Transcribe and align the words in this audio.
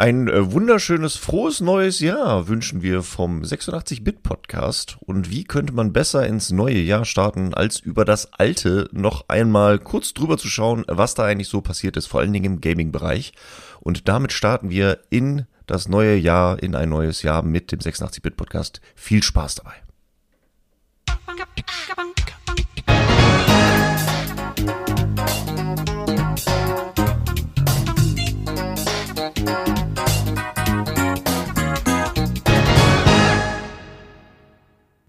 Ein 0.00 0.28
äh, 0.28 0.50
wunderschönes, 0.50 1.16
frohes 1.16 1.60
neues 1.60 2.00
Jahr 2.00 2.48
wünschen 2.48 2.80
wir 2.80 3.02
vom 3.02 3.42
86-Bit-Podcast. 3.42 4.96
Und 5.00 5.30
wie 5.30 5.44
könnte 5.44 5.74
man 5.74 5.92
besser 5.92 6.26
ins 6.26 6.50
neue 6.50 6.78
Jahr 6.78 7.04
starten, 7.04 7.52
als 7.52 7.80
über 7.80 8.06
das 8.06 8.32
alte 8.32 8.88
noch 8.92 9.28
einmal 9.28 9.78
kurz 9.78 10.14
drüber 10.14 10.38
zu 10.38 10.48
schauen, 10.48 10.86
was 10.88 11.12
da 11.12 11.26
eigentlich 11.26 11.48
so 11.48 11.60
passiert 11.60 11.98
ist, 11.98 12.06
vor 12.06 12.20
allen 12.20 12.32
Dingen 12.32 12.46
im 12.46 12.60
Gaming-Bereich. 12.62 13.34
Und 13.80 14.08
damit 14.08 14.32
starten 14.32 14.70
wir 14.70 15.00
in 15.10 15.44
das 15.66 15.86
neue 15.86 16.16
Jahr, 16.16 16.62
in 16.62 16.74
ein 16.74 16.88
neues 16.88 17.22
Jahr 17.22 17.42
mit 17.42 17.70
dem 17.70 17.80
86-Bit-Podcast. 17.80 18.80
Viel 18.94 19.22
Spaß 19.22 19.56
dabei. 19.56 19.74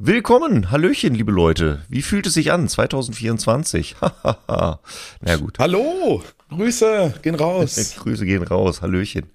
Willkommen, 0.03 0.71
Hallöchen, 0.71 1.13
liebe 1.13 1.31
Leute. 1.31 1.85
Wie 1.87 2.01
fühlt 2.01 2.25
es 2.25 2.33
sich 2.33 2.51
an, 2.51 2.67
2024? 2.67 3.97
Na 4.47 5.35
gut. 5.39 5.59
Hallo, 5.59 6.23
Grüße 6.49 7.13
gehen 7.21 7.35
raus. 7.35 7.75
Grüße 7.99 8.25
gehen 8.25 8.41
raus, 8.41 8.81
Hallöchen. 8.81 9.29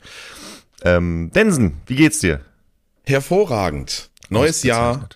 Ähm, 0.83 1.31
Densen, 1.33 1.81
wie 1.87 1.95
geht's 1.95 2.19
dir? 2.19 2.41
Hervorragend. 3.05 4.11
Neues 4.29 4.65
Jahr, 4.65 5.09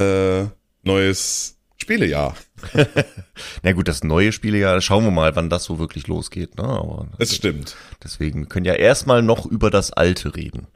äh, 0.00 0.46
neues 0.82 1.56
Spielejahr. 1.76 2.34
Na 3.62 3.70
gut, 3.74 3.86
das 3.86 4.02
neue 4.02 4.32
Spielejahr, 4.32 4.80
schauen 4.80 5.04
wir 5.04 5.12
mal, 5.12 5.36
wann 5.36 5.50
das 5.50 5.62
so 5.62 5.78
wirklich 5.78 6.08
losgeht. 6.08 6.56
Ne? 6.56 6.64
Aber 6.64 7.06
das 7.16 7.32
stimmt. 7.32 7.76
Deswegen 8.02 8.48
können 8.48 8.66
ja 8.66 8.74
erstmal 8.74 9.22
noch 9.22 9.46
über 9.46 9.70
das 9.70 9.92
alte 9.92 10.34
reden. 10.34 10.66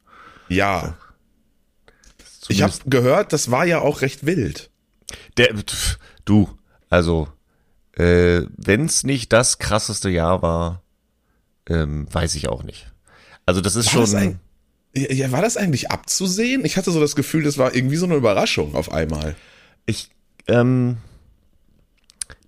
Ja. 0.49 0.97
Ich 2.51 2.63
habe 2.63 2.75
gehört, 2.87 3.33
das 3.33 3.51
war 3.51 3.65
ja 3.65 3.81
auch 3.81 4.03
recht 4.03 4.27
wild. 4.27 4.71
Der, 5.37 5.55
du, 6.25 6.49
also, 6.89 7.29
äh, 7.93 8.43
wenn 8.57 8.85
es 8.85 9.05
nicht 9.05 9.33
das 9.33 9.59
krasseste 9.59 10.11
Jahr 10.11 10.43
war, 10.43 10.83
ähm, 11.69 12.07
weiß 12.13 12.35
ich 12.35 12.49
auch 12.49 12.63
nicht. 12.63 12.93
Also 13.47 13.61
das 13.61 13.77
ist 13.77 13.87
war 13.87 13.93
schon. 13.93 14.01
Das 14.03 14.15
ein, 14.15 14.41
ja, 14.95 15.31
war 15.33 15.43
das 15.43 15.57
eigentlich 15.57 15.91
abzusehen? 15.91 16.65
Ich 16.65 16.77
hatte 16.77 16.91
so 16.91 17.01
das 17.01 17.15
Gefühl, 17.15 17.45
das 17.45 17.59
war 17.59 17.75
irgendwie 17.75 17.97
so 17.97 18.07
eine 18.07 18.17
Überraschung 18.17 18.75
auf 18.75 18.93
einmal. 18.93 19.37
Ich, 19.87 20.11
ähm, 20.49 20.99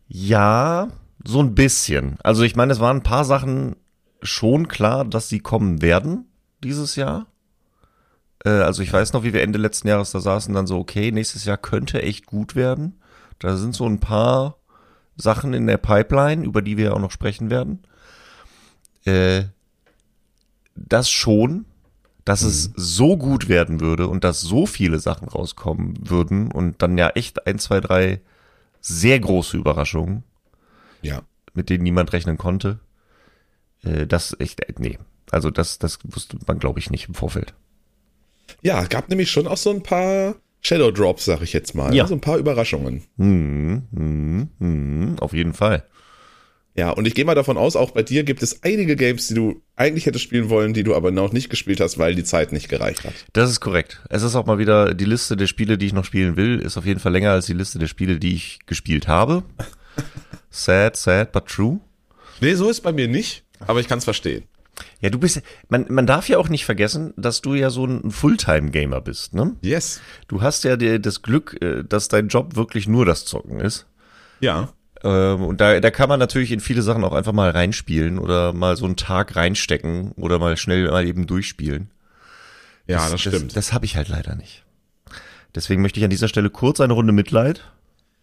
ja, 0.09 0.89
so 1.25 1.41
ein 1.41 1.55
bisschen. 1.55 2.17
Also 2.23 2.43
ich 2.43 2.57
meine, 2.57 2.73
es 2.73 2.81
waren 2.81 2.99
ein 2.99 3.03
paar 3.03 3.25
Sachen 3.25 3.77
schon 4.23 4.69
klar, 4.69 5.05
dass 5.05 5.29
sie 5.29 5.41
kommen 5.41 5.83
werden 5.83 6.27
dieses 6.63 6.97
Jahr. 6.97 7.27
Äh, 8.45 8.51
also 8.51 8.83
ich 8.83 8.93
weiß 8.93 9.13
noch, 9.13 9.25
wie 9.25 9.33
wir 9.33 9.43
Ende 9.43 9.59
letzten 9.59 9.89
Jahres 9.89 10.13
da 10.13 10.21
saßen, 10.21 10.55
dann 10.55 10.67
so, 10.67 10.79
okay, 10.79 11.11
nächstes 11.13 11.45
Jahr 11.45 11.57
könnte 11.57 12.03
echt 12.03 12.27
gut 12.27 12.55
werden. 12.55 13.01
Da 13.39 13.57
sind 13.57 13.75
so 13.75 13.87
ein 13.87 14.01
paar 14.01 14.59
Sachen 15.17 15.55
in 15.55 15.67
der 15.67 15.79
Pipeline, 15.79 16.45
über 16.45 16.63
die 16.63 16.77
wir 16.77 16.95
auch 16.95 17.01
noch 17.01 17.11
sprechen 17.11 17.51
werden. 17.51 17.83
Äh, 19.05 19.45
das 20.75 21.11
schon, 21.11 21.67
dass 22.25 22.43
mhm. 22.43 22.49
es 22.49 22.71
so 22.77 23.17
gut 23.17 23.49
werden 23.49 23.81
würde 23.81 24.09
und 24.09 24.25
dass 24.25 24.41
so 24.41 24.67
viele 24.67 25.01
Sachen 25.01 25.29
rauskommen 25.29 26.09
würden 26.09 26.51
und 26.51 26.83
dann 26.83 26.99
ja 26.99 27.11
echt 27.11 27.47
ein, 27.47 27.59
zwei, 27.59 27.81
drei 27.81 28.21
sehr 28.81 29.19
große 29.21 29.57
Überraschungen. 29.57 30.25
Ja. 31.03 31.23
Mit 31.55 31.69
denen 31.69 31.83
niemand 31.83 32.13
rechnen 32.13 32.39
konnte. 32.39 32.79
Äh, 33.83 34.07
das 34.07 34.37
echt, 34.39 34.61
äh, 34.61 34.75
nee. 34.79 34.99
Also 35.31 35.51
das, 35.51 35.79
das 35.79 35.99
wusste 36.05 36.39
man, 36.47 36.59
glaube 36.59 36.79
ich, 36.79 36.91
nicht 36.91 37.09
im 37.09 37.15
Vorfeld. 37.15 37.55
Ja, 38.63 38.85
gab 38.85 39.09
nämlich 39.09 39.31
schon 39.31 39.47
auch 39.47 39.57
so 39.57 39.71
ein 39.71 39.83
paar 39.83 40.37
Shadow 40.61 40.91
Drops, 40.91 41.25
sag 41.25 41.43
ich 41.43 41.53
jetzt 41.53 41.75
mal. 41.75 41.95
Ja. 41.95 42.07
So 42.07 42.15
ein 42.15 42.21
paar 42.21 42.39
Überraschungen. 42.39 43.03
Hm, 43.19 43.83
hm, 43.93 44.49
hm, 44.59 45.17
auf 45.19 45.33
jeden 45.33 45.55
Fall. 45.55 45.85
Ja, 46.75 46.91
und 46.91 47.07
ich 47.07 47.15
gehe 47.15 47.27
mal 47.27 47.35
davon 47.35 47.59
aus, 47.59 47.77
auch 47.77 47.91
bei 47.91 48.03
dir 48.03 48.25
gibt 48.25 48.43
es 48.43 48.63
einige 48.63 48.97
Games, 48.97 49.29
die 49.29 49.35
du 49.35 49.61
eigentlich 49.77 50.07
hättest 50.07 50.25
spielen 50.25 50.49
wollen, 50.49 50.73
die 50.73 50.85
du 50.85 50.95
aber 50.95 51.11
noch 51.11 51.33
nicht 51.33 51.51
gespielt 51.51 51.81
hast, 51.81 51.99
weil 51.99 52.15
die 52.15 52.25
Zeit 52.25 52.53
nicht 52.53 52.71
gereicht 52.71 53.05
hat. 53.05 53.13
Das 53.35 53.51
ist 53.51 53.61
korrekt. 53.61 54.01
Es 54.09 54.23
ist 54.23 54.35
auch 54.37 54.47
mal 54.47 54.59
wieder 54.59 54.95
die 54.95 55.05
Liste 55.05 55.37
der 55.37 55.49
Spiele, 55.49 55.77
die 55.77 55.87
ich 55.87 55.93
noch 55.93 56.07
spielen 56.07 56.37
will, 56.37 56.61
ist 56.61 56.79
auf 56.79 56.87
jeden 56.87 57.01
Fall 57.01 57.13
länger 57.13 57.33
als 57.33 57.45
die 57.45 57.53
Liste 57.53 57.79
der 57.79 57.89
Spiele, 57.89 58.19
die 58.19 58.35
ich 58.35 58.61
gespielt 58.65 59.07
habe. 59.07 59.43
sad, 60.51 60.97
sad, 60.97 61.33
but 61.33 61.47
true. 61.47 61.81
Nee, 62.41 62.55
so 62.55 62.71
ist 62.71 62.81
bei 62.81 62.93
mir 62.93 63.07
nicht, 63.07 63.45
aber 63.61 63.81
ich 63.81 63.89
kann 63.89 63.99
es 63.99 64.05
verstehen. 64.05 64.45
Ja, 65.01 65.11
du 65.11 65.19
bist, 65.19 65.43
man, 65.69 65.87
man 65.89 66.07
darf 66.07 66.29
ja 66.29 66.39
auch 66.39 66.49
nicht 66.49 66.65
vergessen, 66.65 67.13
dass 67.17 67.43
du 67.43 67.55
ja 67.55 67.71
so 67.71 67.85
ein 67.85 68.11
Fulltime-Gamer 68.11 69.01
bist, 69.01 69.35
ne? 69.35 69.57
Yes. 69.61 70.01
Du 70.29 70.43
hast 70.43 70.65
ja 70.65 70.77
dir 70.77 70.99
das 70.99 71.23
Glück, 71.23 71.59
äh, 71.61 71.85
dass 71.85 72.09
dein 72.09 72.29
Job 72.29 72.57
wirklich 72.57 72.89
nur 72.89 73.05
das 73.05 73.25
Zocken 73.25 73.61
ist. 73.61 73.87
Ja. 74.41 74.73
Ähm, 75.05 75.45
und 75.45 75.61
da, 75.61 75.81
da 75.81 75.91
kann 75.91 76.09
man 76.09 76.19
natürlich 76.19 76.53
in 76.53 76.61
viele 76.61 76.83
Sachen 76.83 77.05
auch 77.05 77.13
einfach 77.13 77.33
mal 77.33 77.51
reinspielen 77.51 78.19
oder 78.19 78.53
mal 78.53 78.77
so 78.77 78.85
einen 78.85 78.97
Tag 78.97 79.37
reinstecken 79.37 80.13
oder 80.13 80.39
mal 80.39 80.57
schnell 80.57 80.89
mal 80.91 81.07
eben 81.07 81.27
durchspielen. 81.27 81.91
Ja, 82.87 82.99
das, 82.99 83.13
das 83.13 83.21
stimmt. 83.21 83.47
Das, 83.47 83.55
das 83.55 83.73
habe 83.73 83.85
ich 83.85 83.97
halt 83.97 84.09
leider 84.09 84.35
nicht. 84.35 84.65
Deswegen 85.55 85.83
möchte 85.83 86.01
ich 86.01 86.05
an 86.05 86.11
dieser 86.11 86.29
Stelle 86.29 86.51
kurz 86.51 86.81
eine 86.81 86.93
Runde 86.93 87.13
Mitleid. 87.13 87.63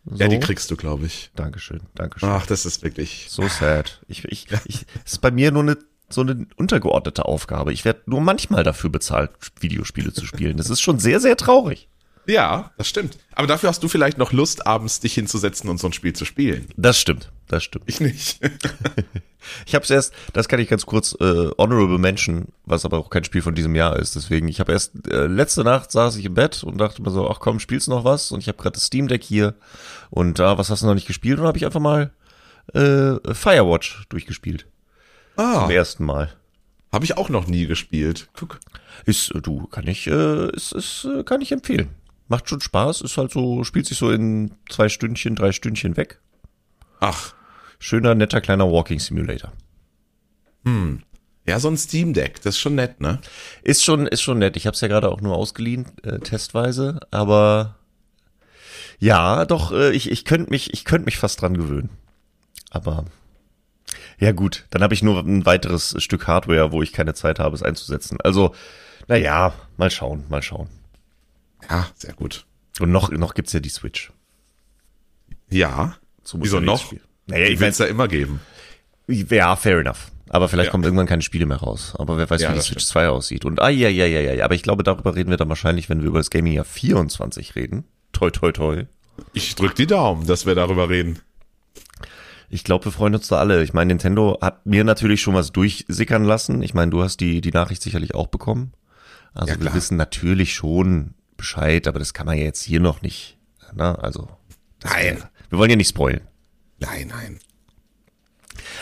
So. 0.06 0.16
Ja, 0.16 0.28
die 0.28 0.40
kriegst 0.40 0.72
du, 0.72 0.78
glaube 0.78 1.06
ich. 1.06 1.30
Dankeschön, 1.36 1.82
Dankeschön. 1.94 2.30
Ach, 2.30 2.46
das 2.46 2.66
ist 2.66 2.84
wirklich 2.84 3.28
so 3.30 3.48
sad. 3.48 4.02
Ich, 4.08 4.24
ich, 4.26 4.48
ich, 4.66 4.86
es 5.06 5.14
ist 5.14 5.22
bei 5.22 5.30
mir 5.30 5.52
nur 5.52 5.64
eine 5.64 5.78
so 6.10 6.22
eine 6.22 6.48
untergeordnete 6.56 7.26
Aufgabe. 7.26 7.74
Ich 7.74 7.86
werde 7.86 8.02
nur 8.06 8.22
manchmal 8.22 8.64
dafür 8.64 8.90
bezahlt, 8.90 9.32
Videospiele 9.60 10.14
zu 10.14 10.26
spielen. 10.26 10.58
Das 10.58 10.70
ist 10.70 10.82
schon 10.82 11.00
sehr, 11.00 11.20
sehr 11.20 11.38
traurig. 11.38 11.88
Ja, 12.30 12.72
das 12.78 12.88
stimmt. 12.88 13.18
Aber 13.34 13.48
dafür 13.48 13.70
hast 13.70 13.82
du 13.82 13.88
vielleicht 13.88 14.20
noch 14.20 14.32
Lust, 14.32 14.68
abends 14.68 15.00
dich 15.00 15.16
hinzusetzen 15.16 15.68
und 15.68 15.80
so 15.80 15.88
ein 15.88 15.94
Spiel 15.94 16.14
zu 16.14 16.26
spielen. 16.26 16.68
Das 16.78 17.00
stimmt, 17.00 17.32
das 17.48 17.64
stimmt. 17.64 17.86
Ich 17.88 18.00
nicht. 18.00 18.40
ich 19.66 19.74
habe 19.74 19.84
es 19.84 19.90
erst, 19.90 20.14
das 20.34 20.48
kann 20.48 20.60
ich 20.60 20.70
ganz 20.70 20.86
kurz 20.86 21.16
äh, 21.20 21.50
honorable 21.58 21.98
mention, 21.98 22.50
was 22.66 22.86
aber 22.86 23.00
auch 23.00 23.10
kein 23.10 23.24
Spiel 23.24 23.42
von 23.42 23.56
diesem 23.56 23.74
Jahr 23.74 23.98
ist. 23.98 24.16
Deswegen, 24.16 24.48
ich 24.48 24.60
habe 24.60 24.74
erst 24.74 25.08
äh, 25.08 25.26
letzte 25.26 25.64
Nacht 25.64 25.92
saß 25.92 26.18
ich 26.18 26.26
im 26.26 26.36
Bett 26.36 26.64
und 26.64 26.78
dachte 26.78 27.02
mir 27.02 27.10
so, 27.10 27.28
ach 27.28 27.40
komm, 27.40 27.60
spielst 27.60 27.88
du 27.88 27.92
noch 27.92 28.04
was? 28.04 28.32
Und 28.32 28.42
ich 28.42 28.48
habe 28.48 28.60
gerade 28.60 28.76
das 28.76 28.86
Steam 28.86 29.08
Deck 29.08 29.24
hier 29.24 29.56
und 30.12 30.38
da, 30.38 30.52
ah, 30.52 30.58
was 30.60 30.70
hast 30.70 30.84
du 30.84 30.86
noch 30.86 30.94
nicht 30.94 31.08
gespielt? 31.08 31.40
Und 31.40 31.48
habe 31.48 31.58
ich 31.58 31.66
einfach 31.66 31.80
mal 31.80 32.12
äh, 32.76 33.34
Firewatch 33.34 34.06
durchgespielt. 34.10 34.68
Ah. 35.40 35.62
Zum 35.62 35.70
ersten 35.70 36.04
Mal. 36.04 36.34
Habe 36.92 37.06
ich 37.06 37.16
auch 37.16 37.30
noch 37.30 37.48
nie 37.48 37.66
gespielt. 37.66 38.28
Guck. 38.34 38.60
Ist, 39.06 39.34
äh, 39.34 39.40
du, 39.40 39.68
kann 39.68 39.88
ich, 39.88 40.06
äh, 40.08 40.50
ist, 40.54 40.74
ist, 40.74 41.06
äh, 41.06 41.24
kann 41.24 41.40
ich 41.40 41.54
empfehlen. 41.54 41.96
Macht 42.28 42.50
schon 42.50 42.60
Spaß, 42.60 43.02
ist 43.02 43.18
halt 43.18 43.32
so, 43.32 43.64
spielt 43.64 43.86
sich 43.86 43.98
so 43.98 44.12
in 44.12 44.52
zwei 44.70 44.90
Stündchen, 44.90 45.36
drei 45.36 45.54
Stündchen 45.54 45.96
weg. 45.96 46.20
Ach. 47.00 47.34
Schöner, 47.80 48.16
netter, 48.16 48.42
kleiner 48.42 48.70
Walking 48.70 49.00
Simulator. 49.00 49.54
Hm. 50.66 51.04
Ja, 51.48 51.60
so 51.62 51.70
ein 51.70 51.78
Steam 51.78 52.14
Deck, 52.14 52.42
das 52.42 52.56
ist 52.56 52.60
schon 52.60 52.76
nett, 52.76 53.00
ne? 53.00 53.22
Ist 53.64 53.86
schon, 53.86 54.08
ist 54.08 54.22
schon 54.22 54.40
nett. 54.40 54.58
Ich 54.58 54.68
habe 54.68 54.76
es 54.76 54.82
ja 54.82 54.90
gerade 54.90 55.10
auch 55.10 55.22
nur 55.22 55.38
ausgeliehen, 55.38 55.86
äh, 56.04 56.20
testweise, 56.20 57.00
aber 57.12 57.78
ja, 59.00 59.46
doch, 59.46 59.72
äh, 59.72 59.92
ich, 59.92 60.12
ich 60.12 60.26
könnte 60.26 60.50
mich, 60.50 60.74
ich 60.74 60.84
könnte 60.84 61.06
mich 61.06 61.18
fast 61.18 61.42
dran 61.42 61.56
gewöhnen. 61.56 61.90
Aber 62.72 63.06
ja 64.20 64.32
gut, 64.34 64.66
dann 64.70 64.84
habe 64.84 64.94
ich 64.94 65.02
nur 65.02 65.20
ein 65.20 65.46
weiteres 65.46 65.96
Stück 66.00 66.28
Hardware, 66.28 66.72
wo 66.72 66.82
ich 66.82 66.94
keine 66.94 67.14
Zeit 67.14 67.40
habe, 67.40 67.56
es 67.56 67.64
einzusetzen. 67.64 68.18
Also, 68.22 68.54
naja, 69.08 69.54
mal 69.78 69.90
schauen, 69.90 70.26
mal 70.30 70.42
schauen. 70.42 70.68
Ja, 71.70 71.88
sehr 71.96 72.14
gut. 72.14 72.46
Und 72.80 72.92
noch, 72.92 73.12
noch 73.12 73.34
gibt's 73.34 73.54
ja 73.54 73.60
die 73.60 73.70
Switch. 73.70 74.12
Ja. 75.50 75.96
So 76.24 76.38
Wieso 76.42 76.60
noch? 76.60 76.94
Naja, 77.28 77.48
ich 77.48 77.60
will 77.60 77.70
es 77.70 77.78
ja 77.78 77.86
immer 77.86 78.08
geben. 78.08 78.40
Ja, 79.08 79.56
fair 79.56 79.80
enough. 79.80 80.12
Aber 80.30 80.48
vielleicht 80.48 80.68
ja. 80.68 80.72
kommen 80.72 80.84
irgendwann 80.84 81.08
keine 81.08 81.24
Spiele 81.24 81.46
mehr 81.46 81.58
raus. 81.58 81.94
Aber 81.98 82.18
wer 82.18 82.30
weiß, 82.30 82.42
ja, 82.42 82.52
wie 82.52 82.56
die 82.56 82.62
Switch 82.62 82.84
stimmt. 82.84 83.06
2 83.06 83.10
aussieht. 83.10 83.46
Und 83.46 83.60
ah, 83.62 83.70
ja, 83.70 83.90
ja, 83.90 84.06
ja, 84.06 84.20
ja, 84.20 84.34
ja. 84.34 84.46
Aber 84.46 84.54
ich 84.54 84.64
glaube, 84.64 84.84
darüber 84.84 85.16
reden 85.16 85.32
wir 85.32 85.38
dann 85.38 85.50
wahrscheinlich, 85.50 85.90
wenn 85.90 86.02
wir 86.02 86.08
über 86.08 86.20
das 86.20 86.30
Gaming 86.30 86.54
Jahr 86.54 86.66
24 86.66 87.56
reden. 87.56 87.86
Toi, 88.12 88.30
toi, 88.30 88.52
toi. 88.52 88.86
Ich 89.34 89.56
drück 89.56 89.76
die 89.76 89.88
Daumen, 89.88 90.28
dass 90.28 90.46
wir 90.46 90.56
darüber 90.56 90.90
reden. 90.90 91.20
Ich 92.50 92.64
glaube, 92.64 92.86
wir 92.86 92.92
freuen 92.92 93.16
uns 93.16 93.28
da 93.28 93.38
alle. 93.38 93.64
Ich 93.64 93.74
meine, 93.74 93.90
Nintendo 93.90 94.38
hat 94.42 94.66
mir 94.66 94.84
natürlich 94.84 95.22
schon 95.22 95.36
was 95.36 95.52
durchsickern 95.52 96.24
lassen. 96.24 96.62
Ich 96.64 96.74
meine, 96.74 96.92
du 96.92 97.04
hast 97.04 97.20
die, 97.20 97.42
die 97.42 97.52
Nachricht 97.52 97.82
sicherlich 97.82 98.16
auch 98.16 98.28
bekommen. 98.28 98.74
Also 99.34 99.54
ja, 99.54 99.62
wir 99.62 99.74
wissen 99.74 99.98
natürlich 99.98 100.54
schon 100.54 101.14
Bescheid, 101.38 101.88
aber 101.88 102.00
das 102.00 102.14
kann 102.14 102.26
man 102.26 102.38
ja 102.38 102.44
jetzt 102.44 102.64
hier 102.64 102.80
noch 102.80 103.02
nicht. 103.02 103.38
Na, 103.74 103.92
ne? 103.92 104.04
also. 104.04 104.30
Nein. 104.84 105.18
Wär, 105.18 105.30
wir 105.50 105.60
wollen 105.60 105.70
ja 105.70 105.76
nicht 105.76 105.90
spoilen. 105.90 106.22
Nein, 106.80 107.08
nein. 107.10 107.40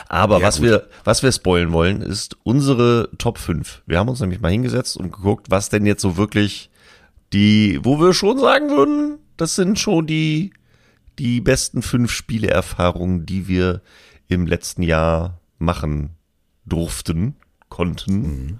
Aber 0.07 0.39
ja, 0.39 0.45
was 0.45 0.57
gut. 0.57 0.65
wir, 0.65 0.87
was 1.03 1.23
wir 1.23 1.31
spoilen 1.31 1.71
wollen, 1.71 2.01
ist 2.01 2.37
unsere 2.43 3.09
Top 3.17 3.37
5. 3.37 3.83
Wir 3.85 3.99
haben 3.99 4.09
uns 4.09 4.19
nämlich 4.19 4.39
mal 4.39 4.51
hingesetzt 4.51 4.97
und 4.97 5.11
geguckt, 5.11 5.47
was 5.49 5.69
denn 5.69 5.85
jetzt 5.85 6.01
so 6.01 6.17
wirklich 6.17 6.69
die, 7.33 7.79
wo 7.83 7.99
wir 7.99 8.13
schon 8.13 8.39
sagen 8.39 8.69
würden, 8.69 9.19
das 9.35 9.55
sind 9.55 9.77
schon 9.77 10.07
die 10.07 10.53
die 11.19 11.41
besten 11.41 11.81
fünf 11.81 12.11
Spieleerfahrungen, 12.11 13.25
die 13.25 13.47
wir 13.47 13.81
im 14.27 14.45
letzten 14.45 14.83
Jahr 14.83 15.39
machen 15.57 16.11
durften, 16.65 17.35
konnten. 17.69 18.21
Mhm. 18.21 18.59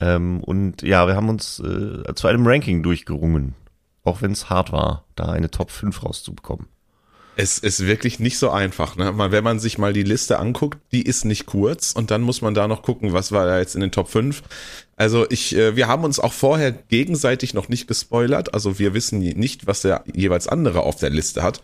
Ähm, 0.00 0.40
und 0.40 0.82
ja, 0.82 1.06
wir 1.06 1.16
haben 1.16 1.28
uns 1.28 1.60
äh, 1.60 2.14
zu 2.14 2.26
einem 2.26 2.46
Ranking 2.46 2.82
durchgerungen. 2.82 3.54
Auch 4.02 4.20
wenn 4.20 4.32
es 4.32 4.50
hart 4.50 4.72
war, 4.72 5.04
da 5.14 5.26
eine 5.26 5.50
Top 5.50 5.70
5 5.70 6.02
rauszubekommen. 6.02 6.66
Es 7.36 7.58
ist 7.58 7.86
wirklich 7.86 8.20
nicht 8.20 8.38
so 8.38 8.50
einfach. 8.50 8.96
Ne? 8.96 9.12
Wenn 9.16 9.44
man 9.44 9.58
sich 9.58 9.78
mal 9.78 9.92
die 9.92 10.02
Liste 10.02 10.38
anguckt, 10.38 10.78
die 10.92 11.02
ist 11.02 11.24
nicht 11.24 11.46
kurz 11.46 11.92
und 11.92 12.10
dann 12.10 12.22
muss 12.22 12.42
man 12.42 12.54
da 12.54 12.68
noch 12.68 12.82
gucken, 12.82 13.12
was 13.12 13.32
war 13.32 13.46
da 13.46 13.58
jetzt 13.58 13.74
in 13.74 13.80
den 13.80 13.90
Top 13.90 14.08
5. 14.08 14.42
Also 14.96 15.26
ich, 15.28 15.56
äh, 15.56 15.74
wir 15.74 15.88
haben 15.88 16.04
uns 16.04 16.20
auch 16.20 16.32
vorher 16.32 16.70
gegenseitig 16.70 17.52
noch 17.52 17.68
nicht 17.68 17.88
gespoilert. 17.88 18.54
Also 18.54 18.78
wir 18.78 18.94
wissen 18.94 19.18
nicht, 19.18 19.66
was 19.66 19.82
der 19.82 20.04
jeweils 20.12 20.46
andere 20.46 20.82
auf 20.82 20.96
der 20.96 21.10
Liste 21.10 21.42
hat. 21.42 21.62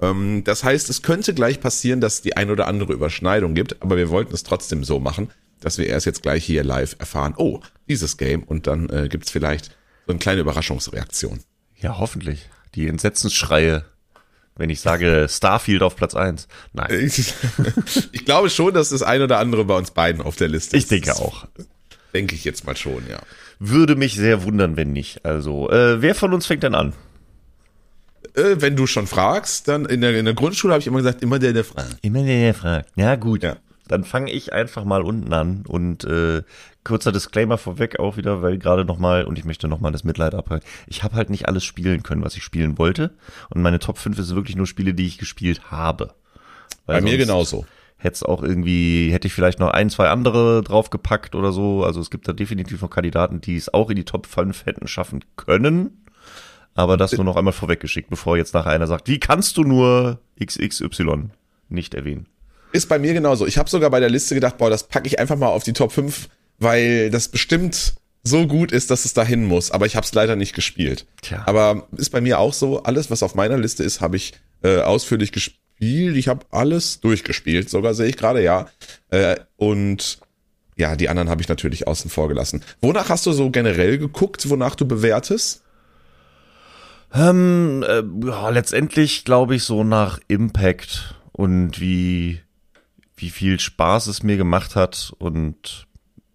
Ähm, 0.00 0.42
das 0.44 0.64
heißt, 0.64 0.90
es 0.90 1.02
könnte 1.02 1.34
gleich 1.34 1.60
passieren, 1.60 2.00
dass 2.00 2.14
es 2.14 2.22
die 2.22 2.36
ein 2.36 2.50
oder 2.50 2.66
andere 2.66 2.92
Überschneidung 2.92 3.54
gibt, 3.54 3.80
aber 3.80 3.96
wir 3.96 4.10
wollten 4.10 4.34
es 4.34 4.42
trotzdem 4.42 4.82
so 4.82 4.98
machen, 4.98 5.30
dass 5.60 5.78
wir 5.78 5.86
erst 5.86 6.06
jetzt 6.06 6.22
gleich 6.22 6.44
hier 6.44 6.64
live 6.64 6.96
erfahren, 6.98 7.34
oh, 7.36 7.60
dieses 7.88 8.16
Game 8.16 8.42
und 8.42 8.66
dann 8.66 8.88
äh, 8.90 9.08
gibt's 9.08 9.30
vielleicht 9.30 9.66
so 10.06 10.12
eine 10.12 10.18
kleine 10.18 10.40
Überraschungsreaktion. 10.40 11.40
Ja, 11.78 11.98
hoffentlich. 11.98 12.48
Die 12.74 12.88
Entsetzensschreie 12.88 13.84
wenn 14.56 14.70
ich 14.70 14.80
sage 14.80 15.26
Starfield 15.28 15.82
auf 15.82 15.96
Platz 15.96 16.14
1. 16.14 16.48
Nein. 16.72 16.90
Ich, 17.04 17.34
ich 18.12 18.24
glaube 18.24 18.50
schon, 18.50 18.74
dass 18.74 18.90
das 18.90 19.02
ein 19.02 19.22
oder 19.22 19.38
andere 19.38 19.64
bei 19.64 19.76
uns 19.76 19.90
beiden 19.90 20.22
auf 20.22 20.36
der 20.36 20.48
Liste 20.48 20.76
ist. 20.76 20.84
Ich 20.84 20.88
denke 20.88 21.16
auch. 21.16 21.46
Denke 22.14 22.34
ich 22.34 22.44
jetzt 22.44 22.66
mal 22.66 22.76
schon, 22.76 23.08
ja. 23.08 23.20
Würde 23.58 23.96
mich 23.96 24.14
sehr 24.14 24.42
wundern, 24.42 24.76
wenn 24.76 24.92
nicht. 24.92 25.24
Also, 25.24 25.70
äh, 25.70 26.02
wer 26.02 26.14
von 26.14 26.34
uns 26.34 26.46
fängt 26.46 26.62
denn 26.62 26.74
an? 26.74 26.92
Äh, 28.34 28.56
wenn 28.58 28.76
du 28.76 28.86
schon 28.86 29.06
fragst, 29.06 29.68
dann 29.68 29.86
in 29.86 30.00
der, 30.00 30.18
in 30.18 30.24
der 30.24 30.34
Grundschule 30.34 30.74
habe 30.74 30.80
ich 30.80 30.86
immer 30.86 30.98
gesagt, 30.98 31.22
immer 31.22 31.38
der, 31.38 31.52
der 31.52 31.64
fragt. 31.64 31.96
Immer 32.02 32.22
der, 32.22 32.40
der 32.40 32.54
fragt. 32.54 32.90
Ja, 32.96 33.16
gut. 33.16 33.42
Ja. 33.42 33.56
Dann 33.88 34.04
fange 34.04 34.30
ich 34.30 34.52
einfach 34.52 34.84
mal 34.84 35.02
unten 35.02 35.32
an 35.32 35.64
und 35.66 36.04
äh, 36.04 36.42
kurzer 36.84 37.12
Disclaimer 37.12 37.58
vorweg 37.58 37.98
auch 37.98 38.16
wieder, 38.16 38.42
weil 38.42 38.58
gerade 38.58 38.84
nochmal, 38.84 39.24
und 39.24 39.38
ich 39.38 39.44
möchte 39.44 39.68
nochmal 39.68 39.92
das 39.92 40.04
Mitleid 40.04 40.34
abhalten, 40.34 40.66
ich 40.86 41.02
habe 41.02 41.14
halt 41.14 41.30
nicht 41.30 41.48
alles 41.48 41.64
spielen 41.64 42.02
können, 42.02 42.24
was 42.24 42.36
ich 42.36 42.42
spielen 42.42 42.78
wollte. 42.78 43.14
Und 43.50 43.62
meine 43.62 43.78
Top 43.78 43.98
5 43.98 44.18
ist 44.18 44.34
wirklich 44.34 44.56
nur 44.56 44.66
Spiele, 44.66 44.94
die 44.94 45.06
ich 45.06 45.18
gespielt 45.18 45.70
habe. 45.70 46.14
Weil 46.86 47.00
Bei 47.00 47.02
mir 47.02 47.16
genauso. 47.16 47.64
Hätte 47.96 48.14
es 48.14 48.22
auch 48.24 48.42
irgendwie, 48.42 49.12
hätte 49.12 49.28
ich 49.28 49.34
vielleicht 49.34 49.60
noch 49.60 49.70
ein, 49.70 49.88
zwei 49.88 50.08
andere 50.08 50.62
draufgepackt 50.62 51.36
oder 51.36 51.52
so. 51.52 51.84
Also 51.84 52.00
es 52.00 52.10
gibt 52.10 52.26
da 52.26 52.32
definitiv 52.32 52.82
noch 52.82 52.90
Kandidaten, 52.90 53.40
die 53.40 53.54
es 53.56 53.72
auch 53.72 53.90
in 53.90 53.96
die 53.96 54.04
Top 54.04 54.26
5 54.26 54.66
hätten 54.66 54.88
schaffen 54.88 55.24
können. 55.36 56.02
Aber 56.74 56.96
das 56.96 57.12
nur 57.12 57.24
noch 57.24 57.36
einmal 57.36 57.52
vorweggeschickt, 57.52 58.10
bevor 58.10 58.36
jetzt 58.36 58.54
nachher 58.54 58.70
einer 58.70 58.86
sagt, 58.86 59.06
wie 59.06 59.20
kannst 59.20 59.56
du 59.56 59.62
nur 59.62 60.18
XXY 60.42 61.30
nicht 61.68 61.94
erwähnen? 61.94 62.26
Ist 62.72 62.88
bei 62.88 62.98
mir 62.98 63.12
genauso. 63.12 63.46
Ich 63.46 63.58
habe 63.58 63.68
sogar 63.68 63.90
bei 63.90 64.00
der 64.00 64.08
Liste 64.08 64.34
gedacht, 64.34 64.56
boah, 64.58 64.70
das 64.70 64.88
packe 64.88 65.06
ich 65.06 65.18
einfach 65.18 65.36
mal 65.36 65.48
auf 65.48 65.62
die 65.62 65.74
Top 65.74 65.92
5 65.92 66.28
weil 66.58 67.10
das 67.10 67.28
bestimmt 67.28 67.94
so 68.24 68.46
gut 68.46 68.72
ist, 68.72 68.90
dass 68.90 69.04
es 69.04 69.14
dahin 69.14 69.44
muss. 69.44 69.70
Aber 69.70 69.86
ich 69.86 69.96
habe 69.96 70.04
es 70.04 70.14
leider 70.14 70.36
nicht 70.36 70.54
gespielt. 70.54 71.06
Tja. 71.22 71.42
Aber 71.46 71.88
ist 71.96 72.10
bei 72.10 72.20
mir 72.20 72.38
auch 72.38 72.52
so, 72.52 72.82
alles, 72.82 73.10
was 73.10 73.22
auf 73.22 73.34
meiner 73.34 73.58
Liste 73.58 73.82
ist, 73.82 74.00
habe 74.00 74.16
ich 74.16 74.34
äh, 74.62 74.80
ausführlich 74.80 75.32
gespielt. 75.32 76.16
Ich 76.16 76.28
habe 76.28 76.46
alles 76.50 77.00
durchgespielt, 77.00 77.68
sogar 77.68 77.94
sehe 77.94 78.08
ich 78.08 78.16
gerade, 78.16 78.42
ja. 78.42 78.68
Äh, 79.10 79.36
und 79.56 80.20
ja, 80.76 80.96
die 80.96 81.08
anderen 81.08 81.28
habe 81.28 81.42
ich 81.42 81.48
natürlich 81.48 81.86
außen 81.86 82.10
vor 82.10 82.28
gelassen. 82.28 82.62
Wonach 82.80 83.08
hast 83.08 83.26
du 83.26 83.32
so 83.32 83.50
generell 83.50 83.98
geguckt, 83.98 84.48
wonach 84.48 84.74
du 84.74 84.86
bewertest? 84.86 85.62
Ähm, 87.14 87.84
äh, 87.86 88.02
ja, 88.26 88.48
letztendlich 88.48 89.24
glaube 89.24 89.56
ich 89.56 89.64
so 89.64 89.84
nach 89.84 90.18
Impact 90.28 91.14
und 91.32 91.80
wie, 91.80 92.40
wie 93.16 93.30
viel 93.30 93.60
Spaß 93.60 94.06
es 94.06 94.22
mir 94.22 94.36
gemacht 94.36 94.76
hat 94.76 95.12
und 95.18 95.86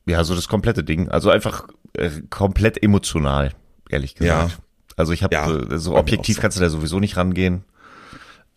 ja, 0.08 0.24
so 0.24 0.36
das 0.36 0.48
komplette 0.48 0.84
Ding. 0.84 1.10
Also 1.10 1.30
einfach 1.30 1.68
äh, 1.94 2.10
komplett 2.30 2.82
emotional, 2.82 3.54
ehrlich 3.90 4.16
gesagt. 4.16 4.52
Ja. 4.52 4.58
Also 4.96 5.14
ich 5.14 5.22
habe 5.22 5.36
ja, 5.36 5.78
so 5.78 5.96
objektiv 5.96 6.40
kannst 6.40 6.58
du 6.58 6.62
da 6.62 6.70
sowieso 6.70 7.00
nicht 7.00 7.18
rangehen. 7.18 7.64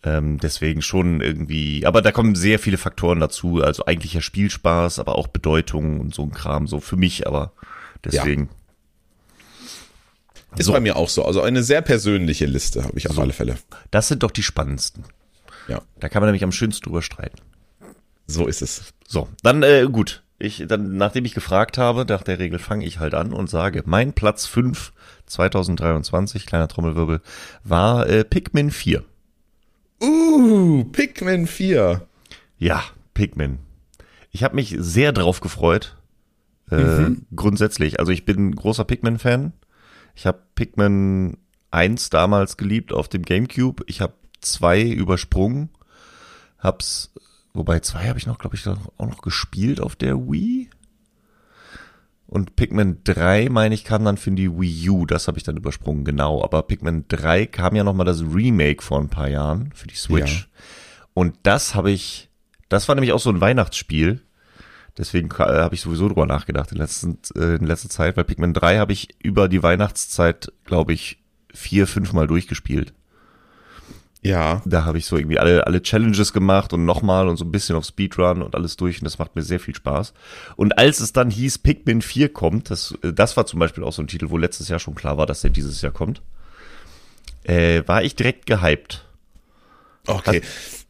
Ähm, 0.03 0.39
deswegen 0.39 0.81
schon 0.81 1.21
irgendwie, 1.21 1.85
aber 1.85 2.01
da 2.01 2.11
kommen 2.11 2.33
sehr 2.33 2.57
viele 2.57 2.77
Faktoren 2.77 3.19
dazu. 3.19 3.61
Also 3.61 3.85
eigentlicher 3.85 4.21
Spielspaß, 4.21 4.97
aber 4.97 5.15
auch 5.15 5.27
Bedeutung 5.27 5.99
und 5.99 6.15
so 6.15 6.23
ein 6.23 6.31
Kram, 6.31 6.65
so 6.65 6.79
für 6.79 6.95
mich, 6.95 7.27
aber 7.27 7.51
deswegen. 8.03 8.43
Ja. 8.43 8.49
Ist 10.57 10.65
so. 10.65 10.73
bei 10.73 10.79
mir 10.79 10.95
auch 10.95 11.09
so. 11.09 11.23
Also 11.23 11.41
eine 11.41 11.63
sehr 11.63 11.81
persönliche 11.81 12.45
Liste 12.45 12.83
habe 12.83 12.97
ich 12.97 13.09
auf 13.09 13.15
so. 13.15 13.21
alle 13.21 13.33
Fälle. 13.33 13.57
Das 13.91 14.07
sind 14.07 14.23
doch 14.23 14.31
die 14.31 14.43
spannendsten. 14.43 15.03
Ja. 15.67 15.81
Da 15.99 16.09
kann 16.09 16.21
man 16.21 16.27
nämlich 16.27 16.43
am 16.43 16.51
schönsten 16.51 16.85
drüber 16.85 17.01
streiten. 17.01 17.37
So 18.25 18.47
ist 18.47 18.61
es. 18.61 18.93
So, 19.07 19.27
dann 19.43 19.63
äh, 19.63 19.87
gut. 19.91 20.23
Ich, 20.41 20.63
dann, 20.67 20.97
nachdem 20.97 21.25
ich 21.25 21.35
gefragt 21.35 21.77
habe, 21.77 22.03
nach 22.09 22.23
der 22.23 22.39
Regel 22.39 22.57
fange 22.57 22.83
ich 22.85 22.99
halt 22.99 23.13
an 23.13 23.31
und 23.31 23.47
sage, 23.47 23.83
mein 23.85 24.13
Platz 24.13 24.47
5 24.47 24.91
2023, 25.27 26.47
kleiner 26.47 26.67
Trommelwirbel, 26.67 27.21
war 27.63 28.07
äh, 28.09 28.23
Pikmin 28.23 28.71
4. 28.71 29.03
Uh, 30.01 30.83
Pikmin 30.85 31.45
4. 31.45 32.07
Ja, 32.57 32.83
Pikmin. 33.13 33.59
Ich 34.31 34.43
habe 34.43 34.55
mich 34.55 34.75
sehr 34.79 35.11
drauf 35.11 35.41
gefreut. 35.41 35.95
Äh, 36.71 36.75
mhm. 36.75 37.25
Grundsätzlich. 37.35 37.99
Also 37.99 38.11
ich 38.11 38.25
bin 38.25 38.55
großer 38.55 38.83
Pikmin-Fan. 38.83 39.53
Ich 40.15 40.25
habe 40.25 40.39
Pikmin 40.55 41.37
1 41.69 42.09
damals 42.09 42.57
geliebt 42.57 42.93
auf 42.93 43.07
dem 43.09 43.21
GameCube. 43.21 43.83
Ich 43.85 44.01
habe 44.01 44.13
zwei 44.39 44.81
übersprungen. 44.81 45.69
Hab's 46.57 47.13
Wobei 47.53 47.79
zwei 47.81 48.07
habe 48.07 48.19
ich 48.19 48.27
noch, 48.27 48.37
glaube 48.37 48.55
ich, 48.55 48.67
auch 48.67 48.77
noch 48.99 49.21
gespielt 49.21 49.81
auf 49.81 49.95
der 49.95 50.17
Wii. 50.17 50.69
Und 52.31 52.55
Pikmin 52.55 52.99
3, 53.03 53.49
meine 53.49 53.75
ich, 53.75 53.83
kam 53.83 54.05
dann 54.05 54.15
für 54.15 54.31
die 54.31 54.49
Wii 54.49 54.89
U. 54.89 55.05
Das 55.05 55.27
habe 55.27 55.37
ich 55.37 55.43
dann 55.43 55.57
übersprungen, 55.57 56.05
genau. 56.05 56.41
Aber 56.41 56.63
Pikmin 56.63 57.05
3 57.09 57.45
kam 57.45 57.75
ja 57.75 57.83
nochmal 57.83 58.05
das 58.05 58.21
Remake 58.21 58.81
vor 58.81 59.01
ein 59.01 59.09
paar 59.09 59.27
Jahren 59.27 59.73
für 59.73 59.87
die 59.87 59.95
Switch. 59.95 60.39
Ja. 60.39 60.63
Und 61.13 61.35
das 61.43 61.75
habe 61.75 61.91
ich, 61.91 62.29
das 62.69 62.87
war 62.87 62.95
nämlich 62.95 63.11
auch 63.11 63.19
so 63.19 63.29
ein 63.29 63.41
Weihnachtsspiel. 63.41 64.21
Deswegen 64.97 65.29
äh, 65.29 65.43
habe 65.43 65.75
ich 65.75 65.81
sowieso 65.81 66.07
drüber 66.07 66.25
nachgedacht 66.25 66.71
in, 66.71 66.77
letzten, 66.77 67.17
äh, 67.35 67.55
in 67.55 67.65
letzter 67.65 67.89
Zeit, 67.89 68.15
weil 68.15 68.23
Pikmin 68.23 68.53
3 68.53 68.77
habe 68.77 68.93
ich 68.93 69.09
über 69.21 69.49
die 69.49 69.61
Weihnachtszeit, 69.61 70.53
glaube 70.63 70.93
ich, 70.93 71.21
vier, 71.53 71.85
fünfmal 71.85 72.27
durchgespielt. 72.27 72.93
Ja. 74.21 74.61
Da 74.65 74.85
habe 74.85 74.97
ich 74.97 75.05
so 75.05 75.17
irgendwie 75.17 75.39
alle, 75.39 75.65
alle 75.65 75.81
Challenges 75.81 76.31
gemacht 76.31 76.73
und 76.73 76.85
nochmal 76.85 77.27
und 77.27 77.37
so 77.37 77.45
ein 77.45 77.51
bisschen 77.51 77.75
auf 77.75 77.85
Speedrun 77.85 78.41
und 78.41 78.55
alles 78.55 78.77
durch 78.77 78.99
und 78.99 79.05
das 79.05 79.17
macht 79.17 79.35
mir 79.35 79.41
sehr 79.41 79.59
viel 79.59 79.75
Spaß. 79.75 80.13
Und 80.55 80.77
als 80.77 80.99
es 80.99 81.11
dann 81.11 81.31
hieß, 81.31 81.59
Pikmin 81.59 82.01
4 82.01 82.31
kommt, 82.31 82.69
das, 82.69 82.93
das 83.01 83.35
war 83.35 83.45
zum 83.45 83.59
Beispiel 83.59 83.83
auch 83.83 83.93
so 83.93 84.01
ein 84.01 84.07
Titel, 84.07 84.29
wo 84.29 84.37
letztes 84.37 84.69
Jahr 84.69 84.79
schon 84.79 84.95
klar 84.95 85.17
war, 85.17 85.25
dass 85.25 85.41
der 85.41 85.49
dieses 85.49 85.81
Jahr 85.81 85.91
kommt, 85.91 86.21
äh, 87.43 87.81
war 87.87 88.03
ich 88.03 88.15
direkt 88.15 88.45
gehypt. 88.45 89.05
Okay. 90.05 90.41
Hast, 90.43 90.85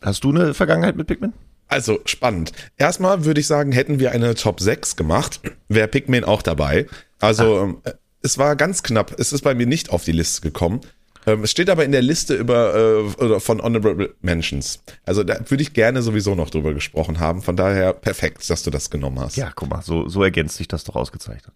hast 0.00 0.24
du 0.24 0.30
eine 0.30 0.54
Vergangenheit 0.54 0.96
mit 0.96 1.06
Pikmin? 1.06 1.34
Also 1.68 2.00
spannend. 2.04 2.52
Erstmal 2.78 3.24
würde 3.24 3.40
ich 3.40 3.46
sagen, 3.46 3.72
hätten 3.72 4.00
wir 4.00 4.10
eine 4.12 4.34
Top 4.34 4.60
6 4.60 4.96
gemacht, 4.96 5.40
wäre 5.68 5.86
Pikmin 5.86 6.24
auch 6.24 6.42
dabei. 6.42 6.86
Also 7.20 7.58
ah. 7.58 7.62
Ähm, 7.62 7.78
es 8.22 8.38
war 8.38 8.56
ganz 8.56 8.82
knapp. 8.82 9.14
Es 9.18 9.32
ist 9.32 9.42
bei 9.42 9.54
mir 9.54 9.66
nicht 9.66 9.90
auf 9.90 10.04
die 10.04 10.12
Liste 10.12 10.42
gekommen. 10.42 10.80
Ähm, 11.26 11.44
es 11.44 11.50
steht 11.50 11.68
aber 11.70 11.84
in 11.84 11.92
der 11.92 12.02
Liste 12.02 12.34
über 12.34 12.74
äh, 12.74 13.22
oder 13.22 13.40
von 13.40 13.60
Honorable 13.60 14.14
Mentions. 14.22 14.82
Also 15.04 15.22
da 15.22 15.38
würde 15.48 15.62
ich 15.62 15.72
gerne 15.72 16.02
sowieso 16.02 16.34
noch 16.34 16.50
drüber 16.50 16.74
gesprochen 16.74 17.20
haben. 17.20 17.42
Von 17.42 17.56
daher 17.56 17.92
perfekt, 17.92 18.48
dass 18.48 18.62
du 18.62 18.70
das 18.70 18.90
genommen 18.90 19.20
hast. 19.20 19.36
Ja, 19.36 19.52
guck 19.54 19.70
mal, 19.70 19.82
so, 19.82 20.08
so 20.08 20.22
ergänzt 20.22 20.56
sich 20.56 20.68
das 20.68 20.84
doch 20.84 20.96
ausgezeichnet. 20.96 21.54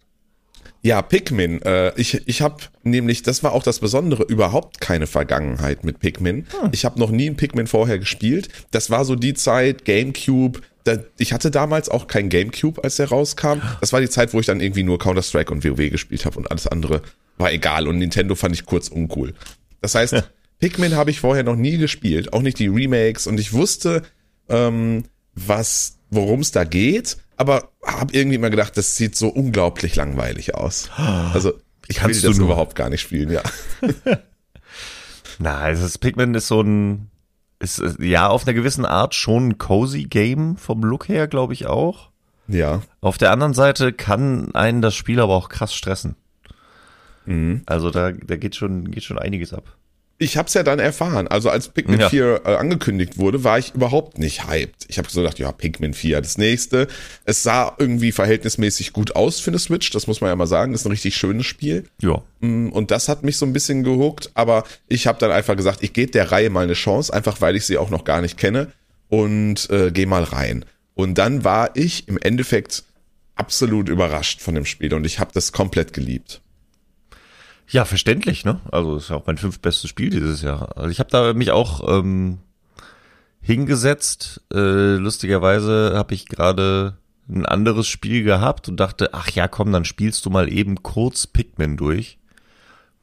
Ja, 0.81 1.01
Pikmin. 1.01 1.63
Äh, 1.63 1.99
ich 1.99 2.27
ich 2.27 2.41
habe 2.43 2.57
nämlich, 2.83 3.23
das 3.23 3.41
war 3.41 3.53
auch 3.53 3.63
das 3.63 3.79
Besondere, 3.79 4.21
überhaupt 4.23 4.81
keine 4.81 5.07
Vergangenheit 5.07 5.83
mit 5.83 5.99
Pikmin. 5.99 6.45
Hm. 6.61 6.69
Ich 6.73 6.85
habe 6.85 6.99
noch 6.99 7.09
nie 7.09 7.27
ein 7.27 7.35
Pikmin 7.35 7.65
vorher 7.65 7.97
gespielt. 7.97 8.49
Das 8.69 8.91
war 8.91 9.03
so 9.03 9.15
die 9.15 9.33
Zeit, 9.33 9.83
GameCube. 9.85 10.61
Da, 10.83 10.97
ich 11.17 11.33
hatte 11.33 11.49
damals 11.49 11.89
auch 11.89 12.05
kein 12.05 12.29
GameCube, 12.29 12.83
als 12.83 12.97
der 12.97 13.09
rauskam. 13.09 13.61
Das 13.81 13.93
war 13.93 14.01
die 14.01 14.09
Zeit, 14.09 14.35
wo 14.35 14.39
ich 14.39 14.45
dann 14.45 14.59
irgendwie 14.59 14.83
nur 14.83 14.99
Counter-Strike 14.99 15.51
und 15.51 15.65
WoW 15.65 15.89
gespielt 15.89 16.23
habe 16.23 16.37
und 16.37 16.51
alles 16.51 16.67
andere 16.67 17.01
war 17.37 17.51
egal. 17.51 17.87
Und 17.87 17.97
Nintendo 17.97 18.35
fand 18.35 18.55
ich 18.55 18.65
kurz 18.65 18.87
uncool. 18.87 19.33
Das 19.81 19.95
heißt, 19.95 20.13
ja. 20.13 20.23
Pikmin 20.59 20.95
habe 20.95 21.11
ich 21.11 21.19
vorher 21.19 21.43
noch 21.43 21.55
nie 21.55 21.77
gespielt, 21.77 22.33
auch 22.33 22.41
nicht 22.41 22.59
die 22.59 22.67
Remakes. 22.67 23.27
Und 23.27 23.39
ich 23.39 23.53
wusste, 23.53 24.03
ähm, 24.49 25.03
was, 25.33 25.97
worum 26.09 26.39
es 26.39 26.51
da 26.51 26.63
geht, 26.63 27.17
aber 27.37 27.71
habe 27.85 28.13
irgendwie 28.13 28.37
mal 28.37 28.49
gedacht, 28.49 28.77
das 28.77 28.95
sieht 28.95 29.15
so 29.15 29.27
unglaublich 29.27 29.95
langweilig 29.95 30.55
aus. 30.55 30.89
Also 30.97 31.53
ich 31.87 31.97
kann 31.97 32.11
das 32.11 32.23
nur? 32.23 32.47
überhaupt 32.47 32.75
gar 32.75 32.89
nicht 32.89 33.01
spielen, 33.01 33.31
ja. 33.31 33.43
Na, 35.39 35.57
also 35.57 35.83
das 35.83 35.97
Pikmin 35.97 36.33
ist 36.33 36.47
so 36.47 36.61
ein, 36.61 37.11
ist 37.59 37.81
ja 37.99 38.29
auf 38.29 38.47
einer 38.47 38.53
gewissen 38.53 38.85
Art 38.85 39.13
schon 39.13 39.49
ein 39.49 39.57
cozy 39.57 40.03
Game 40.03 40.55
vom 40.57 40.81
Look 40.81 41.09
her, 41.09 41.27
glaube 41.27 41.53
ich 41.53 41.65
auch. 41.65 42.09
Ja. 42.47 42.81
Auf 43.01 43.17
der 43.17 43.31
anderen 43.31 43.53
Seite 43.53 43.91
kann 43.91 44.53
einen 44.55 44.81
das 44.81 44.95
Spiel 44.95 45.19
aber 45.19 45.33
auch 45.33 45.49
krass 45.49 45.75
stressen. 45.75 46.15
Mhm. 47.25 47.61
Also 47.65 47.91
da, 47.91 48.11
da 48.11 48.35
geht 48.35 48.55
schon, 48.55 48.91
geht 48.91 49.03
schon 49.03 49.17
einiges 49.19 49.53
ab. 49.53 49.75
ich 50.17 50.37
habe 50.37 50.47
es 50.47 50.53
ja 50.53 50.63
dann 50.63 50.79
erfahren. 50.79 51.27
Also 51.27 51.49
als 51.49 51.67
Pikmin 51.67 51.99
Ja. 51.99 52.09
4 52.09 52.41
äh, 52.45 52.55
angekündigt 52.55 53.17
wurde, 53.17 53.43
war 53.43 53.59
ich 53.59 53.75
überhaupt 53.75 54.17
nicht 54.17 54.47
hyped. 54.47 54.85
Ich 54.87 54.97
habe 54.97 55.09
so 55.09 55.19
gedacht, 55.21 55.39
ja, 55.39 55.51
Pikmin 55.51 55.93
4, 55.93 56.21
das 56.21 56.37
nächste. 56.37 56.87
Es 57.25 57.43
sah 57.43 57.75
irgendwie 57.77 58.13
verhältnismäßig 58.13 58.93
gut 58.93 59.15
aus 59.17 59.41
für 59.41 59.51
eine 59.51 59.59
Switch, 59.59 59.89
das 59.91 60.07
muss 60.07 60.21
man 60.21 60.29
ja 60.29 60.35
mal 60.37 60.47
sagen. 60.47 60.71
Das 60.71 60.81
ist 60.81 60.87
ein 60.87 60.91
richtig 60.91 61.17
schönes 61.17 61.45
Spiel. 61.45 61.83
Ja. 62.01 62.21
Mm, 62.39 62.69
Und 62.69 62.91
das 62.91 63.09
hat 63.09 63.23
mich 63.23 63.35
so 63.37 63.45
ein 63.45 63.51
bisschen 63.51 63.83
gehuckt, 63.83 64.31
aber 64.35 64.63
ich 64.87 65.05
habe 65.07 65.19
dann 65.19 65.31
einfach 65.31 65.57
gesagt, 65.57 65.83
ich 65.83 65.91
gebe 65.91 66.11
der 66.13 66.31
Reihe 66.31 66.49
mal 66.49 66.63
eine 66.63 66.73
Chance, 66.75 67.13
einfach 67.13 67.41
weil 67.41 67.57
ich 67.57 67.65
sie 67.65 67.77
auch 67.77 67.89
noch 67.89 68.05
gar 68.05 68.21
nicht 68.21 68.37
kenne 68.37 68.71
und 69.09 69.69
äh, 69.69 69.91
gehe 69.91 70.07
mal 70.07 70.23
rein. 70.23 70.63
Und 70.93 71.17
dann 71.17 71.43
war 71.43 71.75
ich 71.75 72.07
im 72.07 72.17
Endeffekt 72.17 72.83
absolut 73.35 73.89
überrascht 73.89 74.39
von 74.41 74.55
dem 74.55 74.63
Spiel 74.65 74.93
und 74.93 75.05
ich 75.05 75.19
habe 75.19 75.31
das 75.33 75.51
komplett 75.51 75.91
geliebt. 75.91 76.39
Ja, 77.67 77.85
verständlich, 77.85 78.45
ne? 78.45 78.59
Also 78.71 78.97
ist 78.97 79.09
ja 79.09 79.15
auch 79.15 79.25
mein 79.25 79.37
fünftbestes 79.37 79.89
Spiel 79.89 80.09
dieses 80.09 80.41
Jahr. 80.41 80.77
Also 80.77 80.89
ich 80.89 80.99
habe 80.99 81.09
da 81.09 81.33
mich 81.33 81.51
auch 81.51 81.87
ähm, 81.87 82.39
hingesetzt. 83.41 84.41
Äh, 84.53 84.95
lustigerweise 84.95 85.93
habe 85.95 86.13
ich 86.13 86.27
gerade 86.27 86.97
ein 87.27 87.45
anderes 87.45 87.87
Spiel 87.87 88.23
gehabt 88.23 88.69
und 88.69 88.79
dachte, 88.79 89.13
ach 89.13 89.29
ja, 89.31 89.47
komm, 89.47 89.71
dann 89.71 89.85
spielst 89.85 90.25
du 90.25 90.29
mal 90.29 90.51
eben 90.51 90.83
kurz 90.83 91.25
Pikmin 91.25 91.75
durch. 91.75 92.19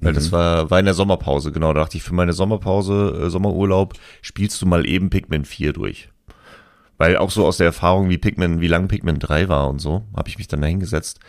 Weil 0.03 0.15
das 0.15 0.33
war, 0.33 0.69
war 0.69 0.81
in 0.81 0.85
der 0.85 0.95
Sommerpause, 0.95 1.53
genau. 1.53 1.73
Da 1.73 1.81
dachte 1.81 1.97
ich, 1.97 2.03
für 2.03 2.15
meine 2.15 2.33
Sommerpause, 2.33 3.23
äh, 3.23 3.31
Sommerurlaub, 3.31 3.95
spielst 4.21 4.61
du 4.61 4.67
mal 4.67 4.85
eben 4.85 5.11
Pikmin 5.11 5.45
4 5.45 5.73
durch. 5.73 6.09
Weil 6.99 7.17
auch 7.17 7.31
so 7.31 7.47
aus 7.47 7.59
der 7.59 7.67
Erfahrung, 7.67 8.11
wie 8.11 8.19
Pikmin, 8.19 8.61
wie 8.61 8.67
lang 8.67 8.89
Pikmin 8.89 9.21
3 9.21 9.49
war 9.49 9.69
und 9.69 9.79
so, 9.79 10.05
habe 10.17 10.29
ich 10.29 10.39
mich 10.39 10.49
dann 10.49 10.61
da 10.61 10.67
hingesetzt. 10.67 11.21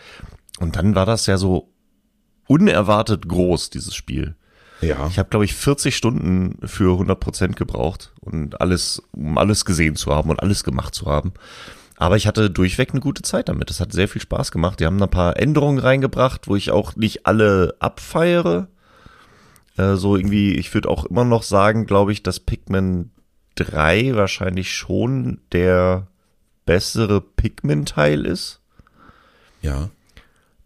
Und 0.58 0.74
dann 0.74 0.96
war 0.96 1.06
das 1.06 1.26
ja 1.26 1.38
so 1.38 1.72
unerwartet 2.46 3.28
groß, 3.28 3.70
dieses 3.70 3.94
Spiel. 3.94 4.36
Ja. 4.80 5.06
Ich 5.08 5.18
habe, 5.18 5.28
glaube 5.28 5.44
ich, 5.44 5.54
40 5.54 5.96
Stunden 5.96 6.58
für 6.66 6.98
100% 7.00 7.54
gebraucht 7.54 8.12
und 8.20 8.60
alles, 8.60 9.02
um 9.12 9.38
alles 9.38 9.64
gesehen 9.64 9.96
zu 9.96 10.14
haben 10.14 10.30
und 10.30 10.42
alles 10.42 10.64
gemacht 10.64 10.94
zu 10.94 11.06
haben. 11.06 11.32
Aber 11.96 12.16
ich 12.16 12.26
hatte 12.26 12.50
durchweg 12.50 12.90
eine 12.90 13.00
gute 13.00 13.22
Zeit 13.22 13.48
damit. 13.48 13.70
Das 13.70 13.80
hat 13.80 13.92
sehr 13.92 14.08
viel 14.08 14.20
Spaß 14.20 14.50
gemacht. 14.50 14.80
Die 14.80 14.86
haben 14.86 15.00
ein 15.02 15.10
paar 15.10 15.38
Änderungen 15.38 15.78
reingebracht, 15.78 16.48
wo 16.48 16.56
ich 16.56 16.70
auch 16.70 16.96
nicht 16.96 17.26
alle 17.26 17.76
abfeiere. 17.78 18.68
Äh, 19.76 19.94
so 19.94 20.16
irgendwie, 20.16 20.54
ich 20.54 20.72
würde 20.74 20.88
auch 20.88 21.04
immer 21.04 21.24
noch 21.24 21.44
sagen, 21.44 21.86
glaube 21.86 22.12
ich, 22.12 22.22
dass 22.22 22.40
Pikmin 22.40 23.10
3 23.54 24.16
wahrscheinlich 24.16 24.74
schon 24.74 25.40
der 25.52 26.08
bessere 26.66 27.20
Pikmin-Teil 27.20 28.26
ist. 28.26 28.60
ja. 29.62 29.90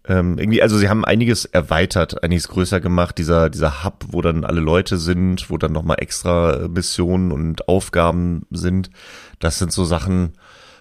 Ähm, 0.09 0.39
irgendwie, 0.39 0.63
also 0.63 0.79
sie 0.79 0.89
haben 0.89 1.05
einiges 1.05 1.45
erweitert, 1.45 2.23
einiges 2.25 2.49
größer 2.49 2.81
gemacht. 2.81 3.19
Dieser, 3.19 3.51
dieser 3.51 3.85
Hub, 3.85 4.07
wo 4.09 4.23
dann 4.23 4.45
alle 4.45 4.61
Leute 4.61 4.97
sind, 4.97 5.51
wo 5.51 5.59
dann 5.59 5.73
nochmal 5.73 5.99
extra 6.01 6.55
äh, 6.55 6.69
Missionen 6.69 7.31
und 7.31 7.69
Aufgaben 7.69 8.47
sind. 8.51 8.91
Das 9.39 9.59
sind 9.59 9.71
so 9.71 9.85
Sachen, 9.85 10.33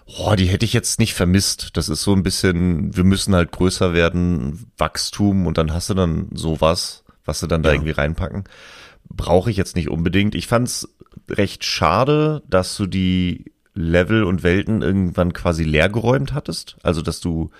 boah, 0.06 0.38
die 0.38 0.46
hätte 0.46 0.64
ich 0.66 0.72
jetzt 0.72 0.98
nicht 1.00 1.14
vermisst. 1.14 1.72
Das 1.76 1.90
ist 1.90 2.04
so 2.04 2.14
ein 2.14 2.24
bisschen, 2.24 2.96
wir 2.96 3.04
müssen 3.04 3.36
halt 3.36 3.52
größer 3.52 3.92
werden, 3.94 4.72
Wachstum 4.78 5.46
und 5.46 5.58
dann 5.58 5.74
hast 5.74 5.90
du 5.90 5.94
dann 5.94 6.30
sowas, 6.34 7.04
was 7.26 7.42
sie 7.42 7.50
dann 7.50 7.64
da 7.64 7.70
Ja. 7.70 7.76
irgendwie 7.76 7.92
reinpacken. 7.92 8.46
Brauche 9.10 9.52
ich 9.52 9.58
jetzt 9.58 9.76
nicht 9.76 9.90
unbedingt. 9.90 10.36
Ich 10.36 10.48
fand's 10.48 10.88
recht 11.30 11.66
schade, 11.66 12.44
dass 12.48 12.78
du 12.78 12.86
die 12.88 13.52
Level 13.74 14.24
und 14.24 14.44
Welten 14.44 14.82
irgendwann 14.82 15.34
quasi 15.34 15.66
leergeräumt 15.66 16.34
hattest. 16.34 16.78
Also, 16.82 17.02
dass 17.02 17.20
du 17.20 17.52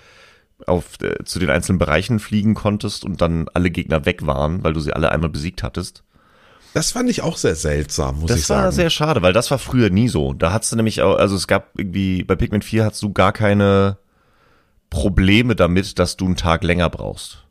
auf 0.66 1.00
äh, 1.02 1.24
zu 1.24 1.38
den 1.38 1.50
einzelnen 1.50 1.78
Bereichen 1.78 2.18
fliegen 2.18 2.54
konntest 2.54 3.04
und 3.04 3.20
dann 3.20 3.46
alle 3.54 3.70
Gegner 3.70 4.04
weg 4.06 4.26
waren, 4.26 4.64
weil 4.64 4.72
du 4.72 4.80
sie 4.80 4.92
alle 4.92 5.10
einmal 5.12 5.30
besiegt 5.30 5.62
hattest. 5.62 6.02
Das 6.74 6.90
fand 6.92 7.08
ich 7.08 7.22
auch 7.22 7.36
sehr 7.38 7.54
seltsam, 7.54 8.20
muss 8.20 8.30
ich 8.30 8.36
Das 8.36 8.50
war 8.50 8.62
sagen. 8.64 8.72
sehr 8.76 8.90
schade, 8.90 9.22
weil 9.22 9.32
das 9.32 9.50
war 9.50 9.58
früher 9.58 9.88
nie 9.90 10.08
so. 10.08 10.34
Da 10.34 10.52
hattest 10.52 10.72
du 10.72 10.76
nämlich 10.76 11.00
auch, 11.02 11.16
also 11.16 11.34
es 11.34 11.46
gab 11.46 11.70
irgendwie, 11.78 12.24
bei 12.24 12.36
Pikmin 12.36 12.62
4 12.62 12.84
hattest 12.84 13.02
du 13.02 13.12
gar 13.12 13.32
keine 13.32 13.96
Probleme 14.90 15.54
damit, 15.56 15.98
dass 15.98 16.16
du 16.16 16.26
einen 16.26 16.36
Tag 16.36 16.62
länger 16.64 16.88
brauchst. 16.90 17.44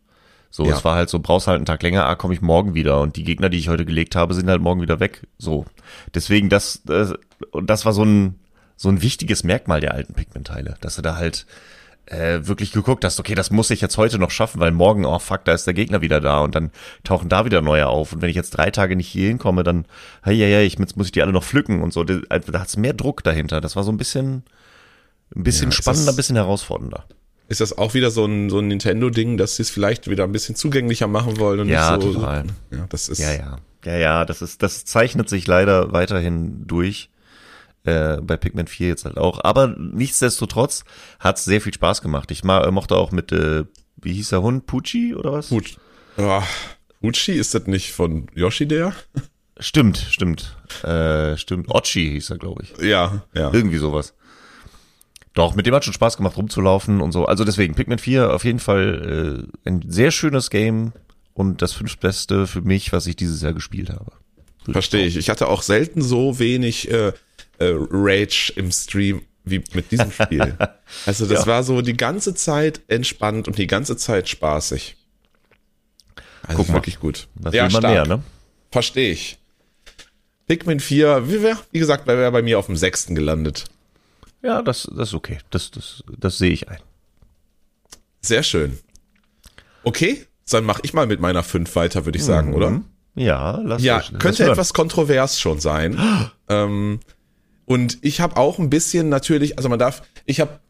So, 0.49 0.65
Ja. 0.65 0.75
es 0.75 0.85
war 0.85 0.95
halt 0.95 1.09
so, 1.09 1.19
brauchst 1.19 1.47
halt 1.47 1.57
einen 1.57 1.65
Tag 1.65 1.83
länger, 1.83 2.05
ah, 2.05 2.15
komme 2.15 2.33
ich 2.33 2.41
morgen 2.41 2.73
wieder 2.73 3.01
und 3.01 3.15
die 3.15 3.23
Gegner, 3.23 3.49
die 3.49 3.57
ich 3.57 3.69
heute 3.69 3.85
gelegt 3.85 4.15
habe, 4.15 4.33
sind 4.33 4.49
halt 4.49 4.61
morgen 4.61 4.81
wieder 4.81 4.99
weg. 4.99 5.27
So. 5.37 5.65
Deswegen, 6.13 6.49
das, 6.49 6.81
äh, 6.89 7.13
und 7.51 7.69
das 7.69 7.85
war 7.85 7.93
so 7.93 8.03
ein, 8.03 8.39
so 8.75 8.89
ein 8.89 9.01
wichtiges 9.01 9.43
Merkmal 9.43 9.81
der 9.81 9.93
alten 9.93 10.13
Pikmin-Teile, 10.13 10.75
dass 10.81 10.95
du 10.95 11.01
da 11.01 11.15
halt 11.15 11.45
äh, 12.07 12.47
wirklich 12.47 12.71
geguckt 12.71 13.03
hast, 13.03 13.19
okay, 13.19 13.35
das 13.35 13.51
muss 13.51 13.69
ich 13.69 13.81
jetzt 13.81 13.97
heute 13.97 14.17
noch 14.17 14.31
schaffen, 14.31 14.59
weil 14.59 14.71
morgen, 14.71 15.05
oh 15.05 15.19
fuck, 15.19 15.43
da 15.45 15.53
ist 15.53 15.67
der 15.67 15.73
Gegner 15.73 16.01
wieder 16.01 16.21
da 16.21 16.39
und 16.39 16.55
dann 16.55 16.71
tauchen 17.03 17.29
da 17.29 17.45
wieder 17.45 17.61
neue 17.61 17.87
auf. 17.87 18.13
Und 18.13 18.21
wenn 18.21 18.29
ich 18.29 18.35
jetzt 18.35 18.51
drei 18.51 18.71
Tage 18.71 18.95
nicht 18.95 19.07
hier 19.09 19.27
hinkomme, 19.27 19.63
dann, 19.63 19.85
hey, 20.23 20.35
ja, 20.35 20.47
ja, 20.47 20.61
ich, 20.61 20.79
jetzt 20.79 20.95
muss 20.97 21.07
ich 21.07 21.11
die 21.11 21.21
alle 21.21 21.33
noch 21.33 21.43
pflücken 21.43 21.81
und 21.81 21.91
so. 21.93 22.03
Da, 22.03 22.19
also, 22.29 22.51
da 22.51 22.59
hat's 22.61 22.77
mehr 22.77 22.93
Druck 22.93 23.23
dahinter. 23.23 23.59
Das 23.61 23.75
war 23.75 23.83
so 23.83 23.91
ein 23.91 23.97
bisschen, 23.97 24.43
ein 25.35 25.43
bisschen 25.43 25.69
Ja, 25.69 25.73
spannender, 25.73 26.11
ein 26.13 26.15
bisschen 26.15 26.37
herausfordernder. 26.37 27.05
Ist 27.49 27.61
das 27.61 27.77
auch 27.77 27.93
wieder 27.93 28.11
so 28.11 28.25
ein, 28.25 28.49
so 28.49 28.59
ein 28.59 28.67
Nintendo-Ding, 28.67 29.37
dass 29.37 29.55
sie 29.57 29.63
es 29.63 29.69
vielleicht 29.69 30.09
wieder 30.09 30.23
ein 30.25 30.31
bisschen 30.31 30.55
zugänglicher 30.55 31.07
machen 31.07 31.39
wollen 31.39 31.61
und 31.61 31.69
Ja, 31.69 31.95
nicht 31.97 32.05
so. 32.05 32.13
total. 32.13 32.45
Ja, 32.71 32.85
das 32.89 33.09
ist. 33.09 33.19
Ja, 33.19 33.33
ja. 33.33 33.57
Ja, 33.85 33.95
ja, 33.97 34.25
das 34.25 34.41
ist, 34.41 34.63
das 34.63 34.83
zeichnet 34.83 35.29
sich 35.29 35.47
leider 35.47 35.93
weiterhin 35.93 36.65
durch. 36.67 37.09
Äh, 37.87 38.19
bei 38.21 38.35
Pikmin 38.35 38.67
4 38.67 38.87
jetzt 38.89 39.05
halt 39.05 39.17
auch. 39.17 39.43
Aber 39.43 39.67
nichtsdestotrotz 39.67 40.83
hat's 41.19 41.45
sehr 41.45 41.61
viel 41.61 41.73
Spaß 41.73 42.01
gemacht. 42.01 42.31
Ich 42.31 42.43
ma 42.43 42.69
mochte 42.69 42.97
auch 42.97 43.11
mit, 43.11 43.31
äh, 43.31 43.63
wie 43.95 44.13
hieß 44.13 44.29
der 44.29 44.41
Hund? 44.41 44.65
Pucci 44.65 45.15
oder 45.15 45.31
was? 45.31 45.49
Gut. 45.49 45.77
Ja, 46.17 46.43
Uchi, 47.01 47.33
ist 47.33 47.53
das 47.53 47.67
nicht 47.67 47.93
von 47.93 48.27
Yoshi 48.33 48.67
der? 48.67 48.93
Stimmt, 49.59 49.97
stimmt. 49.97 50.57
Äh, 50.83 51.37
stimmt. 51.37 51.69
Ochi 51.69 52.11
hieß 52.11 52.31
er, 52.31 52.37
glaube 52.37 52.63
ich. 52.63 52.85
Ja, 52.85 53.23
ja. 53.33 53.53
Irgendwie 53.53 53.77
sowas. 53.77 54.13
Doch, 55.33 55.55
mit 55.55 55.65
dem 55.65 55.73
hat 55.73 55.85
schon 55.85 55.93
Spaß 55.93 56.17
gemacht, 56.17 56.35
rumzulaufen 56.35 56.99
und 56.99 57.11
so. 57.11 57.25
Also 57.25 57.45
deswegen, 57.45 57.75
Pikmin 57.75 57.99
4 57.99 58.33
auf 58.33 58.43
jeden 58.43 58.59
Fall 58.59 59.47
äh, 59.65 59.69
ein 59.69 59.85
sehr 59.87 60.11
schönes 60.11 60.49
Game 60.49 60.91
und 61.33 61.61
das 61.61 61.71
fünftbeste 61.71 62.47
für 62.47 62.61
mich, 62.61 62.91
was 62.91 63.07
ich 63.07 63.15
dieses 63.15 63.41
Jahr 63.41 63.53
gespielt 63.53 63.91
habe. 63.91 64.11
Verstehe 64.69 65.05
ich. 65.05 65.15
Ich 65.15 65.29
hatte 65.29 65.47
auch 65.47 65.61
selten 65.61 66.01
so 66.01 66.39
wenig 66.39 66.91
äh, 66.91 67.13
äh, 67.59 67.73
Rage 67.75 68.53
im 68.55 68.71
Stream 68.71 69.21
wie 69.43 69.63
mit 69.73 69.91
diesem 69.91 70.11
Spiel. 70.11 70.55
Also 71.05 71.25
das 71.25 71.41
Ja. 71.41 71.47
war 71.47 71.63
so 71.63 71.81
die 71.81 71.97
ganze 71.97 72.33
Zeit 72.33 72.79
entspannt 72.87 73.47
und 73.49 73.57
die 73.57 73.67
ganze 73.67 73.97
Zeit 73.97 74.29
spaßig. 74.29 74.95
Also 76.43 76.57
Guck 76.59 76.69
mal. 76.69 76.75
wirklich 76.75 76.99
gut. 76.99 77.27
Das 77.35 77.51
will 77.53 77.69
man 77.69 77.81
mehr, 77.81 78.07
ne? 78.07 78.23
Verstehe 78.71 79.11
ich. 79.11 79.37
Pikmin 80.47 80.79
4, 80.79 81.29
wie, 81.29 81.43
wie 81.71 81.79
gesagt, 81.79 82.07
wäre 82.07 82.31
bei 82.31 82.41
mir 82.41 82.57
auf 82.57 82.67
dem 82.67 82.77
sechsten 82.77 83.15
gelandet. 83.15 83.65
Ja, 84.41 84.61
das, 84.61 84.87
das 84.95 85.09
ist 85.09 85.13
okay. 85.13 85.39
Das, 85.49 85.71
das, 85.71 86.03
das 86.17 86.37
sehe 86.37 86.51
ich 86.51 86.69
ein. 86.69 86.79
Sehr 88.21 88.43
schön. 88.43 88.77
Okay, 89.83 90.25
dann 90.49 90.63
mache 90.63 90.81
ich 90.83 90.93
mal 90.93 91.05
mit 91.05 91.19
meiner 91.19 91.43
5 91.43 91.75
weiter, 91.75 92.05
würde 92.05 92.17
ich 92.17 92.23
sagen, 92.23 92.53
oder? 92.53 92.81
Ja, 93.15 93.59
lass 93.63 93.83
Ja, 93.83 94.01
könnte 94.19 94.49
etwas 94.49 94.73
kontrovers 94.73 95.37
schon 95.39 95.59
sein. 95.59 95.99
ähm, 96.47 97.01
und 97.67 97.97
ich 98.01 98.21
habe 98.21 98.37
auch 98.37 98.59
ein 98.59 98.69
bisschen 98.69 99.09
natürlich, 99.09 99.57
also 99.57 99.67
man 99.67 99.77
darf, 99.77 100.01
ich 100.25 100.39
habe 100.39 100.61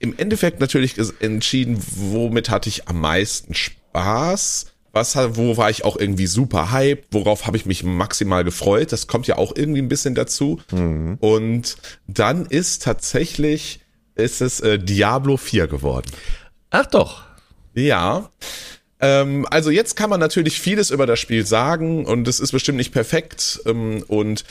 im 0.00 0.18
Endeffekt 0.18 0.58
natürlich 0.58 0.96
entschieden, 1.20 1.80
womit 1.96 2.50
hatte 2.50 2.68
ich 2.68 2.88
am 2.88 3.00
meisten 3.00 3.54
Spaß. 3.54 4.66
Was, 4.92 5.16
wo 5.36 5.56
war 5.56 5.70
ich 5.70 5.84
auch 5.84 5.96
irgendwie 5.96 6.26
super 6.26 6.72
hyped? 6.72 7.06
Worauf 7.12 7.46
habe 7.46 7.56
ich 7.56 7.66
mich 7.66 7.84
maximal 7.84 8.42
gefreut? 8.42 8.90
Das 8.90 9.06
kommt 9.06 9.28
ja 9.28 9.38
auch 9.38 9.54
irgendwie 9.54 9.80
ein 9.80 9.88
bisschen 9.88 10.16
dazu. 10.16 10.60
Und 11.20 11.76
dann 12.08 12.46
ist 12.46 12.82
tatsächlich, 12.82 13.78
ist 14.16 14.40
es 14.40 14.58
äh, 14.58 14.80
Diablo 14.80 15.36
4 15.36 15.68
geworden. 15.68 16.10
Ach 16.70 16.86
doch. 16.86 17.22
Ja. 17.74 18.30
Ähm, 18.98 19.46
also 19.48 19.70
jetzt 19.70 19.94
kann 19.94 20.10
man 20.10 20.18
natürlich 20.18 20.60
vieles 20.60 20.90
über 20.90 21.06
das 21.06 21.20
Spiel 21.20 21.46
sagen 21.46 22.04
und 22.06 22.26
es 22.26 22.40
ist 22.40 22.50
bestimmt 22.50 22.78
nicht 22.78 22.92
perfekt 22.92 23.60
ähm, 23.66 24.02
und 24.08 24.44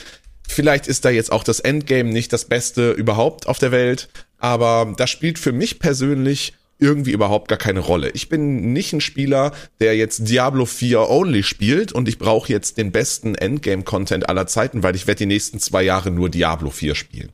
vielleicht 0.50 0.86
ist 0.86 1.04
da 1.04 1.10
jetzt 1.10 1.32
auch 1.32 1.44
das 1.44 1.60
Endgame 1.60 2.10
nicht 2.10 2.32
das 2.32 2.44
Beste 2.44 2.92
überhaupt 2.92 3.46
auf 3.46 3.58
der 3.58 3.72
Welt, 3.72 4.08
aber 4.38 4.94
das 4.96 5.10
spielt 5.10 5.38
für 5.38 5.52
mich 5.52 5.78
persönlich 5.78 6.54
irgendwie 6.80 7.12
überhaupt 7.12 7.48
gar 7.48 7.58
keine 7.58 7.80
Rolle. 7.80 8.10
Ich 8.14 8.28
bin 8.28 8.72
nicht 8.72 8.92
ein 8.92 9.02
Spieler, 9.02 9.52
der 9.80 9.96
jetzt 9.96 10.28
Diablo 10.28 10.64
4 10.64 11.10
only 11.10 11.42
spielt 11.42 11.92
und 11.92 12.08
ich 12.08 12.18
brauche 12.18 12.50
jetzt 12.50 12.78
den 12.78 12.90
besten 12.90 13.34
Endgame-Content 13.34 14.28
aller 14.28 14.46
Zeiten, 14.46 14.82
weil 14.82 14.96
ich 14.96 15.06
werde 15.06 15.18
die 15.18 15.26
nächsten 15.26 15.60
zwei 15.60 15.82
Jahre 15.82 16.10
nur 16.10 16.30
Diablo 16.30 16.70
4 16.70 16.94
spielen. 16.94 17.32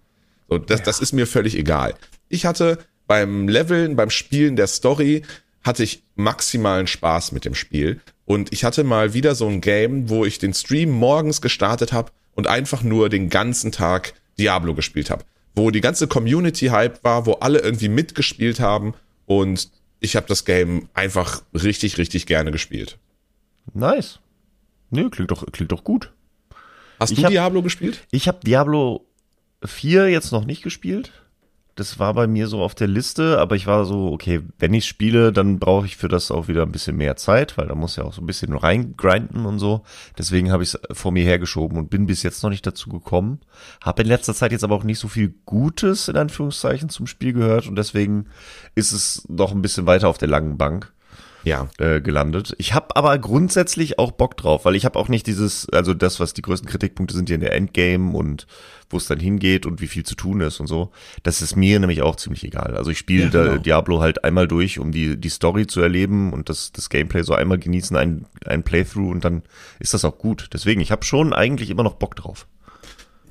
So, 0.49 0.59
das, 0.59 0.83
das 0.83 1.01
ist 1.01 1.13
mir 1.13 1.27
völlig 1.27 1.57
egal. 1.57 1.95
Ich 2.29 2.45
hatte 2.45 2.79
beim 3.07 3.49
Leveln, 3.49 3.95
beim 3.95 4.11
Spielen 4.11 4.57
der 4.57 4.67
Story, 4.67 5.23
hatte 5.63 5.83
ich 5.83 6.03
maximalen 6.17 6.87
Spaß 6.87 7.33
mit 7.33 7.45
dem 7.45 7.55
Spiel. 7.55 8.01
Und 8.25 8.53
ich 8.53 8.65
hatte 8.65 8.83
mal 8.83 9.15
wieder 9.15 9.35
so 9.37 9.47
ein 9.49 9.61
Game, 9.61 10.09
wo 10.09 10.25
ich 10.25 10.39
den 10.39 10.55
Stream 10.55 10.91
morgens 10.91 11.41
gestartet 11.41 11.93
habe 11.93 12.11
und 12.37 12.47
einfach 12.47 12.83
nur 12.85 13.09
den 13.09 13.29
ganzen 13.29 13.73
Tag 13.73 14.15
Diablo 14.39 14.75
gespielt 14.75 15.11
habe. 15.11 15.25
Wo 15.57 15.71
die 15.71 15.81
ganze 15.81 16.07
Community 16.07 16.67
Hype 16.67 17.03
war, 17.03 17.27
wo 17.27 17.33
alle 17.35 17.59
irgendwie 17.61 17.89
mitgespielt 17.89 18.61
haben. 18.61 18.95
Und 19.27 19.71
ich 20.01 20.15
habe 20.15 20.27
das 20.29 20.45
Game 20.45 20.89
einfach 20.95 21.43
richtig, 21.55 21.99
richtig 21.99 22.27
gerne 22.27 22.53
gespielt. 22.53 22.99
Nice. 23.75 24.21
Nö, 24.91 25.11
klingt 25.11 25.31
doch, 25.33 25.45
klingt 25.51 25.73
doch 25.73 25.83
gut. 25.83 26.13
Hast 27.01 27.11
Ich 27.13 27.19
du 27.19 27.25
hab- 27.25 27.31
Diablo 27.31 27.63
gespielt? 27.63 28.07
Ich 28.11 28.29
habe 28.29 28.39
Diablo 28.45 29.05
4 29.65 30.09
jetzt 30.11 30.31
noch 30.31 30.45
nicht 30.45 30.63
gespielt. 30.63 31.11
Das 31.77 31.99
war 31.99 32.15
bei 32.15 32.27
mir 32.27 32.49
so 32.49 32.63
auf 32.63 32.75
der 32.75 32.89
Liste, 32.89 33.39
aber 33.39 33.55
ich 33.55 33.67
war 33.67 33.85
so, 33.85 34.11
okay, 34.11 34.41
wenn 34.59 34.73
ich 34.73 34.87
spiele, 34.87 35.31
dann 35.31 35.59
brauche 35.59 35.85
ich 35.85 35.99
für 35.99 36.09
das 36.09 36.31
auch 36.31 36.49
wieder 36.49 36.63
ein 36.63 36.73
bisschen 36.73 36.97
mehr 36.97 37.17
Zeit, 37.17 37.59
weil 37.59 37.69
da 37.69 37.75
muss 37.75 37.97
ja 37.97 38.05
auch 38.05 38.15
so 38.15 38.23
ein 38.23 38.27
bisschen 38.27 38.55
reingrinden 38.55 39.45
und 39.45 39.59
so. 39.59 39.83
Deswegen 40.17 40.51
habe 40.51 40.63
ich 40.63 40.73
es 40.73 40.81
vor 40.97 41.13
mir 41.13 41.23
hergeschoben 41.23 41.77
und 41.77 41.91
bin 41.91 42.07
bis 42.07 42.23
jetzt 42.23 42.43
noch 42.43 42.49
nicht 42.49 42.67
dazu 42.67 42.89
gekommen. 42.89 43.41
Habe 43.83 44.03
in 44.03 44.09
letzter 44.09 44.33
Zeit 44.33 44.53
jetzt 44.53 44.65
aber 44.65 44.75
auch 44.75 44.85
nicht 44.85 44.99
so 44.99 45.09
viel 45.09 45.35
Gutes 45.45 46.09
in 46.09 46.17
Anführungszeichen 46.17 46.89
zum 46.89 47.07
Spiel 47.07 47.35
gehört 47.35 47.69
und 47.69 47.77
deswegen 47.77 48.27
ist 48.75 48.93
es 48.93 49.29
noch 49.29 49.53
ein 49.53 49.61
bisschen 49.61 49.85
weiter 49.85 50.09
auf 50.09 50.17
der 50.17 50.29
langen 50.29 50.57
Bank 50.57 50.95
Ja. 51.47 51.69
äh, 51.79 52.01
gelandet. 52.01 52.55
Ich 52.59 52.75
habe 52.75 52.97
aber 52.97 53.17
grundsätzlich 53.19 53.99
auch 53.99 54.11
Bock 54.11 54.37
drauf, 54.37 54.65
weil 54.65 54.75
ich 54.75 54.85
habe 54.85 54.99
auch 54.99 55.09
nicht 55.09 55.27
dieses, 55.27 55.69
also 55.71 55.95
das, 55.95 56.19
was 56.21 56.35
die 56.35 56.43
größten 56.43 56.69
Kritikpunkte 56.69 57.15
sind 57.15 57.29
hier 57.29 57.37
in 57.37 57.41
der 57.41 57.55
Endgame 57.55 58.17
und 58.17 58.47
wo 58.91 58.97
es 58.97 59.07
dann 59.07 59.19
hingeht 59.21 59.65
und 59.65 59.81
wie 59.81 59.87
viel 59.87 60.05
zu 60.05 60.15
tun 60.17 60.41
ist 60.41 60.61
und 60.61 60.67
so. 60.67 60.91
Das 61.23 61.43
ist 61.43 61.57
mir 61.57 61.79
nämlich 61.81 62.03
auch 62.03 62.17
ziemlich 62.17 62.45
egal. 62.45 62.77
Also 62.77 62.91
ich 62.91 62.99
spiele 62.99 63.25
Ja, 63.25 63.31
da 63.31 63.45
genau. 63.45 63.59
Diablo 63.59 64.01
halt 64.01 64.25
einmal 64.25 64.49
durch, 64.49 64.79
um 64.79 64.93
die 64.93 65.17
die 65.17 65.29
Story 65.29 65.67
zu 65.67 65.81
erleben 65.81 66.33
und 66.33 66.49
das 66.49 66.73
das 66.73 66.89
Gameplay 66.91 67.23
so 67.23 67.35
einmal 67.35 67.59
genießen, 67.59 67.97
ein 67.97 68.27
ein 68.45 68.63
Playthrough 68.63 69.11
und 69.11 69.25
dann 69.25 69.43
ist 69.79 69.95
das 69.95 70.05
auch 70.05 70.19
gut. 70.19 70.51
Deswegen, 70.53 70.81
ich 70.81 70.91
habe 70.93 71.05
schon 71.05 71.33
eigentlich 71.33 71.71
immer 71.71 71.83
noch 71.85 71.95
Bock 71.95 72.17
drauf. 72.17 72.47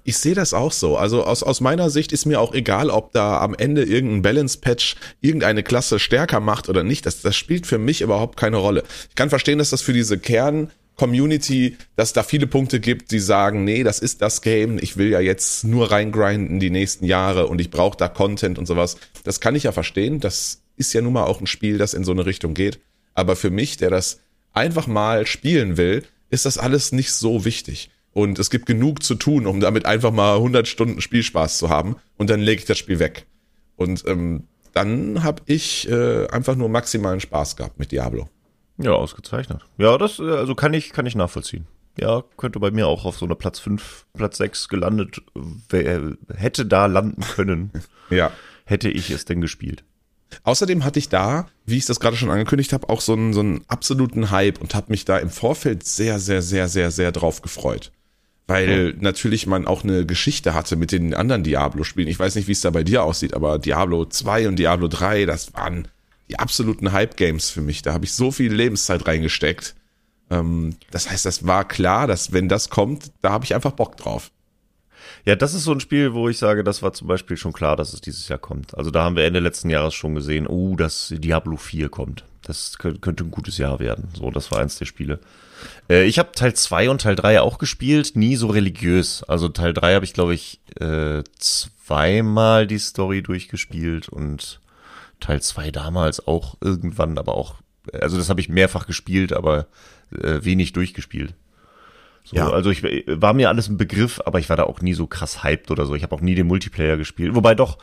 Ich 0.08 0.20
sehe 0.20 0.36
das 0.36 0.54
auch 0.54 0.72
so. 0.72 0.98
Also 0.98 1.24
aus, 1.24 1.42
aus 1.42 1.62
meiner 1.62 1.90
Sicht 1.90 2.12
ist 2.12 2.26
mir 2.26 2.40
auch 2.40 2.54
egal, 2.54 2.92
ob 2.92 3.12
da 3.12 3.42
am 3.42 3.56
Ende 3.56 3.84
irgendein 3.84 4.22
Balance-Patch 4.22 4.96
irgendeine 5.20 5.64
Klasse 5.64 5.98
stärker 5.98 6.40
macht 6.40 6.70
oder 6.70 6.84
nicht. 6.84 7.08
Das, 7.08 7.24
das 7.24 7.36
spielt 7.36 7.66
für 7.66 7.80
mich 7.80 8.02
überhaupt 8.02 8.38
keine 8.38 8.58
Rolle. 8.58 8.84
Ich 9.10 9.16
kann 9.16 9.32
verstehen, 9.32 9.58
dass 9.58 9.72
das 9.72 9.82
für 9.82 9.94
diese 9.94 10.20
Kern-Community, 10.20 11.78
dass 11.96 12.14
da 12.14 12.22
viele 12.22 12.46
Punkte 12.46 12.80
gibt, 12.80 13.10
die 13.10 13.20
sagen, 13.20 13.64
nee, 13.64 13.84
das 13.84 13.98
ist 13.98 14.22
das 14.22 14.44
Game. 14.44 14.78
Ich 14.80 14.96
will 14.96 15.10
ja 15.10 15.22
jetzt 15.22 15.64
nur 15.64 15.90
reingrinden 15.90 16.60
die 16.60 16.70
nächsten 16.70 17.06
Jahre 17.06 17.48
und 17.48 17.60
ich 17.60 17.72
brauche 17.72 17.98
da 17.98 18.08
Content 18.08 18.60
und 18.60 18.68
sowas. 18.68 18.98
Das 19.24 19.40
kann 19.40 19.56
ich 19.56 19.64
ja 19.64 19.72
verstehen. 19.72 20.20
Das 20.20 20.62
ist 20.78 20.94
ja 20.94 21.02
nun 21.02 21.14
mal 21.14 21.24
auch 21.24 21.42
ein 21.42 21.48
Spiel, 21.48 21.80
das 21.80 21.96
in 21.96 22.04
so 22.04 22.12
eine 22.12 22.28
Richtung 22.28 22.54
geht. 22.54 22.80
Aber 23.16 23.36
für 23.36 23.50
mich, 23.50 23.78
der 23.78 23.90
das 23.90 24.20
einfach 24.54 24.86
mal 24.86 25.26
spielen 25.26 25.78
will, 25.78 26.04
ist 26.30 26.46
das 26.46 26.60
alles 26.60 26.92
nicht 26.92 27.12
so 27.12 27.44
wichtig. 27.44 27.90
Und 28.16 28.40
es 28.40 28.50
gibt 28.50 28.66
genug 28.66 29.04
zu 29.04 29.16
tun, 29.16 29.46
um 29.46 29.60
damit 29.60 29.86
einfach 29.86 30.12
mal 30.12 30.36
100 30.36 30.70
Stunden 30.70 31.02
Spielspaß 31.02 31.58
zu 31.58 31.68
haben. 31.68 31.98
Und 32.18 32.30
dann 32.30 32.40
lege 32.40 32.60
ich 32.60 32.66
das 32.66 32.78
Spiel 32.78 33.00
weg. 33.00 33.26
Und 33.76 34.06
ähm, 34.08 34.46
dann 34.72 35.22
habe 35.22 35.42
ich 35.48 35.90
äh, 35.90 36.26
einfach 36.28 36.56
nur 36.56 36.70
maximalen 36.70 37.20
Spaß 37.20 37.58
gehabt 37.58 37.78
mit 37.78 37.92
Diablo. 37.92 38.30
Ja, 38.78 38.92
ausgezeichnet. 38.92 39.66
Ja, 39.78 39.98
das, 39.98 40.20
äh, 40.20 40.32
also 40.32 40.56
kann 40.56 40.74
ich, 40.74 40.94
kann 40.94 41.06
ich 41.06 41.16
nachvollziehen. 41.16 41.68
Ja, 42.00 42.24
könnte 42.38 42.62
bei 42.62 42.72
mir 42.72 42.88
auch 42.88 43.04
auf 43.04 43.18
so 43.18 43.26
einer 43.26 43.36
Platz 43.36 43.60
5, 43.60 44.06
Platz 44.14 44.38
6 44.38 44.70
gelandet, 44.70 45.22
wer, 45.70 46.14
hätte 46.34 46.66
da 46.66 46.86
landen 46.86 47.22
können, 47.22 47.72
Ja. 48.10 48.32
hätte 48.64 48.90
ich 48.90 49.10
es 49.12 49.26
denn 49.26 49.42
gespielt. 49.42 49.84
Außerdem 50.44 50.86
hatte 50.86 51.00
ich 51.00 51.10
da, 51.10 51.48
wie 51.66 51.78
ich 51.78 51.86
das 51.86 52.00
gerade 52.00 52.16
schon 52.16 52.32
angekündigt 52.32 52.72
habe, 52.72 52.88
auch 52.88 53.02
so 53.02 53.12
einen, 53.12 53.34
so 53.34 53.42
einen 53.42 53.66
absoluten 53.68 54.32
Hype 54.32 54.62
und 54.62 54.74
habe 54.74 54.88
mich 54.90 55.04
da 55.04 55.18
im 55.18 55.30
Vorfeld 55.30 55.84
sehr, 55.86 56.20
sehr, 56.20 56.42
sehr, 56.42 56.70
sehr, 56.70 56.92
sehr 56.92 57.12
drauf 57.12 57.42
gefreut. 57.42 57.92
Weil 58.48 58.94
natürlich 59.00 59.48
man 59.48 59.66
auch 59.66 59.84
eine 59.84 60.06
Geschichte 60.06 60.54
hatte 60.54 60.76
mit 60.76 60.92
den 60.92 61.14
anderen 61.16 61.44
Diablo-Spielen. 61.44 62.08
Ich 62.08 62.20
weiß 62.20 62.36
nicht, 62.36 62.48
wie 62.48 62.52
es 62.52 62.62
da 62.62 62.70
bei 62.70 62.84
dir 62.84 63.04
aussieht, 63.04 63.34
aber 63.34 63.58
Diablo 63.58 64.06
2 64.06 64.48
und 64.48 64.58
Diablo 64.58 64.88
3, 64.88 65.26
das 65.26 65.54
waren 65.56 65.88
die 66.30 66.38
absoluten 66.38 66.92
Hype-Games 66.92 67.50
für 67.50 67.62
mich. 67.62 67.82
Da 67.82 67.94
habe 67.94 68.06
ich 68.06 68.14
so 68.14 68.32
viel 68.32 68.54
Lebenszeit 68.54 69.08
reingesteckt. 69.08 69.76
Ähm, 70.30 70.76
das 70.92 71.10
heißt, 71.10 71.26
das 71.26 71.48
war 71.48 71.68
klar, 71.68 72.06
dass 72.06 72.34
wenn 72.34 72.48
das 72.48 72.70
kommt, 72.70 73.12
da 73.22 73.32
habe 73.32 73.46
ich 73.46 73.56
einfach 73.56 73.72
Bock 73.72 73.98
drauf. 73.98 74.32
Ja, 75.24 75.36
das 75.36 75.56
ist 75.56 75.64
so 75.64 75.72
ein 75.72 75.80
Spiel, 75.80 76.14
wo 76.14 76.30
ich 76.30 76.38
sage, 76.38 76.64
das 76.64 76.84
war 76.84 76.94
zum 76.94 77.08
Beispiel 77.08 77.38
schon 77.38 77.54
klar, 77.54 77.76
dass 77.76 77.94
es 77.94 78.02
dieses 78.02 78.28
Jahr 78.28 78.40
kommt. 78.40 78.78
Also 78.78 78.92
da 78.92 79.04
haben 79.04 79.16
wir 79.16 79.24
Ende 79.26 79.40
letzten 79.40 79.70
Jahres 79.72 79.94
schon 79.96 80.14
gesehen, 80.16 80.46
oh, 80.48 80.76
dass 80.76 81.14
Diablo 81.18 81.58
4 81.58 81.90
kommt. 81.90 82.26
Das 82.44 82.78
kö- 82.78 83.00
könnte 83.00 83.24
ein 83.24 83.32
gutes 83.32 83.58
Jahr 83.58 83.80
werden. 83.80 84.10
So, 84.16 84.30
das 84.30 84.52
war 84.52 84.60
eins 84.60 84.78
der 84.78 84.86
Spiele. 84.86 85.20
Äh, 85.90 86.04
ich 86.06 86.20
habe 86.20 86.32
Teil 86.32 86.54
2 86.54 86.90
und 86.90 87.02
Teil 87.02 87.16
3 87.16 87.42
auch 87.42 87.58
gespielt, 87.58 88.16
nie 88.16 88.36
so 88.36 88.48
religiös. 88.48 89.24
Also 89.24 89.50
Teil 89.50 89.74
3 89.74 89.96
habe 89.96 90.06
ich, 90.06 90.14
glaube 90.14 90.34
ich, 90.34 90.60
äh, 90.80 91.24
zweimal 91.38 92.68
die 92.68 92.80
Story 92.80 93.22
durchgespielt 93.22 94.10
und 94.10 94.60
Teil 95.20 95.42
2 95.42 95.72
damals 95.72 96.28
auch 96.28 96.56
irgendwann, 96.62 97.18
aber 97.18 97.36
auch, 97.36 97.56
also 97.94 98.18
das 98.18 98.30
habe 98.30 98.42
ich 98.42 98.50
mehrfach 98.50 98.88
gespielt, 98.88 99.34
aber 99.34 99.68
äh, 100.12 100.44
wenig 100.44 100.74
durchgespielt. 100.74 101.34
So, 102.24 102.36
Ja. 102.36 102.50
Also 102.50 102.72
ich 102.72 102.84
war 102.84 103.34
mir 103.34 103.50
alles 103.50 103.70
ein 103.70 103.78
Begriff, 103.78 104.20
aber 104.26 104.40
ich 104.40 104.50
war 104.50 104.58
da 104.58 104.64
auch 104.64 104.82
nie 104.82 104.94
so 104.94 105.08
krass 105.08 105.44
hyped 105.44 105.70
oder 105.72 105.86
so. 105.86 105.96
Ich 105.96 106.04
habe 106.04 106.16
auch 106.16 106.22
nie 106.22 106.36
den 106.36 106.48
Multiplayer 106.48 106.98
gespielt. 106.98 107.36
Wobei 107.36 107.54
doch, 107.54 107.78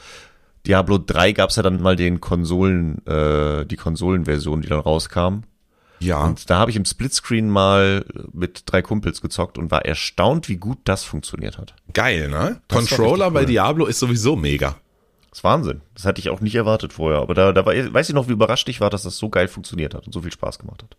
Diablo 0.66 0.98
3 0.98 1.32
gab's 1.32 1.56
ja 1.56 1.62
dann 1.62 1.80
mal 1.80 1.96
den 1.96 2.20
Konsolen, 2.20 3.04
äh, 3.06 3.64
die 3.66 3.76
Konsolenversion, 3.76 4.62
die 4.62 4.68
dann 4.68 4.80
rauskam. 4.80 5.42
Ja. 6.02 6.24
Und 6.24 6.50
da 6.50 6.58
habe 6.58 6.70
ich 6.70 6.76
im 6.76 6.84
Splitscreen 6.84 7.48
mal 7.48 8.04
mit 8.32 8.64
drei 8.66 8.82
Kumpels 8.82 9.20
gezockt 9.20 9.58
und 9.58 9.70
war 9.70 9.84
erstaunt, 9.84 10.48
wie 10.48 10.56
gut 10.56 10.78
das 10.84 11.04
funktioniert 11.04 11.58
hat. 11.58 11.74
Geil, 11.92 12.28
ne? 12.28 12.60
Das 12.68 12.78
Controller 12.78 13.26
richtig 13.26 13.34
bei 13.34 13.40
cool. 13.40 13.46
Diablo 13.46 13.86
ist 13.86 13.98
sowieso 13.98 14.36
mega. 14.36 14.76
Das 15.30 15.38
ist 15.38 15.44
Wahnsinn. 15.44 15.80
Das 15.94 16.04
hatte 16.04 16.20
ich 16.20 16.28
auch 16.28 16.40
nicht 16.40 16.54
erwartet 16.54 16.92
vorher. 16.92 17.20
Aber 17.20 17.34
da, 17.34 17.52
da 17.52 17.64
war, 17.64 17.74
weiß 17.74 18.08
ich 18.08 18.14
noch, 18.14 18.28
wie 18.28 18.32
überrascht 18.32 18.68
ich 18.68 18.80
war, 18.80 18.90
dass 18.90 19.04
das 19.04 19.16
so 19.16 19.30
geil 19.30 19.48
funktioniert 19.48 19.94
hat 19.94 20.06
und 20.06 20.12
so 20.12 20.22
viel 20.22 20.32
Spaß 20.32 20.58
gemacht 20.58 20.82
hat. 20.82 20.96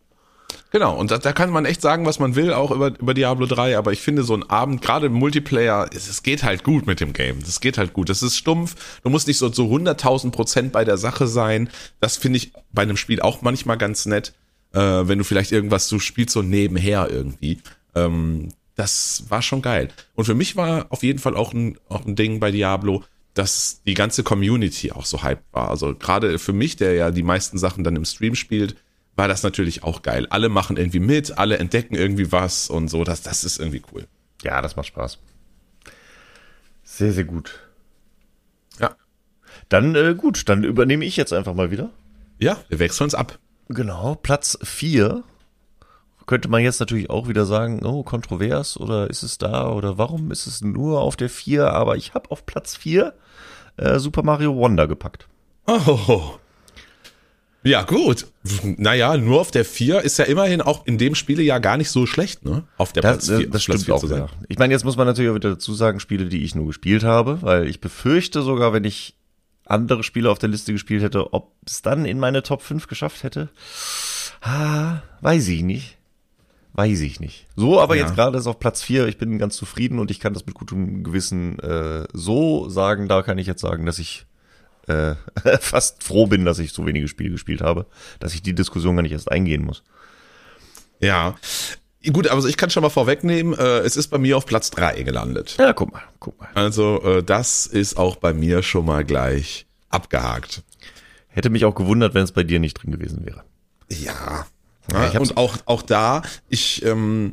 Genau, 0.71 0.97
und 0.97 1.11
da, 1.11 1.19
da 1.19 1.33
kann 1.33 1.51
man 1.51 1.65
echt 1.65 1.81
sagen, 1.81 2.07
was 2.07 2.17
man 2.17 2.35
will, 2.35 2.51
auch 2.51 2.71
über, 2.71 2.87
über 2.99 3.13
Diablo 3.13 3.45
3, 3.45 3.77
aber 3.77 3.91
ich 3.91 4.01
finde 4.01 4.23
so 4.23 4.33
ein 4.33 4.49
Abend, 4.49 4.81
gerade 4.81 5.05
im 5.05 5.13
Multiplayer, 5.13 5.87
es, 5.93 6.09
es 6.09 6.23
geht 6.23 6.41
halt 6.41 6.63
gut 6.63 6.87
mit 6.87 6.99
dem 6.99 7.13
Game. 7.13 7.41
Das 7.41 7.59
geht 7.59 7.77
halt 7.77 7.93
gut. 7.93 8.09
Das 8.09 8.23
ist 8.23 8.35
stumpf. 8.35 8.99
Du 9.03 9.11
musst 9.11 9.27
nicht 9.27 9.37
so 9.37 9.51
zu 9.51 9.65
100.000 9.65 10.31
Prozent 10.31 10.71
bei 10.71 10.83
der 10.83 10.97
Sache 10.97 11.27
sein. 11.27 11.69
Das 11.99 12.17
finde 12.17 12.37
ich 12.37 12.53
bei 12.71 12.81
einem 12.81 12.97
Spiel 12.97 13.21
auch 13.21 13.43
manchmal 13.43 13.77
ganz 13.77 14.07
nett, 14.07 14.33
äh, 14.73 15.07
wenn 15.07 15.17
du 15.17 15.23
vielleicht 15.23 15.51
irgendwas, 15.51 15.87
du 15.87 15.99
spielst 15.99 16.33
so 16.33 16.41
nebenher 16.41 17.09
irgendwie. 17.09 17.59
Ähm, 17.95 18.49
das 18.75 19.25
war 19.29 19.41
schon 19.41 19.61
geil. 19.61 19.89
Und 20.15 20.25
für 20.25 20.35
mich 20.35 20.55
war 20.55 20.87
auf 20.89 21.03
jeden 21.03 21.19
Fall 21.19 21.35
auch 21.35 21.53
ein, 21.53 21.77
auch 21.89 22.05
ein 22.05 22.15
Ding 22.15 22.39
bei 22.39 22.51
Diablo, 22.51 23.03
dass 23.33 23.81
die 23.85 23.93
ganze 23.93 24.23
Community 24.23 24.91
auch 24.91 25.05
so 25.05 25.23
hyped 25.23 25.43
war. 25.51 25.69
Also 25.69 25.95
gerade 25.95 26.39
für 26.39 26.53
mich, 26.53 26.75
der 26.75 26.93
ja 26.93 27.11
die 27.11 27.23
meisten 27.23 27.57
Sachen 27.57 27.83
dann 27.83 27.95
im 27.95 28.05
Stream 28.05 28.35
spielt, 28.35 28.75
war 29.15 29.27
das 29.27 29.43
natürlich 29.43 29.83
auch 29.83 30.01
geil. 30.01 30.27
Alle 30.29 30.49
machen 30.49 30.77
irgendwie 30.77 30.99
mit, 30.99 31.37
alle 31.37 31.57
entdecken 31.57 31.95
irgendwie 31.95 32.31
was 32.31 32.69
und 32.69 32.87
so. 32.89 33.03
Das, 33.03 33.21
das 33.21 33.43
ist 33.43 33.59
irgendwie 33.59 33.83
cool. 33.91 34.07
Ja, 34.43 34.61
das 34.61 34.75
macht 34.75 34.87
Spaß. 34.87 35.19
Sehr, 36.83 37.13
sehr 37.13 37.23
gut. 37.23 37.59
Ja. 38.79 38.95
Dann 39.69 39.95
äh, 39.95 40.15
gut, 40.15 40.49
dann 40.49 40.63
übernehme 40.63 41.05
ich 41.05 41.15
jetzt 41.15 41.31
einfach 41.31 41.53
mal 41.53 41.71
wieder. 41.71 41.91
Ja, 42.39 42.57
wir 42.69 42.79
wechseln 42.79 43.05
uns 43.05 43.15
ab. 43.15 43.39
Genau, 43.69 44.15
Platz 44.15 44.57
4. 44.63 45.23
Könnte 46.25 46.47
man 46.47 46.61
jetzt 46.63 46.79
natürlich 46.79 47.09
auch 47.09 47.27
wieder 47.27 47.45
sagen, 47.45 47.85
oh, 47.85 48.03
kontrovers 48.03 48.77
oder 48.79 49.09
ist 49.09 49.23
es 49.23 49.37
da 49.37 49.69
oder 49.69 49.97
warum 49.97 50.31
ist 50.31 50.47
es 50.47 50.61
nur 50.61 51.01
auf 51.01 51.17
der 51.17 51.29
4? 51.29 51.67
Aber 51.71 51.97
ich 51.97 52.13
habe 52.13 52.31
auf 52.31 52.45
Platz 52.45 52.75
4 52.77 53.13
äh, 53.77 53.99
Super 53.99 54.23
Mario 54.23 54.55
Wonder 54.55 54.87
gepackt. 54.87 55.27
Oh. 55.67 56.35
Ja, 57.63 57.83
gut. 57.83 58.27
Naja, 58.63 59.15
nur 59.15 59.39
auf 59.39 59.51
der 59.51 59.63
4 59.63 60.01
ist 60.01 60.17
ja 60.17 60.25
immerhin 60.25 60.61
auch 60.61 60.85
in 60.85 60.97
dem 60.97 61.15
Spiele 61.15 61.41
ja 61.41 61.59
gar 61.59 61.77
nicht 61.77 61.89
so 61.89 62.05
schlecht, 62.05 62.43
ne? 62.43 62.63
Auf 62.77 62.91
der 62.91 63.01
Das, 63.01 63.27
Platz 63.27 63.29
äh, 63.29 63.37
4 63.37 63.49
das 63.49 63.63
stimmt 63.63 63.91
auch 63.91 64.03
wieder. 64.03 64.29
Ich 64.49 64.59
meine, 64.59 64.73
jetzt 64.73 64.83
muss 64.83 64.97
man 64.97 65.07
natürlich 65.07 65.31
auch 65.31 65.35
wieder 65.35 65.51
dazu 65.51 65.73
sagen, 65.73 66.01
Spiele, 66.01 66.25
die 66.25 66.43
ich 66.43 66.55
nur 66.55 66.67
gespielt 66.67 67.03
habe, 67.03 67.41
weil 67.41 67.67
ich 67.67 67.79
befürchte 67.79 68.41
sogar, 68.41 68.73
wenn 68.73 68.83
ich 68.83 69.15
andere 69.65 70.03
Spiele 70.03 70.29
auf 70.29 70.39
der 70.39 70.49
Liste 70.49 70.71
gespielt 70.73 71.03
hätte, 71.03 71.33
ob 71.33 71.53
es 71.65 71.81
dann 71.81 72.05
in 72.05 72.19
meine 72.19 72.43
Top 72.43 72.61
5 72.61 72.87
geschafft 72.87 73.23
hätte. 73.23 73.49
Ah, 74.41 75.01
weiß 75.21 75.47
ich 75.47 75.63
nicht. 75.63 75.97
Weiß 76.73 77.01
ich 77.01 77.19
nicht. 77.19 77.45
So, 77.55 77.79
aber 77.79 77.95
Ja. 77.95 78.03
jetzt 78.03 78.15
gerade 78.15 78.37
ist 78.37 78.47
auf 78.47 78.59
Platz 78.59 78.81
4. 78.81 79.07
Ich 79.07 79.17
bin 79.17 79.37
ganz 79.37 79.55
zufrieden 79.55 79.99
und 79.99 80.09
ich 80.11 80.19
kann 80.19 80.33
das 80.33 80.45
mit 80.45 80.55
gutem 80.55 81.03
Gewissen 81.03 81.59
äh, 81.59 82.05
so 82.13 82.67
sagen. 82.69 83.07
Da 83.07 83.21
kann 83.21 83.37
ich 83.37 83.45
jetzt 83.47 83.61
sagen, 83.61 83.85
dass 83.85 83.99
ich 83.99 84.25
äh, 84.87 85.13
fast 85.59 86.03
froh 86.03 86.25
bin, 86.27 86.45
dass 86.45 86.59
ich 86.59 86.73
so 86.73 86.85
wenige 86.85 87.07
Spiele 87.07 87.29
gespielt 87.29 87.61
habe, 87.61 87.85
dass 88.19 88.33
ich 88.33 88.41
die 88.41 88.55
Diskussion 88.55 88.95
gar 88.95 89.03
nicht 89.03 89.11
erst 89.11 89.31
eingehen 89.31 89.63
muss. 89.63 89.83
Ja. 90.99 91.35
Gut, 92.11 92.27
also 92.27 92.47
ich 92.47 92.57
kann 92.57 92.69
schon 92.69 92.83
mal 92.83 92.89
vorwegnehmen, 92.89 93.57
äh, 93.57 93.79
es 93.79 93.95
ist 93.95 94.09
bei 94.09 94.17
mir 94.17 94.35
auf 94.35 94.45
Platz 94.45 94.71
3 94.71 95.03
gelandet. 95.03 95.55
Ja, 95.57 95.71
guck 95.71 95.93
mal, 95.93 96.01
guck 96.19 96.39
mal. 96.39 96.49
Also 96.53 97.01
äh, 97.01 97.23
das 97.23 97.65
ist 97.65 97.97
auch 97.97 98.17
bei 98.17 98.33
mir 98.33 98.61
schon 98.61 98.85
mal 98.85 99.05
gleich 99.05 99.65
abgehakt. 99.89 100.63
Hätte 101.29 101.49
mich 101.49 101.63
auch 101.65 101.75
gewundert, 101.75 102.13
wenn 102.13 102.23
es 102.23 102.31
bei 102.31 102.43
dir 102.43 102.59
nicht 102.59 102.73
drin 102.73 102.91
gewesen 102.91 103.25
wäre. 103.25 103.43
Ja. 103.89 104.45
Ja, 104.91 105.07
ich 105.07 105.15
hab's- 105.15 105.29
und 105.29 105.37
auch, 105.37 105.57
auch 105.65 105.81
da, 105.81 106.23
ich, 106.49 106.83
ähm, 106.83 107.31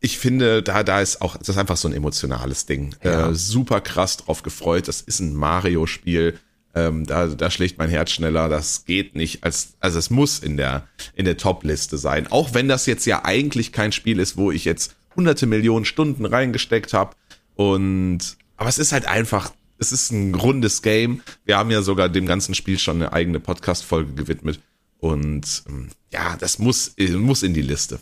ich 0.00 0.18
finde, 0.18 0.62
da, 0.62 0.82
da 0.82 1.00
ist 1.00 1.22
auch, 1.22 1.36
das 1.36 1.50
ist 1.50 1.58
einfach 1.58 1.76
so 1.76 1.88
ein 1.88 1.94
emotionales 1.94 2.66
Ding. 2.66 2.94
Ja. 3.02 3.30
Äh, 3.30 3.34
super 3.34 3.80
krass 3.80 4.16
drauf 4.16 4.42
gefreut. 4.42 4.88
Das 4.88 5.00
ist 5.00 5.20
ein 5.20 5.34
Mario-Spiel. 5.34 6.38
Ähm, 6.78 7.06
da, 7.06 7.26
da 7.26 7.50
schlägt 7.50 7.78
mein 7.78 7.90
Herz 7.90 8.12
schneller. 8.12 8.48
Das 8.48 8.84
geht 8.84 9.16
nicht. 9.16 9.42
Als, 9.42 9.74
also 9.80 9.98
es 9.98 10.10
muss 10.10 10.38
in 10.38 10.56
der, 10.56 10.86
in 11.14 11.24
der 11.24 11.36
Top-Liste 11.36 11.98
sein. 11.98 12.26
Auch 12.28 12.54
wenn 12.54 12.68
das 12.68 12.86
jetzt 12.86 13.04
ja 13.06 13.24
eigentlich 13.24 13.72
kein 13.72 13.92
Spiel 13.92 14.20
ist, 14.20 14.36
wo 14.36 14.52
ich 14.52 14.64
jetzt 14.64 14.96
hunderte 15.16 15.46
Millionen 15.46 15.84
Stunden 15.84 16.24
reingesteckt 16.24 16.92
habe. 16.92 17.16
Und 17.56 18.36
aber 18.56 18.68
es 18.68 18.78
ist 18.78 18.92
halt 18.92 19.06
einfach, 19.06 19.52
es 19.78 19.92
ist 19.92 20.12
ein 20.12 20.34
rundes 20.34 20.82
Game. 20.82 21.22
Wir 21.44 21.58
haben 21.58 21.70
ja 21.70 21.82
sogar 21.82 22.08
dem 22.08 22.26
ganzen 22.26 22.54
Spiel 22.54 22.78
schon 22.78 22.96
eine 22.96 23.12
eigene 23.12 23.40
Podcast-Folge 23.40 24.14
gewidmet. 24.14 24.60
Und 24.98 25.64
ähm, 25.68 25.88
ja, 26.12 26.36
das 26.38 26.58
muss, 26.58 26.94
muss 26.98 27.42
in 27.42 27.54
die 27.54 27.62
Liste. 27.62 28.00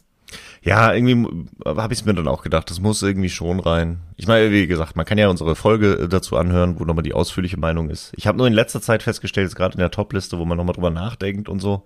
Ja, 0.66 0.92
irgendwie 0.92 1.46
habe 1.64 1.94
ich 1.94 2.00
es 2.00 2.05
mir 2.05 2.14
dann 2.14 2.26
auch 2.26 2.42
gedacht, 2.42 2.68
das 2.70 2.81
muss 2.81 3.00
irgendwie 3.00 3.29
schon 3.29 3.61
rein. 3.61 4.00
Ich 4.16 4.26
meine, 4.26 4.50
wie 4.50 4.66
gesagt, 4.66 4.96
man 4.96 5.07
kann 5.07 5.16
ja 5.16 5.29
unsere 5.29 5.55
Folge 5.55 5.92
äh, 5.92 6.09
dazu 6.09 6.37
anhören, 6.37 6.81
wo 6.81 6.85
nochmal 6.85 7.05
die 7.05 7.14
ausführliche 7.14 7.57
Meinung 7.57 7.88
ist. 7.88 8.12
Ich 8.16 8.26
habe 8.26 8.37
nur 8.37 8.48
in 8.48 8.52
letzter 8.52 8.81
Zeit 8.81 9.05
festgestellt, 9.05 9.55
gerade 9.55 9.74
in 9.74 9.79
der 9.79 9.92
Topliste, 9.92 10.38
wo 10.40 10.44
man 10.44 10.59
nochmal 10.59 10.74
drüber 10.74 10.90
nachdenkt 10.90 11.48
und 11.48 11.61
so. 11.61 11.85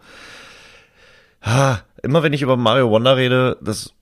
Ha, 1.42 1.82
immer 2.02 2.22
wenn 2.22 2.32
ich 2.32 2.40
über 2.40 2.56
Mario 2.56 2.88
Wonder 2.88 3.18
rede, 3.18 3.58
das 3.60 3.92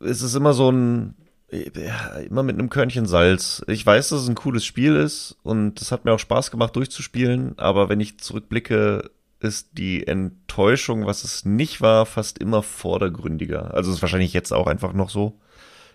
ist 0.00 0.20
es 0.20 0.34
immer 0.34 0.52
so 0.52 0.70
ein, 0.70 1.14
ja, 1.50 2.18
immer 2.18 2.42
mit 2.42 2.58
einem 2.58 2.68
Körnchen 2.68 3.06
Salz. 3.06 3.64
Ich 3.66 3.86
weiß, 3.86 4.10
dass 4.10 4.20
es 4.20 4.28
ein 4.28 4.34
cooles 4.34 4.66
Spiel 4.66 4.94
ist 4.94 5.38
und 5.42 5.80
es 5.80 5.90
hat 5.90 6.04
mir 6.04 6.12
auch 6.12 6.18
Spaß 6.18 6.50
gemacht 6.50 6.76
durchzuspielen, 6.76 7.54
aber 7.56 7.88
wenn 7.88 8.00
ich 8.00 8.18
zurückblicke, 8.18 9.10
ist 9.40 9.70
die 9.72 10.06
Enttäuschung, 10.06 11.06
was 11.06 11.24
es 11.24 11.44
nicht 11.44 11.80
war, 11.80 12.06
fast 12.06 12.38
immer 12.38 12.62
vordergründiger. 12.62 13.74
Also 13.74 13.92
ist 13.92 14.02
wahrscheinlich 14.02 14.32
jetzt 14.32 14.52
auch 14.52 14.66
einfach 14.66 14.92
noch 14.92 15.10
so, 15.10 15.38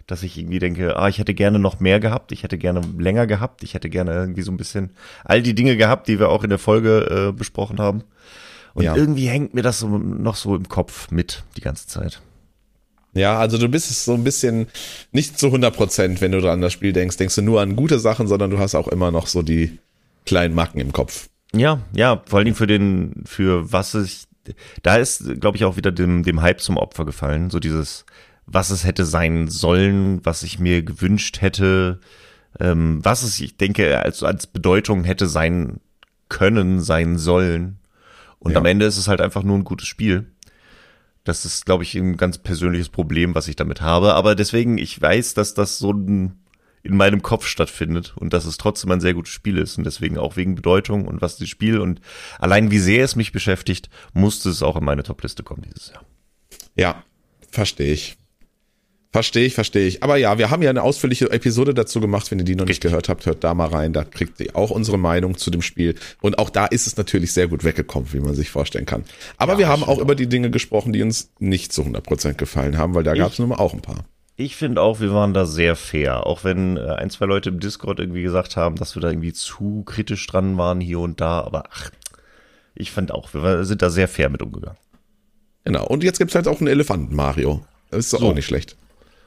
dass 0.07 0.23
ich 0.23 0.37
irgendwie 0.37 0.59
denke, 0.59 0.97
ah, 0.97 1.07
ich 1.09 1.17
hätte 1.17 1.33
gerne 1.33 1.59
noch 1.59 1.79
mehr 1.79 1.99
gehabt, 1.99 2.31
ich 2.31 2.43
hätte 2.43 2.57
gerne 2.57 2.81
länger 2.97 3.27
gehabt, 3.27 3.63
ich 3.63 3.73
hätte 3.73 3.89
gerne 3.89 4.13
irgendwie 4.13 4.41
so 4.41 4.51
ein 4.51 4.57
bisschen 4.57 4.91
all 5.23 5.41
die 5.41 5.55
Dinge 5.55 5.77
gehabt, 5.77 6.07
die 6.07 6.19
wir 6.19 6.29
auch 6.29 6.43
in 6.43 6.49
der 6.49 6.59
Folge 6.59 7.29
äh, 7.29 7.31
besprochen 7.31 7.79
haben. 7.79 8.03
Und 8.73 8.85
ja. 8.85 8.95
irgendwie 8.95 9.27
hängt 9.27 9.53
mir 9.53 9.61
das 9.61 9.79
so, 9.79 9.87
noch 9.87 10.35
so 10.35 10.55
im 10.55 10.67
Kopf 10.67 11.11
mit 11.11 11.43
die 11.57 11.61
ganze 11.61 11.87
Zeit. 11.87 12.21
Ja, 13.13 13.37
also 13.37 13.57
du 13.59 13.69
bist 13.69 14.03
so 14.03 14.13
ein 14.13 14.23
bisschen 14.23 14.67
nicht 15.11 15.37
zu 15.37 15.47
100 15.47 15.75
Prozent, 15.75 16.21
wenn 16.21 16.31
du 16.31 16.49
an 16.49 16.61
das 16.61 16.73
Spiel 16.73 16.93
denkst, 16.93 17.17
denkst 17.17 17.35
du 17.35 17.41
nur 17.43 17.61
an 17.61 17.75
gute 17.75 17.99
Sachen, 17.99 18.27
sondern 18.27 18.49
du 18.49 18.57
hast 18.57 18.73
auch 18.73 18.87
immer 18.87 19.11
noch 19.11 19.27
so 19.27 19.43
die 19.43 19.77
kleinen 20.25 20.55
Macken 20.55 20.79
im 20.79 20.91
Kopf. 20.91 21.29
Ja, 21.55 21.79
ja, 21.95 22.21
vor 22.25 22.37
allen 22.37 22.45
Dingen 22.45 22.57
für 22.57 22.67
den, 22.67 23.23
für 23.25 23.71
was 23.71 23.93
ich, 23.95 24.25
da 24.81 24.97
ist, 24.97 25.39
glaube 25.39 25.57
ich, 25.57 25.65
auch 25.65 25.77
wieder 25.77 25.91
dem, 25.91 26.23
dem 26.23 26.41
Hype 26.41 26.61
zum 26.61 26.77
Opfer 26.77 27.05
gefallen. 27.05 27.49
So 27.49 27.59
dieses, 27.59 28.05
was 28.45 28.71
es 28.71 28.85
hätte 28.85 29.05
sein 29.05 29.47
sollen, 29.47 30.25
was 30.25 30.43
ich 30.43 30.59
mir 30.59 30.83
gewünscht 30.83 31.41
hätte, 31.41 31.99
ähm, 32.59 32.99
was 33.03 33.23
es, 33.23 33.39
ich 33.39 33.57
denke, 33.57 34.01
als, 34.01 34.23
als 34.23 34.47
Bedeutung 34.47 35.03
hätte 35.03 35.27
sein 35.27 35.79
können, 36.27 36.81
sein 36.81 37.17
sollen. 37.17 37.79
Und 38.39 38.53
ja. 38.53 38.57
am 38.57 38.65
Ende 38.65 38.85
ist 38.85 38.97
es 38.97 39.07
halt 39.07 39.21
einfach 39.21 39.43
nur 39.43 39.57
ein 39.57 39.63
gutes 39.63 39.87
Spiel. 39.87 40.31
Das 41.23 41.45
ist, 41.45 41.65
glaube 41.65 41.83
ich, 41.83 41.95
ein 41.95 42.17
ganz 42.17 42.37
persönliches 42.37 42.89
Problem, 42.89 43.33
was 43.35 43.47
ich 43.47 43.55
damit 43.55 43.81
habe. 43.81 44.15
Aber 44.15 44.35
deswegen, 44.35 44.77
ich 44.77 44.99
weiß, 45.01 45.35
dass 45.35 45.53
das 45.53 45.77
so 45.77 45.93
ein 45.93 46.42
in 46.83 46.97
meinem 46.97 47.21
Kopf 47.21 47.47
stattfindet 47.47 48.13
und 48.17 48.33
dass 48.33 48.45
es 48.45 48.57
trotzdem 48.57 48.91
ein 48.91 49.01
sehr 49.01 49.13
gutes 49.13 49.31
Spiel 49.31 49.57
ist 49.57 49.77
und 49.77 49.85
deswegen 49.85 50.17
auch 50.17 50.35
wegen 50.35 50.55
Bedeutung 50.55 51.07
und 51.07 51.21
was 51.21 51.37
das 51.37 51.47
Spiel 51.47 51.79
und 51.79 52.01
allein 52.39 52.71
wie 52.71 52.79
sehr 52.79 53.05
es 53.05 53.15
mich 53.15 53.31
beschäftigt, 53.31 53.89
musste 54.13 54.49
es 54.49 54.61
auch 54.61 54.75
in 54.75 54.83
meine 54.83 55.03
Topliste 55.03 55.43
kommen 55.43 55.63
dieses 55.63 55.91
Jahr. 55.91 56.03
Ja, 56.75 57.03
verstehe 57.49 57.93
ich. 57.93 58.17
Verstehe 59.13 59.45
ich, 59.45 59.53
verstehe 59.53 59.87
ich. 59.87 60.01
Aber 60.01 60.17
ja, 60.17 60.39
wir 60.39 60.49
haben 60.49 60.63
ja 60.63 60.71
eine 60.71 60.81
ausführliche 60.81 61.29
Episode 61.29 61.75
dazu 61.75 62.01
gemacht. 62.01 62.31
Wenn 62.31 62.39
ihr 62.39 62.45
die 62.45 62.55
noch 62.55 62.65
nicht 62.65 62.81
gehört 62.81 63.09
habt, 63.09 63.27
hört 63.27 63.43
da 63.43 63.53
mal 63.53 63.67
rein. 63.67 63.93
Da 63.93 64.03
kriegt 64.03 64.39
ihr 64.39 64.55
auch 64.55 64.71
unsere 64.71 64.97
Meinung 64.97 65.37
zu 65.37 65.51
dem 65.51 65.61
Spiel. 65.61 65.93
Und 66.19 66.39
auch 66.39 66.49
da 66.49 66.65
ist 66.65 66.87
es 66.87 66.97
natürlich 66.97 67.31
sehr 67.31 67.47
gut 67.47 67.63
weggekommen, 67.63 68.11
wie 68.11 68.19
man 68.19 68.33
sich 68.33 68.49
vorstellen 68.49 68.87
kann. 68.87 69.03
Aber 69.37 69.53
ja, 69.53 69.59
wir 69.59 69.67
haben 69.67 69.83
auch 69.83 69.99
über 69.99 70.15
die 70.15 70.25
Dinge 70.25 70.49
gesprochen, 70.49 70.93
die 70.93 71.03
uns 71.03 71.31
nicht 71.37 71.71
zu 71.71 71.83
100% 71.83 72.33
gefallen 72.33 72.79
haben, 72.79 72.95
weil 72.95 73.03
da 73.03 73.13
gab 73.13 73.31
es 73.31 73.37
nun 73.37 73.49
mal 73.49 73.57
auch 73.57 73.75
ein 73.75 73.83
paar. 73.83 74.03
Ich 74.35 74.55
finde 74.55 74.81
auch, 74.81 74.99
wir 74.99 75.13
waren 75.13 75.33
da 75.33 75.45
sehr 75.45 75.75
fair. 75.75 76.25
Auch 76.25 76.43
wenn 76.43 76.77
äh, 76.77 76.95
ein, 76.97 77.09
zwei 77.09 77.25
Leute 77.25 77.49
im 77.49 77.59
Discord 77.59 77.99
irgendwie 77.99 78.23
gesagt 78.23 78.55
haben, 78.55 78.75
dass 78.75 78.95
wir 78.95 79.01
da 79.01 79.09
irgendwie 79.09 79.33
zu 79.33 79.83
kritisch 79.85 80.25
dran 80.25 80.57
waren 80.57 80.81
hier 80.81 80.99
und 80.99 81.21
da. 81.21 81.41
Aber 81.41 81.65
ach, 81.71 81.91
ich 82.73 82.91
fand 82.91 83.11
auch, 83.11 83.33
wir 83.33 83.63
sind 83.65 83.81
da 83.81 83.89
sehr 83.89 84.07
fair 84.07 84.29
mit 84.29 84.41
umgegangen. 84.41 84.77
Genau. 85.65 85.85
Und 85.85 86.03
jetzt 86.03 86.17
gibt's 86.17 86.35
halt 86.35 86.47
auch 86.47 86.59
einen 86.59 86.67
Elefanten 86.67 87.15
Mario. 87.15 87.65
Das 87.91 88.05
ist 88.05 88.13
doch 88.13 88.19
so. 88.19 88.29
auch 88.29 88.33
nicht 88.33 88.47
schlecht. 88.47 88.75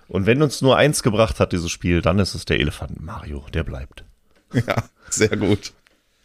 Und 0.08 0.26
wenn 0.26 0.42
uns 0.42 0.60
nur 0.60 0.76
eins 0.76 1.02
gebracht 1.02 1.40
hat, 1.40 1.52
dieses 1.52 1.70
Spiel, 1.70 2.02
dann 2.02 2.18
ist 2.18 2.34
es 2.34 2.44
der 2.44 2.60
Elefanten 2.60 3.04
Mario. 3.04 3.44
Der 3.52 3.64
bleibt. 3.64 4.04
Ja, 4.54 4.84
sehr 5.10 5.36
gut. 5.36 5.72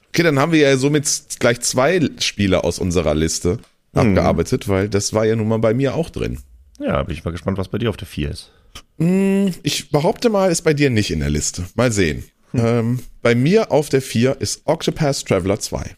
Okay, 0.10 0.24
dann 0.24 0.40
haben 0.40 0.52
wir 0.52 0.60
ja 0.60 0.78
somit 0.78 1.10
gleich 1.40 1.60
zwei 1.62 2.08
Spiele 2.20 2.64
aus 2.64 2.80
unserer 2.80 3.16
Liste 3.16 3.58
hm. 3.94 4.10
abgearbeitet, 4.10 4.68
weil 4.68 4.90
das 4.90 5.14
war 5.14 5.26
ja 5.26 5.36
nun 5.36 5.48
mal 5.48 5.58
bei 5.58 5.74
mir 5.74 5.96
auch 5.96 6.10
drin. 6.10 6.40
Ja, 6.80 7.02
bin 7.04 7.16
ich 7.16 7.26
mal 7.26 7.32
gespannt, 7.32 7.58
was 7.58 7.70
bei 7.70 7.80
dir 7.80 7.90
auf 7.90 7.98
der 7.98 8.08
4 8.08 8.30
ist. 8.30 8.52
Hm, 8.98 9.54
ich 9.64 9.90
behaupte 9.90 10.30
mal, 10.30 10.52
ist 10.52 10.62
bei 10.62 10.74
dir 10.74 10.90
nicht 10.90 11.12
in 11.12 11.20
der 11.20 11.30
Liste. 11.30 11.66
Mal 11.76 11.92
sehen. 11.92 12.24
Hm. 12.52 12.66
Ähm, 12.66 13.00
bei 13.22 13.36
mir 13.36 13.72
auf 13.72 13.90
der 13.90 14.02
4 14.02 14.40
ist 14.40 14.62
Octopath 14.66 15.26
Traveler 15.26 15.60
2. 15.60 15.96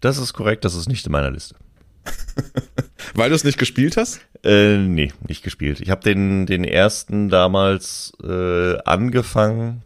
Das 0.00 0.18
ist 0.18 0.32
korrekt, 0.32 0.64
das 0.64 0.74
ist 0.74 0.88
nicht 0.88 1.06
in 1.06 1.12
meiner 1.12 1.30
Liste. 1.30 1.56
Weil 3.14 3.30
du 3.30 3.34
es 3.34 3.44
nicht 3.44 3.58
gespielt 3.58 3.96
hast? 3.96 4.20
Äh, 4.44 4.76
nee, 4.78 5.12
nicht 5.26 5.42
gespielt. 5.42 5.80
Ich 5.80 5.90
habe 5.90 6.02
den, 6.02 6.46
den 6.46 6.64
ersten 6.64 7.28
damals 7.28 8.12
äh, 8.22 8.78
angefangen, 8.84 9.82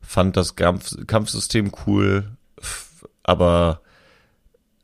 fand 0.00 0.36
das 0.36 0.56
Kampf, 0.56 0.94
Kampfsystem 1.06 1.72
cool, 1.86 2.30
aber 3.22 3.80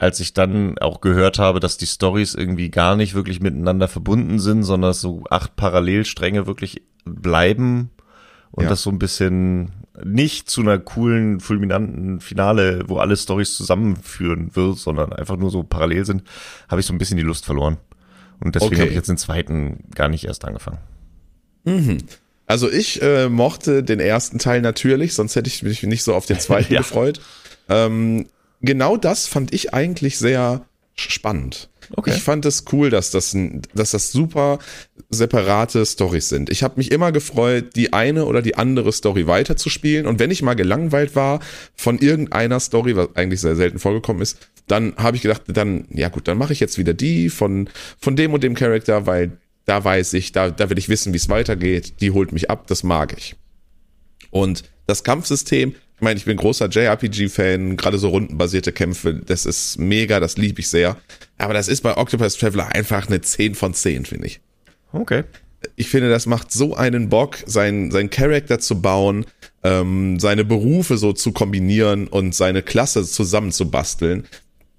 als 0.02 0.18
ich 0.18 0.34
dann 0.34 0.78
auch 0.78 1.00
gehört 1.00 1.38
habe, 1.38 1.60
dass 1.60 1.76
die 1.76 1.86
Stories 1.86 2.34
irgendwie 2.34 2.70
gar 2.70 2.96
nicht 2.96 3.14
wirklich 3.14 3.40
miteinander 3.40 3.86
verbunden 3.86 4.40
sind, 4.40 4.64
sondern 4.64 4.94
so 4.94 5.22
acht 5.30 5.54
Parallelstränge 5.54 6.48
wirklich 6.48 6.82
bleiben 7.04 7.90
und 8.50 8.64
ja. 8.64 8.68
das 8.68 8.82
so 8.82 8.90
ein 8.90 8.98
bisschen 8.98 9.70
nicht 10.02 10.50
zu 10.50 10.62
einer 10.62 10.80
coolen, 10.80 11.38
fulminanten 11.38 12.20
Finale, 12.20 12.82
wo 12.88 12.98
alle 12.98 13.16
Stories 13.16 13.56
zusammenführen 13.56 14.56
wird, 14.56 14.78
sondern 14.78 15.12
einfach 15.12 15.36
nur 15.36 15.52
so 15.52 15.62
parallel 15.62 16.04
sind, 16.04 16.24
habe 16.68 16.80
ich 16.80 16.86
so 16.86 16.92
ein 16.92 16.98
bisschen 16.98 17.16
die 17.16 17.22
Lust 17.22 17.44
verloren. 17.44 17.76
Und 18.40 18.56
deswegen 18.56 18.72
okay. 18.72 18.80
habe 18.80 18.90
ich 18.90 18.96
jetzt 18.96 19.08
den 19.08 19.18
zweiten 19.18 19.84
gar 19.94 20.08
nicht 20.08 20.24
erst 20.24 20.44
angefangen. 20.44 20.78
Mhm. 21.62 21.98
Also 22.48 22.68
ich 22.68 23.00
äh, 23.02 23.28
mochte 23.28 23.84
den 23.84 24.00
ersten 24.00 24.40
Teil 24.40 24.62
natürlich, 24.62 25.14
sonst 25.14 25.36
hätte 25.36 25.48
ich 25.48 25.62
mich 25.62 25.84
nicht 25.84 26.02
so 26.02 26.12
auf 26.12 26.26
den 26.26 26.40
zweiten 26.40 26.72
ja. 26.74 26.80
gefreut. 26.80 27.20
Ähm, 27.68 28.26
genau 28.62 28.96
das 28.96 29.27
fand 29.27 29.53
ich 29.53 29.75
eigentlich 29.75 30.18
sehr 30.18 30.64
spannend. 30.94 31.68
Okay. 31.94 32.12
Ich 32.14 32.22
fand 32.22 32.46
es 32.46 32.64
cool, 32.72 32.90
dass 32.90 33.11
das, 33.11 33.37
dass 33.75 33.90
das 33.90 34.12
super 34.12 34.59
separate 35.11 35.85
Stories 35.85 36.29
sind. 36.29 36.48
Ich 36.48 36.62
habe 36.62 36.75
mich 36.77 36.90
immer 36.90 37.12
gefreut, 37.12 37.77
die 37.77 37.92
eine 37.92 38.25
oder 38.25 38.40
die 38.40 38.57
andere 38.57 38.92
Story 38.92 39.27
weiterzuspielen. 39.27 40.07
Und 40.07 40.18
wenn 40.18 40.31
ich 40.31 40.42
mal 40.42 40.55
gelangweilt 40.55 41.14
war 41.14 41.40
von 41.75 41.98
irgendeiner 41.98 42.61
Story, 42.61 42.96
was 42.96 43.14
eigentlich 43.14 43.40
sehr 43.40 43.57
selten 43.57 43.79
vorgekommen 43.79 44.22
ist, 44.22 44.38
dann 44.68 44.94
habe 44.96 45.16
ich 45.16 45.22
gedacht, 45.22 45.42
dann, 45.48 45.87
ja 45.90 46.09
gut, 46.09 46.29
dann 46.29 46.38
mache 46.38 46.53
ich 46.53 46.61
jetzt 46.61 46.79
wieder 46.79 46.94
die 46.94 47.29
von, 47.29 47.68
von 47.98 48.16
dem 48.16 48.33
und 48.33 48.42
dem 48.42 48.55
Charakter, 48.55 49.07
weil 49.07 49.33
da 49.66 49.85
weiß 49.85 50.14
ich, 50.14 50.33
da, 50.33 50.51
da 50.51 50.70
will 50.70 50.79
ich 50.79 50.88
wissen, 50.88 51.12
wie 51.12 51.18
es 51.18 51.29
weitergeht. 51.29 52.01
Die 52.01 52.11
holt 52.11 52.33
mich 52.33 52.51
ab, 52.51 52.66
das 52.68 52.83
mag 52.83 53.14
ich. 53.16 53.37
Und 54.31 54.64
das 54.87 55.05
Kampfsystem 55.05 55.75
ich 56.02 56.04
meine, 56.04 56.18
ich 56.18 56.24
bin 56.24 56.36
großer 56.36 56.68
JRPG-Fan, 56.68 57.76
gerade 57.76 57.96
so 57.96 58.08
rundenbasierte 58.08 58.72
Kämpfe, 58.72 59.14
das 59.24 59.46
ist 59.46 59.78
mega, 59.78 60.18
das 60.18 60.36
liebe 60.36 60.58
ich 60.58 60.68
sehr. 60.68 60.96
Aber 61.38 61.54
das 61.54 61.68
ist 61.68 61.82
bei 61.82 61.96
Octopus 61.96 62.36
Traveler 62.38 62.74
einfach 62.74 63.06
eine 63.06 63.20
10 63.20 63.54
von 63.54 63.72
10, 63.72 64.06
finde 64.06 64.26
ich. 64.26 64.40
Okay. 64.92 65.22
Ich 65.76 65.88
finde, 65.88 66.10
das 66.10 66.26
macht 66.26 66.50
so 66.50 66.74
einen 66.74 67.08
Bock, 67.08 67.38
sein, 67.46 67.92
sein 67.92 68.10
Charakter 68.10 68.58
zu 68.58 68.82
bauen, 68.82 69.26
ähm, 69.62 70.18
seine 70.18 70.44
Berufe 70.44 70.96
so 70.98 71.12
zu 71.12 71.30
kombinieren 71.30 72.08
und 72.08 72.34
seine 72.34 72.62
Klasse 72.62 73.04
zusammenzubasteln. 73.04 74.24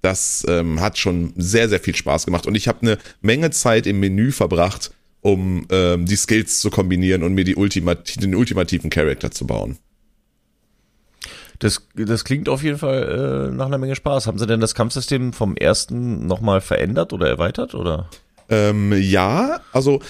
Das 0.02 0.44
ähm, 0.46 0.82
hat 0.82 0.98
schon 0.98 1.32
sehr, 1.36 1.70
sehr 1.70 1.80
viel 1.80 1.96
Spaß 1.96 2.26
gemacht. 2.26 2.46
Und 2.46 2.54
ich 2.54 2.68
habe 2.68 2.82
eine 2.82 2.98
Menge 3.22 3.50
Zeit 3.50 3.86
im 3.86 3.98
Menü 3.98 4.30
verbracht, 4.30 4.90
um 5.22 5.66
ähm, 5.70 6.04
die 6.04 6.16
Skills 6.16 6.60
zu 6.60 6.68
kombinieren 6.68 7.22
und 7.22 7.32
mir 7.32 7.44
die 7.44 7.56
Ultimat 7.56 8.22
den 8.22 8.34
ultimativen 8.34 8.90
Charakter 8.90 9.30
zu 9.30 9.46
bauen. 9.46 9.78
Das, 11.58 11.86
das 11.94 12.24
klingt 12.24 12.48
auf 12.48 12.62
jeden 12.62 12.78
Fall 12.78 13.48
äh, 13.50 13.54
nach 13.54 13.66
einer 13.66 13.78
Menge 13.78 13.96
Spaß. 13.96 14.26
Haben 14.26 14.38
Sie 14.38 14.46
denn 14.46 14.60
das 14.60 14.74
Kampfsystem 14.74 15.32
vom 15.32 15.56
ersten 15.56 16.26
nochmal 16.26 16.60
verändert 16.60 17.12
oder 17.12 17.28
erweitert 17.28 17.74
oder? 17.74 18.08
Ähm, 18.48 18.92
ja, 18.92 19.60
also 19.72 20.00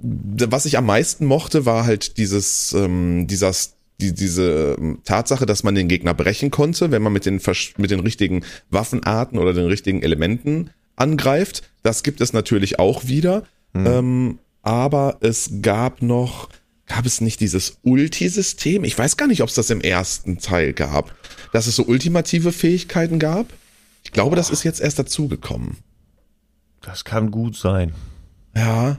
was 0.00 0.66
ich 0.66 0.76
am 0.76 0.86
meisten 0.86 1.24
mochte, 1.24 1.66
war 1.66 1.86
halt 1.86 2.18
dieses, 2.18 2.72
ähm, 2.72 3.26
dieser, 3.26 3.52
die, 4.00 4.12
diese 4.12 4.76
ähm, 4.78 4.98
Tatsache, 5.04 5.46
dass 5.46 5.62
man 5.62 5.74
den 5.74 5.88
Gegner 5.88 6.14
brechen 6.14 6.50
konnte, 6.50 6.90
wenn 6.90 7.02
man 7.02 7.12
mit 7.12 7.26
den, 7.26 7.40
mit 7.78 7.90
den 7.90 8.00
richtigen 8.00 8.44
Waffenarten 8.70 9.38
oder 9.38 9.54
den 9.54 9.66
richtigen 9.66 10.02
Elementen 10.02 10.70
angreift. 10.96 11.62
Das 11.82 12.02
gibt 12.02 12.20
es 12.20 12.32
natürlich 12.32 12.78
auch 12.78 13.06
wieder. 13.06 13.44
Hm. 13.72 13.86
Ähm, 13.86 14.38
aber 14.62 15.18
es 15.20 15.50
gab 15.62 16.02
noch, 16.02 16.48
gab 16.86 17.06
es 17.06 17.20
nicht 17.20 17.40
dieses 17.40 17.78
Ulti-System? 17.82 18.84
Ich 18.84 18.98
weiß 18.98 19.16
gar 19.16 19.26
nicht, 19.26 19.42
ob 19.42 19.48
es 19.48 19.54
das 19.54 19.70
im 19.70 19.80
ersten 19.80 20.38
Teil 20.38 20.72
gab, 20.72 21.14
dass 21.52 21.66
es 21.66 21.76
so 21.76 21.84
ultimative 21.84 22.52
Fähigkeiten 22.52 23.18
gab. 23.18 23.46
Ich 24.04 24.12
glaube, 24.12 24.30
Boah. 24.30 24.36
das 24.36 24.50
ist 24.50 24.64
jetzt 24.64 24.80
erst 24.80 24.98
dazugekommen. 24.98 25.78
Das 26.82 27.04
kann 27.04 27.30
gut 27.30 27.56
sein. 27.56 27.94
Ja. 28.54 28.98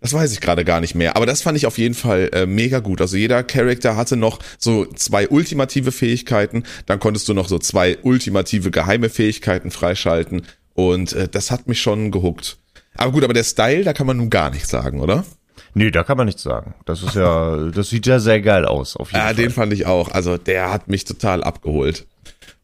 Das 0.00 0.12
weiß 0.12 0.32
ich 0.32 0.42
gerade 0.42 0.66
gar 0.66 0.82
nicht 0.82 0.94
mehr. 0.94 1.16
Aber 1.16 1.24
das 1.24 1.40
fand 1.40 1.56
ich 1.56 1.64
auf 1.64 1.78
jeden 1.78 1.94
Fall 1.94 2.28
äh, 2.34 2.44
mega 2.44 2.80
gut. 2.80 3.00
Also 3.00 3.16
jeder 3.16 3.42
Charakter 3.42 3.96
hatte 3.96 4.16
noch 4.18 4.38
so 4.58 4.84
zwei 4.84 5.28
ultimative 5.30 5.92
Fähigkeiten. 5.92 6.64
Dann 6.84 7.00
konntest 7.00 7.26
du 7.26 7.32
noch 7.32 7.48
so 7.48 7.58
zwei 7.58 7.96
ultimative 8.02 8.70
geheime 8.70 9.08
Fähigkeiten 9.08 9.70
freischalten. 9.70 10.42
Und 10.74 11.14
äh, 11.14 11.26
das 11.26 11.50
hat 11.50 11.68
mich 11.68 11.80
schon 11.80 12.10
gehuckt. 12.10 12.58
Aber 12.96 13.12
gut, 13.12 13.24
aber 13.24 13.32
der 13.32 13.44
Style, 13.44 13.82
da 13.82 13.94
kann 13.94 14.06
man 14.06 14.18
nun 14.18 14.28
gar 14.28 14.50
nichts 14.50 14.68
sagen, 14.68 15.00
oder? 15.00 15.24
Nee, 15.74 15.90
da 15.90 16.04
kann 16.04 16.16
man 16.16 16.26
nichts 16.26 16.42
sagen. 16.42 16.74
Das 16.86 17.02
ist 17.02 17.14
ja, 17.16 17.68
das 17.70 17.90
sieht 17.90 18.06
ja 18.06 18.20
sehr 18.20 18.40
geil 18.40 18.64
aus, 18.64 18.96
auf 18.96 19.08
jeden 19.10 19.18
Ja, 19.18 19.26
Fall. 19.26 19.34
den 19.34 19.50
fand 19.50 19.72
ich 19.72 19.86
auch. 19.86 20.10
Also 20.12 20.36
der 20.38 20.72
hat 20.72 20.88
mich 20.88 21.04
total 21.04 21.42
abgeholt. 21.42 22.06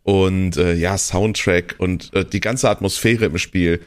Und 0.02 0.56
äh, 0.56 0.74
ja, 0.74 0.96
Soundtrack 0.96 1.74
und 1.78 2.14
äh, 2.14 2.24
die 2.24 2.40
ganze 2.40 2.70
Atmosphäre 2.70 3.26
im 3.26 3.38
Spiel 3.38 3.80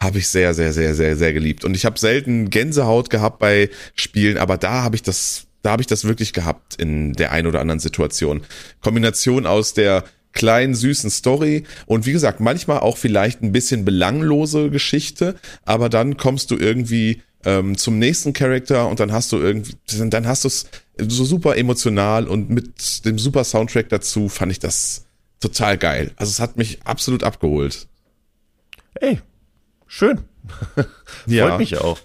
habe 0.00 0.18
ich 0.18 0.28
sehr, 0.28 0.54
sehr, 0.54 0.72
sehr, 0.72 0.94
sehr, 0.94 1.14
sehr 1.16 1.32
geliebt. 1.32 1.64
Und 1.64 1.76
ich 1.76 1.84
habe 1.84 1.98
selten 1.98 2.48
Gänsehaut 2.50 3.10
gehabt 3.10 3.38
bei 3.38 3.68
Spielen, 3.94 4.38
aber 4.38 4.56
da 4.56 4.82
habe 4.82 4.96
ich 4.96 5.02
das, 5.02 5.46
da 5.62 5.72
habe 5.72 5.82
ich 5.82 5.86
das 5.86 6.04
wirklich 6.06 6.32
gehabt 6.32 6.76
in 6.76 7.12
der 7.12 7.32
ein 7.32 7.46
oder 7.46 7.60
anderen 7.60 7.80
Situation. 7.80 8.40
Kombination 8.80 9.46
aus 9.46 9.74
der 9.74 10.04
kleinen, 10.32 10.74
süßen 10.74 11.10
Story 11.10 11.64
und 11.86 12.06
wie 12.06 12.12
gesagt, 12.12 12.40
manchmal 12.40 12.78
auch 12.78 12.96
vielleicht 12.96 13.42
ein 13.42 13.52
bisschen 13.52 13.84
belanglose 13.84 14.70
Geschichte, 14.70 15.34
aber 15.64 15.88
dann 15.88 16.16
kommst 16.16 16.50
du 16.50 16.56
irgendwie 16.56 17.22
ähm, 17.44 17.76
zum 17.76 17.98
nächsten 17.98 18.32
Charakter 18.32 18.88
und 18.88 19.00
dann 19.00 19.12
hast 19.12 19.32
du 19.32 19.38
irgendwie, 19.38 19.74
dann 19.88 20.26
hast 20.26 20.44
du 20.44 20.48
es 20.48 20.66
so 20.98 21.24
super 21.24 21.56
emotional 21.56 22.28
und 22.28 22.50
mit 22.50 23.04
dem 23.04 23.18
super 23.18 23.44
Soundtrack 23.44 23.88
dazu 23.88 24.28
fand 24.28 24.52
ich 24.52 24.58
das 24.58 25.06
total 25.40 25.78
geil. 25.78 26.12
Also 26.16 26.30
es 26.30 26.40
hat 26.40 26.56
mich 26.56 26.82
absolut 26.84 27.24
abgeholt. 27.24 27.88
Ey, 28.94 29.20
schön. 29.86 30.20
Ja. 31.26 31.48
Freut 31.48 31.58
mich 31.58 31.76
auch. 31.76 31.98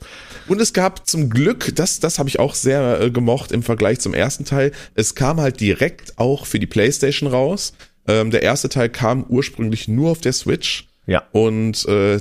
Und 0.47 0.61
es 0.61 0.73
gab 0.73 1.07
zum 1.07 1.29
Glück, 1.29 1.73
das, 1.75 1.99
das 1.99 2.19
habe 2.19 2.29
ich 2.29 2.39
auch 2.39 2.53
sehr 2.53 3.01
äh, 3.01 3.11
gemocht 3.11 3.51
im 3.51 3.63
Vergleich 3.63 3.99
zum 3.99 4.13
ersten 4.13 4.45
Teil, 4.45 4.71
es 4.93 5.15
kam 5.15 5.39
halt 5.39 5.59
direkt 5.59 6.17
auch 6.17 6.45
für 6.45 6.59
die 6.59 6.67
PlayStation 6.67 7.29
raus. 7.29 7.73
Ähm, 8.07 8.31
der 8.31 8.43
erste 8.43 8.69
Teil 8.69 8.89
kam 8.89 9.23
ursprünglich 9.23 9.87
nur 9.87 10.11
auf 10.11 10.21
der 10.21 10.33
Switch. 10.33 10.87
Ja. 11.07 11.23
Und 11.31 11.85
äh, 11.87 12.19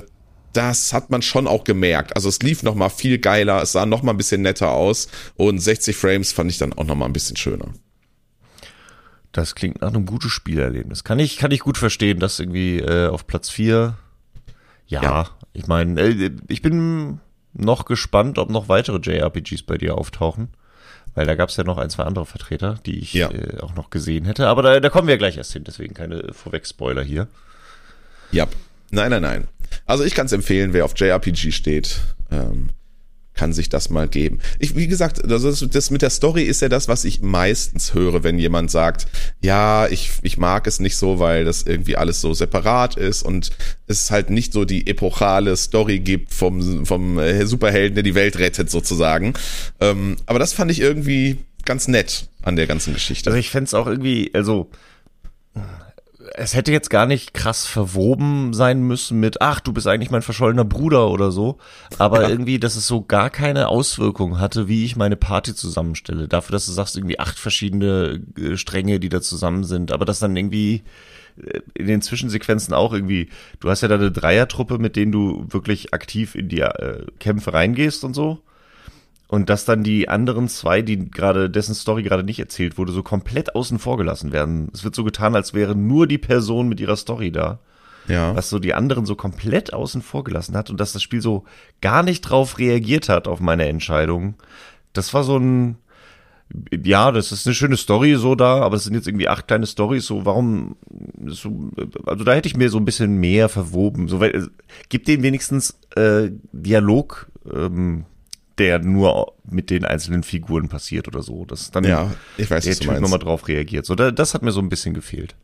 das 0.55 0.93
hat 0.93 1.09
man 1.09 1.21
schon 1.21 1.47
auch 1.47 1.63
gemerkt. 1.63 2.15
Also 2.15 2.29
es 2.29 2.39
lief 2.39 2.63
noch 2.63 2.75
mal 2.75 2.89
viel 2.89 3.17
geiler, 3.19 3.61
es 3.61 3.71
sah 3.73 3.85
noch 3.85 4.03
mal 4.03 4.11
ein 4.11 4.17
bisschen 4.17 4.41
netter 4.41 4.71
aus 4.71 5.07
und 5.35 5.59
60 5.59 5.95
Frames 5.95 6.31
fand 6.31 6.51
ich 6.51 6.57
dann 6.57 6.73
auch 6.73 6.83
noch 6.85 6.95
mal 6.95 7.05
ein 7.05 7.13
bisschen 7.13 7.35
schöner. 7.37 7.67
Das 9.31 9.53
klingt 9.55 9.81
nach 9.81 9.89
einem 9.89 10.05
guten 10.05 10.29
Spielerlebnis. 10.29 11.03
Kann 11.03 11.19
ich, 11.19 11.37
kann 11.37 11.51
ich 11.51 11.59
gut 11.59 11.77
verstehen, 11.77 12.19
dass 12.19 12.39
irgendwie 12.39 12.79
äh, 12.79 13.07
auf 13.07 13.27
Platz 13.27 13.49
4. 13.49 13.97
Ja, 14.87 15.03
Ja. 15.03 15.29
ich 15.51 15.67
meine, 15.67 15.99
äh, 15.99 16.31
ich 16.47 16.61
bin 16.61 17.19
noch 17.53 17.85
gespannt, 17.85 18.37
ob 18.37 18.49
noch 18.49 18.69
weitere 18.69 18.97
JRPGs 18.99 19.63
bei 19.63 19.77
dir 19.77 19.97
auftauchen. 19.97 20.49
Weil 21.15 21.25
da 21.25 21.35
gab 21.35 21.47
es 21.49 21.55
ja 21.57 21.63
noch 21.63 21.77
ein, 21.77 21.89
zwei 21.89 22.03
andere 22.03 22.25
Vertreter, 22.25 22.77
die 22.85 22.99
ich 22.99 23.13
Ja. 23.13 23.29
äh, 23.31 23.59
auch 23.61 23.73
noch 23.75 23.89
gesehen 23.89 24.25
hätte. 24.25 24.47
Aber 24.47 24.61
da, 24.63 24.79
da 24.79 24.89
kommen 24.89 25.07
wir 25.07 25.17
gleich 25.17 25.37
erst 25.37 25.53
hin, 25.53 25.63
deswegen 25.65 25.93
keine 25.93 26.33
Vorweg-Spoiler 26.33 27.03
hier. 27.03 27.27
Ja. 28.31 28.47
Nein, 28.91 29.09
nein, 29.11 29.21
nein. 29.21 29.47
Also 29.85 30.03
ich 30.03 30.15
kann 30.15 30.25
es 30.25 30.31
empfehlen, 30.31 30.73
wer 30.73 30.85
auf 30.85 30.93
JRPG 30.97 31.51
steht, 31.51 32.01
ähm, 32.31 32.69
kann 33.35 33.53
sich 33.53 33.69
das 33.69 33.89
mal 33.89 34.07
geben. 34.07 34.39
Ich, 34.59 34.75
wie 34.75 34.87
gesagt, 34.87 35.21
also 35.29 35.49
das, 35.49 35.65
das 35.69 35.91
mit 35.91 36.01
der 36.01 36.09
Story 36.09 36.43
ist 36.43 36.61
ja 36.61 36.69
das, 36.69 36.87
was 36.87 37.03
ich 37.03 37.21
meistens 37.21 37.93
höre, 37.93 38.23
wenn 38.23 38.39
jemand 38.39 38.71
sagt, 38.71 39.07
ja, 39.41 39.87
ich, 39.87 40.11
ich 40.21 40.37
mag 40.37 40.65
es 40.67 40.79
nicht 40.79 40.95
so, 40.95 41.19
weil 41.19 41.43
das 41.43 41.63
irgendwie 41.63 41.97
alles 41.97 42.21
so 42.21 42.33
separat 42.33 42.95
ist 42.95 43.23
und 43.23 43.51
es 43.87 44.09
halt 44.09 44.29
nicht 44.29 44.53
so 44.53 44.63
die 44.63 44.87
epochale 44.87 45.55
Story 45.57 45.99
gibt 45.99 46.33
vom, 46.33 46.85
vom 46.85 47.19
Superhelden, 47.43 47.95
der 47.95 48.03
die 48.03 48.15
Welt 48.15 48.39
rettet 48.39 48.71
sozusagen. 48.71 49.33
Ähm, 49.81 50.15
aber 50.25 50.39
das 50.39 50.53
fand 50.53 50.71
ich 50.71 50.79
irgendwie 50.79 51.37
ganz 51.65 51.87
nett 51.87 52.29
an 52.41 52.55
der 52.55 52.67
ganzen 52.67 52.93
Geschichte. 52.93 53.29
Also 53.29 53.39
ich 53.39 53.49
fänd's 53.49 53.73
auch 53.73 53.87
irgendwie, 53.87 54.31
also 54.33 54.69
es 56.37 56.53
hätte 56.53 56.71
jetzt 56.71 56.89
gar 56.89 57.05
nicht 57.05 57.33
krass 57.33 57.65
verwoben 57.65 58.53
sein 58.53 58.81
müssen 58.81 59.19
mit, 59.19 59.41
ach, 59.41 59.59
du 59.59 59.71
bist 59.73 59.87
eigentlich 59.87 60.11
mein 60.11 60.21
verschollener 60.21 60.65
Bruder 60.65 61.09
oder 61.09 61.31
so, 61.31 61.57
aber 61.97 62.23
Ja. 62.23 62.29
irgendwie, 62.29 62.59
dass 62.59 62.75
es 62.75 62.87
so 62.87 63.01
gar 63.01 63.29
keine 63.29 63.67
Auswirkung 63.69 64.39
hatte, 64.39 64.67
wie 64.67 64.85
ich 64.85 64.95
meine 64.95 65.15
Party 65.15 65.55
zusammenstelle. 65.55 66.27
Dafür, 66.27 66.53
dass 66.53 66.65
du 66.65 66.71
sagst, 66.71 66.97
irgendwie 66.97 67.19
acht 67.19 67.39
verschiedene 67.39 68.21
äh, 68.37 68.57
Stränge, 68.57 68.99
die 68.99 69.09
da 69.09 69.21
zusammen 69.21 69.63
sind, 69.63 69.91
aber 69.91 70.05
das 70.05 70.19
dann 70.19 70.35
irgendwie 70.35 70.83
äh, 71.41 71.59
in 71.73 71.87
den 71.87 72.01
Zwischensequenzen 72.01 72.73
auch 72.73 72.91
irgendwie, 72.93 73.29
du 73.59 73.69
hast 73.69 73.81
ja 73.81 73.87
da 73.87 73.95
eine 73.95 74.11
Dreiertruppe, 74.11 74.77
mit 74.77 74.95
denen 74.95 75.11
du 75.11 75.45
wirklich 75.49 75.93
aktiv 75.93 76.35
in 76.35 76.49
die 76.49 76.59
äh, 76.61 77.05
Kämpfe 77.19 77.53
reingehst 77.53 78.03
und 78.03 78.13
so. 78.13 78.39
Und 79.27 79.49
dass 79.49 79.65
dann 79.65 79.83
die 79.83 80.07
anderen 80.07 80.47
zwei, 80.47 80.81
die 80.81 81.09
gerade, 81.09 81.49
dessen 81.49 81.73
Story 81.73 82.03
gerade 82.03 82.23
nicht 82.23 82.39
erzählt 82.39 82.77
wurde, 82.77 82.91
so 82.91 83.01
komplett 83.01 83.55
außen 83.55 83.79
vor 83.79 83.97
gelassen 83.97 84.31
werden. 84.31 84.69
Es 84.73 84.83
wird 84.83 84.93
so 84.93 85.03
getan, 85.03 85.35
als 85.35 85.53
wäre 85.53 85.75
nur 85.75 86.05
die 86.05 86.19
Person 86.19 86.69
mit 86.69 86.79
ihrer 86.79 86.95
Story 86.95 87.31
da, 87.31 87.59
ja. 88.07 88.35
was 88.35 88.49
so 88.49 88.59
die 88.59 88.75
anderen 88.75 89.05
so 89.07 89.15
komplett 89.15 89.73
außen 89.73 90.03
vor 90.03 90.23
gelassen 90.23 90.55
hat 90.55 90.69
und 90.69 90.79
dass 90.79 90.93
das 90.93 91.01
Spiel 91.01 91.21
so 91.21 91.43
gar 91.81 92.03
nicht 92.03 92.21
drauf 92.21 92.59
reagiert 92.59 93.09
hat 93.09 93.27
auf 93.27 93.39
meine 93.39 93.67
Entscheidung. 93.67 94.35
Das 94.93 95.11
war 95.15 95.23
so 95.23 95.37
ein, 95.37 95.77
ja, 96.83 97.11
das 97.11 97.31
ist 97.31 97.47
eine 97.47 97.55
schöne 97.55 97.77
Story 97.77 98.15
so 98.15 98.35
da, 98.35 98.59
aber 98.61 98.75
es 98.75 98.83
sind 98.83 98.93
jetzt 98.93 99.07
irgendwie 99.07 99.27
acht 99.27 99.47
kleine 99.47 99.65
Stories, 99.65 100.05
so 100.05 100.25
warum, 100.25 100.75
so, 101.25 101.71
also 102.05 102.23
da 102.23 102.33
hätte 102.33 102.47
ich 102.47 102.55
mir 102.55 102.69
so 102.69 102.77
ein 102.77 102.85
bisschen 102.85 103.17
mehr 103.17 103.49
verwoben. 103.49 104.07
So, 104.07 104.19
weil, 104.19 104.49
gib 104.89 105.05
denen 105.05 105.23
wenigstens 105.23 105.79
äh, 105.95 106.29
Dialog, 106.51 107.27
ähm, 107.51 108.05
der 108.57 108.79
nur 108.79 109.33
mit 109.49 109.69
den 109.69 109.85
einzelnen 109.85 110.23
Figuren 110.23 110.69
passiert 110.69 111.07
oder 111.07 111.21
so. 111.21 111.45
Das 111.45 111.61
ist 111.61 111.75
dann 111.75 111.83
Ja, 111.83 112.13
ich 112.37 112.49
weiß, 112.49 112.63
der 112.63 112.75
Typ 112.75 112.99
nochmal 112.99 113.19
drauf 113.19 113.47
reagiert. 113.47 113.85
So, 113.85 113.95
da, 113.95 114.11
das 114.11 114.33
hat 114.33 114.41
mir 114.41 114.51
so 114.51 114.61
ein 114.61 114.69
bisschen 114.69 114.93
gefehlt. 114.93 115.35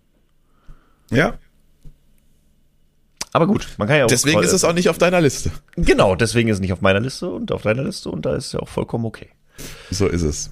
Ja. 1.09 1.35
Aber 3.33 3.47
gut, 3.47 3.67
man 3.77 3.87
kann 3.87 3.97
ja 3.97 4.05
auch. 4.05 4.09
Deswegen 4.09 4.41
ist 4.41 4.53
es 4.53 4.63
auch 4.63 4.73
nicht 4.73 4.89
auf 4.89 4.97
deiner 4.97 5.21
Liste. 5.21 5.51
Genau, 5.75 6.15
deswegen 6.15 6.49
ist 6.49 6.55
es 6.55 6.61
nicht 6.61 6.73
auf 6.73 6.81
meiner 6.81 6.99
Liste 6.99 7.29
und 7.29 7.51
auf 7.51 7.61
deiner 7.61 7.83
Liste 7.83 8.09
und 8.09 8.25
da 8.25 8.35
ist 8.35 8.53
ja 8.53 8.59
auch 8.59 8.69
vollkommen 8.69 9.05
okay. 9.05 9.29
So 9.89 10.07
ist 10.07 10.21
es. 10.21 10.51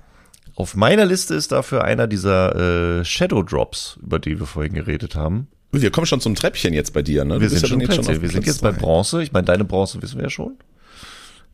Auf 0.55 0.75
meiner 0.75 1.05
Liste 1.05 1.35
ist 1.35 1.51
dafür 1.51 1.83
einer 1.83 2.07
dieser 2.07 2.99
äh, 2.99 3.05
Shadow 3.05 3.43
Drops, 3.43 3.97
über 4.01 4.19
die 4.19 4.39
wir 4.39 4.45
vorhin 4.45 4.73
geredet 4.73 5.15
haben. 5.15 5.47
Wir 5.71 5.91
kommen 5.91 6.07
schon 6.07 6.19
zum 6.19 6.35
Treppchen 6.35 6.73
jetzt 6.73 6.93
bei 6.93 7.01
dir, 7.01 7.25
ne? 7.25 7.39
Wir 7.39 7.49
sind, 7.49 7.67
schon 7.67 7.79
dann 7.79 7.87
Plätze. 7.87 8.11
auf 8.11 8.21
wir 8.21 8.29
sind 8.29 8.45
jetzt 8.45 8.61
bei. 8.61 8.71
Bronze. 8.71 9.21
Ich 9.21 9.31
meine, 9.31 9.45
deine 9.45 9.65
Bronze 9.65 10.01
wissen 10.01 10.17
wir 10.17 10.23
ja 10.23 10.29
schon. 10.29 10.57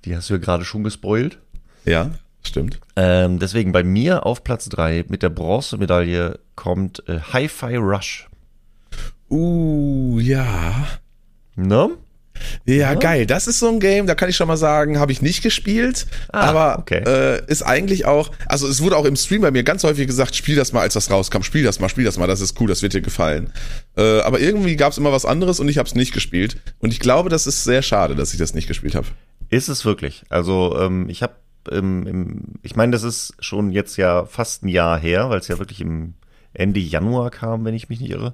Die 0.06 0.16
hast 0.16 0.30
du 0.30 0.36
ja 0.36 0.40
gerade 0.40 0.66
schon 0.66 0.84
gespoilt. 0.84 1.40
Ja, 1.84 2.12
stimmt. 2.44 2.80
Ähm, 2.96 3.40
deswegen 3.40 3.72
bei 3.72 3.84
mir 3.84 4.26
auf 4.26 4.44
Platz 4.44 4.70
drei 4.70 5.04
mit 5.08 5.24
der 5.24 5.30
Bronzemedaille 5.30 6.40
kommt 6.56 7.04
äh, 7.08 7.20
Hi-Fi 7.20 7.76
Rush. 7.76 8.30
Uh, 9.30 10.20
ja. 10.20 10.88
Ne? 11.56 11.90
Ja, 12.66 12.94
geil. 12.96 13.26
Das 13.26 13.48
ist 13.48 13.60
so 13.60 13.70
ein 13.70 13.80
Game, 13.80 14.08
da 14.08 14.16
kann 14.16 14.30
ich 14.30 14.36
schon 14.36 14.48
mal 14.48 14.58
sagen, 14.58 15.00
habe 15.00 15.12
ich 15.12 15.22
nicht 15.22 15.42
gespielt, 15.42 16.06
Ah, 16.32 16.42
aber 16.50 16.80
okay. 16.80 17.02
äh, 17.06 17.42
ist 17.48 17.64
eigentlich 17.64 18.06
auch, 18.06 18.32
also 18.46 18.68
es 18.68 18.82
wurde 18.82 18.98
auch 18.98 19.06
im 19.06 19.16
Stream 19.16 19.42
bei 19.42 19.52
mir 19.52 19.64
ganz 19.64 19.84
häufig 19.84 20.06
gesagt, 20.06 20.36
spiel 20.36 20.56
das 20.56 20.74
mal, 20.74 20.82
als 20.82 20.94
das 20.94 21.10
rauskam, 21.10 21.44
spiel 21.44 21.64
das 21.64 21.80
mal, 21.80 21.90
spiel 21.90 22.04
das 22.04 22.18
mal, 22.18 22.28
das 22.28 22.42
ist 22.42 22.60
cool, 22.60 22.68
das 22.68 22.82
wird 22.82 22.94
dir 22.94 23.02
gefallen. 23.02 23.52
Äh, 23.98 24.20
aber 24.22 24.40
irgendwie 24.40 24.76
gab 24.76 24.92
es 24.92 24.98
immer 24.98 25.12
was 25.12 25.26
anderes 25.26 25.60
und 25.60 25.70
ich 25.70 25.78
habe 25.78 25.88
es 25.88 25.96
nicht 25.96 26.14
gespielt 26.14 26.58
und 26.80 26.92
ich 26.92 27.00
glaube, 27.00 27.30
das 27.30 27.48
ist 27.48 27.64
sehr 27.64 27.82
schade, 27.82 28.16
dass 28.16 28.34
ich 28.34 28.40
das 28.40 28.54
nicht 28.54 28.68
gespielt 28.68 28.96
habe. 28.96 29.08
Ist 29.50 29.70
es 29.70 29.86
wirklich. 29.86 30.24
Also 30.30 30.78
ähm, 30.80 31.10
ich 31.10 31.24
habe, 31.24 31.36
ähm, 31.72 32.08
im, 32.08 32.44
ich 32.62 32.76
meine, 32.76 32.92
das 32.92 33.04
ist 33.04 33.34
schon 33.40 33.72
jetzt 33.72 33.98
ja 33.98 34.26
fast 34.26 34.64
ein 34.64 34.70
Jahr 34.70 34.98
her, 35.00 35.30
weil 35.30 35.40
es 35.40 35.48
ja 35.48 35.60
wirklich 35.60 35.82
im 35.82 36.16
Ende 36.54 36.80
Januar 36.80 37.32
kam, 37.32 37.66
wenn 37.66 37.76
ich 37.76 37.90
mich 37.90 38.00
nicht 38.00 38.12
irre. 38.12 38.34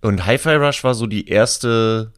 Und 0.00 0.26
Hi-Fi 0.26 0.54
Rush 0.54 0.84
war 0.84 0.94
so 0.94 1.06
die 1.06 1.28
erste 1.28 2.12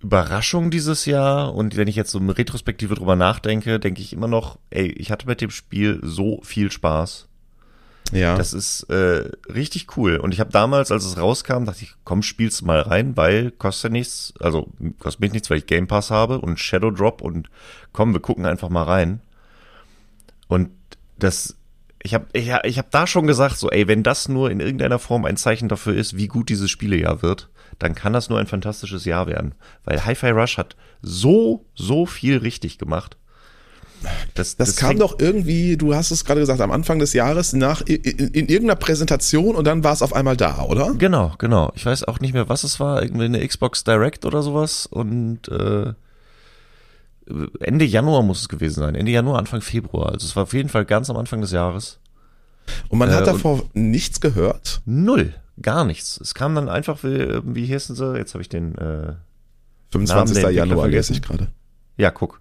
Überraschung 0.00 0.70
dieses 0.70 1.06
Jahr. 1.06 1.54
Und 1.54 1.76
wenn 1.76 1.88
ich 1.88 1.96
jetzt 1.96 2.10
so 2.10 2.18
eine 2.18 2.36
Retrospektive 2.36 2.94
drüber 2.94 3.16
nachdenke, 3.16 3.78
denke 3.78 4.02
ich 4.02 4.12
immer 4.12 4.28
noch, 4.28 4.58
ey, 4.70 4.88
ich 4.88 5.10
hatte 5.10 5.26
mit 5.26 5.40
dem 5.40 5.50
Spiel 5.50 6.00
so 6.02 6.40
viel 6.42 6.70
Spaß. 6.70 7.28
Ja. 8.12 8.36
Das 8.36 8.52
ist 8.52 8.84
äh, 8.84 9.30
richtig 9.52 9.96
cool. 9.96 10.18
Und 10.18 10.32
ich 10.32 10.40
habe 10.40 10.50
damals, 10.50 10.92
als 10.92 11.04
es 11.04 11.16
rauskam, 11.16 11.64
dachte 11.64 11.82
ich, 11.82 11.94
komm, 12.04 12.22
spiel's 12.22 12.60
mal 12.60 12.80
rein, 12.80 13.16
weil 13.16 13.50
kostet 13.50 13.90
nichts, 13.90 14.34
also 14.38 14.68
kostet 14.98 15.20
mich 15.20 15.32
nichts, 15.32 15.48
weil 15.48 15.58
ich 15.58 15.66
Game 15.66 15.88
Pass 15.88 16.10
habe 16.10 16.38
und 16.40 16.60
Shadow 16.60 16.90
Drop 16.90 17.22
und 17.22 17.48
komm, 17.92 18.12
wir 18.12 18.20
gucken 18.20 18.44
einfach 18.44 18.68
mal 18.68 18.84
rein. 18.84 19.20
Und 20.46 20.70
das, 21.18 21.56
ich 22.02 22.12
habe 22.12 22.26
ich, 22.34 22.52
ich 22.64 22.78
hab 22.78 22.90
da 22.90 23.06
schon 23.06 23.26
gesagt, 23.26 23.56
so, 23.56 23.70
ey, 23.70 23.88
wenn 23.88 24.02
das 24.02 24.28
nur 24.28 24.50
in 24.50 24.60
irgendeiner 24.60 24.98
Form 24.98 25.24
ein 25.24 25.38
Zeichen 25.38 25.68
dafür 25.68 25.94
ist, 25.94 26.16
wie 26.16 26.28
gut 26.28 26.50
dieses 26.50 26.70
Spielejahr 26.70 27.22
wird, 27.22 27.48
dann 27.78 27.94
kann 27.94 28.12
das 28.12 28.28
nur 28.28 28.38
ein 28.38 28.46
fantastisches 28.46 29.06
Jahr 29.06 29.26
werden. 29.26 29.54
Weil 29.84 30.04
Hi-Fi 30.04 30.30
Rush 30.30 30.58
hat 30.58 30.76
so, 31.00 31.64
so 31.74 32.04
viel 32.04 32.36
richtig 32.36 32.76
gemacht. 32.76 33.16
Das, 34.34 34.56
Das, 34.56 34.76
kam 34.76 34.90
fängt- 34.90 35.00
doch 35.02 35.18
irgendwie, 35.18 35.76
du 35.76 35.94
hast 35.94 36.10
es 36.10 36.24
gerade 36.24 36.40
gesagt, 36.40 36.60
am 36.60 36.70
Anfang 36.70 36.98
des 36.98 37.12
Jahres 37.12 37.52
nach 37.52 37.80
in, 37.82 37.96
in, 38.02 38.28
in 38.28 38.46
irgendeiner 38.48 38.76
Präsentation 38.76 39.54
und 39.56 39.66
dann 39.66 39.84
war 39.84 39.92
es 39.92 40.02
auf 40.02 40.14
einmal 40.14 40.36
da, 40.36 40.62
oder? 40.62 40.94
Genau, 40.94 41.34
genau. 41.38 41.72
Ich 41.74 41.84
weiß 41.86 42.04
auch 42.04 42.20
nicht 42.20 42.32
mehr, 42.34 42.48
was 42.48 42.64
es 42.64 42.80
war. 42.80 43.02
Irgendwie 43.02 43.24
eine 43.26 43.46
Xbox 43.46 43.84
Direct 43.84 44.24
oder 44.24 44.42
sowas. 44.42 44.86
Und 44.86 45.48
äh, 45.48 45.92
Ende 47.60 47.84
Januar 47.84 48.22
muss 48.22 48.40
es 48.42 48.48
gewesen 48.48 48.80
sein. 48.80 48.94
Ende 48.94 49.12
Januar, 49.12 49.38
Anfang 49.38 49.60
Februar. 49.60 50.12
Also 50.12 50.26
es 50.26 50.34
war 50.36 50.42
auf 50.44 50.52
jeden 50.54 50.68
Fall 50.68 50.84
ganz 50.84 51.08
am 51.08 51.16
Anfang 51.16 51.40
des 51.40 51.52
Jahres. 51.52 51.98
Und 52.88 52.98
man 52.98 53.10
hat 53.10 53.22
äh, 53.22 53.26
davor 53.26 53.62
nichts 53.74 54.20
gehört? 54.20 54.82
Null, 54.84 55.34
gar 55.60 55.84
nichts. 55.84 56.20
Es 56.20 56.34
kam 56.34 56.54
dann 56.54 56.68
einfach, 56.68 57.02
wie, 57.04 57.40
wie 57.44 57.66
hießen 57.66 57.94
sie? 57.96 58.16
Jetzt 58.16 58.34
habe 58.34 58.42
ich 58.42 58.48
den 58.48 58.74
äh, 58.76 59.14
25. 59.90 60.42
Januar 60.50 60.88
lese 60.88 61.12
ich 61.12 61.22
gerade. 61.22 61.48
Ja, 61.96 62.10
guck. 62.10 62.40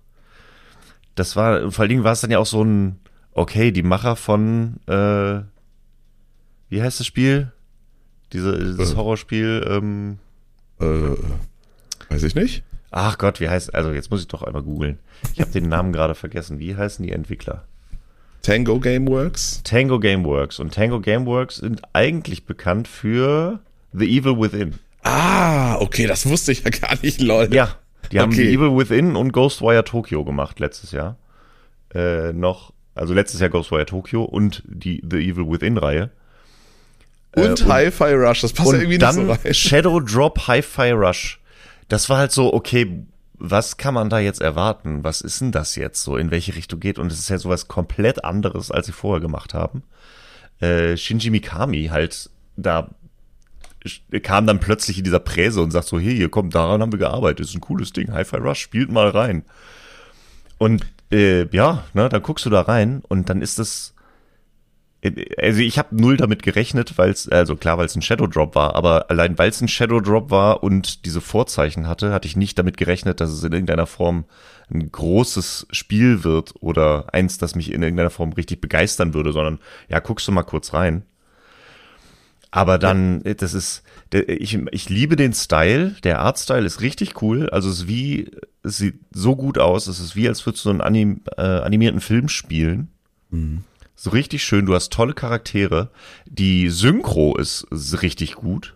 Das 1.15 1.35
war, 1.35 1.71
vor 1.71 1.81
allen 1.81 1.89
Dingen 1.89 2.03
war 2.03 2.13
es 2.13 2.21
dann 2.21 2.31
ja 2.31 2.39
auch 2.39 2.45
so 2.45 2.63
ein, 2.63 2.99
okay, 3.33 3.71
die 3.71 3.83
Macher 3.83 4.15
von, 4.15 4.77
äh, 4.87 5.41
wie 6.69 6.81
heißt 6.81 6.99
das 6.99 7.07
Spiel? 7.07 7.51
Diese, 8.33 8.57
dieses 8.57 8.93
äh. 8.93 8.95
Horrorspiel, 8.95 9.65
ähm, 9.69 10.19
äh, 10.79 11.15
weiß 12.09 12.23
ich 12.23 12.35
nicht. 12.35 12.63
Ach 12.91 13.17
Gott, 13.17 13.39
wie 13.39 13.49
heißt, 13.49 13.73
also 13.73 13.91
jetzt 13.91 14.11
muss 14.11 14.21
ich 14.21 14.27
doch 14.27 14.43
einmal 14.43 14.63
googeln. 14.63 14.99
Ich 15.33 15.41
habe 15.41 15.51
den 15.51 15.69
Namen 15.69 15.93
gerade 15.93 16.15
vergessen. 16.15 16.59
Wie 16.59 16.75
heißen 16.75 17.05
die 17.05 17.11
Entwickler? 17.11 17.63
Tango 18.41 18.79
Gameworks? 18.79 19.61
Tango 19.63 19.99
Gameworks. 19.99 20.59
Und 20.59 20.73
Tango 20.73 20.99
Gameworks 20.99 21.57
sind 21.57 21.81
eigentlich 21.93 22.45
bekannt 22.45 22.87
für 22.87 23.59
The 23.93 24.05
Evil 24.05 24.39
Within. 24.39 24.75
Ah, 25.03 25.77
okay, 25.77 26.05
das 26.05 26.27
wusste 26.27 26.51
ich 26.51 26.63
ja 26.63 26.69
gar 26.69 26.97
nicht, 27.01 27.21
lol. 27.21 27.53
Ja, 27.53 27.75
die 28.11 28.19
haben 28.19 28.31
okay. 28.31 28.45
The 28.45 28.53
Evil 28.53 28.77
Within 28.77 29.15
und 29.15 29.31
Ghostwire 29.31 29.83
Tokyo 29.83 30.23
gemacht 30.23 30.59
letztes 30.59 30.91
Jahr. 30.91 31.17
Äh, 31.93 32.33
noch, 32.33 32.73
also 32.95 33.13
letztes 33.13 33.39
Jahr 33.39 33.49
Ghostwire 33.49 33.85
Tokyo 33.85 34.23
und 34.23 34.63
die 34.65 35.03
The 35.09 35.17
Evil 35.17 35.49
Within 35.49 35.77
Reihe. 35.77 36.11
Und, 37.35 37.61
äh, 37.61 37.65
Hi-Fi 37.65 38.13
Rush, 38.13 38.41
das 38.41 38.53
passt 38.53 38.73
ja 38.73 38.79
irgendwie 38.79 38.97
nicht 38.97 39.13
so 39.13 39.31
rein. 39.31 39.39
Shadow 39.53 39.99
Drop 39.99 40.47
Hi-Fi 40.47 40.91
Rush. 40.91 41.39
Das 41.87 42.09
war 42.09 42.17
halt 42.17 42.31
so, 42.31 42.53
okay, 42.53 43.05
was 43.37 43.77
kann 43.77 43.93
man 43.93 44.09
da 44.09 44.19
jetzt 44.19 44.41
erwarten? 44.41 45.03
Was 45.03 45.21
ist 45.21 45.41
denn 45.41 45.51
das 45.51 45.75
jetzt 45.75 46.03
so? 46.03 46.15
In 46.15 46.29
welche 46.29 46.55
Richtung 46.55 46.79
geht? 46.79 46.99
Und 46.99 47.11
es 47.11 47.19
ist 47.19 47.29
ja 47.29 47.37
sowas 47.37 47.67
komplett 47.67 48.23
anderes, 48.23 48.69
als 48.69 48.85
sie 48.85 48.91
vorher 48.91 49.19
gemacht 49.19 49.53
haben. 49.53 49.83
Äh, 50.59 50.95
Shinji 50.95 51.31
Mikami 51.31 51.87
halt 51.87 52.29
da 52.55 52.89
kam 54.23 54.47
dann 54.47 54.59
plötzlich 54.59 54.97
in 54.97 55.03
dieser 55.03 55.19
Präse 55.19 55.61
und 55.61 55.71
sagt 55.71 55.87
so, 55.87 55.99
hier, 55.99 56.13
hier 56.13 56.29
kommt, 56.29 56.53
daran 56.55 56.81
haben 56.81 56.91
wir 56.91 56.99
gearbeitet, 56.99 57.45
ist 57.45 57.55
ein 57.55 57.61
cooles 57.61 57.93
Ding, 57.93 58.11
Hi-Fi 58.11 58.37
Rush, 58.37 58.59
spielt 58.59 58.91
mal 58.91 59.09
rein. 59.09 59.43
Und 60.57 60.85
äh, 61.11 61.47
ja, 61.55 61.83
ne, 61.93 62.07
dann 62.09 62.21
guckst 62.21 62.45
du 62.45 62.49
da 62.49 62.61
rein 62.61 63.01
und 63.07 63.29
dann 63.29 63.41
ist 63.41 63.59
das 63.59 63.95
also 65.37 65.61
ich 65.61 65.79
habe 65.79 65.95
null 65.95 66.15
damit 66.17 66.43
gerechnet, 66.43 66.97
weil 66.97 67.09
es, 67.09 67.27
also 67.27 67.55
klar, 67.55 67.77
weil 67.77 67.87
es 67.87 67.95
ein 67.95 68.03
Shadow 68.03 68.27
Drop 68.27 68.53
war, 68.53 68.75
aber 68.75 69.09
allein 69.09 69.37
weil 69.37 69.49
es 69.49 69.59
ein 69.59 69.67
Shadow 69.67 69.99
Drop 69.99 70.29
war 70.29 70.63
und 70.63 71.05
diese 71.05 71.21
Vorzeichen 71.21 71.87
hatte, 71.87 72.13
hatte 72.13 72.27
ich 72.27 72.35
nicht 72.35 72.59
damit 72.59 72.77
gerechnet, 72.77 73.19
dass 73.19 73.31
es 73.31 73.43
in 73.43 73.51
irgendeiner 73.51 73.87
Form 73.87 74.25
ein 74.71 74.91
großes 74.91 75.67
Spiel 75.71 76.23
wird 76.23 76.53
oder 76.59 77.13
eins, 77.13 77.39
das 77.39 77.55
mich 77.55 77.71
in 77.71 77.81
irgendeiner 77.81 78.11
Form 78.11 78.33
richtig 78.33 78.61
begeistern 78.61 79.13
würde, 79.15 79.31
sondern 79.33 79.59
ja, 79.89 79.99
guckst 79.99 80.27
du 80.27 80.31
mal 80.31 80.43
kurz 80.43 80.73
rein. 80.73 81.03
Aber 82.51 82.77
dann, 82.77 83.21
ja. 83.25 83.33
das 83.33 83.53
ist, 83.53 83.83
ich, 84.13 84.59
ich 84.71 84.89
liebe 84.89 85.15
den 85.15 85.33
Style, 85.33 85.95
der 86.03 86.19
Artstyle 86.19 86.65
ist 86.65 86.81
richtig 86.81 87.21
cool, 87.21 87.49
also 87.49 87.69
es 87.69 87.79
ist 87.79 87.87
wie, 87.87 88.29
es 88.61 88.77
sieht 88.77 88.99
so 89.11 89.37
gut 89.37 89.57
aus, 89.57 89.87
es 89.87 90.01
ist 90.01 90.15
wie, 90.17 90.27
als 90.27 90.45
würdest 90.45 90.65
du 90.65 90.69
einen 90.69 90.81
anim, 90.81 91.21
äh, 91.37 91.41
animierten 91.41 92.01
Film 92.01 92.27
spielen. 92.27 92.89
Mhm 93.29 93.63
so 94.01 94.09
richtig 94.09 94.43
schön. 94.43 94.65
Du 94.65 94.73
hast 94.73 94.91
tolle 94.91 95.13
Charaktere. 95.13 95.91
Die 96.25 96.69
Synchro 96.69 97.37
ist, 97.37 97.67
ist 97.69 98.01
richtig 98.01 98.33
gut. 98.33 98.75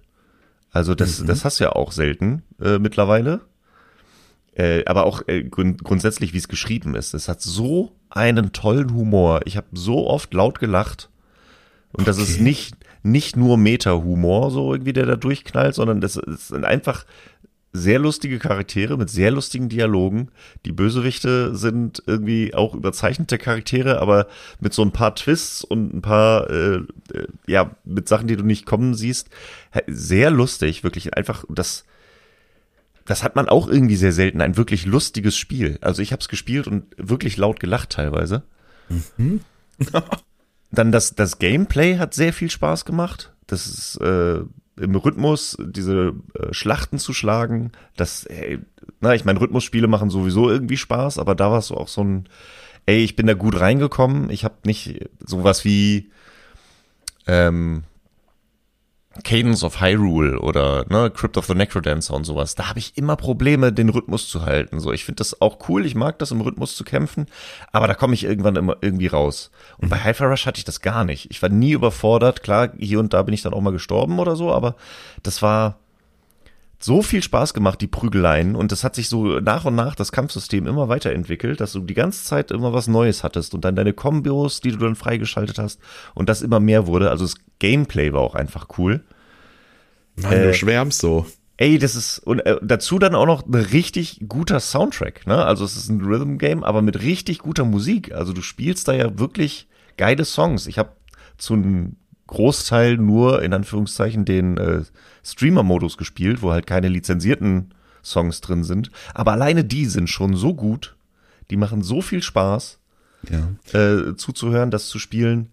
Also 0.69 0.93
das, 0.93 1.19
mhm. 1.19 1.25
das 1.25 1.43
hast 1.43 1.59
du 1.59 1.63
ja 1.63 1.71
auch 1.71 1.91
selten 1.91 2.43
äh, 2.61 2.77
mittlerweile. 2.77 3.41
Äh, 4.53 4.85
aber 4.85 5.05
auch 5.05 5.23
äh, 5.27 5.43
grund 5.43 5.83
grundsätzlich, 5.83 6.33
wie 6.33 6.37
es 6.37 6.47
geschrieben 6.47 6.93
ist. 6.93 7.15
Es 7.15 7.27
hat 7.27 7.41
so 7.41 7.95
einen 8.11 8.51
tollen 8.51 8.93
Humor. 8.93 9.41
Ich 9.45 9.57
habe 9.57 9.65
so 9.73 10.07
oft 10.07 10.31
laut 10.31 10.59
gelacht. 10.59 11.09
Und 11.91 12.01
okay. 12.01 12.05
das 12.05 12.17
ist 12.19 12.39
nicht, 12.39 12.75
nicht 13.05 13.37
nur 13.37 13.57
Meta-Humor, 13.57 14.51
so 14.51 14.73
irgendwie, 14.73 14.93
der 14.93 15.05
da 15.05 15.15
durchknallt, 15.15 15.75
sondern 15.75 16.01
das, 16.01 16.19
das 16.25 16.49
sind 16.49 16.65
einfach 16.65 17.05
sehr 17.71 17.99
lustige 17.99 18.39
Charaktere 18.39 18.97
mit 18.97 19.09
sehr 19.09 19.31
lustigen 19.31 19.69
Dialogen. 19.69 20.29
Die 20.65 20.71
Bösewichte 20.71 21.55
sind 21.55 22.01
irgendwie 22.07 22.53
auch 22.53 22.73
überzeichnete 22.73 23.37
Charaktere, 23.37 23.99
aber 23.99 24.27
mit 24.59 24.73
so 24.73 24.81
ein 24.81 24.91
paar 24.91 25.13
Twists 25.13 25.63
und 25.63 25.93
ein 25.93 26.01
paar, 26.01 26.49
äh, 26.49 26.75
äh, 26.75 27.27
ja, 27.47 27.75
mit 27.83 28.07
Sachen, 28.07 28.27
die 28.27 28.37
du 28.37 28.43
nicht 28.43 28.65
kommen 28.65 28.95
siehst. 28.95 29.29
Sehr 29.87 30.31
lustig, 30.31 30.83
wirklich 30.83 31.15
einfach 31.15 31.43
das. 31.49 31.85
Das 33.05 33.23
hat 33.23 33.35
man 33.35 33.49
auch 33.49 33.67
irgendwie 33.67 33.97
sehr 33.97 34.13
selten, 34.13 34.41
ein 34.41 34.57
wirklich 34.57 34.87
lustiges 34.87 35.37
Spiel. 35.37 35.77
Also 35.81 36.01
ich 36.01 36.11
habe 36.11 36.21
es 36.21 36.29
gespielt 36.29 36.65
und 36.65 36.85
wirklich 36.97 37.37
laut 37.37 37.59
gelacht 37.59 37.91
teilweise. 37.91 38.41
Mhm. 39.17 39.41
Dann 40.75 40.91
das, 40.91 41.15
das 41.15 41.39
Gameplay 41.39 41.97
hat 41.97 42.13
sehr 42.13 42.33
viel 42.33 42.51
Spaß 42.51 42.85
gemacht. 42.85 43.33
Das 43.47 43.67
ist 43.67 43.97
äh, 44.01 44.41
im 44.77 44.95
Rhythmus 44.95 45.57
diese 45.59 46.13
äh, 46.33 46.53
Schlachten 46.53 46.99
zu 46.99 47.13
schlagen, 47.13 47.71
das, 47.95 48.25
ey, 48.25 48.59
na, 48.99 49.15
ich 49.15 49.25
meine, 49.25 49.39
Rhythmusspiele 49.39 49.87
machen 49.87 50.09
sowieso 50.09 50.49
irgendwie 50.49 50.77
Spaß, 50.77 51.17
aber 51.17 51.35
da 51.35 51.51
war 51.51 51.59
es 51.59 51.71
auch 51.71 51.87
so 51.87 52.03
ein, 52.03 52.29
ey, 52.85 53.03
ich 53.03 53.15
bin 53.15 53.27
da 53.27 53.33
gut 53.33 53.59
reingekommen, 53.59 54.29
ich 54.29 54.43
habe 54.43 54.55
nicht 54.65 55.09
sowas 55.25 55.63
wie, 55.65 56.11
ähm, 57.27 57.83
Cadence 59.23 59.63
of 59.63 59.79
Hyrule 59.79 60.39
oder 60.39 60.85
ne, 60.89 61.09
Crypt 61.09 61.37
of 61.37 61.45
the 61.45 61.55
Necrodancer 61.55 62.13
und 62.13 62.25
sowas, 62.25 62.55
da 62.55 62.69
habe 62.69 62.79
ich 62.79 62.97
immer 62.97 63.15
Probleme, 63.15 63.71
den 63.71 63.89
Rhythmus 63.89 64.27
zu 64.27 64.45
halten. 64.45 64.79
So, 64.79 64.91
ich 64.91 65.05
finde 65.05 65.19
das 65.19 65.41
auch 65.41 65.69
cool, 65.69 65.85
ich 65.85 65.95
mag 65.95 66.19
das 66.19 66.31
im 66.31 66.41
Rhythmus 66.41 66.75
zu 66.75 66.83
kämpfen, 66.83 67.27
aber 67.71 67.87
da 67.87 67.93
komme 67.93 68.13
ich 68.13 68.25
irgendwann 68.25 68.55
immer 68.55 68.77
irgendwie 68.81 69.07
raus. 69.07 69.51
Und 69.77 69.89
bei 69.89 70.03
Hyper 70.03 70.27
Rush 70.27 70.45
hatte 70.45 70.57
ich 70.57 70.65
das 70.65 70.81
gar 70.81 71.05
nicht. 71.05 71.31
Ich 71.31 71.41
war 71.41 71.49
nie 71.49 71.71
überfordert. 71.71 72.43
Klar, 72.43 72.71
hier 72.77 72.99
und 72.99 73.13
da 73.13 73.23
bin 73.23 73.33
ich 73.33 73.41
dann 73.41 73.53
auch 73.53 73.61
mal 73.61 73.71
gestorben 73.71 74.19
oder 74.19 74.35
so, 74.35 74.51
aber 74.51 74.75
das 75.23 75.41
war 75.41 75.79
so 76.85 77.01
viel 77.01 77.23
Spaß 77.23 77.55
gemacht, 77.55 77.81
die 77.81 77.87
Prügeleien. 77.87 78.55
Und 78.55 78.71
das 78.71 78.83
hat 78.83 78.93
sich 78.93 79.09
so 79.09 79.39
nach 79.39 79.65
und 79.65 79.73
nach 79.73 79.95
das 79.95 80.11
Kampfsystem 80.11 80.67
immer 80.67 80.87
weiterentwickelt, 80.87 81.59
dass 81.59 81.73
du 81.73 81.79
die 81.79 81.95
ganze 81.95 82.23
Zeit 82.23 82.51
immer 82.51 82.73
was 82.73 82.87
Neues 82.87 83.23
hattest 83.23 83.55
und 83.55 83.65
dann 83.65 83.75
deine 83.75 83.93
Kombos, 83.93 84.61
die 84.61 84.71
du 84.71 84.77
dann 84.77 84.95
freigeschaltet 84.95 85.57
hast 85.57 85.79
und 86.13 86.29
das 86.29 86.43
immer 86.43 86.59
mehr 86.59 86.85
wurde. 86.85 87.09
Also 87.09 87.25
das 87.25 87.35
Gameplay 87.57 88.13
war 88.13 88.21
auch 88.21 88.35
einfach 88.35 88.67
cool. 88.77 89.03
Mann, 90.15 90.31
äh, 90.31 90.43
du 90.47 90.53
schwärmst 90.53 90.99
so. 90.99 91.25
Ey, 91.57 91.79
das 91.79 91.95
ist 91.95 92.19
und 92.19 92.39
äh, 92.39 92.57
dazu 92.61 92.99
dann 92.99 93.15
auch 93.15 93.25
noch 93.25 93.47
ein 93.47 93.55
richtig 93.55 94.21
guter 94.27 94.59
Soundtrack, 94.59 95.25
ne? 95.25 95.43
Also 95.43 95.65
es 95.65 95.75
ist 95.77 95.89
ein 95.89 96.01
Rhythm 96.01 96.37
Game, 96.37 96.63
aber 96.63 96.81
mit 96.81 97.01
richtig 97.01 97.39
guter 97.39 97.65
Musik. 97.65 98.13
Also 98.13 98.31
du 98.31 98.41
spielst 98.41 98.87
da 98.87 98.93
ja 98.93 99.17
wirklich 99.17 99.67
geile 99.97 100.25
Songs. 100.25 100.67
Ich 100.67 100.77
habe 100.77 100.91
zu 101.37 101.53
einem 101.53 101.95
Großteil 102.27 102.97
nur 102.97 103.43
in 103.43 103.53
Anführungszeichen 103.53 104.25
den 104.25 104.57
äh, 104.57 104.83
Streamer-Modus 105.23 105.97
gespielt, 105.97 106.41
wo 106.41 106.51
halt 106.51 106.67
keine 106.67 106.87
lizenzierten 106.87 107.73
Songs 108.03 108.41
drin 108.41 108.63
sind. 108.63 108.91
Aber 109.13 109.33
alleine 109.33 109.63
die 109.63 109.85
sind 109.85 110.09
schon 110.09 110.35
so 110.35 110.53
gut. 110.53 110.95
Die 111.49 111.57
machen 111.57 111.83
so 111.83 112.01
viel 112.01 112.23
Spaß, 112.23 112.79
ja. 113.29 113.79
äh, 113.79 114.15
zuzuhören, 114.15 114.71
das 114.71 114.87
zu 114.87 114.97
spielen. 114.97 115.49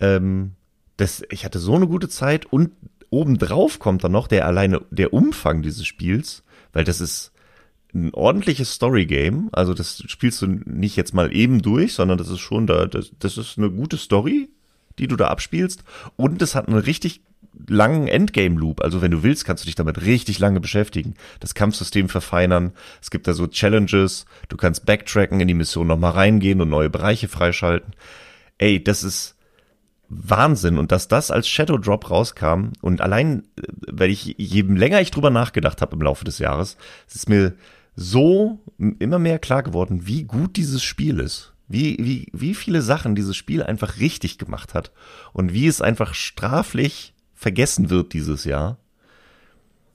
Ähm, 0.00 0.52
das, 0.96 1.22
ich 1.30 1.44
hatte 1.44 1.58
so 1.58 1.74
eine 1.74 1.86
gute 1.86 2.08
Zeit 2.08 2.46
und 2.46 2.70
obendrauf 3.10 3.78
kommt 3.78 4.04
dann 4.04 4.12
noch 4.12 4.26
der 4.26 4.46
alleine 4.46 4.82
der 4.90 5.12
Umfang 5.12 5.62
dieses 5.62 5.86
Spiels, 5.86 6.42
weil 6.72 6.84
das 6.84 7.00
ist 7.00 7.32
ein 7.94 8.12
ordentliches 8.12 8.72
Story-Game. 8.72 9.48
Also 9.52 9.74
das 9.74 10.02
spielst 10.06 10.42
du 10.42 10.46
nicht 10.46 10.96
jetzt 10.96 11.14
mal 11.14 11.34
eben 11.34 11.62
durch, 11.62 11.94
sondern 11.94 12.18
das 12.18 12.28
ist 12.28 12.40
schon 12.40 12.66
da, 12.66 12.86
das, 12.86 13.12
das 13.18 13.38
ist 13.38 13.58
eine 13.58 13.70
gute 13.70 13.96
Story, 13.96 14.48
die 14.98 15.08
du 15.08 15.16
da 15.16 15.28
abspielst. 15.28 15.84
Und 16.16 16.42
es 16.42 16.54
hat 16.54 16.68
einen 16.68 16.78
richtig 16.78 17.20
langen 17.66 18.08
Endgame-Loop. 18.08 18.82
Also 18.82 19.02
wenn 19.02 19.10
du 19.10 19.22
willst, 19.22 19.44
kannst 19.44 19.64
du 19.64 19.66
dich 19.66 19.74
damit 19.74 20.02
richtig 20.02 20.38
lange 20.38 20.60
beschäftigen. 20.60 21.14
Das 21.40 21.54
Kampfsystem 21.54 22.08
verfeinern. 22.08 22.72
Es 23.02 23.10
gibt 23.10 23.26
da 23.26 23.34
so 23.34 23.46
Challenges. 23.46 24.26
Du 24.48 24.56
kannst 24.56 24.86
backtracken, 24.86 25.40
in 25.40 25.48
die 25.48 25.54
Mission 25.54 25.86
nochmal 25.86 26.12
reingehen 26.12 26.60
und 26.60 26.68
neue 26.68 26.90
Bereiche 26.90 27.28
freischalten. 27.28 27.94
Ey, 28.58 28.82
das 28.82 29.02
ist 29.02 29.36
Wahnsinn. 30.08 30.78
Und 30.78 30.92
dass 30.92 31.08
das 31.08 31.30
als 31.30 31.48
Shadow 31.48 31.78
Drop 31.78 32.10
rauskam 32.10 32.70
und 32.80 33.00
allein, 33.00 33.44
äh, 33.56 33.62
weil 33.88 34.10
ich, 34.10 34.34
je 34.38 34.62
länger 34.62 35.00
ich 35.00 35.10
drüber 35.10 35.30
nachgedacht 35.30 35.82
habe 35.82 35.96
im 35.96 36.02
Laufe 36.02 36.24
des 36.24 36.38
Jahres, 36.38 36.76
es 37.06 37.16
ist 37.16 37.28
mir 37.28 37.54
so 37.94 38.60
immer 38.78 39.18
mehr 39.18 39.38
klar 39.38 39.62
geworden, 39.62 40.06
wie 40.06 40.22
gut 40.22 40.56
dieses 40.56 40.82
Spiel 40.82 41.18
ist. 41.18 41.52
Wie, 41.68 41.98
wie, 42.00 42.28
wie 42.32 42.54
viele 42.54 42.80
Sachen 42.80 43.14
dieses 43.14 43.36
Spiel 43.36 43.62
einfach 43.62 43.98
richtig 43.98 44.38
gemacht 44.38 44.72
hat 44.74 44.90
und 45.32 45.52
wie 45.52 45.66
es 45.66 45.82
einfach 45.82 46.14
straflich 46.14 47.12
vergessen 47.34 47.90
wird 47.90 48.14
dieses 48.14 48.44
Jahr. 48.44 48.78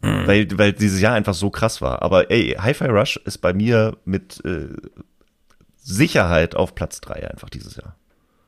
Hm. 0.01 0.27
Weil, 0.27 0.57
weil 0.57 0.73
dieses 0.73 1.01
Jahr 1.01 1.15
einfach 1.15 1.33
so 1.33 1.49
krass 1.49 1.81
war. 1.81 2.01
Aber 2.03 2.29
ey, 2.29 2.55
Hi-Fi 2.59 2.85
Rush 2.85 3.17
ist 3.25 3.39
bei 3.39 3.53
mir 3.53 3.97
mit 4.05 4.43
äh, 4.45 4.67
Sicherheit 5.77 6.55
auf 6.55 6.75
Platz 6.75 7.01
drei 7.01 7.29
einfach 7.29 7.49
dieses 7.49 7.75
Jahr. 7.75 7.95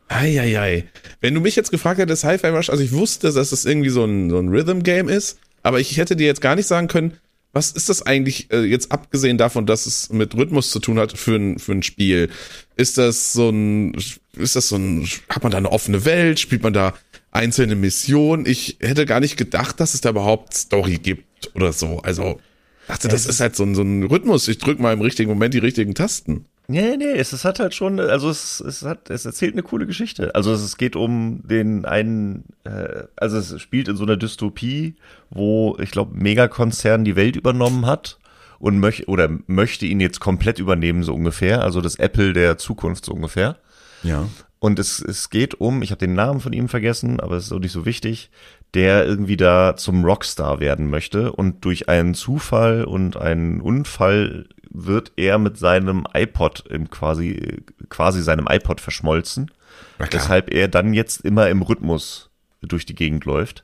Eieiei. 0.07 0.85
Wenn 1.19 1.33
du 1.33 1.41
mich 1.41 1.55
jetzt 1.55 1.71
gefragt 1.71 1.99
hättest, 1.99 2.23
Hi-Fi 2.23 2.47
Rush, 2.47 2.69
also 2.69 2.83
ich 2.83 2.91
wusste, 2.91 3.31
dass 3.31 3.51
es 3.51 3.65
irgendwie 3.65 3.89
so 3.89 4.05
ein, 4.05 4.29
so 4.29 4.37
ein 4.37 4.49
Rhythm-Game 4.49 5.09
ist, 5.09 5.39
aber 5.63 5.79
ich 5.79 5.97
hätte 5.97 6.15
dir 6.15 6.27
jetzt 6.27 6.41
gar 6.41 6.55
nicht 6.55 6.67
sagen 6.67 6.87
können, 6.87 7.17
was 7.55 7.71
ist 7.71 7.87
das 7.87 8.01
eigentlich, 8.01 8.51
äh, 8.51 8.65
jetzt 8.65 8.91
abgesehen 8.91 9.37
davon, 9.37 9.65
dass 9.65 9.85
es 9.85 10.09
mit 10.11 10.35
Rhythmus 10.35 10.71
zu 10.71 10.79
tun 10.79 10.99
hat 10.99 11.17
für 11.17 11.37
ein, 11.37 11.57
für 11.57 11.71
ein 11.71 11.83
Spiel? 11.83 12.29
Ist 12.75 12.97
das 12.97 13.31
so 13.31 13.49
ein, 13.49 13.95
ist 14.33 14.57
das 14.57 14.67
so 14.67 14.75
ein, 14.75 15.07
hat 15.29 15.41
man 15.41 15.53
da 15.53 15.57
eine 15.57 15.71
offene 15.71 16.03
Welt? 16.03 16.37
Spielt 16.37 16.63
man 16.63 16.73
da 16.73 16.93
einzelne 17.31 17.75
Missionen? 17.75 18.45
Ich 18.45 18.75
hätte 18.81 19.05
gar 19.05 19.21
nicht 19.21 19.37
gedacht, 19.37 19.79
dass 19.79 19.93
es 19.93 20.01
da 20.01 20.09
überhaupt 20.09 20.53
Story 20.53 20.97
gibt 20.97 21.55
oder 21.55 21.71
so. 21.71 21.99
Also, 21.99 22.41
dachte, 22.89 23.07
das 23.07 23.25
ist 23.25 23.39
halt 23.39 23.55
so 23.55 23.63
ein, 23.63 23.73
so 23.73 23.83
ein 23.83 24.03
Rhythmus. 24.03 24.49
Ich 24.49 24.57
drück 24.57 24.81
mal 24.81 24.91
im 24.91 24.99
richtigen 24.99 25.29
Moment 25.29 25.53
die 25.53 25.59
richtigen 25.59 25.95
Tasten. 25.95 26.43
Nee, 26.67 26.97
nee, 26.97 27.11
es, 27.11 27.31
es 27.31 27.45
hat 27.45 27.59
halt 27.59 27.75
schon, 27.75 27.99
also 27.99 28.29
es, 28.29 28.59
es 28.59 28.83
hat, 28.83 29.09
es 29.09 29.25
erzählt 29.25 29.53
eine 29.53 29.63
coole 29.63 29.85
Geschichte. 29.85 30.33
Also 30.33 30.51
es, 30.51 30.61
es 30.61 30.77
geht 30.77 30.95
um 30.95 31.41
den 31.43 31.85
einen, 31.85 32.45
äh, 32.63 33.03
also 33.15 33.37
es 33.37 33.61
spielt 33.61 33.87
in 33.87 33.97
so 33.97 34.03
einer 34.03 34.17
Dystopie, 34.17 34.95
wo 35.29 35.77
ich 35.79 35.91
glaube 35.91 36.17
Megakonzern 36.17 37.03
die 37.03 37.15
Welt 37.15 37.35
übernommen 37.35 37.85
hat 37.85 38.19
und 38.59 38.79
möchte 38.79 39.05
oder 39.07 39.29
möchte 39.47 39.85
ihn 39.85 39.99
jetzt 39.99 40.19
komplett 40.19 40.59
übernehmen 40.59 41.03
so 41.03 41.13
ungefähr, 41.13 41.61
also 41.61 41.81
das 41.81 41.97
Apple 41.97 42.33
der 42.33 42.57
Zukunft 42.57 43.05
so 43.05 43.13
ungefähr. 43.13 43.57
Ja. 44.03 44.27
Und 44.59 44.79
es, 44.79 44.99
es 44.99 45.29
geht 45.29 45.55
um, 45.55 45.83
ich 45.83 45.91
habe 45.91 45.99
den 45.99 46.15
Namen 46.15 46.39
von 46.39 46.53
ihm 46.53 46.69
vergessen, 46.69 47.19
aber 47.19 47.35
es 47.35 47.45
ist 47.45 47.51
auch 47.51 47.59
nicht 47.59 47.71
so 47.71 47.85
wichtig, 47.85 48.31
der 48.73 49.05
irgendwie 49.05 49.37
da 49.37 49.75
zum 49.77 50.03
Rockstar 50.03 50.59
werden 50.59 50.89
möchte 50.89 51.31
und 51.31 51.63
durch 51.63 51.87
einen 51.87 52.13
Zufall 52.13 52.83
und 52.83 53.15
einen 53.15 53.61
Unfall 53.61 54.47
wird 54.75 55.13
er 55.15 55.37
mit 55.37 55.57
seinem 55.57 56.05
iPod 56.13 56.65
im 56.69 56.89
quasi, 56.89 57.63
quasi 57.89 58.21
seinem 58.21 58.47
iPod 58.49 58.81
verschmolzen. 58.81 59.51
Weshalb 59.97 60.53
er 60.53 60.67
dann 60.67 60.93
jetzt 60.93 61.21
immer 61.21 61.49
im 61.49 61.61
Rhythmus 61.61 62.29
durch 62.61 62.85
die 62.85 62.95
Gegend 62.95 63.25
läuft 63.25 63.63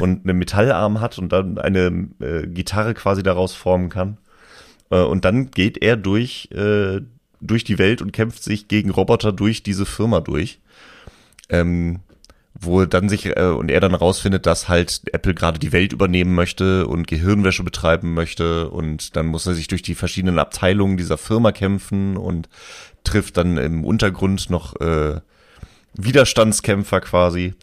und 0.00 0.26
einen 0.26 0.38
Metallarm 0.38 1.00
hat 1.00 1.18
und 1.18 1.32
dann 1.32 1.58
eine 1.58 2.08
äh, 2.20 2.46
Gitarre 2.46 2.94
quasi 2.94 3.22
daraus 3.22 3.54
formen 3.54 3.88
kann. 3.88 4.18
Äh, 4.90 5.02
und 5.02 5.24
dann 5.24 5.50
geht 5.50 5.82
er 5.82 5.96
durch, 5.96 6.48
äh, 6.52 7.00
durch 7.40 7.64
die 7.64 7.78
Welt 7.78 8.02
und 8.02 8.12
kämpft 8.12 8.42
sich 8.42 8.68
gegen 8.68 8.90
Roboter 8.90 9.32
durch 9.32 9.62
diese 9.62 9.86
Firma 9.86 10.20
durch. 10.20 10.60
Ähm, 11.48 12.00
wo 12.54 12.84
dann 12.84 13.08
sich 13.08 13.26
äh, 13.36 13.46
und 13.46 13.70
er 13.70 13.80
dann 13.80 13.94
rausfindet, 13.94 14.46
dass 14.46 14.68
halt 14.68 15.02
Apple 15.12 15.34
gerade 15.34 15.58
die 15.58 15.72
Welt 15.72 15.92
übernehmen 15.92 16.34
möchte 16.34 16.86
und 16.86 17.06
Gehirnwäsche 17.06 17.64
betreiben 17.64 18.14
möchte 18.14 18.68
und 18.70 19.16
dann 19.16 19.26
muss 19.26 19.46
er 19.46 19.54
sich 19.54 19.68
durch 19.68 19.82
die 19.82 19.94
verschiedenen 19.94 20.38
Abteilungen 20.38 20.96
dieser 20.96 21.18
Firma 21.18 21.52
kämpfen 21.52 22.16
und 22.16 22.48
trifft 23.04 23.36
dann 23.36 23.56
im 23.56 23.84
Untergrund 23.84 24.50
noch 24.50 24.80
äh, 24.80 25.20
Widerstandskämpfer 25.94 27.00
quasi. 27.00 27.54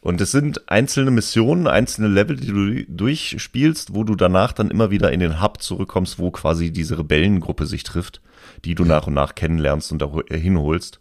Und 0.00 0.20
es 0.20 0.30
sind 0.30 0.70
einzelne 0.70 1.10
Missionen, 1.10 1.66
einzelne 1.66 2.06
Level, 2.06 2.36
die 2.36 2.46
du 2.46 2.84
durchspielst, 2.84 3.92
wo 3.92 4.04
du 4.04 4.14
danach 4.14 4.52
dann 4.52 4.70
immer 4.70 4.90
wieder 4.92 5.10
in 5.10 5.18
den 5.18 5.42
Hub 5.42 5.60
zurückkommst, 5.60 6.20
wo 6.20 6.30
quasi 6.30 6.70
diese 6.70 6.98
Rebellengruppe 6.98 7.66
sich 7.66 7.82
trifft, 7.82 8.20
die 8.64 8.76
du 8.76 8.84
nach 8.84 9.08
und 9.08 9.14
nach 9.14 9.34
kennenlernst 9.34 9.90
und 9.90 10.00
da 10.00 10.12
hinholst. 10.30 11.00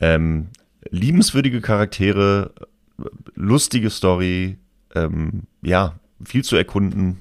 Ähm, 0.00 0.48
liebenswürdige 0.90 1.60
Charaktere, 1.60 2.52
lustige 3.34 3.90
Story, 3.90 4.58
ähm, 4.94 5.42
ja, 5.62 5.98
viel 6.24 6.44
zu 6.44 6.56
erkunden. 6.56 7.20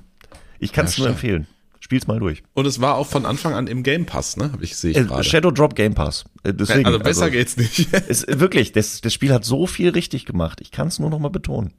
Ich 0.60 0.74
kann 0.74 0.86
es 0.86 0.98
ja, 0.98 1.04
nur 1.04 1.12
empfehlen. 1.12 1.48
Spiel's 1.80 2.08
mal 2.08 2.20
durch. 2.20 2.44
Und 2.54 2.66
es 2.66 2.82
war 2.82 2.96
auch 2.96 3.08
von 3.08 3.26
Anfang 3.26 3.54
an 3.54 3.68
im 3.68 3.84
Game 3.84 4.06
Pass, 4.06 4.38
ne? 4.38 4.52
Hab 4.52 4.62
ich 4.62 4.76
sehe 4.76 4.92
ich 4.92 4.98
äh, 4.98 5.24
Shadow 5.24 5.50
Drop 5.50 5.76
Game 5.76 5.96
Pass. 5.96 6.26
Äh, 6.44 6.54
deswegen, 6.54 6.86
also 6.86 7.00
besser 7.00 7.24
also, 7.24 7.32
geht's 7.32 7.58
nicht. 7.58 7.88
es, 8.08 8.26
wirklich, 8.28 8.74
das, 8.74 9.02
das 9.02 9.14
Spiel 9.14 9.34
hat 9.34 9.46
so 9.46 9.66
viel 9.66 9.90
richtig 9.90 10.26
gemacht. 10.26 10.60
Ich 10.62 10.72
kann 10.72 10.90
es 10.90 11.00
nur 11.00 11.10
noch 11.10 11.20
mal 11.20 11.30
betonen. 11.30 11.74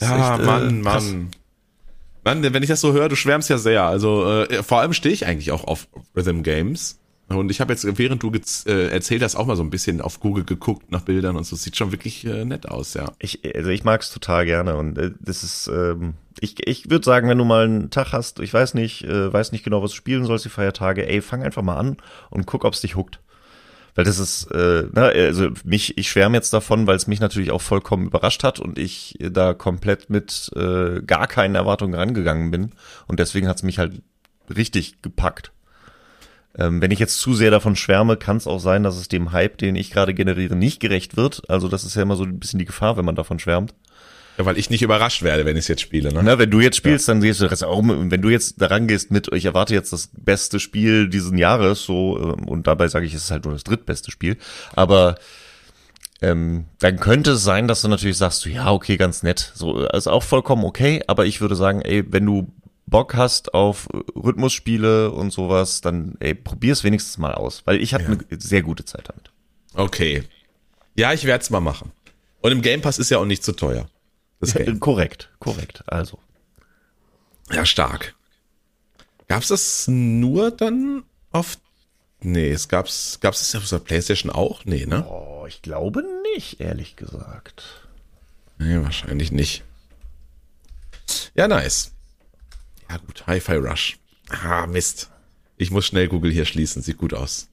ja, 0.00 0.34
echt, 0.34 0.44
Mann, 0.44 0.68
äh, 0.68 0.72
Mann. 0.82 1.30
Mann, 2.24 2.42
wenn 2.42 2.62
ich 2.62 2.68
das 2.68 2.80
so 2.80 2.92
höre, 2.92 3.08
du 3.08 3.14
schwärmst 3.14 3.48
ja 3.48 3.56
sehr. 3.56 3.84
Also 3.84 4.42
äh, 4.42 4.62
vor 4.64 4.80
allem 4.80 4.92
stehe 4.92 5.14
ich 5.14 5.26
eigentlich 5.26 5.52
auch 5.52 5.62
auf 5.62 5.86
Rhythm 6.16 6.42
Games. 6.42 6.98
Und 7.28 7.50
ich 7.50 7.60
habe 7.60 7.72
jetzt, 7.72 7.98
während 7.98 8.22
du 8.22 8.30
äh, 8.66 8.88
erzählt 8.88 9.22
hast, 9.22 9.34
auch 9.34 9.46
mal 9.46 9.56
so 9.56 9.62
ein 9.64 9.70
bisschen 9.70 10.00
auf 10.00 10.20
Google 10.20 10.44
geguckt 10.44 10.92
nach 10.92 11.02
Bildern 11.02 11.36
und 11.36 11.44
so. 11.44 11.56
Sieht 11.56 11.76
schon 11.76 11.90
wirklich 11.90 12.24
äh, 12.24 12.44
nett 12.44 12.68
aus, 12.68 12.94
ja. 12.94 13.12
Ich, 13.18 13.40
also 13.56 13.70
ich 13.70 13.82
mag 13.82 14.00
es 14.00 14.12
total 14.12 14.46
gerne 14.46 14.76
und 14.76 14.96
äh, 14.96 15.10
das 15.18 15.42
ist, 15.42 15.66
ähm, 15.66 16.14
ich, 16.38 16.64
ich 16.66 16.88
würde 16.88 17.04
sagen, 17.04 17.28
wenn 17.28 17.38
du 17.38 17.44
mal 17.44 17.64
einen 17.64 17.90
Tag 17.90 18.12
hast, 18.12 18.38
ich 18.38 18.54
weiß 18.54 18.74
nicht, 18.74 19.02
äh, 19.04 19.32
weiß 19.32 19.50
nicht 19.50 19.64
genau, 19.64 19.82
was 19.82 19.90
du 19.90 19.96
spielen 19.96 20.24
sollst, 20.24 20.44
die 20.44 20.50
Feiertage, 20.50 21.08
ey, 21.08 21.20
fang 21.20 21.42
einfach 21.42 21.62
mal 21.62 21.76
an 21.76 21.96
und 22.30 22.46
guck, 22.46 22.64
ob 22.64 22.74
es 22.74 22.80
dich 22.80 22.94
huckt. 22.94 23.18
Weil 23.96 24.04
das 24.04 24.18
ist, 24.18 24.44
äh, 24.52 24.84
na, 24.92 25.06
also 25.06 25.48
mich, 25.64 25.98
ich 25.98 26.10
schwärme 26.10 26.36
jetzt 26.36 26.52
davon, 26.52 26.86
weil 26.86 26.96
es 26.96 27.06
mich 27.06 27.18
natürlich 27.18 27.50
auch 27.50 27.62
vollkommen 27.62 28.06
überrascht 28.06 28.44
hat 28.44 28.60
und 28.60 28.78
ich 28.78 29.16
da 29.18 29.54
komplett 29.54 30.10
mit 30.10 30.52
äh, 30.54 31.00
gar 31.00 31.26
keinen 31.26 31.54
Erwartungen 31.54 31.94
rangegangen 31.94 32.50
bin. 32.50 32.72
Und 33.08 33.18
deswegen 33.18 33.48
hat 33.48 33.56
es 33.56 33.62
mich 33.62 33.78
halt 33.78 34.02
richtig 34.54 35.00
gepackt. 35.00 35.50
Ähm, 36.58 36.80
wenn 36.80 36.90
ich 36.90 36.98
jetzt 36.98 37.20
zu 37.20 37.34
sehr 37.34 37.50
davon 37.50 37.76
schwärme, 37.76 38.16
kann 38.16 38.38
es 38.38 38.46
auch 38.46 38.58
sein, 38.58 38.82
dass 38.82 38.96
es 38.96 39.08
dem 39.08 39.32
Hype, 39.32 39.58
den 39.58 39.76
ich 39.76 39.90
gerade 39.90 40.14
generiere, 40.14 40.56
nicht 40.56 40.80
gerecht 40.80 41.16
wird. 41.16 41.48
Also 41.48 41.68
das 41.68 41.84
ist 41.84 41.96
ja 41.96 42.02
immer 42.02 42.16
so 42.16 42.24
ein 42.24 42.38
bisschen 42.38 42.58
die 42.58 42.64
Gefahr, 42.64 42.96
wenn 42.96 43.04
man 43.04 43.16
davon 43.16 43.38
schwärmt. 43.38 43.74
Ja, 44.38 44.44
weil 44.44 44.58
ich 44.58 44.68
nicht 44.68 44.82
überrascht 44.82 45.22
werde, 45.22 45.46
wenn 45.46 45.56
ich 45.56 45.64
es 45.64 45.68
jetzt 45.68 45.80
spiele. 45.80 46.12
Ne? 46.12 46.20
Na, 46.22 46.38
wenn 46.38 46.50
du 46.50 46.60
jetzt 46.60 46.76
spielst, 46.76 47.08
ja. 47.08 47.14
dann 47.14 47.22
siehst 47.22 47.40
du 47.40 47.48
das 47.48 47.62
auch. 47.62 47.82
Wenn 47.82 48.22
du 48.22 48.28
jetzt 48.28 48.60
daran 48.60 48.86
gehst 48.86 49.10
mit, 49.10 49.32
ich 49.32 49.46
erwarte 49.46 49.74
jetzt 49.74 49.92
das 49.92 50.10
beste 50.12 50.60
Spiel 50.60 51.08
diesen 51.08 51.38
Jahres, 51.38 51.84
so 51.84 52.18
ähm, 52.18 52.46
und 52.46 52.66
dabei 52.66 52.88
sage 52.88 53.06
ich, 53.06 53.14
es 53.14 53.24
ist 53.24 53.30
halt 53.30 53.44
nur 53.44 53.54
das 53.54 53.64
drittbeste 53.64 54.10
Spiel. 54.10 54.36
Aber 54.74 55.16
ähm, 56.20 56.66
dann 56.80 56.98
könnte 56.98 57.32
es 57.32 57.44
sein, 57.44 57.68
dass 57.68 57.82
du 57.82 57.88
natürlich 57.88 58.18
sagst, 58.18 58.44
ja, 58.46 58.70
okay, 58.72 58.96
ganz 58.96 59.22
nett. 59.22 59.52
So 59.54 59.86
ist 59.86 60.06
auch 60.06 60.22
vollkommen 60.22 60.64
okay. 60.64 61.02
Aber 61.06 61.24
ich 61.24 61.40
würde 61.40 61.56
sagen, 61.56 61.80
ey, 61.80 62.04
wenn 62.10 62.26
du 62.26 62.52
Bock 62.86 63.14
hast 63.14 63.52
auf 63.52 63.88
Rhythmusspiele 64.14 65.10
und 65.10 65.32
sowas, 65.32 65.80
dann 65.80 66.16
ey, 66.20 66.34
probier's 66.34 66.84
wenigstens 66.84 67.18
mal 67.18 67.34
aus, 67.34 67.62
weil 67.66 67.80
ich 67.80 67.94
hatte 67.94 68.04
ja. 68.04 68.10
eine 68.10 68.40
sehr 68.40 68.62
gute 68.62 68.84
Zeit 68.84 69.08
damit. 69.08 69.30
Okay. 69.74 70.22
Ja, 70.94 71.12
ich 71.12 71.24
werde 71.24 71.42
es 71.42 71.50
mal 71.50 71.60
machen. 71.60 71.92
Und 72.40 72.52
im 72.52 72.62
Game 72.62 72.80
Pass 72.80 72.98
ist 72.98 73.10
ja 73.10 73.18
auch 73.18 73.24
nicht 73.24 73.42
zu 73.42 73.50
so 73.50 73.56
teuer. 73.56 73.88
Ja, 74.42 74.74
korrekt, 74.76 75.30
korrekt. 75.40 75.82
Also. 75.86 76.18
Ja, 77.50 77.66
stark. 77.66 78.14
Gab's 79.28 79.48
das 79.48 79.88
nur 79.88 80.50
dann 80.50 81.02
auf 81.32 81.58
Nee, 82.20 82.50
es 82.50 82.68
gab's 82.68 83.18
gab's 83.20 83.40
das 83.40 83.54
auf 83.62 83.68
der 83.68 83.78
PlayStation 83.78 84.32
auch? 84.32 84.64
Nee, 84.64 84.86
ne? 84.86 85.06
Oh, 85.06 85.44
ich 85.46 85.60
glaube 85.62 86.02
nicht, 86.34 86.60
ehrlich 86.60 86.96
gesagt. 86.96 87.86
Nee, 88.58 88.82
wahrscheinlich 88.82 89.32
nicht. 89.32 89.64
Ja, 91.34 91.46
nice. 91.46 91.92
Ja 92.90 92.98
gut, 92.98 93.26
Hi-Fi 93.26 93.56
Rush. 93.56 93.98
Ah, 94.28 94.66
Mist. 94.66 95.10
Ich 95.56 95.70
muss 95.70 95.86
schnell 95.86 96.08
Google 96.08 96.32
hier 96.32 96.44
schließen, 96.44 96.82
sieht 96.82 96.98
gut 96.98 97.14
aus. 97.14 97.48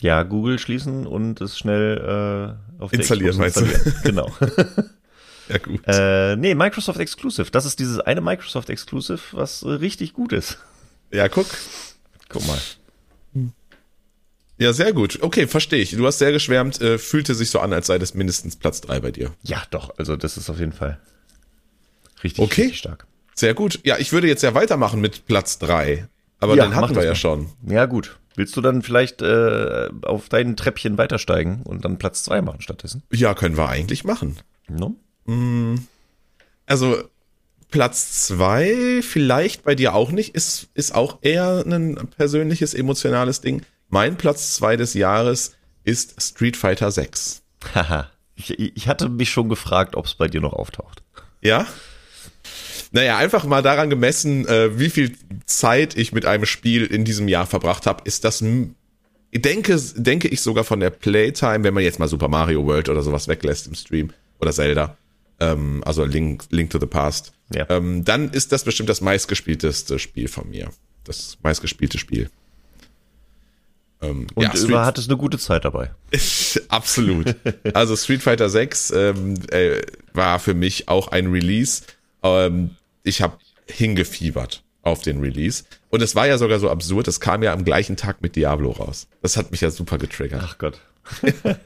Ja, 0.00 0.22
Google 0.24 0.58
schließen 0.58 1.06
und 1.06 1.40
es 1.40 1.58
schnell 1.58 2.58
äh, 2.78 2.82
auf 2.82 2.92
installieren, 2.92 3.36
meinst 3.38 3.56
installieren. 3.56 3.94
du? 4.02 4.02
Genau. 4.02 4.36
ja, 5.48 5.58
gut. 5.58 5.80
Äh, 5.86 6.36
nee, 6.36 6.54
Microsoft 6.54 7.00
Exclusive. 7.00 7.50
Das 7.50 7.64
ist 7.64 7.78
dieses 7.78 8.00
eine 8.00 8.20
Microsoft 8.20 8.68
Exclusive, 8.68 9.20
was 9.32 9.62
äh, 9.62 9.68
richtig 9.68 10.12
gut 10.12 10.32
ist. 10.32 10.58
Ja, 11.12 11.28
guck. 11.28 11.46
Guck 12.28 12.46
mal. 12.46 12.58
Ja, 14.58 14.72
sehr 14.72 14.92
gut. 14.92 15.22
Okay, 15.22 15.46
verstehe 15.46 15.80
ich. 15.80 15.90
Du 15.90 16.06
hast 16.06 16.18
sehr 16.18 16.32
geschwärmt, 16.32 16.80
äh, 16.80 16.98
fühlte 16.98 17.34
sich 17.34 17.50
so 17.50 17.60
an, 17.60 17.72
als 17.72 17.88
sei 17.88 17.98
das 17.98 18.14
mindestens 18.14 18.56
Platz 18.56 18.80
drei 18.80 19.00
bei 19.00 19.10
dir. 19.10 19.34
Ja, 19.42 19.62
doch. 19.70 19.96
Also 19.98 20.16
das 20.16 20.36
ist 20.38 20.48
auf 20.48 20.58
jeden 20.58 20.72
Fall 20.72 20.98
richtig, 22.24 22.42
okay. 22.42 22.62
richtig 22.62 22.78
stark. 22.78 23.06
Sehr 23.38 23.54
gut. 23.54 23.80
Ja, 23.84 23.98
ich 23.98 24.12
würde 24.12 24.28
jetzt 24.28 24.42
ja 24.42 24.54
weitermachen 24.54 25.00
mit 25.00 25.26
Platz 25.26 25.58
drei. 25.58 26.08
Aber 26.38 26.56
ja, 26.56 26.64
den 26.64 26.74
hatten 26.74 26.94
wir 26.94 27.04
ja 27.04 27.14
schon. 27.14 27.50
Ja, 27.66 27.86
gut. 27.86 28.18
Willst 28.34 28.56
du 28.56 28.60
dann 28.60 28.82
vielleicht 28.82 29.22
äh, 29.22 29.88
auf 30.02 30.28
dein 30.28 30.56
Treppchen 30.56 30.98
weitersteigen 30.98 31.62
und 31.64 31.84
dann 31.84 31.98
Platz 31.98 32.22
zwei 32.22 32.42
machen 32.42 32.60
stattdessen? 32.60 33.02
Ja, 33.10 33.34
können 33.34 33.56
wir 33.56 33.68
eigentlich 33.68 34.04
machen. 34.04 34.36
No? 34.68 34.96
Mm, 35.24 35.76
also 36.66 36.96
Platz 37.70 38.26
zwei 38.26 39.00
vielleicht 39.02 39.64
bei 39.64 39.74
dir 39.74 39.94
auch 39.94 40.10
nicht, 40.10 40.34
ist, 40.34 40.68
ist 40.74 40.94
auch 40.94 41.18
eher 41.22 41.64
ein 41.66 42.08
persönliches, 42.16 42.74
emotionales 42.74 43.40
Ding. 43.40 43.62
Mein 43.88 44.16
Platz 44.16 44.54
zwei 44.54 44.76
des 44.76 44.94
Jahres 44.94 45.54
ist 45.84 46.20
Street 46.22 46.56
Fighter 46.56 46.90
6. 46.90 47.42
Haha. 47.74 48.10
ich, 48.34 48.58
ich 48.58 48.88
hatte 48.88 49.08
mich 49.08 49.30
schon 49.30 49.48
gefragt, 49.48 49.96
ob 49.96 50.06
es 50.06 50.14
bei 50.14 50.28
dir 50.28 50.40
noch 50.40 50.52
auftaucht. 50.52 51.02
Ja? 51.40 51.66
Naja, 52.96 53.18
einfach 53.18 53.44
mal 53.44 53.60
daran 53.60 53.90
gemessen, 53.90 54.48
äh, 54.48 54.78
wie 54.78 54.88
viel 54.88 55.12
Zeit 55.44 55.98
ich 55.98 56.12
mit 56.12 56.24
einem 56.24 56.46
Spiel 56.46 56.86
in 56.86 57.04
diesem 57.04 57.28
Jahr 57.28 57.44
verbracht 57.44 57.84
habe, 57.84 58.02
ist 58.06 58.24
das, 58.24 58.42
denke, 59.34 59.78
denke 59.96 60.28
ich 60.28 60.40
sogar 60.40 60.64
von 60.64 60.80
der 60.80 60.88
Playtime, 60.88 61.62
wenn 61.62 61.74
man 61.74 61.82
jetzt 61.82 61.98
mal 61.98 62.08
Super 62.08 62.28
Mario 62.28 62.64
World 62.64 62.88
oder 62.88 63.02
sowas 63.02 63.28
weglässt 63.28 63.66
im 63.66 63.74
Stream 63.74 64.14
oder 64.40 64.50
Zelda, 64.50 64.96
ähm, 65.40 65.82
also 65.84 66.06
Link, 66.06 66.44
Link 66.48 66.70
to 66.70 66.80
the 66.80 66.86
Past, 66.86 67.34
ja. 67.54 67.66
ähm, 67.68 68.02
dann 68.02 68.30
ist 68.30 68.52
das 68.52 68.64
bestimmt 68.64 68.88
das 68.88 69.02
meistgespielteste 69.02 69.98
Spiel 69.98 70.28
von 70.28 70.48
mir. 70.48 70.70
Das 71.04 71.36
meistgespielte 71.42 71.98
Spiel. 71.98 72.30
Ähm, 74.00 74.26
Und 74.34 74.42
ja, 74.42 74.52
du 74.54 74.78
hattest 74.78 75.10
eine 75.10 75.18
gute 75.18 75.38
Zeit 75.38 75.66
dabei. 75.66 75.90
Absolut. 76.68 77.36
Also 77.74 77.94
Street 77.94 78.22
Fighter 78.22 78.48
6 78.48 78.90
ähm, 78.92 79.34
äh, 79.50 79.82
war 80.14 80.38
für 80.38 80.54
mich 80.54 80.88
auch 80.88 81.08
ein 81.08 81.26
Release, 81.26 81.82
ähm, 82.22 82.70
ich 83.06 83.22
habe 83.22 83.38
hingefiebert 83.66 84.62
auf 84.82 85.02
den 85.02 85.20
Release. 85.20 85.64
Und 85.90 86.02
es 86.02 86.14
war 86.14 86.26
ja 86.26 86.38
sogar 86.38 86.58
so 86.60 86.70
absurd, 86.70 87.08
es 87.08 87.20
kam 87.20 87.42
ja 87.42 87.52
am 87.52 87.64
gleichen 87.64 87.96
Tag 87.96 88.22
mit 88.22 88.36
Diablo 88.36 88.70
raus. 88.70 89.08
Das 89.22 89.36
hat 89.36 89.50
mich 89.50 89.60
ja 89.60 89.70
super 89.70 89.98
getriggert. 89.98 90.42
Ach 90.44 90.58
Gott. 90.58 90.80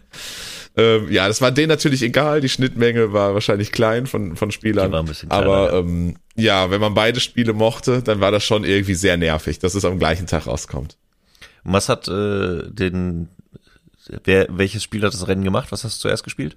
ähm, 0.76 1.10
ja, 1.10 1.28
das 1.28 1.40
war 1.40 1.50
denen 1.50 1.68
natürlich 1.68 2.02
egal. 2.02 2.40
Die 2.40 2.48
Schnittmenge 2.48 3.12
war 3.12 3.34
wahrscheinlich 3.34 3.72
klein 3.72 4.06
von, 4.06 4.36
von 4.36 4.50
Spielern. 4.50 4.88
Die 4.88 4.92
war 4.92 5.00
ein 5.00 5.06
bisschen 5.06 5.28
kleiner, 5.28 5.46
Aber 5.46 5.72
ja. 5.72 5.78
ähm, 5.78 6.16
ja, 6.34 6.70
wenn 6.70 6.80
man 6.80 6.94
beide 6.94 7.20
Spiele 7.20 7.52
mochte, 7.52 8.02
dann 8.02 8.20
war 8.20 8.30
das 8.30 8.44
schon 8.44 8.64
irgendwie 8.64 8.94
sehr 8.94 9.16
nervig, 9.16 9.58
dass 9.58 9.74
es 9.74 9.84
am 9.84 9.98
gleichen 9.98 10.26
Tag 10.26 10.46
rauskommt. 10.46 10.96
Was 11.62 11.90
hat 11.90 12.08
äh, 12.08 12.70
den, 12.70 13.28
wer, 14.24 14.46
welches 14.50 14.82
Spiel 14.82 15.04
hat 15.04 15.12
das 15.12 15.28
Rennen 15.28 15.44
gemacht? 15.44 15.72
Was 15.72 15.84
hast 15.84 15.98
du 15.98 16.08
zuerst 16.08 16.24
gespielt? 16.24 16.56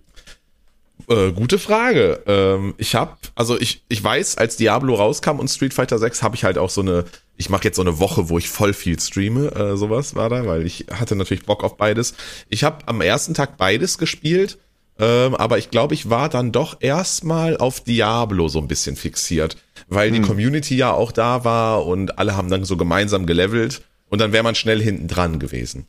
Äh, 1.09 1.31
gute 1.31 1.59
Frage. 1.59 2.21
Ähm, 2.27 2.75
ich 2.77 2.95
habe, 2.95 3.17
also 3.35 3.59
ich, 3.59 3.83
ich 3.89 4.03
weiß, 4.03 4.37
als 4.37 4.57
Diablo 4.57 4.95
rauskam 4.95 5.39
und 5.39 5.49
Street 5.49 5.73
Fighter 5.73 5.99
6, 5.99 6.23
habe 6.23 6.35
ich 6.35 6.43
halt 6.43 6.57
auch 6.57 6.69
so 6.69 6.81
eine, 6.81 7.05
ich 7.35 7.49
mache 7.49 7.65
jetzt 7.65 7.75
so 7.75 7.81
eine 7.81 7.99
Woche, 7.99 8.29
wo 8.29 8.37
ich 8.37 8.49
voll 8.49 8.73
viel 8.73 8.99
streame, 8.99 9.47
äh, 9.53 9.75
sowas 9.75 10.15
war 10.15 10.29
da, 10.29 10.45
weil 10.45 10.65
ich 10.65 10.85
hatte 10.91 11.15
natürlich 11.15 11.45
Bock 11.45 11.63
auf 11.63 11.77
beides. 11.77 12.13
Ich 12.49 12.63
habe 12.63 12.77
am 12.85 13.01
ersten 13.01 13.33
Tag 13.33 13.57
beides 13.57 13.97
gespielt, 13.97 14.59
ähm, 14.99 15.35
aber 15.35 15.57
ich 15.57 15.71
glaube, 15.71 15.93
ich 15.93 16.09
war 16.09 16.29
dann 16.29 16.51
doch 16.51 16.77
erstmal 16.79 17.57
auf 17.57 17.81
Diablo 17.81 18.47
so 18.47 18.59
ein 18.59 18.67
bisschen 18.67 18.95
fixiert, 18.95 19.57
weil 19.89 20.11
die 20.11 20.21
Community 20.21 20.77
ja 20.77 20.93
auch 20.93 21.11
da 21.11 21.43
war 21.43 21.85
und 21.85 22.17
alle 22.19 22.37
haben 22.37 22.49
dann 22.49 22.63
so 22.63 22.77
gemeinsam 22.77 23.25
gelevelt 23.25 23.81
und 24.09 24.21
dann 24.21 24.31
wäre 24.31 24.43
man 24.43 24.55
schnell 24.55 24.81
hinten 24.81 25.07
dran 25.07 25.39
gewesen. 25.39 25.87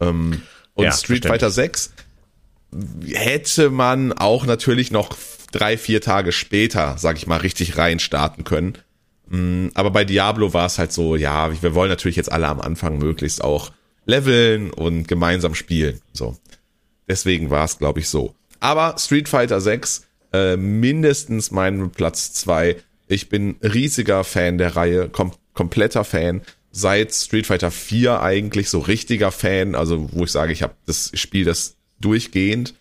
Ähm, 0.00 0.42
und 0.74 0.84
Ja, 0.84 0.92
Street. 0.92 1.24
Fighter 1.24 1.50
6 1.50 1.92
hätte 3.12 3.70
man 3.70 4.12
auch 4.12 4.46
natürlich 4.46 4.90
noch 4.90 5.16
drei, 5.52 5.76
vier 5.76 6.00
Tage 6.00 6.32
später, 6.32 6.96
sag 6.98 7.16
ich 7.16 7.26
mal, 7.26 7.38
richtig 7.38 7.76
reinstarten 7.76 8.44
können. 8.44 8.78
Mm, 9.28 9.68
Aber 9.74 9.90
bei 9.90 10.04
Diablo 10.04 10.52
war 10.54 10.66
es 10.66 10.78
halt 10.78 10.92
so, 10.92 11.16
ja, 11.16 11.50
wir 11.62 11.74
wollen 11.74 11.90
natürlich 11.90 12.16
jetzt 12.16 12.30
alle 12.30 12.48
am 12.48 12.60
Anfang 12.60 12.98
möglichst 12.98 13.42
auch 13.42 13.72
leveln 14.06 14.70
und 14.70 15.08
gemeinsam 15.08 15.54
spielen. 15.54 16.00
So. 16.12 16.36
Deswegen 17.08 17.50
war 17.50 17.64
es, 17.64 17.78
glaube 17.78 18.00
ich, 18.00 18.08
so. 18.08 18.34
Aber 18.60 18.96
Street 18.98 19.28
Fighter 19.28 19.60
6, 19.60 20.06
äh, 20.32 20.56
mindestens 20.56 21.50
mein 21.50 21.90
Platz 21.90 22.32
zwei. 22.32 22.76
Ich 23.08 23.28
bin 23.28 23.56
riesiger 23.62 24.22
Fan 24.22 24.58
der 24.58 24.76
Reihe, 24.76 25.08
kom 25.08 25.32
kompletter 25.54 26.04
Fan. 26.04 26.42
Seit 26.70 27.12
Street 27.12 27.46
Fighter 27.46 27.72
4 27.72 28.22
eigentlich 28.22 28.70
so 28.70 28.78
richtiger 28.78 29.32
Fan, 29.32 29.74
also 29.74 30.08
wo 30.12 30.22
ich 30.24 30.30
sage, 30.30 30.52
ich 30.52 30.62
habe 30.62 30.74
das 30.86 31.10
Spiel 31.14 31.44
das 31.44 31.76
durchgehend. 32.00 32.74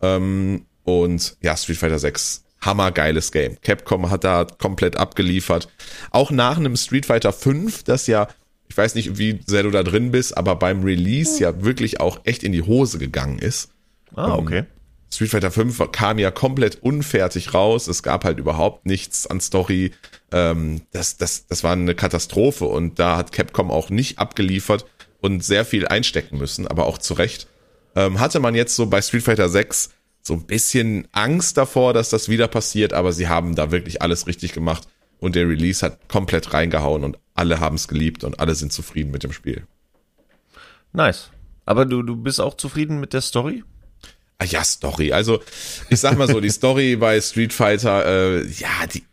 Ähm, 0.00 0.66
und 0.84 1.36
ja, 1.42 1.56
Street 1.56 1.78
Fighter 1.78 1.98
6, 1.98 2.44
hammergeiles 2.60 3.32
Game. 3.32 3.60
Capcom 3.60 4.10
hat 4.10 4.24
da 4.24 4.44
komplett 4.44 4.96
abgeliefert. 4.96 5.68
Auch 6.10 6.30
nach 6.30 6.58
einem 6.58 6.76
Street 6.76 7.06
Fighter 7.06 7.32
5, 7.32 7.82
das 7.82 8.06
ja, 8.06 8.28
ich 8.68 8.76
weiß 8.76 8.94
nicht, 8.94 9.18
wie 9.18 9.40
sehr 9.46 9.62
du 9.62 9.70
da 9.70 9.82
drin 9.82 10.10
bist, 10.10 10.36
aber 10.36 10.56
beim 10.56 10.82
Release 10.82 11.40
ja 11.40 11.62
wirklich 11.62 12.00
auch 12.00 12.20
echt 12.24 12.42
in 12.42 12.52
die 12.52 12.62
Hose 12.62 12.98
gegangen 12.98 13.38
ist. 13.38 13.70
Ah, 14.14 14.34
okay. 14.34 14.64
Street 15.12 15.30
Fighter 15.30 15.50
5 15.50 15.92
kam 15.92 16.18
ja 16.18 16.30
komplett 16.30 16.82
unfertig 16.82 17.54
raus. 17.54 17.86
Es 17.86 18.02
gab 18.02 18.24
halt 18.24 18.38
überhaupt 18.38 18.86
nichts 18.86 19.26
an 19.26 19.40
Story. 19.40 19.92
Ähm, 20.32 20.82
das, 20.90 21.16
das, 21.16 21.46
das 21.46 21.64
war 21.64 21.72
eine 21.72 21.94
Katastrophe 21.94 22.64
und 22.64 22.98
da 22.98 23.16
hat 23.16 23.32
Capcom 23.32 23.70
auch 23.70 23.88
nicht 23.88 24.18
abgeliefert 24.18 24.84
und 25.20 25.44
sehr 25.44 25.64
viel 25.64 25.86
einstecken 25.86 26.38
müssen, 26.38 26.66
aber 26.66 26.86
auch 26.86 26.98
zu 26.98 27.14
Recht. 27.14 27.46
Ähm, 27.96 28.20
hatte 28.20 28.38
man 28.38 28.54
jetzt 28.54 28.76
so 28.76 28.86
bei 28.86 29.00
Street 29.02 29.22
Fighter 29.22 29.48
6 29.48 29.90
so 30.22 30.34
ein 30.34 30.46
bisschen 30.46 31.08
Angst 31.12 31.56
davor, 31.56 31.94
dass 31.94 32.10
das 32.10 32.28
wieder 32.28 32.46
passiert, 32.46 32.92
aber 32.92 33.12
sie 33.12 33.28
haben 33.28 33.54
da 33.54 33.70
wirklich 33.70 34.02
alles 34.02 34.26
richtig 34.26 34.52
gemacht 34.52 34.86
und 35.18 35.34
der 35.34 35.48
Release 35.48 35.84
hat 35.84 36.08
komplett 36.08 36.52
reingehauen 36.52 37.04
und 37.04 37.18
alle 37.34 37.58
haben 37.58 37.76
es 37.76 37.88
geliebt 37.88 38.22
und 38.22 38.38
alle 38.38 38.54
sind 38.54 38.72
zufrieden 38.72 39.10
mit 39.10 39.22
dem 39.22 39.32
Spiel. 39.32 39.66
Nice. 40.92 41.30
Aber 41.64 41.84
du, 41.86 42.02
du 42.02 42.16
bist 42.16 42.40
auch 42.40 42.54
zufrieden 42.54 43.00
mit 43.00 43.12
der 43.12 43.22
Story? 43.22 43.64
Ah 44.38 44.44
ja, 44.44 44.62
Story. 44.62 45.12
Also 45.12 45.40
ich 45.88 46.00
sag 46.00 46.18
mal 46.18 46.28
so, 46.28 46.40
die 46.40 46.50
Story 46.50 46.96
bei 47.00 47.20
Street 47.20 47.52
Fighter, 47.52 48.04
äh, 48.06 48.46
ja, 48.46 48.86
die, 48.92 49.04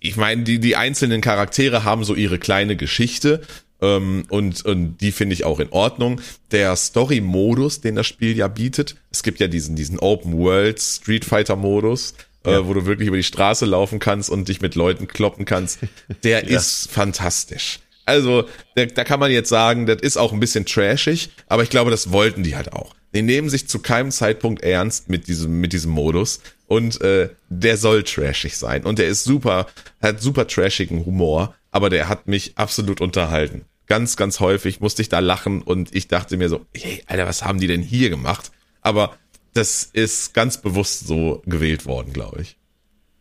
ich 0.00 0.16
meine, 0.16 0.42
die 0.42 0.58
die 0.58 0.76
einzelnen 0.76 1.20
Charaktere 1.20 1.84
haben 1.84 2.04
so 2.04 2.14
ihre 2.14 2.38
kleine 2.38 2.76
Geschichte 2.76 3.42
ähm, 3.82 4.24
und 4.28 4.64
und 4.64 4.98
die 4.98 5.12
finde 5.12 5.34
ich 5.34 5.44
auch 5.44 5.60
in 5.60 5.70
Ordnung. 5.70 6.20
Der 6.50 6.74
Story-Modus, 6.76 7.80
den 7.80 7.96
das 7.96 8.06
Spiel 8.06 8.36
ja 8.36 8.48
bietet, 8.48 8.96
es 9.10 9.22
gibt 9.22 9.40
ja 9.40 9.46
diesen 9.48 9.76
diesen 9.76 9.98
Open 9.98 10.36
World 10.36 10.80
Street 10.80 11.24
Fighter 11.24 11.56
Modus. 11.56 12.14
Äh, 12.42 12.64
wo 12.64 12.72
du 12.72 12.86
wirklich 12.86 13.06
über 13.08 13.18
die 13.18 13.22
Straße 13.22 13.66
laufen 13.66 13.98
kannst 13.98 14.30
und 14.30 14.48
dich 14.48 14.62
mit 14.62 14.74
Leuten 14.74 15.06
kloppen 15.06 15.44
kannst, 15.44 15.80
der 16.24 16.48
Ja. 16.48 16.56
ist 16.56 16.90
fantastisch. 16.90 17.80
Also, 18.06 18.46
da, 18.76 18.86
da 18.86 19.04
kann 19.04 19.20
man 19.20 19.30
jetzt 19.30 19.50
sagen, 19.50 19.84
das 19.84 20.00
ist 20.00 20.16
auch 20.16 20.32
ein 20.32 20.40
bisschen 20.40 20.64
trashig, 20.64 21.28
aber 21.48 21.64
ich 21.64 21.68
glaube, 21.68 21.90
das 21.90 22.12
wollten 22.12 22.42
die 22.42 22.56
halt 22.56 22.72
auch. 22.72 22.94
Die 23.14 23.20
nehmen 23.20 23.50
sich 23.50 23.68
zu 23.68 23.80
keinem 23.80 24.10
Zeitpunkt 24.10 24.62
ernst 24.62 25.10
mit 25.10 25.28
diesem, 25.28 25.60
mit 25.60 25.74
diesem 25.74 25.90
Modus 25.90 26.40
und 26.66 26.98
äh, 27.02 27.28
der 27.50 27.76
soll 27.76 28.04
trashig 28.04 28.56
sein 28.56 28.84
und 28.84 28.98
der 28.98 29.08
ist 29.08 29.24
super, 29.24 29.66
hat 30.00 30.22
super 30.22 30.46
trashigen 30.46 31.04
Humor, 31.04 31.54
aber 31.72 31.90
der 31.90 32.08
hat 32.08 32.26
mich 32.26 32.52
absolut 32.56 33.02
unterhalten. 33.02 33.66
Ganz, 33.90 34.16
ganz 34.16 34.38
häufig 34.38 34.78
musste 34.78 35.02
ich 35.02 35.08
da 35.08 35.18
lachen 35.18 35.62
und 35.62 35.92
ich 35.92 36.06
dachte 36.06 36.36
mir 36.36 36.48
so, 36.48 36.64
hey, 36.72 37.02
Alter, 37.06 37.26
was 37.26 37.42
haben 37.44 37.58
die 37.58 37.66
denn 37.66 37.82
hier 37.82 38.08
gemacht? 38.08 38.52
Aber 38.82 39.16
das 39.52 39.82
ist 39.82 40.32
ganz 40.32 40.62
bewusst 40.62 41.08
so 41.08 41.42
gewählt 41.44 41.86
worden, 41.86 42.12
glaube 42.12 42.40
ich. 42.40 42.56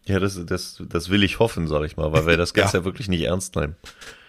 Ja, 0.05 0.19
das, 0.19 0.39
das, 0.45 0.83
das 0.87 1.09
will 1.09 1.23
ich 1.23 1.39
hoffen, 1.39 1.67
sag 1.67 1.85
ich 1.85 1.97
mal, 1.97 2.11
weil 2.13 2.27
wir 2.27 2.37
das 2.37 2.53
Ganze 2.53 2.77
ja. 2.77 2.81
Ja. 2.81 2.85
wirklich 2.85 3.07
nicht 3.07 3.23
ernst 3.23 3.55
nehmen. 3.55 3.77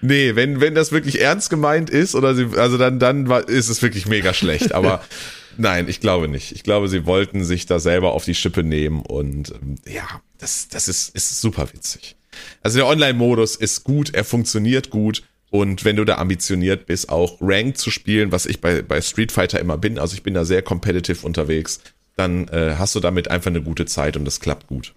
Nee, 0.00 0.34
wenn, 0.34 0.62
wenn 0.62 0.74
das 0.74 0.92
wirklich 0.92 1.20
ernst 1.20 1.50
gemeint 1.50 1.90
ist, 1.90 2.14
oder 2.14 2.34
sie, 2.34 2.48
also 2.56 2.78
dann, 2.78 2.98
dann 2.98 3.28
war, 3.28 3.46
ist 3.46 3.68
es 3.68 3.82
wirklich 3.82 4.06
mega 4.06 4.32
schlecht. 4.32 4.72
Aber 4.72 5.04
nein, 5.58 5.88
ich 5.88 6.00
glaube 6.00 6.26
nicht. 6.26 6.52
Ich 6.52 6.62
glaube, 6.62 6.88
sie 6.88 7.04
wollten 7.04 7.44
sich 7.44 7.66
da 7.66 7.78
selber 7.78 8.12
auf 8.12 8.24
die 8.24 8.34
Schippe 8.34 8.62
nehmen 8.62 9.02
und 9.02 9.50
ähm, 9.50 9.76
ja, 9.86 10.22
das, 10.38 10.68
das 10.68 10.88
ist, 10.88 11.14
ist 11.14 11.38
super 11.38 11.68
witzig. 11.74 12.16
Also 12.62 12.78
der 12.78 12.86
Online-Modus 12.86 13.56
ist 13.56 13.84
gut, 13.84 14.14
er 14.14 14.24
funktioniert 14.24 14.88
gut. 14.88 15.22
Und 15.50 15.84
wenn 15.84 15.96
du 15.96 16.04
da 16.04 16.16
ambitioniert 16.18 16.86
bist, 16.86 17.08
auch 17.08 17.38
Ranked 17.40 17.76
zu 17.78 17.90
spielen, 17.90 18.30
was 18.30 18.46
ich 18.46 18.60
bei, 18.60 18.82
bei 18.82 19.00
Street 19.00 19.32
Fighter 19.32 19.58
immer 19.58 19.76
bin, 19.78 19.98
also 19.98 20.14
ich 20.14 20.22
bin 20.22 20.34
da 20.34 20.44
sehr 20.44 20.62
competitive 20.62 21.26
unterwegs, 21.26 21.80
dann 22.16 22.46
äh, 22.48 22.76
hast 22.78 22.94
du 22.94 23.00
damit 23.00 23.30
einfach 23.30 23.50
eine 23.50 23.62
gute 23.62 23.84
Zeit 23.86 24.16
und 24.16 24.24
das 24.24 24.38
klappt 24.40 24.68
gut. 24.68 24.94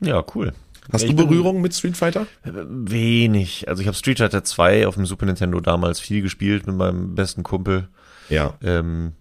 Ja, 0.00 0.24
cool. 0.34 0.52
Hast 0.92 1.02
du 1.04 1.08
ich 1.08 1.16
bin- 1.16 1.26
Berührung 1.28 1.60
mit 1.60 1.74
Street 1.74 1.96
Fighter? 1.96 2.26
Wenig. 2.44 3.68
Also 3.68 3.80
ich 3.82 3.86
habe 3.88 3.96
Street 3.96 4.18
Fighter 4.18 4.44
2 4.44 4.86
auf 4.86 4.94
dem 4.94 5.06
Super 5.06 5.26
Nintendo 5.26 5.60
damals 5.60 6.00
viel 6.00 6.22
gespielt 6.22 6.66
mit 6.66 6.76
meinem 6.76 7.14
besten 7.14 7.42
Kumpel. 7.42 7.88
Ja. 8.28 8.54
Ähm, 8.62 9.12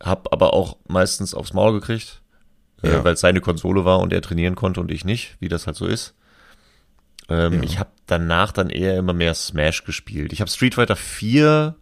hab 0.00 0.32
aber 0.32 0.54
auch 0.54 0.76
meistens 0.88 1.34
aufs 1.34 1.52
Maul 1.52 1.72
gekriegt, 1.72 2.22
äh, 2.82 2.90
Ja. 2.92 3.04
weil 3.04 3.14
es 3.14 3.20
seine 3.20 3.40
Konsole 3.40 3.84
war 3.84 4.00
und 4.00 4.12
er 4.12 4.22
trainieren 4.22 4.54
konnte 4.54 4.80
und 4.80 4.90
ich 4.90 5.04
nicht, 5.04 5.36
wie 5.40 5.48
das 5.48 5.66
halt 5.66 5.76
so 5.76 5.86
ist. 5.86 6.14
Ähm, 7.28 7.54
Ja. 7.54 7.62
Ich 7.62 7.78
habe 7.78 7.90
danach 8.06 8.52
dann 8.52 8.70
eher 8.70 8.96
immer 8.96 9.12
mehr 9.12 9.34
Smash 9.34 9.84
gespielt. 9.84 10.32
Ich 10.32 10.40
habe 10.40 10.50
Street 10.50 10.74
Fighter 10.74 10.96
4 10.96 11.76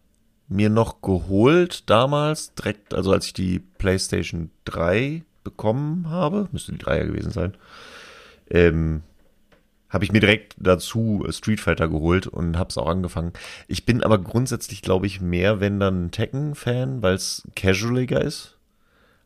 mir 0.48 0.70
noch 0.70 1.00
geholt 1.00 1.88
damals, 1.88 2.54
direkt, 2.54 2.94
also 2.94 3.12
als 3.12 3.26
ich 3.26 3.32
die 3.32 3.58
PlayStation 3.60 4.50
3 4.64 5.22
bekommen 5.42 6.08
habe, 6.10 6.48
müsste 6.52 6.72
die 6.72 6.78
3er 6.78 7.06
gewesen 7.06 7.30
sein, 7.30 7.54
ähm, 8.50 9.02
habe 9.88 10.04
ich 10.04 10.12
mir 10.12 10.20
direkt 10.20 10.56
dazu 10.58 11.24
Street 11.30 11.60
Fighter 11.60 11.88
geholt 11.88 12.26
und 12.26 12.58
habe 12.58 12.68
es 12.68 12.78
auch 12.78 12.88
angefangen. 12.88 13.32
Ich 13.68 13.86
bin 13.86 14.02
aber 14.02 14.18
grundsätzlich, 14.18 14.82
glaube 14.82 15.06
ich, 15.06 15.20
mehr, 15.20 15.60
wenn 15.60 15.78
dann 15.78 16.10
Tekken-Fan, 16.10 17.00
weil 17.00 17.14
es 17.14 17.42
casualiger 17.54 18.20
ist. 18.20 18.58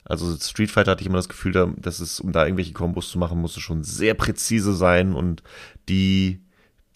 Also 0.05 0.35
Street 0.37 0.71
Fighter 0.71 0.91
hatte 0.93 1.01
ich 1.01 1.07
immer 1.07 1.19
das 1.19 1.29
Gefühl, 1.29 1.53
da- 1.53 1.73
dass 1.77 2.01
es, 2.01 2.21
um 2.21 2.33
da 2.33 2.45
irgendwelche 2.45 2.73
Kombos 2.75 3.11
zu 3.11 3.19
machen, 3.19 3.41
musste 3.41 3.61
schon 3.61 3.83
sehr 3.83 4.15
präzise 4.15 4.75
sein 4.75 5.15
und 5.15 5.43
die, 5.89 6.41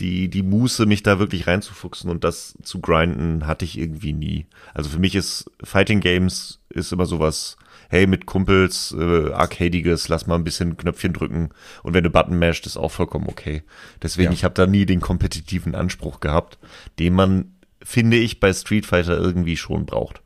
die, 0.02 0.28
die 0.28 0.42
Muße, 0.42 0.84
mich 0.84 1.02
da 1.04 1.18
wirklich 1.20 1.46
reinzufuchsen 1.46 2.10
und 2.10 2.24
das 2.24 2.54
zu 2.62 2.80
grinden, 2.80 3.46
hatte 3.46 3.64
ich 3.64 3.78
irgendwie 3.78 4.12
nie. 4.12 4.46
Also 4.74 4.90
für 4.90 4.98
mich 4.98 5.14
ist 5.14 5.50
Fighting 5.62 6.00
Games 6.00 6.58
ist 6.70 6.92
immer 6.92 7.06
sowas, 7.06 7.56
hey, 7.88 8.06
mit 8.06 8.26
Kumpels, 8.26 8.94
äh, 8.98 9.30
Arcadiges, 9.32 10.08
lass 10.08 10.26
mal 10.26 10.34
ein 10.34 10.44
bisschen 10.44 10.76
Knöpfchen 10.76 11.12
drücken 11.12 11.50
und 11.84 11.94
wenn 11.94 12.02
du 12.04 12.10
Button 12.10 12.38
masht, 12.38 12.66
ist 12.66 12.76
auch 12.76 12.90
vollkommen 12.90 13.28
okay. 13.28 13.62
Deswegen, 14.02 14.32
Ja. 14.32 14.34
ich 14.34 14.44
habe 14.44 14.54
da 14.54 14.66
nie 14.66 14.86
den 14.86 15.00
kompetitiven 15.00 15.74
Anspruch 15.74 16.18
gehabt, 16.20 16.58
den 16.98 17.14
man, 17.14 17.54
finde 17.82 18.16
ich, 18.16 18.40
bei 18.40 18.52
Street 18.52 18.86
Fighter 18.86 19.16
irgendwie 19.16 19.56
schon 19.56 19.86
braucht. 19.86 20.20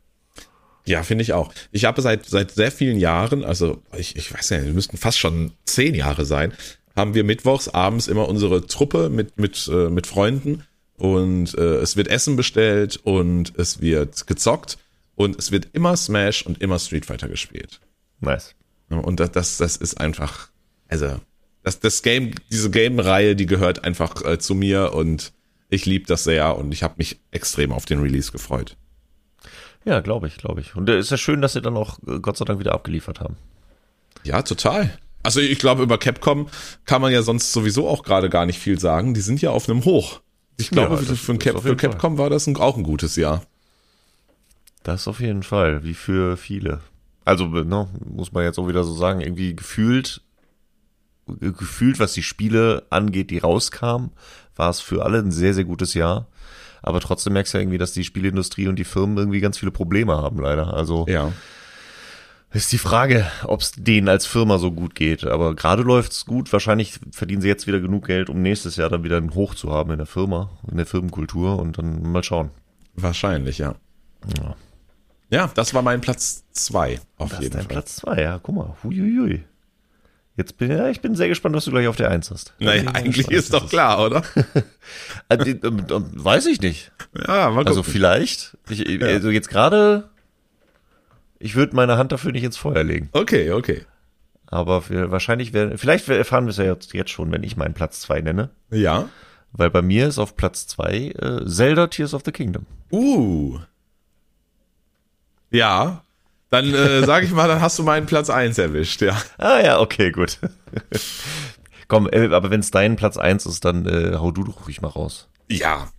Ja, 0.85 1.03
finde 1.03 1.21
ich 1.21 1.33
auch. 1.33 1.53
Ich 1.71 1.83
habe 1.85 2.01
seit 2.01 2.25
seit 2.25 2.49
sehr 2.51 2.71
vielen 2.71 2.97
Jahren, 2.97 3.43
also 3.43 3.83
ich, 3.97 4.15
ich 4.15 4.33
weiß 4.33 4.49
wir 4.51 4.73
müssten 4.73 4.97
fast 4.97 5.19
schon 5.19 5.51
zehn 5.65 5.93
Jahre 5.93 6.23
sein, 6.25 6.53
haben 6.97 7.13
wir 7.13 7.23
mittwochs 7.23 7.69
abends 7.69 8.07
immer 8.07 8.27
unsere 8.27 8.65
Truppe 8.65 9.09
mit 9.09 9.39
mit 9.39 9.69
äh, 9.71 9.89
mit 9.89 10.07
Freunden 10.07 10.63
und 10.97 11.57
äh, 11.57 11.77
es 11.77 11.95
wird 11.95 12.07
Essen 12.07 12.35
bestellt 12.35 12.99
und 13.03 13.53
es 13.57 13.79
wird 13.79 14.27
gezockt 14.27 14.77
und 15.15 15.37
es 15.37 15.51
wird 15.51 15.69
immer 15.73 15.95
Smash 15.95 16.45
und 16.45 16.61
immer 16.61 16.79
Street 16.79 17.05
Fighter 17.05 17.29
gespielt. 17.29 17.79
Nice. 18.19 18.55
Und 18.89 19.19
das 19.19 19.31
das, 19.31 19.57
das 19.57 19.77
ist 19.77 19.99
einfach, 20.01 20.49
also 20.87 21.19
das, 21.63 21.79
das 21.79 22.01
Game, 22.01 22.31
diese 22.51 22.71
Game-Reihe, 22.71 23.35
die 23.35 23.45
gehört 23.45 23.83
einfach 23.83 24.23
äh, 24.25 24.39
zu 24.39 24.55
mir 24.55 24.93
und 24.93 25.33
ich 25.69 25.85
liebe 25.85 26.05
das 26.05 26.23
sehr 26.23 26.57
und 26.57 26.71
ich 26.71 26.81
habe 26.81 26.95
mich 26.97 27.19
extrem 27.31 27.71
auf 27.71 27.85
den 27.85 27.99
Release 27.99 28.31
gefreut. 28.31 28.77
Ja, 29.83 29.99
glaube 29.99 30.27
ich, 30.27 30.37
glaube 30.37 30.61
ich. 30.61 30.75
Und 30.75 30.89
es 30.89 31.05
ist 31.05 31.11
ja 31.11 31.17
schön, 31.17 31.41
dass 31.41 31.53
sie 31.53 31.61
dann 31.61 31.77
auch 31.77 31.99
äh, 32.07 32.19
Gott 32.19 32.37
sei 32.37 32.45
Dank 32.45 32.59
wieder 32.59 32.73
abgeliefert 32.73 33.19
haben. 33.19 33.37
Ja, 34.23 34.41
total. 34.41 34.97
Also 35.27 35.41
ich 35.41 35.59
glaube, 35.59 35.83
über 35.83 35.97
Capcom 35.97 36.47
kann 36.85 37.01
man 37.01 37.11
ja 37.11 37.21
sonst 37.21 37.51
sowieso 37.51 37.85
auch 37.89 38.03
gerade 38.03 38.29
gar 38.29 38.45
nicht 38.45 38.59
viel 38.59 38.79
sagen. 38.79 39.13
Die 39.13 39.19
sind 39.19 39.41
ja 39.41 39.49
auf 39.49 39.67
einem 39.69 39.83
Hoch. 39.83 40.21
Ich 40.55 40.69
glaube, 40.69 40.95
Ja, 40.95 41.01
für, 41.15 41.37
Cap 41.37 41.61
für 41.61 41.75
Capcom 41.75 42.17
war 42.17 42.29
das 42.29 42.47
ein, 42.47 42.55
auch 42.55 42.77
ein 42.77 42.83
gutes 42.83 43.17
Jahr. 43.17 43.43
Das 44.83 45.05
auf 45.05 45.19
jeden 45.19 45.43
Fall, 45.43 45.83
wie 45.83 45.95
für 45.95 46.37
viele. 46.37 46.79
Also, 47.25 47.45
ne, 47.47 47.89
muss 48.09 48.31
man 48.31 48.45
jetzt 48.45 48.57
auch 48.57 48.69
wieder 48.69 48.85
so 48.85 48.93
sagen, 48.93 49.19
irgendwie 49.19 49.53
gefühlt, 49.53 50.21
ge- 51.27 51.51
gefühlt, 51.51 51.99
was 51.99 52.13
die 52.13 52.23
Spiele 52.23 52.85
angeht, 52.89 53.29
die 53.29 53.39
rauskamen, 53.39 54.11
war 54.55 54.69
es 54.69 54.79
für 54.79 55.03
alle 55.03 55.19
ein 55.19 55.31
sehr, 55.31 55.53
sehr 55.53 55.65
gutes 55.65 55.93
Jahr. 55.93 56.27
Aber 56.81 57.01
trotzdem 57.01 57.33
merkst 57.33 57.53
du 57.53 57.57
ja 57.57 57.63
irgendwie, 57.63 57.77
dass 57.77 57.91
die 57.91 58.05
Spielindustrie 58.05 58.69
und 58.69 58.77
die 58.77 58.85
Firmen 58.85 59.17
irgendwie 59.17 59.41
ganz 59.41 59.57
viele 59.57 59.71
Probleme 59.71 60.15
haben, 60.15 60.39
leider. 60.39 60.73
Also 60.73 61.05
Ja. 61.09 61.33
Ist 62.51 62.71
die 62.71 62.77
Frage, 62.77 63.29
ob 63.43 63.61
es 63.61 63.73
denen 63.73 64.07
als 64.07 64.25
Firma 64.25 64.57
so 64.57 64.71
gut 64.71 64.95
geht. 64.95 65.25
Aber 65.25 65.55
gerade 65.55 65.83
läuft's 65.83 66.25
gut. 66.25 66.51
Wahrscheinlich 66.53 66.99
verdienen 67.11 67.41
sie 67.41 67.47
jetzt 67.47 67.67
wieder 67.67 67.79
genug 67.79 68.07
Geld, 68.07 68.29
um 68.29 68.41
nächstes 68.41 68.75
Jahr 68.77 68.89
dann 68.89 69.03
wieder 69.03 69.17
einen 69.17 69.33
Hoch 69.35 69.53
zu 69.55 69.71
haben 69.71 69.91
in 69.91 69.97
der 69.97 70.07
Firma, 70.07 70.49
in 70.71 70.77
der 70.77 70.85
Firmenkultur 70.85 71.59
und 71.59 71.77
dann 71.77 72.01
mal 72.11 72.23
schauen. 72.23 72.49
Wahrscheinlich, 72.95 73.57
ja. 73.59 73.75
Ja. 74.39 74.55
Ja, 75.29 75.51
das 75.55 75.73
war 75.73 75.81
mein 75.81 75.99
Platz 75.99 76.45
zwei 76.53 76.99
auf 77.17 77.29
Das 77.29 77.39
ist 77.39 77.43
jeden 77.43 77.53
dein 77.57 77.63
Fall. 77.65 77.73
Platz 77.73 77.95
zwei, 77.97 78.21
ja, 78.21 78.39
guck 78.41 78.55
mal. 78.55 78.75
Huiuiui. 78.83 79.43
Jetzt 80.37 80.57
bin 80.57 80.71
ja, 80.71 80.87
ich 80.87 81.01
bin 81.01 81.15
sehr 81.15 81.27
gespannt, 81.27 81.55
was 81.55 81.65
du 81.65 81.71
gleich 81.71 81.87
auf 81.87 81.95
der 81.97 82.11
Eins 82.11 82.31
hast. 82.31 82.53
Naja, 82.59 82.89
eigentlich 82.93 83.29
ist 83.29 83.53
doch 83.53 83.69
klar, 83.69 84.05
oder? 84.05 84.23
Äh, 85.29 85.35
ähm, 85.49 85.83
ähm, 85.89 86.05
Weiß 86.13 86.45
ich 86.45 86.61
nicht. 86.61 86.91
Ja, 87.27 87.49
mal 87.49 87.65
Also 87.67 87.81
gucken. 87.81 87.91
vielleicht. 87.91 88.55
Ich, 88.69 89.03
Also 89.03 89.29
jetzt 89.29 89.49
gerade, 89.49 90.09
ich 91.39 91.55
würde 91.55 91.75
meine 91.75 91.97
Hand 91.97 92.11
dafür 92.11 92.31
nicht 92.31 92.43
ins 92.43 92.57
Feuer 92.57 92.83
legen. 92.83 93.09
Okay, 93.11 93.51
okay. 93.51 93.81
Aber 94.47 94.81
für, 94.81 95.11
wahrscheinlich 95.11 95.53
werden, 95.53 95.77
vielleicht 95.77 96.07
erfahren 96.07 96.45
wir 96.45 96.51
es 96.51 96.57
ja 96.57 96.65
jetzt, 96.65 96.93
jetzt 96.93 97.11
schon, 97.11 97.31
wenn 97.31 97.43
ich 97.43 97.57
meinen 97.57 97.73
Platz 97.73 98.01
zwei 98.01 98.21
nenne. 98.21 98.49
Ja. 98.71 99.09
Weil 99.51 99.69
bei 99.69 99.81
mir 99.81 100.07
ist 100.07 100.19
auf 100.19 100.35
Platz 100.35 100.67
zwei 100.67 101.13
äh, 101.19 101.45
Zelda 101.45 101.87
Tears 101.87 102.13
of 102.13 102.23
the 102.25 102.31
Kingdom. 102.31 102.65
Uh. 102.91 103.59
Ja. 105.51 106.03
Dann 106.49 106.73
äh, 106.73 107.03
sage 107.05 107.25
ich 107.25 107.33
mal, 107.33 107.47
dann 107.47 107.61
hast 107.61 107.77
du 107.77 107.83
meinen 107.83 108.05
Platz 108.05 108.29
eins 108.29 108.57
erwischt, 108.57 109.01
ja. 109.01 109.21
Ah 109.37 109.59
ja, 109.59 109.79
okay, 109.79 110.11
gut. 110.11 110.39
Komm, 111.87 112.07
äh, 112.11 112.27
aber 112.33 112.49
wenn 112.49 112.61
es 112.61 112.71
dein 112.71 112.95
Platz 112.95 113.17
eins 113.17 113.45
ist, 113.45 113.65
dann 113.65 113.85
äh, 113.85 114.15
hau 114.17 114.31
du 114.31 114.43
doch 114.43 114.65
ruhig 114.65 114.81
mal 114.81 114.89
raus. 114.89 115.29
Ja. 115.49 115.89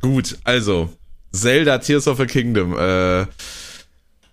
Gut, 0.00 0.38
also 0.44 0.90
Zelda 1.32 1.78
Tears 1.78 2.08
of 2.08 2.18
the 2.18 2.26
Kingdom. 2.26 2.76
Äh, 2.78 3.26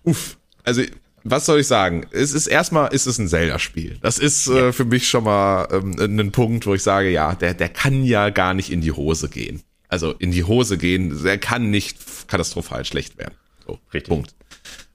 uff. 0.04 0.35
Also 0.66 0.82
was 1.24 1.46
soll 1.46 1.60
ich 1.60 1.66
sagen? 1.66 2.06
Es 2.12 2.32
ist 2.32 2.46
erstmal 2.46 2.92
ist 2.92 3.06
es 3.06 3.18
ein 3.18 3.28
Zelda-Spiel. 3.28 3.98
Das 4.00 4.18
ist 4.18 4.46
äh, 4.48 4.72
für 4.72 4.84
mich 4.84 5.08
schon 5.08 5.24
mal 5.24 5.66
ähm, 5.72 5.96
ein 5.98 6.30
Punkt, 6.32 6.66
wo 6.66 6.74
ich 6.74 6.82
sage, 6.82 7.10
ja, 7.10 7.34
der 7.34 7.54
der 7.54 7.68
kann 7.68 8.04
ja 8.04 8.30
gar 8.30 8.54
nicht 8.54 8.70
in 8.70 8.80
die 8.82 8.92
Hose 8.92 9.28
gehen. 9.28 9.62
Also 9.88 10.12
in 10.12 10.30
die 10.30 10.44
Hose 10.44 10.78
gehen, 10.78 11.22
der 11.22 11.38
kann 11.38 11.70
nicht 11.70 12.28
katastrophal 12.28 12.84
schlecht 12.84 13.18
werden. 13.18 13.34
So, 13.66 13.78
Richtig. 13.92 14.08
Punkt. 14.08 14.34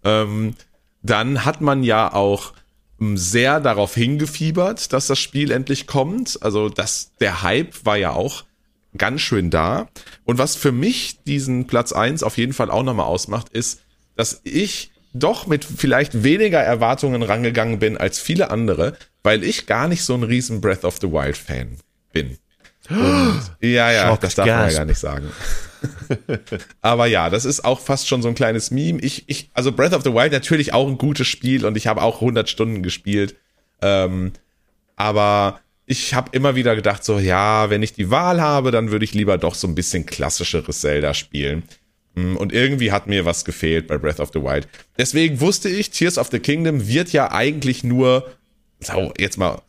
Ähm, 0.04 0.56
dann 1.02 1.46
hat 1.46 1.62
man 1.62 1.84
ja 1.84 2.14
auch 2.14 2.54
ähm, 3.00 3.18
sehr 3.18 3.60
darauf 3.60 3.96
hingefiebert, 3.96 4.94
dass 4.94 5.08
das 5.08 5.20
Spiel 5.20 5.52
endlich 5.52 5.88
kommt. 5.88 6.40
Also 6.42 6.70
das, 6.70 7.12
der 7.20 7.42
Hype 7.42 7.86
war 7.86 7.98
ja 7.98 8.12
auch 8.12 8.44
ganz 8.98 9.22
schön 9.22 9.50
da. 9.50 9.90
Und 10.24 10.38
was 10.38 10.56
für 10.56 10.72
mich 10.72 11.24
diesen 11.24 11.68
Platz 11.68 11.92
eins 11.92 12.24
auf 12.24 12.38
jeden 12.38 12.54
Fall 12.54 12.70
auch 12.70 12.84
nochmal 12.84 13.06
ausmacht, 13.06 13.50
ist, 13.50 13.82
dass 14.16 14.42
ich 14.44 14.91
doch 15.14 15.48
mit 15.48 15.66
vielleicht 15.66 16.24
weniger 16.24 16.60
Erwartungen 16.60 17.24
rangegangen 17.24 17.80
bin 17.80 17.98
als 17.98 18.20
viele 18.20 18.50
andere, 18.50 18.96
weil 19.24 19.44
ich 19.44 19.66
gar 19.66 19.88
nicht 19.88 20.04
so 20.04 20.14
ein 20.14 20.24
riesen 20.24 20.62
Breath 20.62 20.86
of 20.86 20.98
the 21.02 21.12
Wild 21.12 21.38
Fan 21.38 21.78
bin. 22.14 22.38
Und, 22.90 23.42
ja, 23.62 23.92
ja, 23.92 24.08
Schock, 24.10 24.22
das 24.22 24.36
darf 24.36 24.48
man 24.48 24.56
ja 24.56 24.66
Gasp. 24.66 24.78
gar 24.78 24.86
nicht 24.86 25.00
sagen. 25.00 25.32
Aber 26.82 27.08
ja, 27.08 27.30
das 27.30 27.46
ist 27.46 27.66
auch 27.66 27.80
fast 27.80 28.08
schon 28.08 28.22
so 28.22 28.28
ein 28.28 28.36
kleines 28.36 28.72
Meme. 28.72 29.00
Ich, 29.02 29.24
ich, 29.28 29.50
also 29.54 29.72
Breath 29.72 29.94
of 29.94 30.04
the 30.04 30.14
Wild 30.14 30.32
natürlich 30.32 30.74
auch 30.74 30.88
ein 30.88 30.98
gutes 30.98 31.28
Spiel 31.28 31.66
und 31.66 31.78
ich 31.78 31.88
habe 31.88 32.02
auch 32.02 32.16
100 32.16 32.50
Stunden 32.50 32.84
gespielt. 32.84 33.36
Ähm, 33.82 34.34
aber 34.96 35.60
ich 35.86 36.14
habe 36.14 36.30
immer 36.34 36.56
wieder 36.56 36.76
gedacht, 36.76 37.04
so 37.04 37.20
ja, 37.20 37.70
wenn 37.70 37.84
ich 37.84 37.94
die 37.94 38.12
Wahl 38.12 38.42
habe, 38.42 38.72
dann 38.72 38.92
würde 38.92 39.06
ich 39.06 39.14
lieber 39.14 39.38
doch 39.38 39.56
so 39.56 39.68
ein 39.68 39.76
bisschen 39.76 40.06
klassischeres 40.06 40.82
Zelda 40.82 41.14
spielen. 41.14 41.64
Mm, 42.16 42.36
Und 42.38 42.52
irgendwie 42.54 42.92
hat 42.92 43.08
mir 43.08 43.26
was 43.26 43.46
gefehlt 43.46 43.88
bei 43.88 43.98
Breath 43.98 44.20
of 44.20 44.32
the 44.34 44.42
Wild. 44.42 44.68
Deswegen 44.98 45.40
wusste 45.40 45.70
ich, 45.70 45.90
Tears 45.92 46.18
of 46.18 46.30
the 46.32 46.40
Kingdom 46.40 46.88
wird 46.88 47.12
ja 47.14 47.32
eigentlich 47.32 47.84
nur, 47.84 48.30
so, 48.80 49.14
jetzt 49.18 49.38
mal 49.38 49.62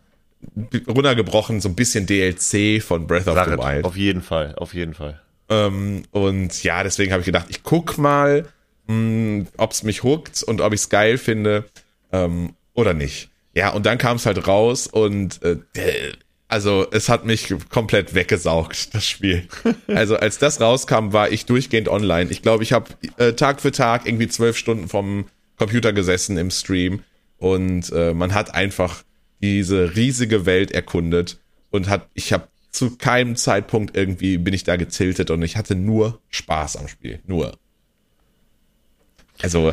runtergebrochen, 0.88 1.61
so 1.61 1.68
ein 1.68 1.74
bisschen 1.76 2.07
DLC 2.07 2.82
von 2.82 3.07
Breath 3.07 3.28
of 3.28 3.34
the 3.38 3.45
Sache, 3.51 3.59
Wild. 3.59 3.84
auf 3.84 3.97
jeden 3.97 4.22
Fall, 4.22 4.55
auf 4.57 4.74
jeden 4.74 4.95
Fall. 4.95 5.20
Ähm, 5.49 6.03
und 6.11 6.62
ja, 6.64 6.82
deswegen 6.82 7.12
habe 7.12 7.20
ich 7.20 7.26
gedacht, 7.26 7.47
ich 7.49 7.62
guck 7.62 7.99
mal, 7.99 8.47
ob 9.57 9.70
es 9.70 9.84
mich 9.84 10.03
hookt 10.03 10.43
und 10.43 10.61
ob 10.61 10.72
ich 10.74 10.80
es 10.80 10.88
geil 10.88 11.16
finde 11.16 11.64
ähm, 12.12 12.55
oder 12.74 12.93
nicht. 12.93 13.30
Ja, 13.55 13.70
und 13.70 13.86
dann 13.86 13.99
kam 13.99 14.16
es 14.16 14.26
halt 14.26 14.47
raus 14.47 14.86
und 14.86 15.40
äh, 15.43 15.57
also 16.53 16.86
es 16.90 17.09
hat 17.09 17.24
mich 17.24 17.53
komplett 17.70 18.14
weggesaugt, 18.14 18.94
das 18.94 19.07
Spiel. 19.07 19.48
Also 19.88 20.16
als 20.16 20.36
das 20.38 20.61
rauskam, 20.61 21.12
war 21.12 21.30
ich 21.32 21.46
durchgehend 21.46 21.88
online. 21.88 22.30
Ich 22.30 22.42
glaube, 22.42 22.62
ich 22.62 22.74
habe 22.74 22.90
äh, 23.16 23.32
Tag 23.32 23.62
für 23.62 23.72
Tag 23.72 24.07
irgendwie 24.07 24.28
zwölf 24.28 24.59
Stunden 24.59 24.86
vom 24.88 25.24
Computer 25.57 25.94
gesessen 25.94 26.36
im 26.36 26.50
Stream 26.50 27.05
und 27.38 27.90
äh, 27.92 28.12
man 28.12 28.34
hat 28.34 28.55
einfach 28.55 29.03
diese 29.40 29.96
riesige 29.96 30.44
Welt 30.44 30.72
erkundet 30.72 31.40
und 31.70 31.88
hat, 31.88 32.09
ich 32.12 32.34
habe 32.34 32.48
zu 32.70 32.96
keinem 32.96 33.34
Zeitpunkt 33.36 33.96
irgendwie 33.96 34.36
bin 34.36 34.53
ich 34.53 34.64
da 34.64 34.76
getiltet 34.76 35.30
und 35.30 35.42
ich 35.42 35.57
hatte 35.57 35.74
nur 35.74 36.20
Spaß 36.28 36.76
am 36.76 36.86
Spiel. 36.86 37.20
Nur. 37.26 37.57
Also, 39.40 39.72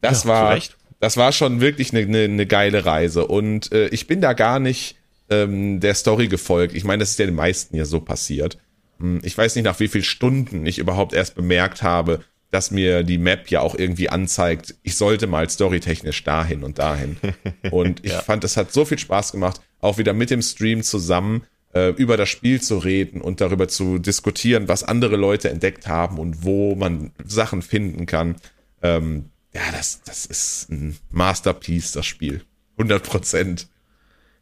das 0.00 0.24
Ja, 0.24 0.30
war, 0.30 0.58
das 0.98 1.16
war 1.16 1.30
schon 1.30 1.60
wirklich 1.60 1.92
eine, 1.92 2.02
eine, 2.02 2.24
eine 2.24 2.46
geile 2.46 2.84
Reise. 2.84 3.26
Und 3.26 3.70
äh, 3.70 3.86
ich 3.88 4.08
bin 4.08 4.20
da 4.20 4.32
gar 4.32 4.58
nicht 4.58 4.97
ähm, 5.30 5.80
der 5.80 5.94
Story 5.94 6.28
gefolgt. 6.28 6.74
Ich 6.74 6.84
meine, 6.84 7.00
das 7.00 7.10
ist 7.10 7.18
ja 7.18 7.26
den 7.26 7.34
meisten 7.34 7.76
ja 7.76 7.84
so 7.84 8.00
passiert. 8.00 8.58
Hm, 8.98 9.20
Ich 9.22 9.36
weiß 9.36 9.54
nicht, 9.56 9.64
nach 9.64 9.78
wie 9.80 9.88
vielen 9.88 10.04
Stunden 10.04 10.66
ich 10.66 10.78
überhaupt 10.78 11.12
erst 11.12 11.34
bemerkt 11.34 11.82
habe, 11.82 12.20
dass 12.50 12.70
mir 12.70 13.02
die 13.02 13.18
Map 13.18 13.50
ja 13.50 13.60
auch 13.60 13.74
irgendwie 13.74 14.08
anzeigt, 14.08 14.74
ich 14.82 14.96
sollte 14.96 15.26
mal 15.26 15.48
storytechnisch 15.50 16.24
dahin 16.24 16.62
und 16.64 16.78
dahin. 16.78 17.18
Und 17.70 18.04
ich 18.06 18.12
Ja. 18.12 18.22
fand, 18.22 18.42
es 18.44 18.56
hat 18.56 18.72
so 18.72 18.86
viel 18.86 18.98
Spaß 18.98 19.32
gemacht, 19.32 19.60
auch 19.80 19.98
wieder 19.98 20.14
mit 20.14 20.30
dem 20.30 20.40
Stream 20.40 20.82
zusammen 20.82 21.42
äh, 21.74 21.90
über 21.90 22.16
das 22.16 22.30
Spiel 22.30 22.62
zu 22.62 22.78
reden 22.78 23.20
und 23.20 23.42
darüber 23.42 23.68
zu 23.68 23.98
diskutieren, 23.98 24.66
was 24.68 24.82
andere 24.82 25.16
Leute 25.16 25.50
entdeckt 25.50 25.86
haben 25.88 26.18
und 26.18 26.42
wo 26.42 26.74
man 26.74 27.10
Sachen 27.22 27.60
finden 27.60 28.06
kann. 28.06 28.36
Ähm, 28.82 29.26
ja, 29.54 29.60
das, 29.72 30.00
das 30.06 30.24
ist 30.24 30.70
ein 30.70 30.96
Masterpiece, 31.10 31.92
das 31.92 32.06
Spiel. 32.06 32.42
100 32.78 33.02
Prozent. 33.02 33.68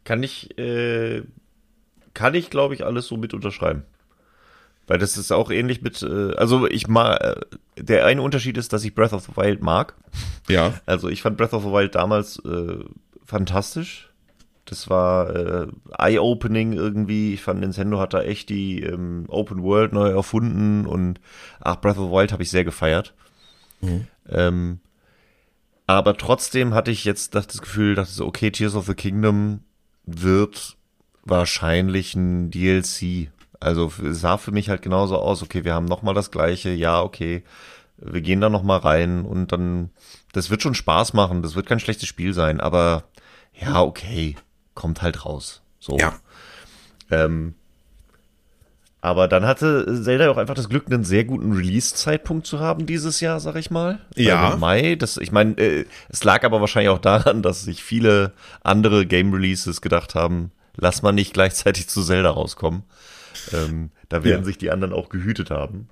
Kann 0.07 0.23
ich, 0.23 0.57
äh, 0.57 1.23
kann 2.13 2.33
ich, 2.33 2.49
glaube 2.49 2.73
ich, 2.73 2.85
alles 2.85 3.07
so 3.07 3.17
mit 3.17 3.33
unterschreiben. 3.33 3.83
Weil 4.87 4.99
das 4.99 5.17
ist 5.17 5.33
auch 5.33 5.51
ähnlich 5.51 5.81
mit, 5.81 6.01
äh, 6.01 6.33
also 6.35 6.65
ich 6.65 6.87
mag, 6.87 7.19
äh, 7.19 7.35
der 7.77 8.05
eine 8.05 8.21
Unterschied 8.21 8.55
ist, 8.55 8.71
dass 8.71 8.85
ich 8.85 8.95
Breath 8.95 9.11
of 9.11 9.25
the 9.25 9.35
Wild 9.35 9.61
mag. 9.61 9.95
Ja. 10.47 10.75
Also 10.85 11.09
ich 11.09 11.21
fand 11.21 11.35
Breath 11.35 11.51
of 11.51 11.63
the 11.63 11.71
Wild 11.71 11.95
damals 11.95 12.39
äh, 12.45 12.85
fantastisch. 13.25 14.09
Das 14.63 14.89
war 14.89 15.35
äh, 15.35 15.67
eye-opening 15.97 16.71
irgendwie. 16.71 17.33
Ich 17.33 17.41
fand, 17.41 17.59
Nintendo 17.59 17.99
hat 17.99 18.13
da 18.13 18.21
echt 18.21 18.47
die 18.47 18.79
ähm, 18.83 19.25
Open 19.27 19.61
World 19.61 19.91
neu 19.91 20.07
erfunden 20.07 20.85
und 20.85 21.19
ach, 21.59 21.81
Breath 21.81 21.97
of 21.97 22.05
the 22.05 22.15
Wild 22.15 22.31
habe 22.31 22.43
ich 22.43 22.49
sehr 22.49 22.63
gefeiert. 22.63 23.13
Ähm, 24.29 24.79
aber 25.85 26.15
trotzdem 26.15 26.73
hatte 26.73 26.91
ich 26.91 27.03
jetzt 27.03 27.35
das 27.35 27.47
das 27.47 27.61
Gefühl, 27.61 27.95
dachte 27.95 28.13
so, 28.13 28.25
okay, 28.25 28.51
Tears 28.51 28.73
of 28.73 28.85
the 28.85 28.95
Kingdom 28.95 29.59
wird 30.07 30.77
wahrscheinlich 31.23 32.15
ein 32.15 32.49
DLC. 32.49 33.29
Also 33.59 33.91
es 34.03 34.21
sah 34.21 34.37
für 34.37 34.51
mich 34.51 34.69
halt 34.69 34.81
genauso 34.81 35.17
aus, 35.17 35.43
okay, 35.43 35.63
wir 35.63 35.73
haben 35.73 35.85
nochmal 35.85 36.13
das 36.13 36.31
gleiche, 36.31 36.69
ja, 36.69 37.01
okay, 37.01 37.43
wir 37.97 38.21
gehen 38.21 38.41
da 38.41 38.49
nochmal 38.49 38.79
rein 38.79 39.25
und 39.25 39.51
dann, 39.51 39.89
das 40.31 40.49
wird 40.49 40.61
schon 40.61 40.75
Spaß 40.75 41.13
machen, 41.13 41.41
das 41.41 41.55
wird 41.55 41.67
kein 41.67 41.79
schlechtes 41.79 42.07
Spiel 42.07 42.33
sein, 42.33 42.61
aber 42.61 43.03
ja, 43.53 43.81
okay, 43.81 44.35
kommt 44.75 45.01
halt 45.01 45.25
raus. 45.25 45.61
So. 45.79 45.97
Ja. 45.97 46.19
Ähm, 47.09 47.55
aber 49.01 49.27
dann 49.27 49.45
hatte 49.45 50.01
Zelda 50.03 50.25
ja 50.25 50.31
auch 50.31 50.37
einfach 50.37 50.55
das 50.55 50.69
Glück, 50.69 50.85
einen 50.91 51.03
sehr 51.03 51.23
guten 51.23 51.53
Release-Zeitpunkt 51.53 52.47
zu 52.47 52.59
haben 52.59 52.85
dieses 52.85 53.19
Jahr, 53.19 53.39
sag 53.39 53.55
ich 53.55 53.69
mal. 53.71 53.99
Ja. 54.15 54.53
Im 54.53 54.59
Mai. 54.59 54.95
Das, 54.95 55.17
ich 55.17 55.31
meine, 55.31 55.53
äh, 55.57 55.85
es 56.09 56.23
lag 56.23 56.43
aber 56.43 56.59
wahrscheinlich 56.61 56.89
auch 56.89 56.99
daran, 56.99 57.41
dass 57.41 57.63
sich 57.63 57.83
viele 57.83 58.33
andere 58.63 59.05
Game-Releases 59.05 59.81
gedacht 59.81 60.15
haben, 60.15 60.51
lass 60.75 61.01
mal 61.03 61.11
nicht 61.11 61.33
gleichzeitig 61.33 61.87
zu 61.89 62.03
Zelda 62.03 62.31
rauskommen. 62.31 62.83
Ähm, 63.53 63.91
da 64.09 64.23
werden 64.23 64.39
Ja. 64.41 64.45
sich 64.45 64.57
die 64.57 64.71
anderen 64.71 64.93
auch 64.93 65.09
gehütet 65.09 65.51
haben. 65.51 65.89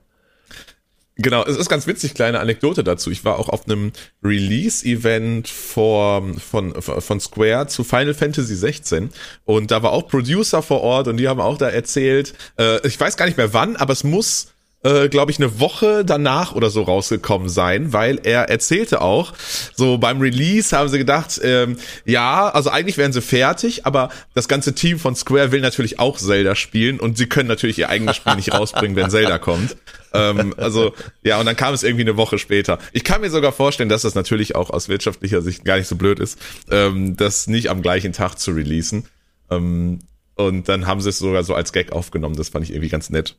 Genau, 1.18 1.45
es 1.45 1.55
ist 1.55 1.70
ganz 1.70 1.88
witzig, 1.88 2.13
kleine 2.13 2.41
Anekdote 2.41 2.84
dazu. 2.84 3.09
Ich 3.09 3.24
war 3.24 3.39
auch 3.39 3.47
auf 3.47 3.66
einem 3.68 3.93
Release-Event 4.22 5.47
von, 5.47 6.39
von 6.39 7.20
Square 7.22 7.68
zu 7.68 7.86
Final 7.86 8.13
Fantasy 8.13 8.55
16 8.55 9.11
und 9.45 9.72
da 9.72 9.82
war 9.82 9.93
auch 9.93 10.09
Producer 10.09 10.61
vor 10.61 10.82
Ort 10.82 11.07
und 11.07 11.16
die 11.18 11.30
haben 11.30 11.39
auch 11.39 11.57
da 11.57 11.70
erzählt, 11.70 12.34
äh, 12.59 12.86
ich 12.86 12.99
weiß 12.99 13.16
gar 13.16 13.28
nicht 13.28 13.38
mehr 13.38 13.53
wann, 13.53 13.78
aber 13.78 13.93
es 13.93 14.03
muss 14.03 14.55
äh, 14.86 15.09
glaube 15.09 15.31
ich, 15.31 15.39
eine 15.39 15.59
Woche 15.59 16.05
danach 16.05 16.53
oder 16.53 16.69
so 16.69 16.83
rausgekommen 16.83 17.49
sein, 17.49 17.91
weil 17.91 18.19
er 18.23 18.49
erzählte 18.49 19.01
auch, 19.01 19.33
so 19.73 19.97
beim 19.97 20.21
Release 20.21 20.77
haben 20.77 20.89
sie 20.89 20.99
gedacht, 20.99 21.41
ähm, 21.43 21.77
ja, 22.05 22.49
also 22.49 22.69
eigentlich 22.69 22.97
wären 22.97 23.11
sie 23.11 23.21
fertig, 23.21 23.88
aber 23.88 24.09
das 24.36 24.47
ganze 24.47 24.75
Team 24.75 24.99
von 24.99 25.15
Square 25.15 25.51
will 25.51 25.61
natürlich 25.61 25.99
auch 25.99 26.17
Zelda 26.17 26.53
spielen 26.53 26.99
und 26.99 27.17
sie 27.17 27.25
können 27.25 27.49
natürlich 27.49 27.79
ihr 27.79 27.89
eigenes 27.89 28.15
Spiel 28.15 28.36
nicht 28.36 28.53
rausbringen, 28.53 28.95
wenn 28.95 29.09
Zelda 29.09 29.39
kommt. 29.39 29.75
Ähm, 30.13 30.53
also, 30.57 30.93
ja, 31.23 31.39
und 31.39 31.47
dann 31.47 31.57
kam 31.57 31.73
es 31.73 31.81
irgendwie 31.81 32.03
eine 32.03 32.15
Woche 32.15 32.38
später. 32.38 32.77
Ich 32.93 33.03
kann 33.03 33.21
mir 33.21 33.31
sogar 33.31 33.51
vorstellen, 33.51 33.89
dass 33.89 34.03
das 34.03 34.13
natürlich 34.13 34.55
auch 34.55 34.69
aus 34.69 34.88
wirtschaftlicher 34.88 35.41
Sicht 35.41 35.65
gar 35.65 35.77
nicht 35.77 35.88
so 35.88 35.95
blöd 35.95 36.19
ist, 36.19 36.39
ähm, 36.69 37.17
das 37.17 37.47
nicht 37.47 37.69
am 37.69 37.81
gleichen 37.81 38.13
Tag 38.13 38.36
zu 38.36 38.51
releasen. 38.51 39.07
Ähm, 39.49 39.99
und 40.36 40.69
dann 40.69 40.86
haben 40.86 41.01
sie 41.01 41.09
es 41.09 41.17
sogar 41.17 41.43
so 41.43 41.55
als 41.55 41.73
Gag 41.73 41.91
aufgenommen. 41.91 42.36
Das 42.36 42.49
fand 42.49 42.65
ich 42.65 42.71
irgendwie 42.71 42.89
ganz 42.89 43.09
nett. 43.09 43.36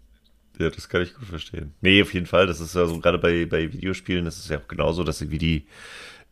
Ja, 0.59 0.71
das 0.71 0.89
kann 0.89 1.03
ich 1.03 1.15
gut 1.15 1.29
verstehen. 1.29 1.75
Nee, 1.81 2.03
auf 2.03 2.15
jeden 2.15 2.27
Fall. 2.27 2.47
Das 2.47 2.61
ist 2.61 2.75
ja 2.75 2.87
so, 2.87 2.99
gerade 3.01 3.19
bei, 3.19 3.47
bei 3.47 3.73
Videospielen, 3.73 4.25
das 4.25 4.39
ist 4.39 4.51
ja 4.51 4.59
auch 4.59 4.69
genauso, 4.69 5.05
dass 5.05 5.21
irgendwie 5.21 5.39
die 5.39 5.67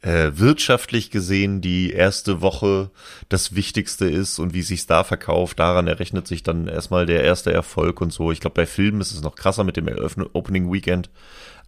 äh, 0.05 0.33
wirtschaftlich 0.35 1.11
gesehen 1.11 1.61
die 1.61 1.91
erste 1.91 2.43
Woche 2.43 2.91
das 3.31 3.55
Wichtigste 3.55 4.07
ist 4.07 4.39
und 4.39 4.53
wie 4.53 4.63
sich's 4.63 4.87
da 4.87 5.03
verkauft, 5.03 5.59
daran 5.59 5.87
errechnet 5.87 6.27
sich 6.27 6.43
dann 6.43 6.69
erstmal 6.69 7.07
der 7.07 7.25
erste 7.25 7.53
Erfolg 7.53 8.01
und 8.03 8.13
so. 8.13 8.31
Ich 8.31 8.41
glaube, 8.41 8.55
bei 8.55 8.67
Filmen 8.67 9.01
ist 9.01 9.13
es 9.13 9.23
noch 9.23 9.35
krasser 9.35 9.65
mit 9.65 9.77
dem 9.77 9.89
Eröffn 9.89 10.27
Opening 10.33 10.71
Weekend, 10.71 11.11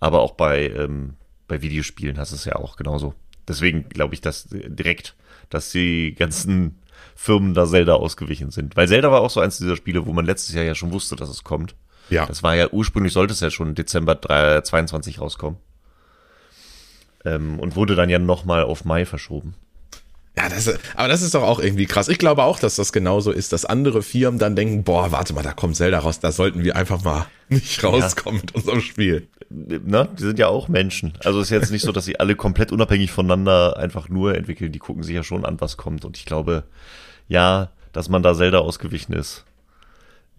aber 0.00 0.20
auch 0.20 0.32
bei, 0.32 0.68
ähm, 0.68 1.14
bei 1.48 1.62
Videospielen 1.62 2.18
hast 2.18 2.32
es 2.32 2.44
ja 2.44 2.57
auch 2.57 2.76
genauso. 2.76 3.14
Deswegen 3.48 3.88
glaube 3.88 4.14
ich, 4.14 4.20
dass 4.20 4.48
direkt, 4.50 5.16
dass 5.48 5.70
die 5.70 6.14
ganzen 6.14 6.82
Firmen 7.14 7.54
da 7.54 7.66
Zelda 7.66 7.94
ausgewichen 7.94 8.50
sind. 8.50 8.76
Weil 8.76 8.88
Zelda 8.88 9.11
war 9.11 9.22
auch 9.22 9.30
so 9.30 9.40
eins 9.40 9.57
dieser 9.59 9.76
Spiele, 9.76 10.04
wo 10.04 10.12
man 10.12 10.26
letztes 10.26 10.54
Jahr 10.54 10.64
ja 10.64 10.74
schon 10.74 10.92
wusste, 10.92 11.16
dass 11.16 11.30
es 11.30 11.44
kommt. 11.44 11.74
Ja. 12.11 12.26
Das 12.26 12.42
war 12.42 12.54
ja 12.54 12.68
ursprünglich 12.70 13.12
sollte 13.12 13.32
es 13.32 13.40
ja 13.40 13.50
schon 13.50 13.74
Dezember 13.74 14.14
3, 14.14 14.61
22 14.61 15.20
rauskommen. 15.20 15.59
Ähm, 17.24 17.59
und 17.59 17.76
wurde 17.76 17.96
dann 17.96 18.09
ja 18.09 18.18
nochmal 18.18 18.62
auf 18.62 18.84
Mai 18.84 19.04
verschoben. 19.04 19.54
Ja, 20.38 20.50
das, 20.50 20.68
aber 20.94 21.09
das 21.09 21.22
ist 21.22 21.34
doch 21.34 21.42
auch 21.42 21.61
irgendwie 21.61 21.86
krass. 21.86 22.09
Ich 22.09 22.18
glaube 22.18 22.42
auch, 22.42 22.59
dass 22.59 22.76
das 22.76 22.92
genauso 22.92 23.32
ist, 23.32 23.54
dass 23.54 23.64
andere 23.64 24.02
Firmen 24.02 24.38
dann 24.38 24.54
denken, 24.54 24.84
boah, 24.84 25.11
warte 25.11 25.32
mal, 25.32 25.42
da 25.42 25.52
kommt 25.52 25.76
Zelda 25.76 26.00
raus, 26.00 26.20
da 26.20 26.30
sollten 26.30 26.62
wir 26.62 26.76
einfach 26.76 27.02
mal 27.02 27.26
nicht 27.48 27.82
rauskommen 27.82 28.42
mit 28.42 28.54
unserem 28.54 28.82
Spiel. 28.82 29.28
Ne? 29.48 30.09
Die 30.18 30.22
sind 30.22 30.38
ja 30.38 30.48
auch 30.48 30.68
Menschen. 30.68 31.14
Also 31.24 31.40
ist 31.40 31.48
jetzt 31.48 31.70
nicht 31.70 31.84
so, 31.84 31.92
dass 31.92 32.04
sie 32.04 32.20
alle 32.20 32.36
komplett 32.36 32.70
unabhängig 32.70 33.12
voneinander 33.12 33.78
einfach 33.78 34.11
nur 34.11 34.34
entwickeln. 34.34 34.72
Die 34.72 34.78
gucken 34.78 35.02
sich 35.02 35.14
ja 35.14 35.22
schon 35.22 35.46
an, 35.46 35.59
was 35.61 35.78
kommt. 35.78 36.04
Und 36.04 36.18
ich 36.18 36.26
glaube, 36.26 36.64
ja, 37.28 37.70
dass 37.92 38.11
man 38.11 38.22
da 38.22 38.34
Zelda 38.34 38.59
ausgewichen 38.59 39.14
ist, 39.14 39.46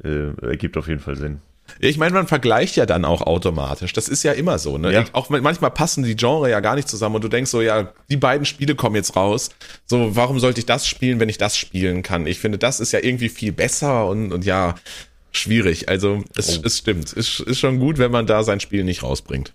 äh, 0.03 0.29
ergibt 0.45 0.77
auf 0.77 0.87
jeden 0.87 0.99
Fall 0.99 1.15
Sinn. 1.15 1.41
Ich 1.79 1.97
meine, 1.97 2.13
man 2.13 2.27
vergleicht 2.27 2.75
ja 2.75 2.85
dann 2.85 3.05
auch 3.05 3.21
automatisch. 3.21 3.93
Das 3.93 4.07
ist 4.07 4.23
ja 4.23 4.31
immer 4.33 4.57
so, 4.59 4.77
ne? 4.77 4.91
Ja. 4.93 5.05
Auch 5.13 5.29
manchmal 5.29 5.71
passen 5.71 6.03
die 6.03 6.15
Genre 6.15 6.49
ja 6.49 6.59
gar 6.59 6.75
nicht 6.75 6.87
zusammen 6.87 7.15
und 7.15 7.23
du 7.23 7.27
denkst 7.27 7.51
so, 7.51 7.61
ja, 7.61 7.91
die 8.09 8.17
beiden 8.17 8.45
Spiele 8.45 8.75
kommen 8.75 8.95
jetzt 8.95 9.15
raus. 9.15 9.49
So, 9.85 10.15
warum 10.15 10.39
sollte 10.39 10.59
ich 10.59 10.65
das 10.65 10.87
spielen, 10.87 11.19
wenn 11.19 11.29
ich 11.29 11.37
das 11.37 11.57
spielen 11.57 12.03
kann? 12.03 12.25
Ich 12.27 12.39
finde, 12.39 12.57
das 12.57 12.79
ist 12.79 12.91
ja 12.91 12.99
irgendwie 13.01 13.29
viel 13.29 13.51
besser 13.51 14.07
und, 14.07 14.31
und 14.31 14.45
ja, 14.45 14.75
schwierig. 15.31 15.89
Also, 15.89 16.23
es, 16.35 16.57
Oh. 16.57 16.61
es 16.63 16.77
stimmt. 16.79 17.15
Es 17.15 17.39
ist 17.39 17.59
schon 17.59 17.79
gut, 17.79 17.97
wenn 17.97 18.11
man 18.11 18.25
da 18.27 18.43
sein 18.43 18.59
Spiel 18.59 18.83
nicht 18.83 19.03
rausbringt. 19.03 19.53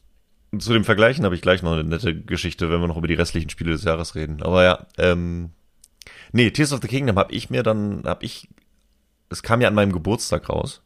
Zu 0.59 0.75
dem 0.75 0.85
Vergleichen 0.85 1.25
habe 1.25 1.35
ich 1.35 1.41
gleich 1.41 1.63
noch 1.63 1.73
eine 1.73 1.85
nette 1.85 2.15
Geschichte, 2.15 2.71
wenn 2.71 2.81
wir 2.81 2.87
noch 2.87 2.99
über 2.99 3.09
die 3.09 3.15
restlichen 3.15 3.49
Spiele 3.49 3.73
des 3.73 3.85
Jahres 3.85 4.15
reden. 4.15 4.43
Aber 4.43 4.63
ja, 4.63 4.87
ähm, 4.99 5.51
nee, 6.33 6.51
Tears 6.51 6.73
of 6.75 6.81
the 6.83 6.89
Kingdom 6.89 7.17
habe 7.19 7.33
ich 7.33 7.49
mir 7.49 7.63
dann, 7.63 8.03
habe 8.05 8.25
ich, 8.25 8.49
es 9.31 9.43
kam 9.43 9.63
ja 9.63 9.69
an 9.69 9.75
meinem 9.75 9.93
Geburtstag 9.93 10.51
raus, 10.51 10.83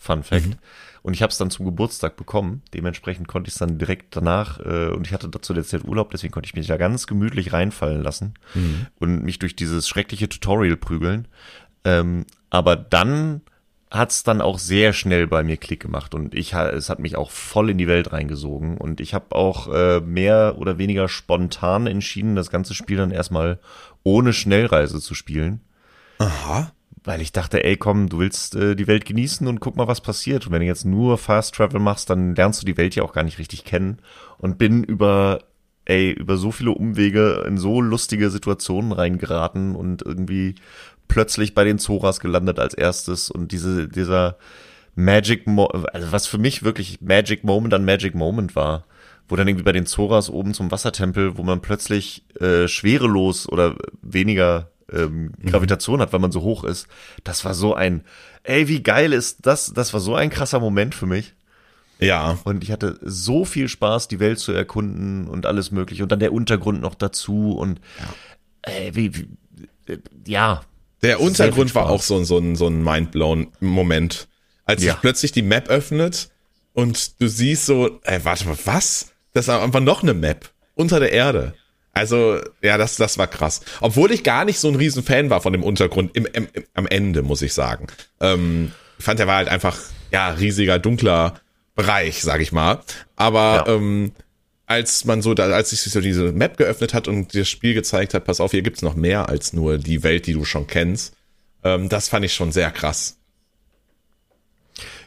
Fun 0.00 0.22
Fact, 0.22 0.56
und 1.02 1.12
ich 1.12 1.22
habe 1.22 1.30
es 1.30 1.36
dann 1.36 1.50
zum 1.50 1.66
Geburtstag 1.66 2.16
bekommen. 2.16 2.62
Dementsprechend 2.72 3.28
konnte 3.28 3.48
ich 3.48 3.54
es 3.54 3.58
dann 3.58 3.78
direkt 3.78 4.16
danach, 4.16 4.58
äh, 4.60 4.88
und 4.88 5.06
ich 5.06 5.12
hatte 5.12 5.28
dazu 5.28 5.52
der 5.52 5.64
Zeit 5.64 5.84
Urlaub, 5.84 6.10
deswegen 6.10 6.32
konnte 6.32 6.46
ich 6.46 6.54
mich 6.54 6.66
da 6.66 6.78
ganz 6.78 7.06
gemütlich 7.06 7.52
reinfallen 7.52 8.02
lassen 8.02 8.34
und 8.98 9.22
mich 9.22 9.38
durch 9.38 9.54
dieses 9.54 9.86
schreckliche 9.88 10.28
Tutorial 10.28 10.78
prügeln. 10.78 11.28
Ähm, 11.84 12.24
aber 12.48 12.76
dann 12.76 13.42
hat's 13.90 14.22
dann 14.22 14.40
auch 14.40 14.58
sehr 14.58 14.94
schnell 14.94 15.26
bei 15.26 15.42
mir 15.42 15.58
Klick 15.58 15.80
gemacht 15.80 16.14
und 16.14 16.34
ich 16.34 16.54
es 16.54 16.88
hat 16.88 16.98
mich 17.00 17.16
auch 17.16 17.30
voll 17.30 17.70
in 17.70 17.78
die 17.78 17.88
Welt 17.88 18.12
reingesogen 18.12 18.78
und 18.78 19.00
ich 19.00 19.12
habe 19.12 19.34
auch 19.34 19.68
äh, 19.72 20.00
mehr 20.00 20.56
oder 20.58 20.78
weniger 20.78 21.08
spontan 21.08 21.86
entschieden, 21.86 22.36
das 22.36 22.50
ganze 22.50 22.74
Spiel 22.74 22.96
dann 22.96 23.10
erstmal 23.10 23.58
ohne 24.02 24.32
Schnellreise 24.32 25.00
zu 25.00 25.14
spielen, 25.14 25.60
Aha. 26.18 26.72
Weil 27.04 27.20
ich 27.20 27.32
dachte, 27.32 27.64
ey, 27.64 27.76
komm, 27.76 28.08
du 28.08 28.18
willst 28.18 28.54
äh, 28.56 28.76
die 28.76 28.86
Welt 28.86 29.04
genießen 29.04 29.46
und 29.46 29.60
guck 29.60 29.76
mal, 29.76 29.88
was 29.88 30.00
passiert. 30.00 30.46
Und 30.46 30.52
wenn 30.52 30.60
du 30.60 30.66
jetzt 30.66 30.84
nur 30.84 31.18
Fast 31.18 31.54
Travel 31.54 31.80
machst, 31.80 32.10
dann 32.10 32.34
lernst 32.34 32.62
du 32.62 32.66
die 32.66 32.76
Welt 32.76 32.94
ja 32.94 33.02
auch 33.02 33.12
gar 33.12 33.24
nicht 33.24 33.38
richtig 33.38 33.64
kennen 33.64 33.98
und 34.38 34.58
bin 34.58 34.84
über 34.84 35.40
ey, 35.86 36.10
über 36.12 36.36
so 36.36 36.52
viele 36.52 36.70
Umwege 36.70 37.44
in 37.46 37.58
so 37.58 37.80
lustige 37.80 38.30
Situationen 38.30 38.92
reingeraten 38.92 39.74
und 39.74 40.02
irgendwie 40.02 40.54
plötzlich 41.08 41.54
bei 41.54 41.64
den 41.64 41.78
Zoras 41.78 42.20
gelandet 42.20 42.58
als 42.58 42.74
erstes 42.74 43.30
und 43.30 43.50
diese, 43.50 43.88
dieser 43.88 44.36
Magic, 44.94 45.46
Mo 45.46 45.66
also 45.66 46.12
was 46.12 46.26
für 46.26 46.38
mich 46.38 46.62
wirklich 46.62 47.00
Magic 47.00 47.42
Moment 47.42 47.74
an 47.74 47.84
Magic 47.84 48.14
Moment 48.14 48.54
war, 48.54 48.84
wo 49.28 49.36
dann 49.36 49.48
irgendwie 49.48 49.64
bei 49.64 49.72
den 49.72 49.86
Zoras 49.86 50.30
oben 50.30 50.54
zum 50.54 50.70
Wassertempel, 50.70 51.36
wo 51.36 51.42
man 51.42 51.60
plötzlich 51.60 52.24
äh, 52.40 52.68
schwerelos 52.68 53.48
oder 53.48 53.74
weniger 54.02 54.70
ähm, 54.92 55.32
Gravitation 55.44 56.00
hat, 56.00 56.12
weil 56.12 56.20
man 56.20 56.32
so 56.32 56.42
hoch 56.42 56.64
ist. 56.64 56.86
Das 57.24 57.44
war 57.44 57.54
so 57.54 57.74
ein, 57.74 58.02
ey, 58.42 58.68
wie 58.68 58.82
geil 58.82 59.12
ist 59.12 59.38
das? 59.46 59.72
Das 59.74 59.92
war 59.92 60.00
so 60.00 60.14
ein 60.14 60.30
krasser 60.30 60.60
Moment 60.60 60.94
für 60.94 61.06
mich. 61.06 61.34
Ja. 61.98 62.38
Und 62.44 62.64
ich 62.64 62.70
hatte 62.72 62.98
so 63.02 63.44
viel 63.44 63.68
Spaß, 63.68 64.08
die 64.08 64.20
Welt 64.20 64.38
zu 64.38 64.52
erkunden 64.52 65.28
und 65.28 65.46
alles 65.46 65.70
mögliche. 65.70 66.02
Und 66.02 66.10
dann 66.12 66.20
der 66.20 66.32
Untergrund 66.32 66.80
noch 66.80 66.94
dazu 66.94 67.52
und 67.52 67.80
äh, 68.62 68.90
wie, 68.94 69.14
wie, 69.16 69.28
äh, 69.86 69.98
ja. 70.26 70.62
Der 71.02 71.20
Untergrund 71.20 71.74
war 71.74 71.88
auch 71.88 72.02
so, 72.02 72.22
so 72.24 72.38
ein, 72.38 72.56
so 72.56 72.66
ein 72.66 72.82
Mindblown-Moment. 72.82 74.28
Als 74.64 74.82
Ja. 74.82 74.92
sich 74.92 75.00
plötzlich 75.00 75.32
die 75.32 75.42
Map 75.42 75.68
öffnet 75.68 76.30
und 76.74 77.20
du 77.20 77.28
siehst 77.28 77.66
so, 77.66 78.00
ey, 78.04 78.24
warte 78.24 78.46
mal, 78.46 78.58
was? 78.64 79.12
Das 79.32 79.46
ist 79.46 79.50
einfach 79.50 79.80
noch 79.80 80.02
eine 80.02 80.14
Map 80.14 80.50
unter 80.74 81.00
der 81.00 81.12
Erde. 81.12 81.54
Also, 81.92 82.38
ja, 82.62 82.78
das, 82.78 82.96
das 82.96 83.18
war 83.18 83.26
krass. 83.26 83.60
Obwohl 83.80 84.12
ich 84.12 84.22
gar 84.22 84.44
nicht 84.44 84.58
so 84.60 84.68
ein 84.68 84.76
riesen 84.76 85.02
Fan 85.02 85.28
war 85.30 85.40
von 85.40 85.52
dem 85.52 85.62
Untergrund 85.64 86.16
im, 86.16 86.26
im, 86.26 86.48
im, 86.52 86.64
am 86.74 86.86
Ende, 86.86 87.22
muss 87.22 87.42
ich 87.42 87.52
sagen. 87.52 87.86
Ähm, 88.20 88.72
ich 88.98 89.04
fand, 89.04 89.18
der 89.18 89.26
war 89.26 89.36
halt 89.36 89.48
einfach, 89.48 89.78
ja, 90.12 90.30
riesiger, 90.30 90.78
dunkler 90.78 91.34
Bereich, 91.74 92.22
sag 92.22 92.40
ich 92.40 92.52
mal. 92.52 92.80
Aber 93.16 93.64
Ja. 93.66 93.74
ähm, 93.74 94.12
als 94.66 95.04
man 95.04 95.20
so, 95.20 95.34
da, 95.34 95.44
als 95.50 95.70
sich 95.70 95.80
so 95.80 96.00
diese 96.00 96.30
Map 96.32 96.56
geöffnet 96.56 96.94
hat 96.94 97.08
und 97.08 97.34
das 97.34 97.48
Spiel 97.48 97.74
gezeigt 97.74 98.14
hat, 98.14 98.24
pass 98.24 98.40
auf, 98.40 98.52
hier 98.52 98.62
gibt's 98.62 98.82
noch 98.82 98.94
mehr 98.94 99.28
als 99.28 99.52
nur 99.52 99.78
die 99.78 100.04
Welt, 100.04 100.26
die 100.28 100.32
du 100.34 100.44
schon 100.44 100.68
kennst. 100.68 101.14
Ähm, 101.64 101.88
das 101.88 102.08
fand 102.08 102.24
ich 102.24 102.34
schon 102.34 102.52
sehr 102.52 102.70
krass. 102.70 103.16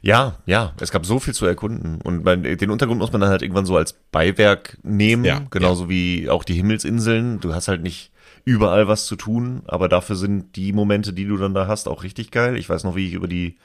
Ja, 0.04 0.36
ja, 0.46 0.74
es 0.82 0.92
gab 0.92 1.06
so 1.06 1.18
viel 1.20 1.34
zu 1.34 1.46
erkunden. 1.46 2.02
Und 2.02 2.26
man, 2.26 2.44
den 2.44 2.70
Untergrund 2.70 3.00
muss 3.00 3.14
man 3.14 3.22
dann 3.22 3.30
halt 3.30 3.42
irgendwann 3.42 3.66
so 3.66 3.78
als 3.78 3.94
Beiwerk 3.94 4.78
nehmen, 4.84 5.24
Ja, 5.24 5.42
genauso 5.50 5.88
wie 5.88 6.30
auch 6.30 6.44
die 6.44 6.56
Himmelsinseln. 6.56 7.40
Du 7.40 7.56
hast 7.56 7.70
halt 7.70 7.82
nicht 7.82 8.12
überall 8.44 8.90
was 8.90 9.06
zu 9.06 9.16
tun, 9.16 9.62
aber 9.66 9.88
dafür 9.88 10.18
sind 10.18 10.58
die 10.58 10.74
Momente, 10.74 11.14
die 11.14 11.26
du 11.26 11.38
dann 11.38 11.54
da 11.54 11.68
hast, 11.68 11.88
auch 11.88 12.04
richtig 12.04 12.32
geil. 12.32 12.58
Ich 12.58 12.68
weiß 12.68 12.84
noch, 12.84 12.98
wie 12.98 13.08
ich 13.08 13.14
über 13.14 13.30
die 13.30 13.58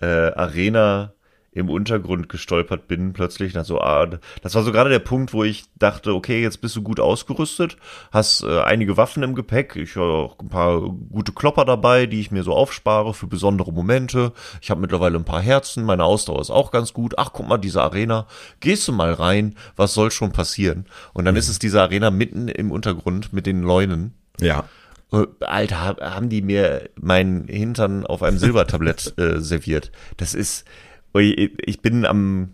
äh, 0.00 0.06
Arena 0.32 1.12
im 1.52 1.70
Untergrund 1.70 2.28
gestolpert 2.28 2.86
bin 2.88 3.12
plötzlich. 3.14 3.54
Na, 3.54 3.64
so, 3.64 3.80
ah, 3.80 4.06
das 4.42 4.54
war 4.54 4.62
so 4.62 4.70
gerade 4.70 4.90
der 4.90 4.98
Punkt, 4.98 5.32
wo 5.32 5.44
ich 5.44 5.64
dachte, 5.78 6.14
okay, 6.14 6.42
jetzt 6.42 6.60
bist 6.60 6.76
du 6.76 6.82
gut 6.82 7.00
ausgerüstet, 7.00 7.76
hast 8.12 8.44
äh, 8.44 8.60
einige 8.60 8.96
Waffen 8.96 9.22
im 9.22 9.34
Gepäck, 9.34 9.74
ich 9.76 9.96
habe 9.96 10.06
auch 10.12 10.38
ein 10.38 10.50
paar 10.50 10.80
gute 10.80 11.32
Klopper 11.32 11.64
dabei, 11.64 12.06
die 12.06 12.20
ich 12.20 12.30
mir 12.30 12.42
so 12.42 12.52
aufspare 12.52 13.14
für 13.14 13.26
besondere 13.26 13.72
Momente. 13.72 14.32
Ich 14.60 14.70
habe 14.70 14.80
mittlerweile 14.80 15.16
ein 15.18 15.24
paar 15.24 15.40
Herzen, 15.40 15.84
meine 15.84 16.04
Ausdauer 16.04 16.40
ist 16.40 16.50
auch 16.50 16.70
ganz 16.70 16.92
gut. 16.92 17.14
Ach, 17.18 17.30
guck 17.32 17.48
mal, 17.48 17.58
diese 17.58 17.82
Arena, 17.82 18.26
gehst 18.60 18.86
du 18.86 18.92
mal 18.92 19.12
rein, 19.14 19.56
was 19.74 19.94
soll 19.94 20.10
schon 20.10 20.32
passieren? 20.32 20.84
Und 21.12 21.24
dann 21.24 21.34
ist 21.36 21.48
es 21.48 21.58
diese 21.58 21.80
Arena 21.80 22.10
mitten 22.10 22.48
im 22.48 22.70
Untergrund 22.70 23.32
mit 23.32 23.46
den 23.46 23.62
Leunen. 23.62 24.12
Ja. 24.40 24.64
Äh, 25.10 25.24
Alter, 25.40 25.82
hab- 25.84 26.00
haben 26.02 26.28
die 26.28 26.42
mir 26.42 26.90
meinen 27.00 27.48
Hintern 27.48 28.04
auf 28.06 28.22
einem 28.22 28.36
Silbertablett 28.38 29.14
äh, 29.18 29.40
serviert. 29.40 29.90
Das 30.18 30.34
ist, 30.34 30.66
ich 31.14 31.80
bin 31.80 32.04
am, 32.04 32.50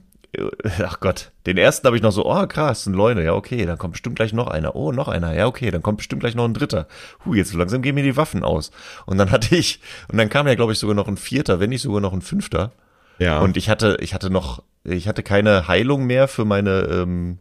ach 0.82 1.00
Gott, 1.00 1.32
den 1.46 1.58
ersten 1.58 1.86
habe 1.86 1.96
ich 1.96 2.02
noch 2.02 2.12
so, 2.12 2.24
oh 2.26 2.46
krass, 2.46 2.86
ein 2.86 2.94
Leune, 2.94 3.24
ja 3.24 3.34
okay, 3.34 3.66
dann 3.66 3.78
kommt 3.78 3.92
bestimmt 3.92 4.16
gleich 4.16 4.32
noch 4.32 4.48
einer, 4.48 4.76
oh 4.76 4.92
noch 4.92 5.08
einer, 5.08 5.34
ja 5.34 5.46
okay, 5.46 5.70
dann 5.70 5.82
kommt 5.82 5.98
bestimmt 5.98 6.20
gleich 6.20 6.34
noch 6.34 6.44
ein 6.44 6.54
dritter. 6.54 6.86
Hu, 7.24 7.34
jetzt 7.34 7.50
so 7.50 7.58
langsam 7.58 7.82
gehen 7.82 7.94
mir 7.94 8.04
die 8.04 8.16
Waffen 8.16 8.44
aus. 8.44 8.70
Und 9.06 9.18
dann 9.18 9.30
hatte 9.30 9.56
ich, 9.56 9.80
und 10.10 10.18
dann 10.18 10.28
kam 10.28 10.46
ja 10.46 10.54
glaube 10.54 10.72
ich 10.72 10.78
sogar 10.78 10.94
noch 10.94 11.08
ein 11.08 11.16
vierter, 11.16 11.60
wenn 11.60 11.70
nicht 11.70 11.82
sogar 11.82 12.00
noch 12.00 12.12
ein 12.12 12.22
fünfter. 12.22 12.72
Ja. 13.18 13.40
Und 13.40 13.56
ich 13.56 13.68
hatte, 13.68 13.96
ich 14.00 14.14
hatte 14.14 14.30
noch, 14.30 14.62
ich 14.82 15.08
hatte 15.08 15.22
keine 15.22 15.68
Heilung 15.68 16.06
mehr 16.06 16.28
für 16.28 16.44
meine, 16.44 16.82
ähm, 16.82 17.38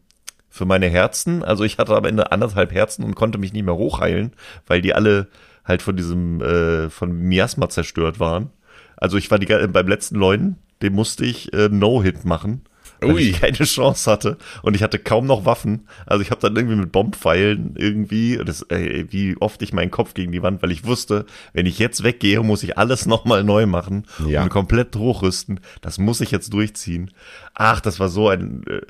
für 0.50 0.66
meine 0.66 0.88
Herzen. 0.88 1.44
Also 1.44 1.64
ich 1.64 1.78
hatte 1.78 1.96
am 1.96 2.06
Ende 2.06 2.32
anderthalb 2.32 2.72
Herzen 2.72 3.04
und 3.04 3.16
konnte 3.16 3.38
mich 3.38 3.54
nicht 3.54 3.66
mehr 3.66 3.76
hochheilen, 3.76 4.34
weil 4.68 4.82
die 4.82 4.94
alle 4.94 5.28
halt 5.66 5.82
von 5.82 5.96
diesem, 5.96 6.42
äh, 6.42 6.90
von 6.90 7.12
Miasma 7.12 7.70
zerstört 7.70 8.20
waren. 8.20 8.52
Also 8.98 9.18
ich 9.18 9.32
war 9.32 9.40
die, 9.40 9.48
beim 9.48 9.88
letzten 9.88 10.16
Leuten, 10.16 10.58
dem 10.84 10.94
musste 10.94 11.26
ich 11.26 11.52
äh, 11.54 11.70
No-Hit 11.70 12.26
machen 12.26 12.62
weil 13.04 13.16
Ui. 13.16 13.22
ich 13.22 13.42
keine 13.42 13.58
Chance 13.58 14.10
hatte 14.10 14.38
und 14.62 14.76
ich 14.76 14.84
hatte 14.84 14.98
kaum 15.00 15.26
noch 15.26 15.46
Waffen. 15.46 15.88
Also 16.06 16.22
ich 16.22 16.32
habe 16.32 16.42
dann 16.42 16.56
irgendwie 16.56 16.78
mit 16.78 16.92
Bombpfeilen 16.92 17.76
irgendwie, 17.78 18.40
das, 18.44 18.62
ey, 18.64 19.08
wie 19.12 19.36
oft 19.42 19.62
ich 19.62 19.74
meinen 19.74 19.92
Kopf 19.92 20.14
gegen 20.14 20.32
die 20.32 20.42
Wand, 20.42 20.62
weil 20.64 20.72
ich 20.72 20.86
wusste, 20.86 21.26
wenn 21.54 21.66
ich 21.66 21.80
jetzt 21.80 22.04
weggehe, 22.04 22.42
muss 22.42 22.64
ich 22.64 22.78
alles 22.78 23.06
nochmal 23.14 23.44
neu 23.44 23.66
machen 23.66 24.06
Ja. 24.28 24.44
und 24.44 24.50
komplett 24.50 24.96
hochrüsten. 24.96 25.60
Das 25.82 25.98
muss 25.98 26.22
ich 26.22 26.32
jetzt 26.32 26.54
durchziehen. 26.54 27.12
Ach, 27.54 27.82
das 27.82 28.00
war 28.00 28.08
so 28.10 28.30
ein, 28.30 28.64
äh, 28.68 28.82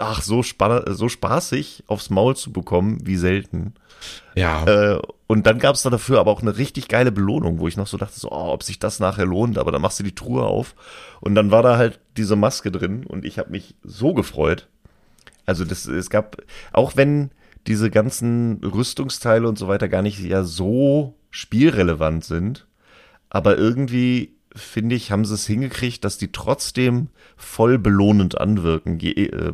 ach, 0.00 0.22
so, 0.22 0.42
spann 0.42 0.82
so 0.94 1.08
spaßig 1.08 1.84
aufs 1.86 2.10
Maul 2.10 2.36
zu 2.36 2.52
bekommen, 2.52 2.98
wie 3.04 3.16
selten. 3.16 3.74
ja. 4.34 4.64
Äh, 4.94 5.00
und 5.26 5.46
dann 5.46 5.58
gab 5.58 5.74
es 5.74 5.82
da 5.82 5.90
dafür 5.90 6.20
aber 6.20 6.30
auch 6.30 6.42
eine 6.42 6.56
richtig 6.56 6.88
geile 6.88 7.10
Belohnung, 7.10 7.58
wo 7.58 7.68
ich 7.68 7.76
noch 7.76 7.86
so 7.86 7.96
dachte, 7.96 8.18
so, 8.18 8.30
oh, 8.30 8.52
ob 8.52 8.62
sich 8.62 8.78
das 8.78 9.00
nachher 9.00 9.26
lohnt, 9.26 9.58
aber 9.58 9.72
dann 9.72 9.82
machst 9.82 9.98
du 9.98 10.04
die 10.04 10.14
Truhe 10.14 10.44
auf 10.44 10.74
und 11.20 11.34
dann 11.34 11.50
war 11.50 11.62
da 11.62 11.76
halt 11.76 12.00
diese 12.16 12.36
Maske 12.36 12.70
drin 12.70 13.04
und 13.04 13.24
ich 13.24 13.38
habe 13.38 13.50
mich 13.50 13.74
so 13.82 14.14
gefreut. 14.14 14.68
Also 15.44 15.64
das, 15.64 15.86
es 15.86 16.10
gab, 16.10 16.42
auch 16.72 16.96
wenn 16.96 17.30
diese 17.66 17.90
ganzen 17.90 18.60
Rüstungsteile 18.62 19.48
und 19.48 19.58
so 19.58 19.68
weiter 19.68 19.88
gar 19.88 20.02
nicht 20.02 20.20
ja 20.20 20.44
so 20.44 21.14
spielrelevant 21.30 22.24
sind, 22.24 22.66
aber 23.28 23.58
irgendwie 23.58 24.36
finde 24.54 24.94
ich, 24.94 25.10
haben 25.10 25.24
sie 25.24 25.34
es 25.34 25.46
hingekriegt, 25.46 26.04
dass 26.04 26.18
die 26.18 26.32
trotzdem 26.32 27.08
voll 27.36 27.78
belohnend 27.78 28.40
anwirken, 28.40 28.98
je, 28.98 29.26
äh, 29.26 29.52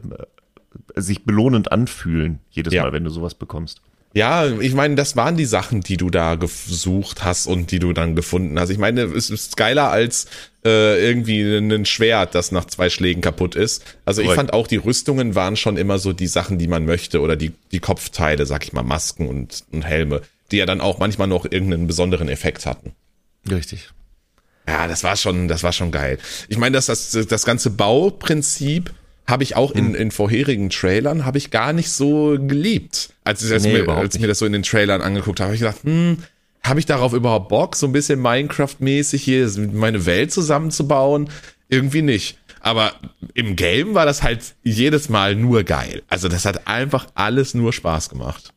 sich 0.94 1.24
belohnend 1.24 1.72
anfühlen, 1.72 2.38
jedes 2.50 2.72
Ja. 2.72 2.82
Mal, 2.82 2.92
wenn 2.92 3.04
du 3.04 3.10
sowas 3.10 3.34
bekommst. 3.34 3.80
Ja, 4.14 4.46
ich 4.46 4.74
meine, 4.74 4.94
das 4.94 5.16
waren 5.16 5.36
die 5.36 5.46
Sachen, 5.46 5.80
die 5.80 5.96
du 5.96 6.10
da 6.10 6.34
gesucht 6.34 7.24
hast 7.24 7.46
und 7.46 7.70
die 7.70 7.78
du 7.78 7.92
dann 7.92 8.14
gefunden 8.14 8.58
hast. 8.60 8.68
Ich 8.68 8.78
meine, 8.78 9.02
es 9.04 9.30
ist 9.30 9.56
geiler 9.56 9.90
als 9.90 10.26
äh, 10.64 11.02
irgendwie 11.02 11.40
ein 11.42 11.86
Schwert, 11.86 12.34
das 12.34 12.52
nach 12.52 12.66
zwei 12.66 12.90
Schlägen 12.90 13.22
kaputt 13.22 13.54
ist. 13.54 13.82
Also 14.04 14.20
ich 14.20 14.30
fand 14.32 14.52
auch, 14.52 14.66
die 14.66 14.76
Rüstungen 14.76 15.34
waren 15.34 15.56
schon 15.56 15.76
immer 15.78 15.98
so 15.98 16.12
die 16.12 16.26
Sachen, 16.26 16.58
die 16.58 16.68
man 16.68 16.84
möchte 16.84 17.20
oder 17.20 17.36
die, 17.36 17.52
die 17.72 17.80
Kopfteile, 17.80 18.44
sag 18.44 18.64
ich 18.64 18.72
mal, 18.74 18.82
Masken 18.82 19.28
und, 19.28 19.64
und 19.72 19.82
Helme, 19.82 20.20
die 20.50 20.58
ja 20.58 20.66
dann 20.66 20.82
auch 20.82 20.98
manchmal 20.98 21.26
noch 21.28 21.46
irgendeinen 21.50 21.86
besonderen 21.86 22.28
Effekt 22.28 22.66
hatten. 22.66 22.92
Richtig. 23.50 23.90
Ja, 24.68 24.86
das 24.86 25.02
war 25.02 25.16
schon, 25.16 25.48
das 25.48 25.62
war 25.62 25.72
schon 25.72 25.90
geil. 25.90 26.18
Ich 26.48 26.58
meine, 26.58 26.74
dass 26.74 26.86
das, 26.86 27.10
das 27.10 27.44
ganze 27.44 27.70
Bauprinzip 27.70 28.92
habe 29.26 29.42
ich 29.42 29.56
auch 29.56 29.74
Hm. 29.74 29.78
in, 29.78 29.94
in 29.94 30.10
vorherigen 30.10 30.70
Trailern 30.70 31.24
habe 31.24 31.38
ich 31.38 31.50
gar 31.50 31.72
nicht 31.72 31.90
so 31.90 32.36
geliebt. 32.38 33.11
Als 33.24 33.42
Nee, 33.42 33.82
mir, 33.82 33.88
als 33.88 34.18
mir 34.18 34.26
das 34.26 34.38
so 34.38 34.46
in 34.46 34.52
den 34.52 34.62
Trailern 34.62 35.00
angeguckt 35.00 35.40
habe, 35.40 35.48
habe 35.48 35.54
ich 35.54 35.60
gedacht, 35.60 35.84
hm, 35.84 36.18
habe 36.62 36.80
ich 36.80 36.86
darauf 36.86 37.12
überhaupt 37.12 37.48
Bock, 37.48 37.76
so 37.76 37.86
ein 37.86 37.92
bisschen 37.92 38.20
Minecraft-mäßig 38.20 39.22
hier 39.22 39.50
meine 39.72 40.06
Welt 40.06 40.32
zusammenzubauen? 40.32 41.28
Irgendwie 41.68 42.02
nicht. 42.02 42.38
Aber 42.60 42.92
im 43.34 43.56
Game 43.56 43.94
war 43.94 44.06
das 44.06 44.22
halt 44.22 44.54
jedes 44.62 45.08
Mal 45.08 45.34
nur 45.34 45.64
geil. 45.64 46.02
Also 46.08 46.28
das 46.28 46.44
hat 46.44 46.68
einfach 46.68 47.06
alles 47.14 47.54
nur 47.54 47.72
Spaß 47.72 48.08
gemacht. 48.08 48.52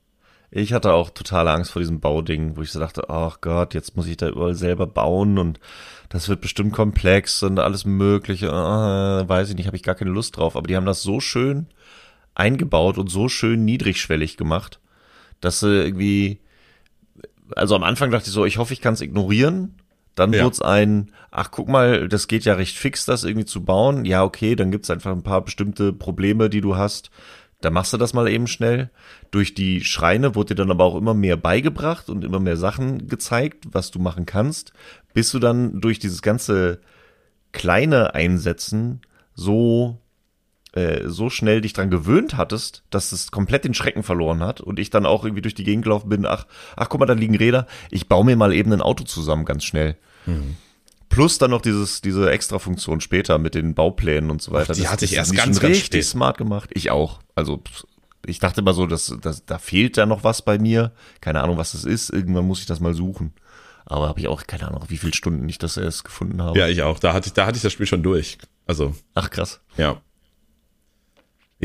Ich 0.51 0.74
hatte 0.74 0.93
auch 0.93 1.09
totale 1.09 1.51
Angst 1.51 1.72
vor 1.72 1.82
diesem 1.82 1.99
Bauding, 1.99 2.55
wo 2.55 2.61
ich 2.61 2.72
so 2.72 2.80
dachte, 2.80 3.09
ach 3.09 3.41
Gott, 3.41 3.74
jetzt 3.74 3.97
muss 3.97 4.07
ich 4.07 4.18
da 4.18 4.30
überall 4.30 4.53
selber 4.53 4.86
bauen 4.86 5.38
und 5.38 5.59
das 6.09 6.30
wird 6.30 6.39
bestimmt 6.39 6.72
komplex 6.72 7.41
und 7.41 7.59
alles 7.59 7.84
mögliche. 7.86 8.47
Äh, 8.47 9.28
weiß 9.28 9.49
ich 9.49 9.55
nicht, 9.55 9.66
habe 9.66 9.76
ich 9.76 9.84
gar 9.84 9.95
keine 9.95 10.11
Lust 10.11 10.38
drauf. 10.38 10.55
Aber 10.55 10.68
die 10.68 10.76
haben 10.76 10.86
das 10.86 11.01
so 11.01 11.20
schön 11.20 11.68
eingebaut 12.36 12.98
und 12.98 13.10
so 13.10 13.28
schön 13.30 13.66
niedrigschwellig 13.66 14.38
gemacht, 14.38 14.80
dass 15.42 15.60
sie 15.62 15.84
irgendwie, 15.84 16.40
also 17.56 17.76
am 17.76 17.84
Anfang 17.84 18.12
dachte 18.12 18.28
ich 18.28 18.34
so, 18.34 18.46
ich 18.46 18.58
hoffe, 18.58 18.74
ich 18.74 18.82
kann 18.82 18.94
es 18.94 19.02
ignorieren. 19.02 19.76
Dann 20.16 20.32
Ja. 20.32 20.44
wurde 20.46 20.54
es 20.54 20.62
ein, 20.62 21.12
ach 21.32 21.52
guck 21.52 21.68
mal, 21.68 22.08
das 22.08 22.28
geht 22.28 22.46
ja 22.46 22.54
recht 22.54 22.78
fix, 22.78 23.06
das 23.06 23.26
irgendwie 23.26 23.46
zu 23.46 23.66
bauen. 23.66 24.06
Ja, 24.06 24.24
okay, 24.24 24.56
dann 24.56 24.72
gibt's 24.72 24.90
einfach 24.90 25.12
ein 25.12 25.24
paar 25.24 25.44
bestimmte 25.44 25.92
Probleme, 25.92 26.50
die 26.50 26.62
du 26.62 26.78
hast. 26.78 27.10
Da 27.60 27.70
machst 27.70 27.92
du 27.94 27.98
das 27.98 28.14
mal 28.14 28.28
eben 28.30 28.48
schnell. 28.48 28.92
Durch 29.32 29.54
die 29.56 29.84
Schreine 29.84 30.36
wurde 30.36 30.50
dir 30.50 30.56
dann 30.62 30.72
aber 30.72 30.86
auch 30.86 30.96
immer 30.96 31.14
mehr 31.14 31.36
beigebracht 31.36 32.10
und 32.10 32.24
immer 32.24 32.40
mehr 32.40 32.58
Sachen 32.58 33.08
gezeigt, 33.08 33.66
was 33.72 33.92
du 33.92 34.00
machen 34.00 34.26
kannst, 34.26 34.72
bis 35.14 35.32
du 35.32 35.40
dann 35.40 35.82
durch 35.82 36.00
dieses 36.00 36.22
ganze 36.22 36.80
kleine 37.52 38.14
Einsetzen 38.14 39.02
so 39.34 40.00
äh, 40.76 41.07
so 41.07 41.30
schnell 41.30 41.61
dich 41.61 41.73
dran 41.73 41.89
gewöhnt 41.89 42.38
hattest, 42.38 42.84
dass 42.89 43.11
es 43.11 43.32
komplett 43.32 43.63
den 43.63 43.73
Schrecken 43.73 44.03
verloren 44.03 44.43
hat 44.43 44.61
und 44.61 44.78
ich 44.78 44.89
dann 44.89 45.05
auch 45.05 45.23
irgendwie 45.23 45.41
durch 45.41 45.55
die 45.55 45.63
Gegend 45.63 45.84
gelaufen 45.84 46.09
bin, 46.09 46.26
ach, 46.26 46.45
ach 46.76 46.89
guck 46.89 46.99
mal, 46.99 47.05
da 47.05 47.13
liegen 47.13 47.36
Räder, 47.36 47.65
ich 47.91 48.07
baue 48.07 48.26
mir 48.26 48.36
mal 48.36 48.53
eben 48.53 48.73
ein 48.73 48.82
Auto 48.82 49.03
zusammen 49.05 49.45
ganz 49.45 49.63
schnell. 49.63 49.97
Plus 51.09 51.38
dann 51.38 51.51
noch 51.51 51.61
dieses, 51.61 52.01
diese 52.01 52.30
extra 52.30 52.59
Funktion 52.59 52.99
später 52.99 53.38
mit 53.38 53.55
den 53.55 53.73
Bauplänen 53.73 54.30
und 54.30 54.41
so 54.41 54.51
weiter. 54.51 54.73
die 54.73 54.88
hatte 54.88 55.05
ich 55.05 55.13
erst 55.13 55.34
ganz, 55.36 55.59
ganz 55.59 55.63
richtig 55.63 55.86
spät. 55.86 56.03
smart 56.03 56.38
gemacht. 56.38 56.71
Ich 56.73 56.91
auch. 56.91 57.19
Also 57.36 57.61
ich 58.26 58.39
dachte 58.39 58.61
immer 58.61 58.73
so, 58.73 58.88
dass, 58.88 59.15
dass 59.21 59.45
da 59.45 59.57
fehlt 59.57 59.97
da 59.97 60.05
noch 60.05 60.23
was 60.23 60.41
bei 60.41 60.57
mir. 60.57 60.91
Keine 61.21 61.41
Ahnung, 61.41 61.57
was 61.57 61.71
das 61.71 61.86
ist. 61.86 62.09
Irgendwann 62.09 62.45
muss 62.45 62.59
ich 62.59 62.65
das 62.65 62.80
mal 62.80 62.93
suchen. 62.93 63.34
Aber 63.86 64.09
habe 64.09 64.19
ich 64.19 64.28
auch 64.28 64.45
keine 64.47 64.67
Ahnung, 64.67 64.84
wie 64.88 64.97
viele 64.97 65.13
Stunden 65.13 65.47
ich 65.47 65.59
das 65.59 65.78
erst 65.78 66.03
gefunden 66.03 66.41
habe. 66.41 66.57
Ja, 66.57 66.67
ich 66.67 66.82
auch. 66.82 66.99
Da 66.99 67.13
hatte 67.13 67.28
ich, 67.28 67.34
da 67.34 67.45
hatte 67.45 67.57
ich 67.57 67.61
das 67.61 67.71
Spiel 67.71 67.86
schon 67.86 68.01
durch. 68.01 68.38
Also 68.65 68.95
Ach 69.13 69.30
krass. 69.30 69.61
Ja. 69.78 70.01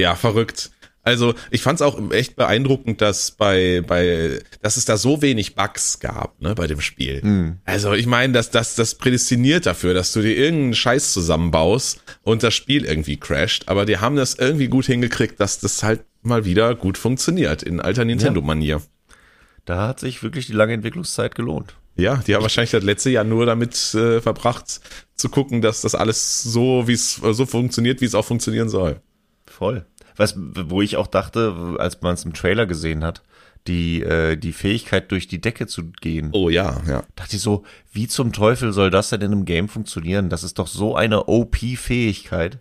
Ja, 0.01 0.15
verrückt. 0.15 0.71
Also 1.03 1.35
ich 1.51 1.63
fand 1.63 1.81
es 1.81 1.83
auch 1.83 1.99
echt 2.11 2.37
beeindruckend, 2.37 3.01
dass 3.01 3.31
bei 3.31 3.83
bei 3.87 4.41
dass 4.61 4.77
es 4.77 4.85
da 4.85 4.99
so 4.99 5.23
wenig 5.23 5.55
Bugs 5.55 5.99
gab, 5.99 6.41
ne, 6.43 6.55
bei 6.55 6.67
dem 6.67 6.81
Spiel. 6.81 7.21
Also 7.65 7.95
ich 7.95 8.07
meine, 8.07 8.35
dass 8.35 8.51
das 8.51 8.75
das 8.75 8.97
prädestiniert 8.97 9.65
dafür, 9.65 9.95
dass 9.95 10.13
du 10.13 10.21
dir 10.21 10.37
irgendeinen 10.37 10.75
Scheiß 10.75 11.13
zusammenbaust 11.13 12.03
und 12.23 12.43
das 12.43 12.55
Spiel 12.55 12.85
irgendwie 12.85 13.17
crasht. 13.17 13.69
Aber 13.69 13.87
die 13.87 13.99
haben 13.99 14.17
das 14.17 14.35
irgendwie 14.35 14.69
gut 14.69 14.87
hingekriegt, 14.87 15.41
dass 15.41 15.59
das 15.59 15.83
halt 15.83 16.05
mal 16.23 16.45
wieder 16.45 16.75
gut 16.75 16.99
funktioniert 16.99 17.63
in 17.63 17.81
alter 17.81 18.05
Nintendo-Manier. 18.05 18.83
Da 19.65 19.89
hat 19.89 20.01
sich 20.01 20.23
wirklich 20.23 20.47
die 20.47 20.53
lange 20.53 20.75
Entwicklungszeit 20.75 21.35
gelohnt. 21.35 21.77
Ja, 21.97 22.17
die 22.27 22.35
haben 22.35 22.43
wahrscheinlich 22.43 22.71
das 22.71 22.85
letzte 22.85 23.11
Jahr 23.11 23.25
nur 23.25 23.47
damit 23.47 23.95
äh, 23.95 24.21
verbracht, 24.21 24.81
zu 25.15 25.29
gucken, 25.29 25.61
dass 25.61 25.83
das 25.83 25.95
alles 25.95 26.43
so, 26.43 26.87
wie 26.87 26.95
es 26.95 27.15
so 27.17 27.47
funktioniert, 27.47 28.01
wie 28.01 28.07
es 28.07 28.15
auch 28.15 28.25
funktionieren 28.25 28.69
soll. 28.69 29.01
Voll. 29.61 29.85
Was, 30.17 30.37
wo 30.39 30.81
ich 30.81 30.97
auch 30.97 31.07
dachte, 31.07 31.77
als 31.79 32.01
man 32.01 32.15
es 32.15 32.25
im 32.25 32.33
Trailer 32.33 32.65
gesehen 32.65 33.05
hat, 33.05 33.23
die, 33.67 34.01
äh, 34.01 34.37
die 34.39 34.55
Fähigkeit 34.55 35.13
durch 35.13 35.29
die 35.29 35.39
Decke 35.43 35.67
zu 35.67 35.85
gehen. 36.01 36.31
Oh 36.33 36.49
ja, 36.49 36.81
ja. 36.89 37.03
Dachte 37.15 37.37
ich 37.37 37.43
so, 37.43 37.65
wie 37.93 38.09
zum 38.09 38.33
Teufel 38.33 38.73
soll 38.73 38.89
das 38.89 39.11
denn 39.11 39.21
in 39.21 39.33
einem 39.33 39.45
Game 39.45 39.69
funktionieren? 39.69 40.31
Das 40.31 40.45
ist 40.45 40.59
doch 40.59 40.67
so 40.67 40.97
eine 40.97 41.27
OP-Fähigkeit. 41.29 42.59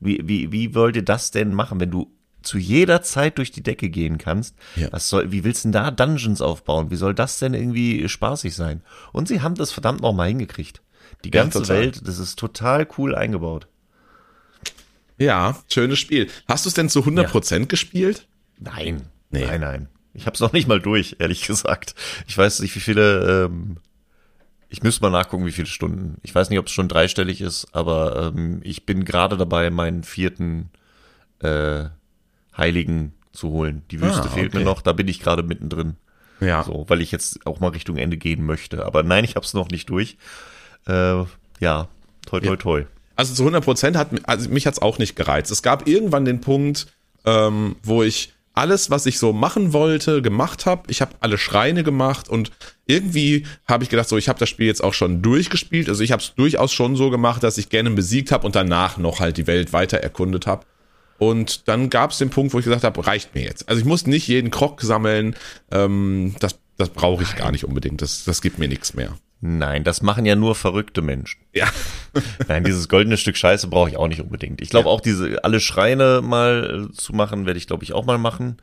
Wie, 0.00 0.18
wie, 0.24 0.50
wie 0.50 0.74
wollt 0.74 0.96
ihr 0.96 1.04
das 1.04 1.30
denn 1.30 1.52
machen, 1.52 1.78
wenn 1.78 1.90
du 1.90 2.10
zu 2.40 2.56
jeder 2.56 3.02
Zeit 3.02 3.36
durch 3.36 3.50
die 3.50 3.62
Decke 3.62 3.90
gehen 3.90 4.16
kannst? 4.16 4.56
Ja. 4.76 4.88
Was 4.92 5.10
soll, 5.10 5.30
wie 5.30 5.44
willst 5.44 5.64
du 5.64 5.68
denn 5.68 5.72
da 5.72 5.90
Dungeons 5.90 6.40
aufbauen? 6.40 6.90
Wie 6.90 6.96
soll 6.96 7.12
das 7.12 7.38
denn 7.38 7.52
irgendwie 7.52 8.08
spaßig 8.08 8.54
sein? 8.56 8.80
Und 9.12 9.28
sie 9.28 9.42
haben 9.42 9.56
das 9.56 9.72
verdammt 9.72 10.00
nochmal 10.00 10.28
hingekriegt. 10.28 10.80
Die 11.22 11.28
Ja, 11.34 11.42
ganze 11.42 11.60
total. 11.60 11.76
Welt, 11.80 12.08
das 12.08 12.18
ist 12.18 12.38
total 12.38 12.88
cool 12.96 13.14
eingebaut. 13.14 13.68
Ja, 15.18 15.56
schönes 15.72 15.98
Spiel. 15.98 16.28
Hast 16.48 16.64
du 16.64 16.68
es 16.68 16.74
denn 16.74 16.88
zu 16.88 17.00
100% 17.00 17.66
gespielt? 17.66 18.26
Nein, 18.58 19.02
Nee. 19.30 19.46
nein, 19.46 19.60
nein. 19.60 19.88
Ich 20.12 20.26
habe 20.26 20.34
es 20.34 20.40
noch 20.40 20.52
nicht 20.52 20.68
mal 20.68 20.80
durch, 20.80 21.16
ehrlich 21.18 21.44
gesagt. 21.46 21.94
Ich 22.28 22.38
weiß 22.38 22.60
nicht, 22.60 22.74
wie 22.76 22.80
viele. 22.80 23.46
Ähm, 23.46 23.78
ich 24.68 24.82
müsste 24.82 25.02
mal 25.02 25.10
nachgucken, 25.10 25.46
wie 25.46 25.52
viele 25.52 25.66
Stunden. 25.68 26.18
Ich 26.22 26.34
weiß 26.34 26.50
nicht, 26.50 26.58
ob 26.58 26.66
es 26.66 26.72
schon 26.72 26.88
dreistellig 26.88 27.40
ist, 27.40 27.66
aber 27.72 28.32
ähm, 28.36 28.60
ich 28.62 28.86
bin 28.86 29.04
gerade 29.04 29.36
dabei, 29.36 29.70
meinen 29.70 30.02
vierten 30.04 30.70
äh, 31.40 31.84
Heiligen 32.56 33.12
zu 33.32 33.50
holen. 33.50 33.82
Die 33.90 34.00
Wüste 34.00 34.22
Ah, 34.22 34.28
fehlt 34.28 34.52
mir 34.54 34.60
okay. 34.60 34.68
noch, 34.68 34.82
da 34.82 34.92
bin 34.92 35.08
ich 35.08 35.20
gerade 35.20 35.42
mittendrin. 35.42 35.96
Ja. 36.40 36.62
So, 36.64 36.84
weil 36.88 37.00
ich 37.00 37.10
jetzt 37.12 37.44
auch 37.46 37.58
mal 37.60 37.68
Richtung 37.68 37.96
Ende 37.96 38.16
gehen 38.16 38.44
möchte. 38.46 38.84
Aber 38.84 39.02
nein, 39.02 39.24
ich 39.24 39.34
habe 39.36 39.44
es 39.46 39.54
noch 39.54 39.68
nicht 39.68 39.88
durch. 39.90 40.16
Äh, 40.86 41.24
ja, 41.60 41.88
toi, 42.26 42.40
toi, 42.40 42.80
Ja. 42.80 42.86
Also 43.16 43.34
zu 43.34 43.48
100% 43.48 43.96
hat 43.96 44.08
also 44.24 44.48
mich 44.50 44.66
hat's 44.66 44.80
auch 44.80 44.98
nicht 44.98 45.16
gereizt. 45.16 45.50
Es 45.50 45.62
gab 45.62 45.86
irgendwann 45.88 46.24
den 46.24 46.40
Punkt, 46.40 46.86
ähm, 47.24 47.76
wo 47.82 48.02
ich 48.02 48.32
alles, 48.54 48.88
was 48.88 49.06
ich 49.06 49.18
so 49.18 49.32
machen 49.32 49.72
wollte, 49.72 50.22
gemacht 50.22 50.64
habe. 50.66 50.82
Ich 50.88 51.00
habe 51.00 51.12
alle 51.20 51.38
Schreine 51.38 51.82
gemacht 51.82 52.28
und 52.28 52.52
irgendwie 52.86 53.46
habe 53.66 53.82
ich 53.82 53.90
gedacht, 53.90 54.08
so 54.08 54.16
ich 54.16 54.28
habe 54.28 54.38
das 54.38 54.48
Spiel 54.48 54.66
jetzt 54.66 54.82
auch 54.82 54.94
schon 54.94 55.22
durchgespielt. 55.22 55.88
Also 55.88 56.04
ich 56.04 56.12
habe 56.12 56.22
es 56.22 56.34
durchaus 56.34 56.72
schon 56.72 56.94
so 56.94 57.10
gemacht, 57.10 57.42
dass 57.42 57.58
ich 57.58 57.68
gerne 57.68 57.90
besiegt 57.90 58.30
habe 58.30 58.46
und 58.46 58.54
danach 58.54 58.96
noch 58.96 59.18
halt 59.18 59.36
die 59.36 59.48
Welt 59.48 59.72
weiter 59.72 59.98
erkundet 59.98 60.46
habe. 60.46 60.64
Und 61.18 61.68
dann 61.68 61.90
gab 61.90 62.10
es 62.10 62.18
den 62.18 62.30
Punkt, 62.30 62.54
wo 62.54 62.58
ich 62.58 62.64
gesagt 62.64 62.84
habe, 62.84 63.06
reicht 63.06 63.34
mir 63.34 63.42
jetzt. 63.42 63.68
Also 63.68 63.80
ich 63.80 63.86
muss 63.86 64.06
nicht 64.06 64.28
jeden 64.28 64.50
Krog 64.50 64.82
sammeln. 64.82 65.34
Ähm, 65.70 66.34
das 66.38 66.58
das 66.76 66.88
brauche 66.88 67.22
ich 67.22 67.36
gar 67.36 67.52
nicht 67.52 67.64
unbedingt. 67.64 68.02
Das, 68.02 68.24
das 68.24 68.42
gibt 68.42 68.58
mir 68.58 68.68
nichts 68.68 68.94
mehr. 68.94 69.16
Nein, 69.40 69.84
das 69.84 70.00
machen 70.00 70.24
ja 70.24 70.36
nur 70.36 70.54
verrückte 70.54 71.02
Menschen. 71.02 71.40
Ja. 71.52 71.66
Nein, 72.48 72.64
dieses 72.64 72.88
goldene 72.88 73.16
Stück 73.18 73.36
Scheiße 73.36 73.68
brauche 73.68 73.90
ich 73.90 73.96
auch 73.96 74.08
nicht 74.08 74.20
unbedingt. 74.22 74.60
Ich 74.62 74.70
glaube 74.70 74.88
Ja. 74.88 74.94
auch 74.94 75.00
diese 75.00 75.44
alle 75.44 75.60
Schreine 75.60 76.20
mal 76.22 76.88
äh, 76.90 76.92
zu 76.94 77.12
machen, 77.14 77.44
werde 77.46 77.58
ich 77.58 77.66
glaube 77.66 77.84
ich 77.84 77.92
auch 77.92 78.06
mal 78.06 78.18
machen. 78.18 78.56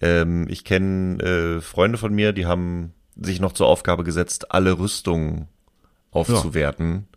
Ähm, 0.00 0.46
ich 0.50 0.64
kenne 0.64 1.22
äh, 1.22 1.60
Freunde 1.60 1.96
von 1.98 2.12
mir, 2.14 2.32
die 2.32 2.46
haben 2.46 2.92
sich 3.16 3.40
noch 3.40 3.52
zur 3.52 3.66
Aufgabe 3.66 4.04
gesetzt, 4.04 4.52
alle 4.52 4.78
Rüstungen 4.78 5.48
aufzuwerten. 6.10 7.08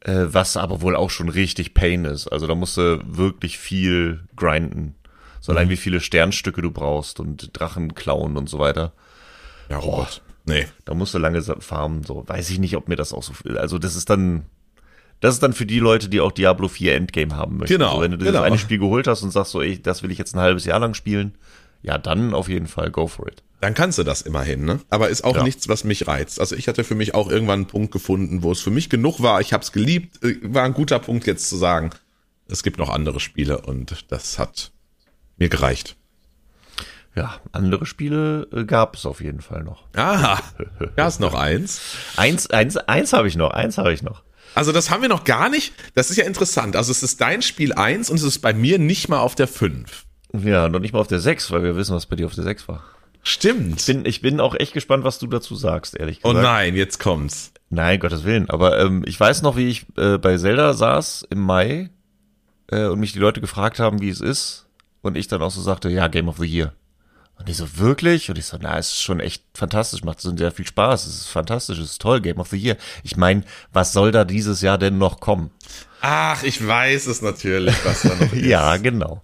Äh, 0.00 0.26
was 0.28 0.56
aber 0.56 0.80
wohl 0.82 0.94
auch 0.94 1.10
schon 1.10 1.28
richtig 1.28 1.74
Pain 1.74 2.04
ist. 2.04 2.28
Also 2.28 2.46
da 2.46 2.54
musst 2.54 2.76
du 2.76 3.00
wirklich 3.04 3.58
viel 3.58 4.20
grinden. 4.36 4.94
So 5.40 5.52
allein 5.52 5.70
wie 5.70 5.76
viele 5.76 6.00
Sternstücke 6.00 6.62
du 6.62 6.70
brauchst 6.70 7.18
und 7.20 7.58
Drachen 7.58 7.94
klauen 7.94 8.36
und 8.36 8.48
so 8.48 8.58
weiter. 8.58 8.92
Ja, 9.70 9.78
Robert. 9.78 10.22
Nee. 10.48 10.66
Da 10.84 10.94
musst 10.94 11.14
du 11.14 11.18
lange 11.18 11.42
farmen, 11.42 12.02
so. 12.04 12.24
Weiß 12.26 12.50
ich 12.50 12.58
nicht, 12.58 12.76
ob 12.76 12.88
mir 12.88 12.96
das 12.96 13.12
auch 13.12 13.22
so 13.22 13.32
viel, 13.32 13.56
also 13.58 13.78
das 13.78 13.94
ist 13.96 14.10
dann, 14.10 14.46
das 15.20 15.34
ist 15.34 15.42
dann 15.42 15.52
für 15.52 15.66
die 15.66 15.78
Leute, 15.80 16.08
die 16.08 16.20
auch 16.20 16.32
Diablo 16.32 16.68
4 16.68 16.94
Endgame 16.96 17.36
haben 17.36 17.56
möchten. 17.58 17.74
Genau, 17.74 17.96
So, 17.96 18.00
wenn 18.02 18.12
du 18.12 18.18
genau. 18.18 18.42
eine 18.42 18.58
Spiel 18.58 18.78
geholt 18.78 19.06
hast 19.06 19.22
und 19.22 19.30
sagst 19.30 19.52
so, 19.52 19.62
ey, 19.62 19.80
das 19.80 20.02
will 20.02 20.10
ich 20.10 20.18
jetzt 20.18 20.34
ein 20.34 20.40
halbes 20.40 20.64
Jahr 20.64 20.78
lang 20.80 20.94
spielen, 20.94 21.34
ja, 21.82 21.98
dann 21.98 22.34
auf 22.34 22.48
jeden 22.48 22.66
Fall 22.66 22.90
go 22.90 23.06
for 23.06 23.28
it. 23.28 23.42
Dann 23.60 23.74
kannst 23.74 23.98
du 23.98 24.04
das 24.04 24.22
immerhin, 24.22 24.64
ne? 24.64 24.80
Aber 24.88 25.08
ist 25.08 25.24
auch 25.24 25.36
Ja. 25.36 25.42
nichts, 25.42 25.68
was 25.68 25.82
mich 25.84 26.06
reizt. 26.06 26.38
Also 26.40 26.54
ich 26.54 26.68
hatte 26.68 26.84
für 26.84 26.94
mich 26.94 27.14
auch 27.14 27.28
irgendwann 27.28 27.60
einen 27.60 27.66
Punkt 27.66 27.90
gefunden, 27.92 28.42
wo 28.44 28.52
es 28.52 28.60
für 28.60 28.70
mich 28.70 28.88
genug 28.88 29.20
war. 29.20 29.40
Ich 29.40 29.52
habe 29.52 29.62
es 29.64 29.72
geliebt. 29.72 30.22
Äh, 30.22 30.36
War 30.42 30.62
ein 30.62 30.74
guter 30.74 30.98
Punkt 31.00 31.26
jetzt 31.26 31.48
zu 31.48 31.56
sagen, 31.56 31.90
es 32.48 32.62
gibt 32.62 32.78
noch 32.78 32.88
andere 32.88 33.18
Spiele 33.20 33.60
und 33.60 34.06
das 34.10 34.38
hat 34.38 34.70
mir 35.36 35.48
gereicht. 35.48 35.96
Ja, 37.18 37.34
andere 37.50 37.84
Spiele 37.84 38.46
äh, 38.52 38.64
gab 38.64 38.94
es 38.94 39.04
auf 39.04 39.20
jeden 39.20 39.40
Fall 39.40 39.64
noch. 39.64 39.84
Aha, 39.96 40.38
da 40.96 41.08
ist 41.08 41.18
noch 41.18 41.34
eins. 41.34 41.80
Eins, 42.16 42.48
eins, 42.48 42.76
eins 42.76 43.12
habe 43.12 43.26
ich 43.26 43.36
noch, 43.36 43.50
eins 43.50 43.76
habe 43.76 43.92
ich 43.92 44.02
noch. 44.02 44.22
Also 44.54 44.70
das 44.70 44.90
haben 44.90 45.02
wir 45.02 45.08
noch 45.08 45.24
gar 45.24 45.48
nicht. 45.48 45.72
Das 45.94 46.10
ist 46.10 46.16
ja 46.16 46.24
interessant. 46.24 46.76
Also 46.76 46.92
es 46.92 47.02
ist 47.02 47.20
dein 47.20 47.42
Spiel 47.42 47.72
eins 47.72 48.08
und 48.08 48.16
es 48.16 48.22
ist 48.22 48.38
bei 48.38 48.52
mir 48.52 48.78
nicht 48.78 49.08
mal 49.08 49.18
auf 49.18 49.34
der 49.34 49.48
fünf. 49.48 50.04
Ja, 50.32 50.68
noch 50.68 50.78
nicht 50.78 50.92
mal 50.92 51.00
auf 51.00 51.08
der 51.08 51.20
6, 51.20 51.50
weil 51.50 51.62
wir 51.64 51.74
wissen, 51.74 51.94
was 51.94 52.06
bei 52.06 52.14
dir 52.14 52.26
auf 52.26 52.34
der 52.34 52.44
6 52.44 52.68
war. 52.68 52.84
Stimmt. 53.22 53.84
Bin, 53.86 54.04
ich 54.04 54.20
bin 54.20 54.40
auch 54.40 54.54
echt 54.54 54.72
gespannt, 54.72 55.04
was 55.04 55.18
du 55.18 55.26
dazu 55.26 55.56
sagst, 55.56 55.96
ehrlich 55.96 56.20
oh 56.22 56.28
gesagt. 56.28 56.44
nein, 56.44 56.76
jetzt 56.76 56.98
kommt's. 57.00 57.52
Nein, 57.70 57.98
Gottes 57.98 58.24
Willen. 58.24 58.48
Aber 58.48 58.78
ähm, 58.78 59.02
ich 59.06 59.18
weiß 59.18 59.42
noch, 59.42 59.56
wie 59.56 59.68
ich 59.68 59.86
äh, 59.96 60.18
bei 60.18 60.36
Zelda 60.38 60.72
saß 60.72 61.26
im 61.30 61.40
Mai 61.40 61.90
äh, 62.68 62.86
und 62.86 63.00
mich 63.00 63.12
die 63.12 63.18
Leute 63.18 63.40
gefragt 63.40 63.80
haben, 63.80 64.00
wie 64.00 64.08
es 64.08 64.20
ist. 64.20 64.66
Und 65.02 65.16
ich 65.16 65.28
dann 65.28 65.42
auch 65.42 65.50
so 65.50 65.60
sagte, 65.60 65.88
ja, 65.88 66.08
Game 66.08 66.28
of 66.28 66.38
the 66.38 66.46
Year. 66.46 66.72
Und 67.38 67.48
die 67.48 67.52
so, 67.52 67.78
wirklich? 67.78 68.28
Und 68.30 68.38
ich 68.38 68.46
so, 68.46 68.58
na, 68.60 68.76
es 68.78 68.88
ist 68.88 69.02
schon 69.02 69.20
echt 69.20 69.44
fantastisch, 69.54 70.02
macht 70.02 70.20
so 70.20 70.36
sehr 70.36 70.50
viel 70.50 70.66
Spaß, 70.66 71.06
es 71.06 71.14
ist 71.20 71.28
fantastisch, 71.28 71.78
es 71.78 71.92
ist 71.92 72.00
toll, 72.02 72.20
Game 72.20 72.38
of 72.38 72.48
the 72.48 72.56
Year. 72.56 72.76
Ich 73.04 73.16
meine, 73.16 73.44
was 73.72 73.92
soll 73.92 74.10
da 74.10 74.24
dieses 74.24 74.60
Jahr 74.60 74.76
denn 74.76 74.98
noch 74.98 75.20
kommen? 75.20 75.50
Ach, 76.00 76.42
ich 76.42 76.66
weiß 76.66 77.06
es 77.06 77.22
natürlich, 77.22 77.76
was 77.84 78.02
da 78.02 78.14
noch 78.16 78.32
ist. 78.32 78.44
Ja, 78.44 78.76
genau. 78.78 79.22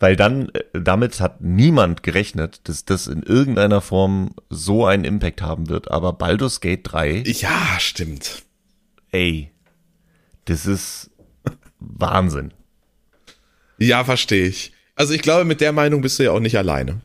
Weil 0.00 0.16
dann, 0.16 0.48
äh, 0.48 0.62
damit 0.72 1.20
hat 1.20 1.40
niemand 1.40 2.02
gerechnet, 2.02 2.60
dass 2.68 2.84
das 2.84 3.06
in 3.06 3.22
irgendeiner 3.22 3.80
Form 3.80 4.34
so 4.50 4.84
einen 4.84 5.04
Impact 5.04 5.42
haben 5.42 5.68
wird. 5.68 5.88
Aber 5.92 6.12
Baldur's 6.14 6.60
Gate 6.60 6.80
3, 6.82 7.22
Ja, 7.26 7.76
stimmt. 7.78 8.42
ey, 9.12 9.52
das 10.46 10.66
ist 10.66 11.10
Wahnsinn. 11.78 12.52
Ja, 13.78 14.02
verstehe 14.02 14.46
ich. 14.48 14.72
Also 14.96 15.14
ich 15.14 15.22
glaube, 15.22 15.44
mit 15.44 15.60
der 15.60 15.72
Meinung 15.72 16.00
bist 16.02 16.18
du 16.18 16.24
ja 16.24 16.32
auch 16.32 16.40
nicht 16.40 16.58
alleine. 16.58 17.00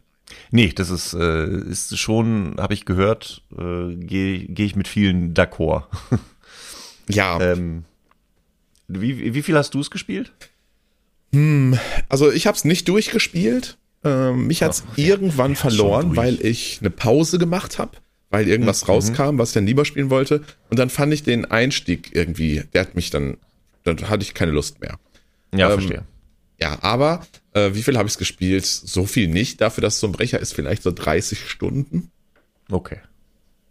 Nee, 0.51 0.71
das 0.73 0.89
ist, 0.89 1.13
äh, 1.13 1.45
ist 1.45 1.97
schon, 1.97 2.55
habe 2.57 2.73
ich 2.73 2.85
gehört, 2.85 3.43
äh, 3.57 3.95
gehe 3.95 4.39
geh 4.47 4.65
ich 4.65 4.75
mit 4.75 4.87
vielen 4.87 5.33
d'accord. 5.33 5.83
Ja, 7.09 7.39
ähm, 7.39 7.85
wie, 8.87 9.33
wie 9.33 9.41
viel 9.41 9.55
hast 9.55 9.73
du 9.73 9.79
es 9.79 9.89
gespielt? 9.91 10.33
also 12.09 12.31
ich 12.31 12.47
habe 12.47 12.57
es 12.57 12.65
nicht 12.65 12.87
durchgespielt. 12.87 13.77
Ähm, 14.03 14.47
mich 14.47 14.63
hat's 14.63 14.83
irgendwann 14.95 15.51
hat's 15.51 15.61
schon 15.61 15.71
verloren, 15.71 16.15
weil 16.15 16.43
ich 16.45 16.79
eine 16.81 16.89
Pause 16.89 17.37
gemacht 17.37 17.79
habe, 17.79 17.91
weil 18.29 18.47
irgendwas 18.47 18.87
rauskam, 18.87 19.37
was 19.37 19.49
ich 19.49 19.53
dann 19.53 19.67
lieber 19.67 19.85
spielen 19.85 20.09
wollte. 20.09 20.43
Und 20.69 20.79
dann 20.79 20.89
fand 20.89 21.13
ich 21.13 21.23
den 21.23 21.45
Einstieg 21.45 22.15
irgendwie, 22.15 22.63
der 22.73 22.81
hat 22.81 22.95
mich 22.95 23.09
dann, 23.09 23.37
dann 23.83 24.09
hatte 24.09 24.23
ich 24.23 24.33
keine 24.33 24.51
Lust 24.51 24.79
mehr. 24.81 24.97
Ja, 25.53 25.67
Ähm, 25.71 25.79
verstehe. 25.79 26.03
Ja, 26.59 26.77
aber 26.81 27.25
äh, 27.57 27.75
wie 27.75 27.83
viel 27.83 27.97
habe 27.97 28.07
ich 28.07 28.17
gespielt? 28.17 28.65
So 28.65 29.05
viel 29.05 29.27
nicht. 29.27 29.61
Dafür, 29.61 29.81
dass 29.81 29.95
es 29.95 29.99
so 29.99 30.07
ein 30.07 30.13
Brecher 30.13 30.39
ist, 30.39 30.53
vielleicht 30.53 30.83
so 30.83 30.91
30 30.91 31.49
Stunden. 31.49 32.11
Okay. 32.69 32.99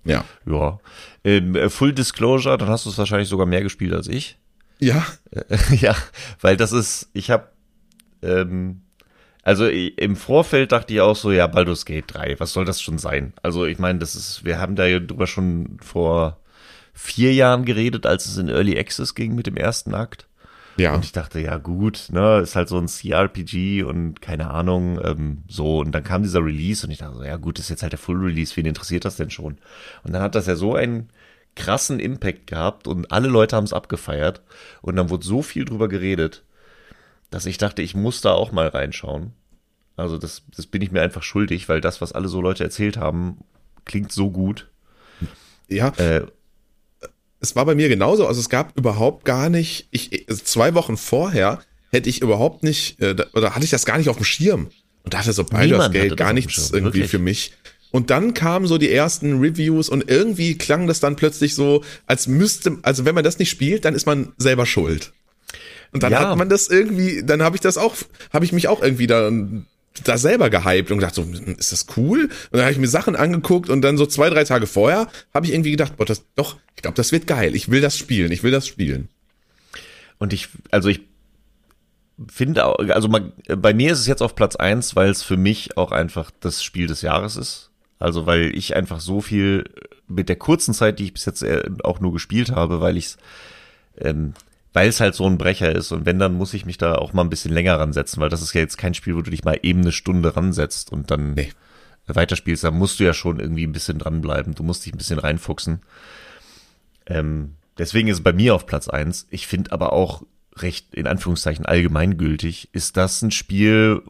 Ja. 0.05 0.25
Ja. 0.47 0.79
Ähm, 1.25 1.55
äh, 1.57 1.69
Full 1.69 1.93
Disclosure, 1.93 2.59
dann 2.59 2.69
hast 2.69 2.87
du 2.87 2.91
es 2.91 2.99
wahrscheinlich 2.99 3.29
sogar 3.29 3.47
mehr 3.47 3.63
gespielt 3.63 3.93
als 3.93 4.09
ich. 4.09 4.39
Ja. 4.79 5.05
ja, 5.73 5.97
weil 6.41 6.57
das 6.57 6.73
ist, 6.73 7.11
ich 7.13 7.31
habe, 7.31 7.49
ähm, 8.23 8.83
also 9.43 9.69
im 9.69 10.17
Vorfeld 10.17 10.73
dachte 10.73 10.93
ich 10.93 11.01
auch 11.01 11.17
so, 11.17 11.33
ja, 11.33 11.47
Baldur's 11.47 11.85
Gate 11.85 12.05
3, 12.09 12.41
was 12.41 12.53
soll 12.53 12.65
das 12.65 12.83
schon 12.83 12.99
sein? 12.99 13.33
Also 13.43 13.65
ich 13.65 13.79
meine, 13.79 13.99
das 13.99 14.17
ist, 14.17 14.45
wir 14.45 14.59
haben 14.59 14.77
da 14.77 14.87
ja 14.87 14.99
drüber 14.99 15.27
schon 15.27 15.79
vor 15.81 16.41
vier 16.93 17.33
Jahren 17.35 17.65
geredet, 17.65 18.07
als 18.07 18.27
es 18.27 18.39
in 18.39 18.49
Early 18.49 18.79
Access 18.79 19.15
ging 19.15 19.35
mit 19.35 19.47
dem 19.47 19.57
ersten 19.57 19.95
Akt. 19.95 20.27
Ja. 20.77 20.95
Und 20.95 21.05
ich 21.05 21.13
dachte, 21.13 21.41
ja 21.41 21.57
gut, 21.57 22.09
ne, 22.11 22.41
ist 22.41 22.55
halt 22.55 22.69
so 22.69 22.79
ein 22.79 22.87
CRPG 22.87 23.83
und 23.83 24.21
keine 24.21 24.51
Ahnung, 24.51 25.01
ähm, 25.03 25.43
so. 25.49 25.79
Und 25.79 25.93
dann 25.93 26.05
kam 26.05 26.23
dieser 26.23 26.45
Release 26.45 26.87
und 26.87 26.93
ich 26.93 26.99
dachte 26.99 27.17
so, 27.17 27.25
ja 27.25 27.37
gut, 27.37 27.59
ist 27.59 27.71
jetzt 27.71 27.83
halt 27.83 27.93
der 27.93 27.99
Full 27.99 28.19
Release, 28.19 28.57
wen 28.57 28.67
interessiert 28.67 29.05
das 29.05 29.17
denn 29.17 29.31
schon? 29.31 29.59
Und 30.05 30.13
dann 30.13 30.23
hat 30.23 30.35
das 30.35 30.47
ja 30.47 30.57
so 30.57 30.75
einen 30.75 31.09
krassen 31.55 31.99
Impact 31.99 32.47
gehabt 32.47 32.87
und 32.87 33.11
alle 33.11 33.29
Leute 33.29 33.57
haben 33.57 33.65
es 33.65 33.73
abgefeiert 33.73 34.43
und 34.83 34.97
dann 34.97 35.09
wurde 35.09 35.27
so 35.27 35.43
viel 35.43 35.65
drüber 35.65 35.89
geredet, 35.89 36.45
dass 37.31 37.47
ich 37.47 37.59
dachte, 37.59 37.83
ich 37.83 37.95
muss 37.95 38.21
da 38.21 38.33
auch 38.33 38.53
mal 38.53 38.69
reinschauen. 38.69 39.33
Also 39.97 40.19
das, 40.19 40.43
das 40.55 40.67
bin 40.67 40.83
ich 40.83 40.93
mir 40.93 41.01
einfach 41.01 41.23
schuldig, 41.23 41.69
weil 41.71 41.81
das, 41.81 42.03
was 42.03 42.13
alle 42.13 42.29
so 42.29 42.43
Leute 42.43 42.63
erzählt 42.63 42.99
haben, 42.99 43.39
klingt 43.87 44.13
so 44.13 44.31
gut. 44.31 44.69
ja. 45.69 45.89
Äh, 45.97 46.27
es 47.51 47.57
war 47.57 47.65
bei 47.65 47.75
mir 47.75 47.89
genauso. 47.89 48.27
Also 48.27 48.41
es 48.41 48.49
gab 48.49 48.77
überhaupt 48.77 49.25
gar 49.25 49.49
nicht, 49.49 49.87
ich, 49.91 50.27
also 50.29 50.43
zwei 50.45 50.75
Wochen 50.75 50.97
vorher 50.97 51.61
hätte 51.93 52.09
ich 52.11 52.21
überhaupt 52.23 52.63
nicht, 52.63 53.01
äh, 53.01 53.15
oder 53.35 53.55
hatte 53.55 53.65
ich 53.65 53.71
das 53.71 53.85
gar 53.85 53.99
nicht 53.99 54.09
auf 54.09 54.17
dem 54.17 54.25
Schirm. 54.25 54.69
Und 55.05 55.15
dachte 55.15 55.33
so, 55.33 55.45
Baldur's 55.45 55.91
Gate, 55.93 56.17
gar 56.17 56.33
nichts 56.33 56.53
Schirm, 56.55 56.75
irgendwie 56.75 56.99
wirklich. 56.99 57.11
für 57.11 57.19
mich. 57.21 57.53
Und 57.93 58.11
dann 58.11 58.35
kamen 58.35 58.67
so 58.67 58.77
die 58.77 58.91
ersten 58.91 59.39
Reviews 59.41 59.89
und 59.89 60.11
irgendwie 60.11 60.59
klang 60.59 60.87
das 60.89 60.99
dann 61.01 61.15
plötzlich 61.17 61.55
so, 61.55 61.85
als 62.07 62.27
müsste, 62.27 62.79
also 62.83 63.05
wenn 63.05 63.15
man 63.15 63.23
das 63.25 63.39
nicht 63.39 63.49
spielt, 63.51 63.85
dann 63.85 63.95
ist 63.95 64.07
man 64.07 64.33
selber 64.37 64.67
schuld. 64.67 65.13
Und 65.93 66.03
dann 66.03 66.13
Ja. 66.13 66.31
hat 66.31 66.37
man 66.37 66.49
das 66.49 66.67
irgendwie, 66.69 67.23
dann 67.25 67.43
habe 67.43 67.57
ich 67.57 67.61
das 67.63 67.79
auch, 67.79 67.95
habe 68.33 68.45
ich 68.45 68.53
mich 68.53 68.67
auch 68.69 68.83
irgendwie 68.83 69.07
da, 69.07 69.31
da 70.05 70.19
selber 70.19 70.51
gehypt 70.51 70.91
und 70.91 70.99
gedacht, 70.99 71.15
so, 71.15 71.23
ist 71.23 71.73
das 71.73 71.87
cool? 71.97 72.25
Und 72.25 72.53
dann 72.53 72.63
habe 72.63 72.73
ich 72.73 72.79
mir 72.79 72.89
Sachen 72.89 73.17
angeguckt 73.17 73.71
und 73.71 73.83
dann 73.83 73.97
so 73.97 74.07
zwei, 74.07 74.31
drei 74.31 74.45
Tage 74.45 74.67
vorher 74.67 75.09
habe 75.33 75.47
ich 75.47 75.53
irgendwie 75.53 75.71
gedacht, 75.71 75.97
boah, 75.97 76.05
das, 76.05 76.25
doch, 76.35 76.57
ich 76.75 76.83
glaube, 76.83 76.97
das 76.97 77.13
wird 77.13 77.27
geil. 77.27 77.55
Ich 77.55 77.71
will 77.71 77.81
das 77.81 77.97
spielen, 77.97 78.33
ich 78.33 78.43
will 78.43 78.51
das 78.53 78.67
spielen. 78.67 79.09
Und 80.19 80.33
ich, 80.33 80.49
also 80.71 80.89
ich 80.89 81.01
finde, 82.29 82.65
auch- 82.65 82.79
also 82.79 83.09
mal, 83.09 83.33
bei 83.47 83.75
mir 83.75 83.93
ist 83.93 84.01
es 84.01 84.07
jetzt 84.07 84.23
auf 84.23 84.35
Platz 84.35 84.57
eins, 84.57 84.97
weil 84.97 85.11
es 85.11 85.23
für 85.23 85.37
mich 85.37 85.77
auch 85.77 85.93
einfach 85.93 86.31
das 86.41 86.63
Spiel 86.63 86.87
des 86.87 87.03
Jahres 87.03 87.37
ist. 87.37 87.71
Also 87.99 88.27
weil 88.27 88.55
ich 88.57 88.77
einfach 88.77 89.01
so 89.01 89.21
viel 89.21 89.65
mit 90.09 90.29
der 90.29 90.37
kurzen 90.37 90.75
Zeit, 90.75 90.99
die 90.99 91.05
ich 91.05 91.13
bis 91.15 91.25
jetzt 91.25 91.43
äh, 91.43 91.63
auch 91.83 92.01
nur 92.01 92.13
gespielt 92.13 92.51
habe, 92.51 92.81
weil 92.81 92.97
ich 92.97 93.07
es, 93.07 93.17
ähm, 93.99 94.35
weil 94.77 94.91
es 94.91 95.01
halt 95.01 95.15
so 95.15 95.25
ein 95.27 95.39
Brecher 95.39 95.75
ist 95.75 95.91
und 95.91 96.05
wenn, 96.05 96.19
dann 96.19 96.35
muss 96.35 96.53
ich 96.53 96.67
mich 96.67 96.77
da 96.77 96.97
auch 96.97 97.15
mal 97.15 97.23
ein 97.23 97.31
bisschen 97.31 97.51
länger 97.51 97.81
ransetzen, 97.81 98.21
weil 98.21 98.29
das 98.29 98.43
ist 98.43 98.53
ja 98.53 98.61
jetzt 98.61 98.77
kein 98.77 98.93
Spiel, 98.93 99.17
wo 99.17 99.23
du 99.23 99.31
dich 99.31 99.43
mal 99.43 99.59
eben 99.63 99.81
eine 99.81 99.91
Stunde 99.91 100.37
ransetzt 100.37 100.93
und 100.93 101.11
dann 101.11 101.33
Nee. 101.33 101.51
weiterspielst, 102.07 102.63
da 102.63 102.71
musst 102.71 103.01
du 103.01 103.05
ja 103.05 103.15
schon 103.15 103.41
irgendwie 103.41 103.67
ein 103.67 103.73
bisschen 103.73 103.99
dranbleiben, 103.99 104.55
du 104.55 104.63
musst 104.63 104.85
dich 104.85 104.93
ein 104.93 104.99
bisschen 104.99 105.19
reinfuchsen. 105.19 105.81
Ähm, 107.07 107.55
deswegen 107.79 108.09
ist 108.09 108.19
es 108.19 108.23
bei 108.23 108.35
mir 108.35 108.55
auf 108.55 108.67
Platz 108.67 108.89
eins. 108.89 109.27
Ich 109.31 109.47
finde 109.47 109.73
aber 109.73 109.95
auch 109.95 110.25
recht, 110.57 110.95
in 110.95 111.07
Anführungszeichen, 111.07 111.65
allgemeingültig, 111.65 112.69
ist 112.73 112.99
das 112.99 113.23
ein 113.23 113.31
Spiel 113.31 114.03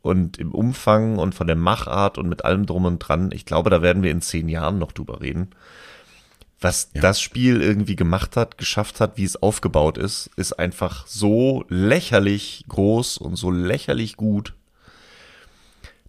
und 0.00 0.38
im 0.38 0.52
Umfang 0.52 1.18
und 1.18 1.34
von 1.34 1.48
der 1.48 1.56
Machart 1.56 2.18
und 2.18 2.28
mit 2.28 2.44
allem 2.44 2.66
drum 2.66 2.84
und 2.84 3.00
dran, 3.00 3.30
ich 3.32 3.46
glaube, 3.46 3.68
da 3.68 3.82
werden 3.82 4.04
wir 4.04 4.12
in 4.12 4.20
zehn 4.20 4.48
Jahren 4.48 4.78
noch 4.78 4.92
drüber 4.92 5.20
reden. 5.20 5.50
Was 6.64 6.90
Ja. 6.94 7.02
das 7.02 7.20
Spiel 7.20 7.60
irgendwie 7.62 7.94
gemacht 7.94 8.36
hat, 8.36 8.58
geschafft 8.58 8.98
hat, 9.00 9.16
wie 9.18 9.24
es 9.24 9.36
aufgebaut 9.40 9.98
ist, 9.98 10.30
ist 10.36 10.54
einfach 10.54 11.06
so 11.06 11.64
lächerlich 11.68 12.64
groß 12.68 13.18
und 13.18 13.36
so 13.36 13.50
lächerlich 13.50 14.16
gut, 14.16 14.54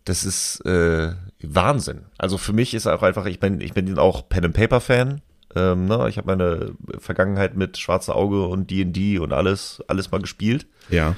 das 0.06 0.24
ist 0.24 0.62
äh, 0.66 1.14
Wahnsinn. 1.42 2.04
Also 2.18 2.38
für 2.38 2.54
mich 2.54 2.74
ist 2.74 2.88
auch 2.88 3.02
einfach, 3.04 3.26
ich 3.26 3.40
bin, 3.40 3.60
ich 3.60 3.74
bin 3.74 3.98
auch 3.98 4.30
Pen 4.30 4.46
and 4.46 4.54
Paper 4.56 4.80
Fan. 4.80 5.22
Ähm, 5.56 5.86
ne? 5.88 6.08
Ich 6.10 6.18
habe 6.18 6.28
meine 6.28 6.74
Vergangenheit 7.00 7.56
mit 7.58 7.78
Schwarze 7.78 8.14
Auge 8.14 8.46
und 8.48 8.70
D&D 8.70 9.20
und 9.20 9.34
alles, 9.34 9.84
alles 9.88 10.12
mal 10.12 10.22
gespielt. 10.22 10.68
Ja. 10.90 11.16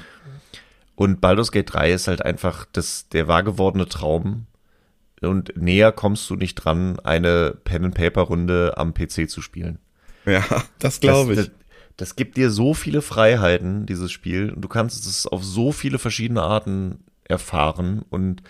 Und 0.94 1.20
Baldur's 1.20 1.52
Gate 1.52 1.72
3 1.72 1.92
ist 1.92 2.08
halt 2.08 2.22
einfach 2.24 2.64
das, 2.72 3.08
der 3.10 3.28
wahr 3.28 3.42
gewordene 3.42 3.86
Traum. 3.88 4.46
Und 5.20 5.56
näher 5.56 5.92
kommst 5.92 6.28
du 6.30 6.36
nicht 6.36 6.54
dran, 6.54 7.00
eine 7.00 7.56
Pen-and-Paper-Runde 7.64 8.74
am 8.76 8.94
PC 8.94 9.28
zu 9.28 9.42
spielen. 9.42 9.78
Ja, 10.26 10.44
das 10.78 11.00
glaube 11.00 11.32
ich. 11.32 11.38
Das, 11.38 11.50
das 11.96 12.16
gibt 12.16 12.36
dir 12.36 12.50
so 12.50 12.74
viele 12.74 13.02
Freiheiten, 13.02 13.86
dieses 13.86 14.12
Spiel. 14.12 14.52
Und 14.52 14.62
du 14.62 14.68
kannst 14.68 15.06
es 15.06 15.26
auf 15.26 15.42
so 15.42 15.72
viele 15.72 15.98
verschiedene 15.98 16.42
Arten 16.42 17.04
erfahren. 17.24 18.04
Und 18.10 18.42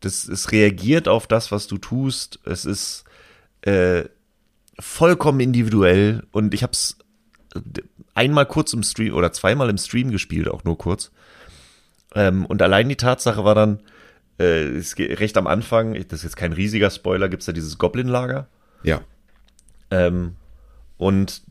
das, 0.00 0.28
es 0.28 0.52
reagiert 0.52 1.08
auf 1.08 1.26
das, 1.26 1.50
was 1.50 1.66
du 1.66 1.78
tust. 1.78 2.38
Es 2.44 2.64
ist 2.64 3.04
äh, 3.62 4.04
vollkommen 4.78 5.40
individuell. 5.40 6.22
Und 6.30 6.54
ich 6.54 6.62
habe 6.62 6.72
es 6.72 6.96
einmal 8.14 8.46
kurz 8.46 8.72
im 8.72 8.82
Stream 8.82 9.14
oder 9.14 9.32
zweimal 9.32 9.68
im 9.68 9.78
Stream 9.78 10.10
gespielt, 10.10 10.48
auch 10.48 10.64
nur 10.64 10.78
kurz. 10.78 11.10
Ähm, 12.14 12.46
und 12.46 12.62
allein 12.62 12.88
die 12.88 12.96
Tatsache 12.96 13.44
war 13.44 13.54
dann, 13.54 13.80
äh, 14.38 14.64
es 14.68 14.94
geht 14.94 15.18
recht 15.20 15.36
am 15.36 15.46
Anfang, 15.46 15.94
das 15.94 16.20
ist 16.20 16.22
jetzt 16.24 16.36
kein 16.36 16.52
riesiger 16.52 16.90
Spoiler, 16.90 17.28
gibt's 17.28 17.46
da 17.46 17.52
dieses 17.52 17.78
Goblin-Lager. 17.78 18.48
Ja. 18.82 19.00
Ähm, 19.90 20.36
und 20.98 21.42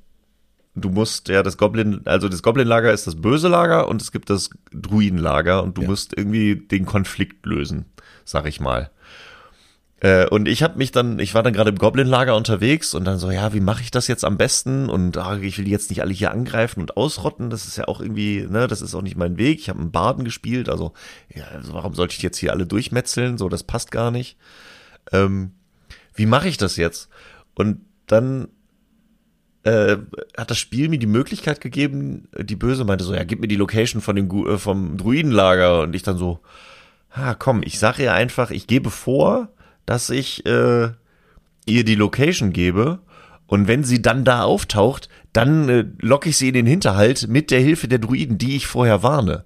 du 0.75 0.89
musst 0.89 1.27
ja 1.29 1.43
das 1.43 1.57
Goblin, 1.57 2.01
also 2.05 2.29
das 2.29 2.43
Goblin-Lager 2.43 2.91
ist 2.93 3.07
das 3.07 3.15
böse 3.21 3.47
Lager 3.47 3.87
und 3.87 4.01
es 4.01 4.11
gibt 4.11 4.29
das 4.29 4.49
Druiden-Lager 4.73 5.63
und 5.63 5.77
du 5.77 5.81
Ja. 5.83 5.87
musst 5.89 6.17
irgendwie 6.17 6.55
den 6.55 6.85
Konflikt 6.85 7.45
lösen, 7.45 7.85
sag 8.25 8.45
ich 8.47 8.59
mal. 8.59 8.89
Äh, 10.01 10.27
und 10.27 10.47
ich 10.47 10.63
habe 10.63 10.79
mich 10.79 10.91
dann, 10.91 11.19
ich 11.19 11.35
war 11.35 11.43
dann 11.43 11.53
gerade 11.53 11.69
im 11.69 11.77
Goblin-Lager 11.77 12.35
unterwegs 12.35 12.95
und 12.95 13.05
dann 13.05 13.19
so, 13.19 13.29
ja, 13.29 13.53
wie 13.53 13.59
mache 13.59 13.83
ich 13.83 13.91
das 13.91 14.07
jetzt 14.07 14.25
am 14.25 14.35
besten? 14.35 14.89
Und 14.89 15.15
ah, 15.17 15.37
ich 15.37 15.59
will 15.59 15.67
jetzt 15.67 15.91
nicht 15.91 16.01
alle 16.01 16.11
hier 16.11 16.31
angreifen 16.31 16.81
und 16.81 16.97
ausrotten. 16.97 17.51
Das 17.51 17.67
ist 17.67 17.77
ja 17.77 17.87
auch 17.87 18.01
irgendwie, 18.01 18.47
ne, 18.49 18.67
das 18.67 18.81
ist 18.81 18.95
auch 18.95 19.03
nicht 19.03 19.15
mein 19.15 19.37
Weg. 19.37 19.59
Ich 19.59 19.69
habe 19.69 19.79
einen 19.79 19.91
Baden 19.91 20.25
gespielt, 20.25 20.69
also, 20.69 20.93
ja, 21.33 21.45
also 21.45 21.73
warum 21.73 21.93
sollte 21.93 22.15
ich 22.15 22.23
jetzt 22.23 22.37
hier 22.37 22.51
alle 22.51 22.65
durchmetzeln? 22.65 23.37
So, 23.37 23.47
das 23.47 23.63
passt 23.63 23.91
gar 23.91 24.09
nicht. 24.09 24.37
Ähm, 25.11 25.51
wie 26.15 26.25
mache 26.25 26.49
ich 26.49 26.57
das 26.57 26.77
jetzt? 26.77 27.09
Und 27.53 27.81
dann 28.07 28.47
äh, 29.63 29.97
hat 30.35 30.49
das 30.49 30.57
Spiel 30.57 30.89
mir 30.89 30.97
die 30.97 31.05
Möglichkeit 31.05 31.61
gegeben, 31.61 32.27
die 32.35 32.55
Böse 32.55 32.85
meinte 32.85 33.03
so, 33.03 33.13
ja, 33.13 33.23
gib 33.23 33.39
mir 33.39 33.47
die 33.47 33.55
Location 33.55 34.01
von 34.01 34.15
dem 34.15 34.31
äh, 34.47 34.57
vom 34.57 34.97
Druidenlager 34.97 35.81
und 35.81 35.95
ich 35.95 36.01
dann 36.01 36.17
so, 36.17 36.39
ah, 37.11 37.35
komm, 37.35 37.61
ich 37.63 37.77
sage 37.77 38.01
ihr 38.01 38.13
einfach, 38.15 38.49
ich 38.49 38.65
gebe 38.65 38.89
vor, 38.89 39.49
dass 39.85 40.09
ich 40.09 40.45
äh, 40.45 40.89
ihr 41.65 41.83
die 41.83 41.95
Location 41.95 42.53
gebe 42.53 42.99
und 43.47 43.67
wenn 43.67 43.83
sie 43.83 44.01
dann 44.01 44.23
da 44.23 44.43
auftaucht, 44.43 45.09
dann 45.33 45.69
äh, 45.69 45.85
locke 45.99 46.29
ich 46.29 46.37
sie 46.37 46.49
in 46.49 46.53
den 46.53 46.65
Hinterhalt 46.65 47.27
mit 47.27 47.51
der 47.51 47.59
Hilfe 47.59 47.87
der 47.87 47.99
Druiden, 47.99 48.37
die 48.37 48.55
ich 48.55 48.67
vorher 48.67 49.03
warne. 49.03 49.43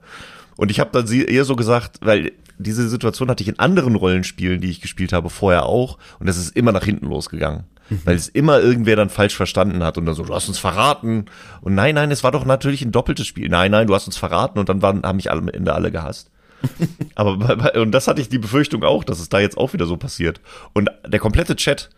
Und 0.57 0.71
ich 0.71 0.79
habe 0.79 0.91
dann 0.93 1.07
sie 1.07 1.25
ihr 1.25 1.45
so 1.45 1.55
gesagt, 1.55 1.99
weil 2.01 2.31
diese 2.57 2.87
Situation 2.87 3.29
hatte 3.29 3.43
ich 3.43 3.49
in 3.49 3.59
anderen 3.59 3.95
Rollenspielen, 3.95 4.61
die 4.61 4.69
ich 4.69 4.81
gespielt 4.81 5.11
habe, 5.11 5.29
vorher 5.29 5.65
auch 5.65 5.97
und 6.19 6.27
das 6.27 6.37
ist 6.37 6.55
immer 6.55 6.71
nach 6.71 6.85
hinten 6.85 7.07
losgegangen. 7.07 7.65
Weil 8.03 8.15
es 8.15 8.27
immer 8.27 8.59
irgendwer 8.59 8.95
dann 8.95 9.09
falsch 9.09 9.35
verstanden 9.35 9.83
hat 9.83 9.97
und 9.97 10.05
dann 10.07 10.15
so, 10.15 10.23
du 10.23 10.33
hast 10.33 10.47
uns 10.47 10.57
verraten. 10.57 11.25
Und 11.61 11.75
nein, 11.75 11.95
nein, 11.95 12.09
es 12.09 12.23
war 12.23 12.31
doch 12.31 12.43
natürlich 12.45 12.81
ein 12.81 12.91
doppeltes 12.91 13.27
Spiel. 13.27 13.47
Nein, 13.47 13.69
nein, 13.69 13.85
du 13.85 13.93
hast 13.93 14.07
uns 14.07 14.17
verraten 14.17 14.57
und 14.57 14.69
dann 14.69 14.81
waren, 14.81 15.03
haben 15.03 15.17
mich 15.17 15.29
alle 15.29 15.41
am 15.41 15.49
Ende 15.49 15.73
alle 15.73 15.91
gehasst. 15.91 16.31
Aber 17.15 17.37
bei, 17.37 17.79
und 17.79 17.91
das 17.91 18.07
hatte 18.07 18.21
ich 18.21 18.29
die 18.29 18.39
Befürchtung 18.39 18.83
auch, 18.83 19.03
dass 19.03 19.19
es 19.19 19.29
da 19.29 19.39
jetzt 19.39 19.57
auch 19.57 19.73
wieder 19.73 19.85
so 19.85 19.97
passiert. 19.97 20.41
Und 20.73 20.89
der 21.05 21.19
komplette 21.19 21.55
Chat, 21.55 21.89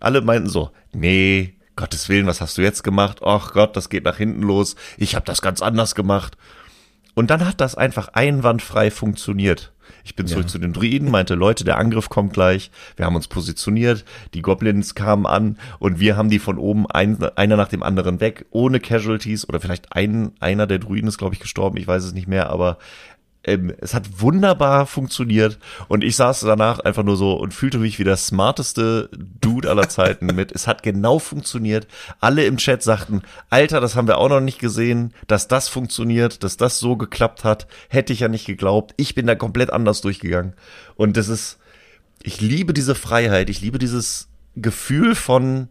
alle 0.00 0.20
meinten 0.22 0.48
so, 0.48 0.70
nee, 0.92 1.54
Gottes 1.76 2.08
Willen, 2.08 2.26
was 2.26 2.40
hast 2.40 2.58
du 2.58 2.62
jetzt 2.62 2.82
gemacht? 2.84 3.20
Ach 3.24 3.52
Gott, 3.52 3.76
das 3.76 3.88
geht 3.88 4.04
nach 4.04 4.16
hinten 4.18 4.42
los. 4.42 4.76
Ich 4.98 5.14
habe 5.14 5.24
das 5.24 5.40
ganz 5.42 5.62
anders 5.62 5.94
gemacht. 5.94 6.36
Und 7.14 7.30
dann 7.30 7.46
hat 7.46 7.60
das 7.60 7.74
einfach 7.74 8.08
einwandfrei 8.08 8.90
funktioniert. 8.90 9.72
Ich 10.04 10.16
bin 10.16 10.26
zurück 10.26 10.44
Ja. 10.44 10.48
zu 10.48 10.58
den 10.58 10.72
Druiden, 10.72 11.10
meinte, 11.10 11.34
Leute, 11.34 11.64
der 11.64 11.76
Angriff 11.76 12.08
kommt 12.08 12.32
gleich. 12.32 12.70
Wir 12.96 13.04
haben 13.04 13.16
uns 13.16 13.28
positioniert, 13.28 14.04
die 14.32 14.40
Goblins 14.42 14.94
kamen 14.94 15.26
an 15.26 15.58
und 15.78 16.00
wir 16.00 16.16
haben 16.16 16.30
die 16.30 16.38
von 16.38 16.56
oben 16.58 16.90
ein, 16.90 17.22
einer 17.36 17.56
nach 17.56 17.68
dem 17.68 17.82
anderen 17.82 18.20
weg, 18.20 18.46
ohne 18.50 18.80
Casualties 18.80 19.46
oder 19.48 19.60
vielleicht 19.60 19.92
ein, 19.94 20.32
einer 20.40 20.66
der 20.66 20.78
Druiden 20.78 21.08
ist, 21.08 21.18
glaube 21.18 21.34
ich, 21.34 21.40
gestorben, 21.40 21.76
ich 21.76 21.86
weiß 21.86 22.02
es 22.04 22.14
nicht 22.14 22.28
mehr, 22.28 22.48
aber 22.50 22.78
ähm, 23.44 23.74
es 23.78 23.94
hat 23.94 24.20
wunderbar 24.20 24.86
funktioniert 24.86 25.58
und 25.88 26.04
ich 26.04 26.16
saß 26.16 26.40
danach 26.40 26.78
einfach 26.80 27.02
nur 27.02 27.16
so 27.16 27.32
und 27.34 27.54
fühlte 27.54 27.78
mich 27.78 27.98
wie 27.98 28.04
der 28.04 28.16
smarteste 28.16 29.10
Dude 29.12 29.68
aller 29.68 29.88
Zeiten 29.88 30.26
mit. 30.26 30.52
Es 30.52 30.66
hat 30.66 30.82
genau 30.82 31.18
funktioniert. 31.18 31.86
Alle 32.20 32.44
im 32.44 32.56
Chat 32.56 32.82
sagten, 32.82 33.22
Alter, 33.50 33.80
das 33.80 33.96
haben 33.96 34.06
wir 34.06 34.18
auch 34.18 34.28
noch 34.28 34.40
nicht 34.40 34.58
gesehen, 34.58 35.12
dass 35.26 35.48
das 35.48 35.68
funktioniert, 35.68 36.44
dass 36.44 36.56
das 36.56 36.78
so 36.78 36.96
geklappt 36.96 37.44
hat. 37.44 37.66
Hätte 37.88 38.12
ich 38.12 38.20
ja 38.20 38.28
nicht 38.28 38.46
geglaubt. 38.46 38.94
Ich 38.96 39.14
bin 39.14 39.26
da 39.26 39.34
komplett 39.34 39.72
anders 39.72 40.00
durchgegangen. 40.00 40.54
Und 40.94 41.16
das 41.16 41.28
ist, 41.28 41.58
ich 42.22 42.40
liebe 42.40 42.72
diese 42.72 42.94
Freiheit, 42.94 43.50
ich 43.50 43.60
liebe 43.60 43.78
dieses 43.78 44.28
Gefühl 44.54 45.14
von, 45.14 45.68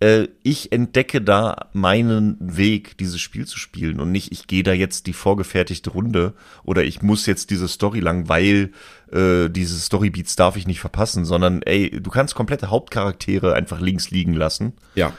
äh, 0.00 0.28
ich 0.42 0.72
entdecke 0.72 1.20
da 1.20 1.68
meinen 1.72 2.36
Weg, 2.40 2.98
dieses 2.98 3.20
Spiel 3.20 3.46
zu 3.46 3.58
spielen 3.58 4.00
und 4.00 4.10
nicht, 4.10 4.32
ich 4.32 4.46
gehe 4.46 4.62
da 4.62 4.72
jetzt 4.72 5.06
die 5.06 5.12
vorgefertigte 5.12 5.90
Runde 5.90 6.34
oder 6.64 6.84
ich 6.84 7.02
muss 7.02 7.26
jetzt 7.26 7.50
diese 7.50 7.68
Story 7.68 8.00
lang, 8.00 8.28
weil 8.28 8.72
äh, 9.12 9.48
diese 9.48 9.78
Storybeats 9.78 10.36
darf 10.36 10.56
ich 10.56 10.66
nicht 10.66 10.80
verpassen, 10.80 11.24
sondern 11.24 11.62
ey, 11.62 11.90
du 12.00 12.10
kannst 12.10 12.34
komplette 12.34 12.70
Hauptcharaktere 12.70 13.54
einfach 13.54 13.80
links 13.80 14.10
liegen 14.10 14.34
lassen. 14.34 14.72
Ja. 14.94 15.12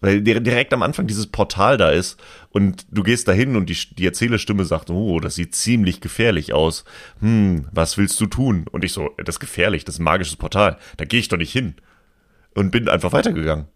Weil 0.00 0.22
dir- 0.22 0.38
direkt 0.40 0.72
am 0.72 0.82
Anfang 0.84 1.08
dieses 1.08 1.26
Portal 1.26 1.76
da 1.76 1.90
ist 1.90 2.20
und 2.50 2.86
du 2.92 3.02
gehst 3.02 3.26
dahin 3.26 3.56
und 3.56 3.68
die, 3.68 3.76
die 3.96 4.06
Erzählerstimme 4.06 4.64
sagt, 4.64 4.90
oh, 4.90 5.18
das 5.18 5.34
sieht 5.34 5.56
ziemlich 5.56 6.00
gefährlich 6.00 6.52
aus. 6.52 6.84
Hm, 7.20 7.66
was 7.72 7.98
willst 7.98 8.20
du 8.20 8.26
tun? 8.26 8.66
Und 8.70 8.84
ich 8.84 8.92
so, 8.92 9.10
das 9.16 9.36
ist 9.36 9.40
gefährlich, 9.40 9.84
das 9.84 9.96
ist 9.96 9.98
ein 9.98 10.04
magisches 10.04 10.36
Portal. 10.36 10.78
Da 10.98 11.04
gehe 11.04 11.18
ich 11.18 11.26
doch 11.26 11.36
nicht 11.36 11.52
hin. 11.52 11.74
Und 12.54 12.70
bin 12.70 12.88
einfach 12.88 13.12
weitergegangen. 13.12 13.66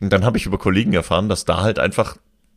Und 0.00 0.12
dann 0.12 0.24
habe 0.24 0.36
ich 0.38 0.46
über 0.46 0.58
Kollegen 0.58 0.92
erfahren, 0.92 1.28
dass 1.28 1.44
da 1.44 1.62
halt 1.62 1.78
einfach 1.78 2.16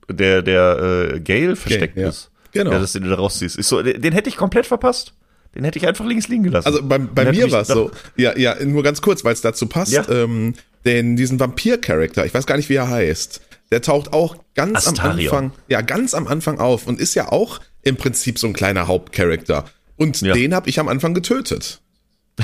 der, 0.10 0.42
der 0.42 1.12
äh, 1.16 1.20
Gale 1.20 1.56
versteckt 1.56 1.98
ja. 1.98 2.10
ist. 2.10 2.32
Genau. 2.52 2.72
Ja, 2.72 2.80
dass 2.80 2.94
du 2.94 3.00
den 3.00 3.10
da 3.10 3.16
rausziehst. 3.16 3.60
Ich 3.60 3.68
so, 3.68 3.82
den, 3.82 4.02
den 4.02 4.14
hätte 4.14 4.28
ich 4.30 4.36
komplett 4.38 4.66
verpasst. 4.66 5.14
Den 5.56 5.64
hätte 5.64 5.80
ich 5.80 5.88
einfach 5.88 6.06
links 6.06 6.28
liegen 6.28 6.44
gelassen. 6.44 6.68
Also 6.68 6.84
bei, 6.84 6.98
bei 7.00 7.32
mir 7.32 7.52
war 7.52 7.62
es 7.62 7.68
so, 7.70 7.90
ja, 8.18 8.38
ja, 8.38 8.56
nur 8.64 8.84
ganz 8.84 9.02
kurz, 9.02 9.24
weil 9.24 9.34
es 9.34 9.42
dazu 9.42 9.68
passt, 9.68 9.92
Ja. 9.92 10.08
ähm, 10.10 10.54
denn 10.86 11.16
diesen 11.16 11.40
Vampir-Charakter, 11.40 12.26
ich 12.26 12.34
weiß 12.34 12.46
gar 12.46 12.56
nicht, 12.58 12.70
wie 12.70 12.76
er 12.76 12.88
heißt, 12.90 13.42
der 13.72 13.82
taucht 13.82 14.14
auch 14.14 14.36
ganz 14.56 14.88
Astarion. 14.88 15.30
am 15.30 15.36
Anfang, 15.46 15.52
ja, 15.68 15.82
ganz 15.82 16.14
am 16.14 16.28
Anfang 16.28 16.60
auf 16.60 16.88
und 16.88 17.00
ist 17.00 17.16
ja 17.16 17.32
auch 17.32 17.60
im 17.84 17.96
Prinzip 17.96 18.38
so 18.40 18.48
ein 18.48 18.54
kleiner 18.54 18.88
Hauptcharakter. 18.88 19.66
Und 19.98 20.22
Ja. 20.22 20.34
den 20.34 20.54
habe 20.54 20.70
ich 20.70 20.80
am 20.80 20.88
Anfang 20.88 21.14
getötet. 21.14 21.82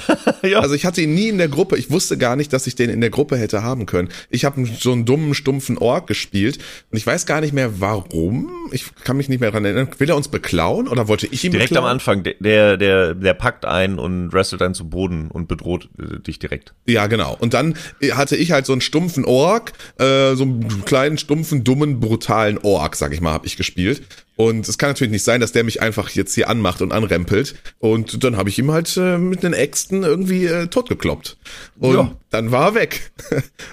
ja. 0.43 0.59
Also 0.59 0.75
ich 0.75 0.85
hatte 0.85 1.01
ihn 1.01 1.13
nie 1.13 1.29
in 1.29 1.37
der 1.37 1.47
Gruppe. 1.47 1.77
Ich 1.77 1.89
wusste 1.91 2.17
gar 2.17 2.35
nicht, 2.35 2.51
dass 2.53 2.67
ich 2.67 2.75
den 2.75 2.89
in 2.89 3.01
der 3.01 3.09
Gruppe 3.09 3.37
hätte 3.37 3.63
haben 3.63 3.85
können. 3.85 4.09
Ich 4.29 4.45
habe 4.45 4.65
so 4.79 4.91
einen 4.91 5.05
dummen, 5.05 5.33
stumpfen 5.33 5.77
Ork 5.77 6.07
gespielt 6.07 6.57
und 6.91 6.97
ich 6.97 7.05
weiß 7.05 7.25
gar 7.25 7.41
nicht 7.41 7.53
mehr 7.53 7.79
warum. 7.79 8.49
Ich 8.71 8.85
kann 9.03 9.17
mich 9.17 9.29
nicht 9.29 9.39
mehr 9.39 9.51
dran 9.51 9.65
erinnern. 9.65 9.87
Will 9.97 10.09
er 10.09 10.15
uns 10.15 10.27
beklauen 10.27 10.87
oder 10.87 11.07
wollte 11.07 11.27
ich 11.27 11.43
ihn 11.43 11.51
direkt 11.51 11.69
beklauen? 11.69 11.85
am 11.87 11.91
Anfang, 11.91 12.23
der- 12.23 12.35
der, 12.77 12.77
der, 12.77 13.33
packt 13.33 13.65
ein 13.65 13.99
und 13.99 14.31
wrestelt 14.33 14.61
einen 14.61 14.73
zu 14.73 14.89
Boden 14.89 15.29
und 15.29 15.47
bedroht 15.47 15.89
äh, 15.99 16.19
dich 16.19 16.39
direkt. 16.39 16.73
Ja, 16.87 17.07
genau. 17.07 17.35
Und 17.39 17.53
dann 17.53 17.75
hatte 18.11 18.35
ich 18.35 18.51
halt 18.51 18.65
so 18.65 18.71
einen 18.73 18.81
stumpfen 18.81 19.25
Ork, 19.25 19.73
äh, 19.99 20.35
so 20.35 20.43
einen 20.43 20.85
kleinen, 20.85 21.17
stumpfen, 21.17 21.63
dummen, 21.63 21.99
brutalen 21.99 22.57
Ork, 22.59 22.95
sag 22.95 23.13
ich 23.13 23.21
mal, 23.21 23.31
habe 23.33 23.47
ich 23.47 23.57
gespielt. 23.57 24.03
Und 24.37 24.67
es 24.67 24.77
kann 24.77 24.89
natürlich 24.89 25.11
nicht 25.11 25.23
sein, 25.23 25.39
dass 25.39 25.53
der 25.53 25.63
mich 25.63 25.81
einfach 25.81 26.09
jetzt 26.09 26.35
hier 26.35 26.49
anmacht 26.49 26.81
und 26.81 26.91
anrempelt. 26.91 27.55
Und 27.79 28.21
dann 28.23 28.35
habe 28.35 28.49
ich 28.49 28.59
ihm 28.59 28.69
halt 28.71 28.95
äh, 28.97 29.17
mit 29.17 29.43
den 29.43 29.53
Äxten 29.53 30.03
irgendwie 30.03 30.45
äh, 30.45 30.67
totgekloppt. 30.67 31.37
Und 31.79 31.93
Ja. 31.95 32.11
dann 32.31 32.51
war 32.51 32.69
er 32.69 32.75
weg. 32.75 33.11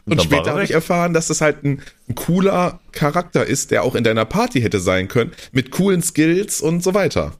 Und, 0.04 0.18
dann 0.18 0.20
später 0.20 0.46
er 0.46 0.52
habe 0.52 0.64
ich 0.64 0.70
erfahren, 0.70 1.14
dass 1.14 1.26
das 1.26 1.40
halt 1.40 1.64
ein, 1.64 1.82
ein 2.08 2.14
cooler 2.14 2.78
Charakter 2.92 3.44
ist, 3.44 3.72
der 3.72 3.82
auch 3.82 3.96
in 3.96 4.04
deiner 4.04 4.24
Party 4.24 4.60
hätte 4.60 4.78
sein 4.78 5.08
können, 5.08 5.32
mit 5.50 5.72
coolen 5.72 6.00
Skills 6.02 6.60
und 6.60 6.84
so 6.84 6.94
weiter. 6.94 7.32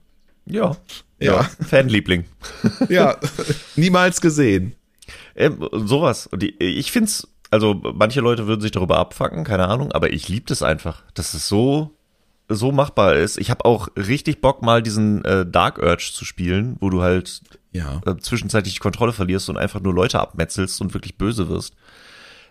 Ja. 0.45 0.75
Ja. 1.19 1.49
Fanliebling. 1.65 2.25
Ja, 2.89 3.17
niemals 3.77 4.19
gesehen. 4.19 4.75
Ähm, 5.35 5.65
sowas. 5.71 6.27
Und 6.27 6.43
die, 6.43 6.55
ich 6.59 6.91
find's, 6.91 7.27
also 7.51 7.73
manche 7.95 8.19
Leute 8.19 8.47
würden 8.47 8.59
sich 8.59 8.71
darüber 8.71 8.97
abfacken, 8.97 9.45
keine 9.45 9.69
Ahnung, 9.69 9.93
aber 9.93 10.11
ich 10.11 10.27
lieb 10.27 10.47
das 10.47 10.61
einfach, 10.61 11.03
dass 11.13 11.33
es 11.33 11.47
so 11.47 11.95
so 12.55 12.71
machbar 12.71 13.15
ist. 13.15 13.37
Ich 13.37 13.49
habe 13.49 13.65
auch 13.65 13.87
richtig 13.95 14.41
Bock 14.41 14.61
mal 14.61 14.81
diesen 14.81 15.23
äh, 15.25 15.45
Dark 15.45 15.77
Urge 15.79 16.11
zu 16.13 16.25
spielen, 16.25 16.77
wo 16.79 16.89
du 16.89 17.01
halt 17.01 17.41
Ja. 17.71 18.01
äh, 18.05 18.17
zwischenzeitlich 18.17 18.73
die 18.75 18.79
Kontrolle 18.79 19.13
verlierst 19.13 19.49
und 19.49 19.57
einfach 19.57 19.81
nur 19.81 19.93
Leute 19.93 20.19
abmetzelst 20.19 20.81
und 20.81 20.93
wirklich 20.93 21.17
böse 21.17 21.49
wirst. 21.49 21.75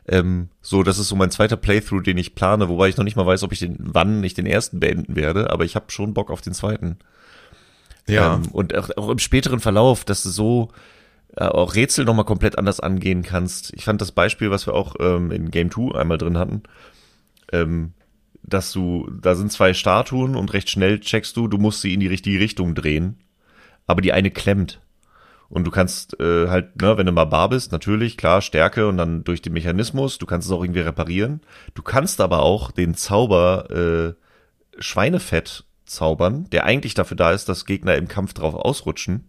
Ähm, 0.09 0.49
so, 0.61 0.83
das 0.83 0.99
ist 0.99 1.09
so 1.09 1.17
mein 1.17 1.31
zweiter 1.31 1.57
Playthrough, 1.57 2.03
den 2.03 2.19
ich 2.19 2.35
plane, 2.35 2.69
wobei 2.69 2.89
ich 2.89 2.97
noch 2.97 3.05
nicht 3.05 3.17
mal 3.17 3.27
weiß, 3.27 3.45
ob 3.45 3.53
ich 3.53 3.61
den, 3.61 3.77
wann 3.79 4.25
ich 4.25 4.35
den 4.35 4.47
ersten 4.47 4.81
beenden 4.81 5.15
werde, 5.15 5.51
aber 5.51 5.65
ich 5.65 5.77
habe 5.77 5.91
schon 5.93 6.13
Bock 6.15 6.31
auf 6.31 6.41
den 6.41 6.55
zweiten. 6.55 6.99
Ja. 8.09 8.35
Ähm, 8.35 8.49
und 8.51 8.75
auch, 8.77 8.91
auch 8.97 9.09
im 9.11 9.19
späteren 9.21 9.61
Verlauf, 9.61 10.05
dass 10.05 10.25
du 10.25 10.31
so, 10.31 10.71
äh, 11.37 11.45
auch 11.45 11.77
Rätsel 11.77 12.05
nochmal 12.05 12.25
komplett 12.25 12.59
anders 12.59 12.81
angehen 12.81 13.23
kannst. 13.23 13.73
Ich 13.75 13.85
fand 13.85 14.01
das 14.01 14.11
Beispiel, 14.13 14.51
was 14.51 14.67
wir 14.67 14.75
auch 14.75 14.97
ähm, 14.99 15.31
in 15.31 15.51
Game 15.53 15.71
2 15.71 15.95
einmal 15.99 16.19
drin 16.19 16.37
hatten, 16.37 16.65
ähm, 17.53 17.93
dass 18.43 18.73
du, 18.73 19.09
da 19.21 19.35
sind 19.35 19.53
zwei 19.53 19.75
Statuen 19.75 20.37
und 20.37 20.53
recht 20.53 20.71
schnell 20.71 21.01
checkst 21.01 21.37
du, 21.37 21.49
du 21.49 21.59
musst 21.59 21.81
sie 21.81 21.95
in 21.95 22.01
die 22.01 22.09
richtige 22.09 22.41
Richtung 22.41 22.75
drehen, 22.75 23.19
aber 23.87 24.01
die 24.01 24.13
eine 24.13 24.31
klemmt. 24.31 24.81
Und 25.49 25.65
du 25.65 25.71
kannst 25.71 26.19
äh, 26.19 26.49
halt, 26.49 26.81
ne, 26.81 26.97
wenn 26.97 27.05
du 27.05 27.13
mal 27.13 27.27
bar 27.27 27.51
bist, 27.51 27.73
natürlich, 27.73 28.17
klar, 28.17 28.41
Stärke 28.41 28.89
und 28.89 28.97
dann 28.97 29.23
durch 29.23 29.43
den 29.43 29.53
Mechanismus, 29.53 30.17
du 30.17 30.25
kannst 30.25 30.47
es 30.47 30.53
auch 30.53 30.63
irgendwie 30.63 30.81
reparieren. 30.81 31.43
Du 31.75 31.83
kannst 31.83 32.23
aber 32.23 32.41
auch 32.41 32.71
den 32.71 32.95
Zauber 32.95 33.71
äh, 33.71 34.15
Schweinefett 34.81 35.65
zaubern, 35.85 36.49
der 36.51 36.65
eigentlich 36.65 36.95
dafür 36.95 37.19
da 37.19 37.33
ist, 37.33 37.51
dass 37.51 37.67
Gegner 37.67 37.97
im 37.97 38.09
Kampf 38.09 38.33
drauf 38.33 38.55
ausrutschen. 38.55 39.29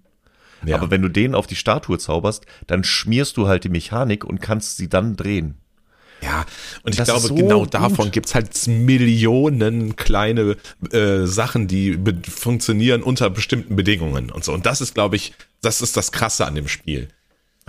Ja. 0.65 0.77
Aber 0.77 0.91
wenn 0.91 1.02
du 1.02 1.10
den 1.10 1.35
auf 1.35 1.45
die 1.45 1.57
Statue 1.57 1.98
zauberst, 1.98 2.45
dann 2.68 2.85
schmierst 2.85 3.35
du 3.35 3.48
halt 3.48 3.65
die 3.65 3.69
Mechanik 3.69 4.23
und 4.23 4.40
kannst 4.40 4.77
sie 4.77 4.88
dann 4.88 5.18
drehen. 5.18 5.57
Ja, 6.23 6.45
und 6.83 6.91
ich 6.93 6.97
Das 6.97 7.07
glaube, 7.07 7.21
ist 7.21 7.27
so 7.27 7.35
genau 7.35 7.59
gut. 7.61 7.73
davon 7.73 8.11
gibt's 8.11 8.33
halt 8.33 8.49
Millionen 8.67 9.95
kleine 9.95 10.55
äh, 10.91 11.25
Sachen, 11.25 11.67
die 11.67 11.99
funktionieren 12.29 13.03
unter 13.03 13.29
bestimmten 13.29 13.75
Bedingungen 13.75 14.31
und 14.31 14.43
so. 14.45 14.53
Und 14.53 14.65
das 14.65 14.79
ist, 14.81 14.93
glaube 14.93 15.15
ich, 15.17 15.33
das 15.61 15.81
ist 15.81 15.97
das 15.97 16.11
Krasse 16.11 16.45
an 16.45 16.55
dem 16.55 16.67
Spiel. 16.67 17.09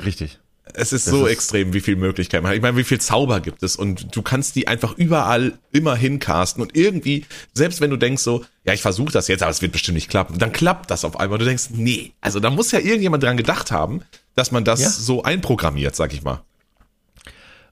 Richtig. 0.05 0.39
Es 0.73 0.93
ist 0.93 1.07
Das 1.07 1.13
so 1.15 1.27
ist- 1.27 1.33
extrem, 1.33 1.73
wie 1.75 1.81
viel 1.81 1.97
Möglichkeiten 1.97 2.43
man 2.43 2.51
hat. 2.51 2.57
Ich 2.57 2.63
meine, 2.63 2.77
wie 2.77 2.85
viel 2.85 3.01
Zauber 3.01 3.41
gibt 3.41 3.63
es 3.63 3.77
und 3.77 4.15
du 4.17 4.23
kannst 4.23 4.57
die 4.57 4.67
einfach 4.67 4.97
überall 4.97 5.59
immer 5.73 5.95
hincasten 5.95 6.63
und 6.63 6.75
irgendwie, 6.77 7.27
selbst 7.53 7.81
wenn 7.81 7.91
du 7.91 7.97
denkst 7.97 8.23
so, 8.23 8.45
ja, 8.65 8.73
ich 8.73 8.81
versuche 8.83 9.13
das 9.13 9.29
jetzt, 9.29 9.43
aber 9.43 9.51
es 9.51 9.61
wird 9.63 9.73
bestimmt 9.73 9.97
nicht 9.97 10.09
klappen, 10.09 10.39
dann 10.39 10.53
klappt 10.53 10.91
das 10.91 11.05
auf 11.05 11.21
einmal. 11.21 11.39
Du 11.39 11.45
denkst, 11.45 11.65
nee, 11.73 12.13
also 12.23 12.41
da 12.41 12.49
muss 12.51 12.71
ja 12.73 12.79
irgendjemand 12.79 13.23
dran 13.23 13.37
gedacht 13.37 13.71
haben, 13.73 14.01
dass 14.37 14.53
man 14.53 14.65
das 14.65 14.81
Ja. 14.81 14.89
so 14.91 15.23
einprogrammiert, 15.23 15.95
sag 15.97 16.13
ich 16.15 16.23
mal. 16.23 16.43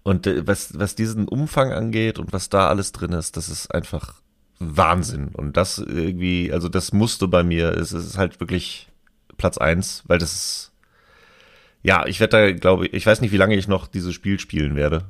Und 0.03 0.27
äh, 0.27 0.47
was, 0.47 0.79
was 0.79 0.95
diesen 0.95 1.29
Umfang 1.29 1.73
angeht 1.73 2.19
und 2.19 2.33
was 2.33 2.49
da 2.49 2.69
alles 2.69 2.93
drin 2.93 3.13
ist, 3.13 3.37
das 3.37 3.49
ist 3.49 3.73
einfach 3.75 4.15
Wahnsinn. 4.59 5.29
Und 5.29 5.57
das 5.57 5.79
irgendwie, 5.79 6.53
also 6.53 6.69
das 6.69 6.93
musste 6.93 7.29
bei 7.29 7.43
mir, 7.43 7.71
es 7.77 7.93
ist 7.93 8.19
halt 8.19 8.41
wirklich 8.41 8.89
Platz 9.37 9.59
eins, 9.59 10.03
weil 10.07 10.19
das 10.19 10.33
ist, 10.35 10.73
ja, 11.83 12.07
ich 12.07 12.21
werde 12.21 12.53
da, 12.53 12.53
glaube 12.53 12.87
ich, 12.87 12.93
ich 12.95 13.07
weiß 13.07 13.21
nicht, 13.21 13.33
wie 13.33 13.37
lange 13.39 13.57
ich 13.57 13.69
noch 13.69 13.87
dieses 13.87 14.15
Spiel 14.15 14.39
spielen 14.39 14.77
werde. 14.77 15.05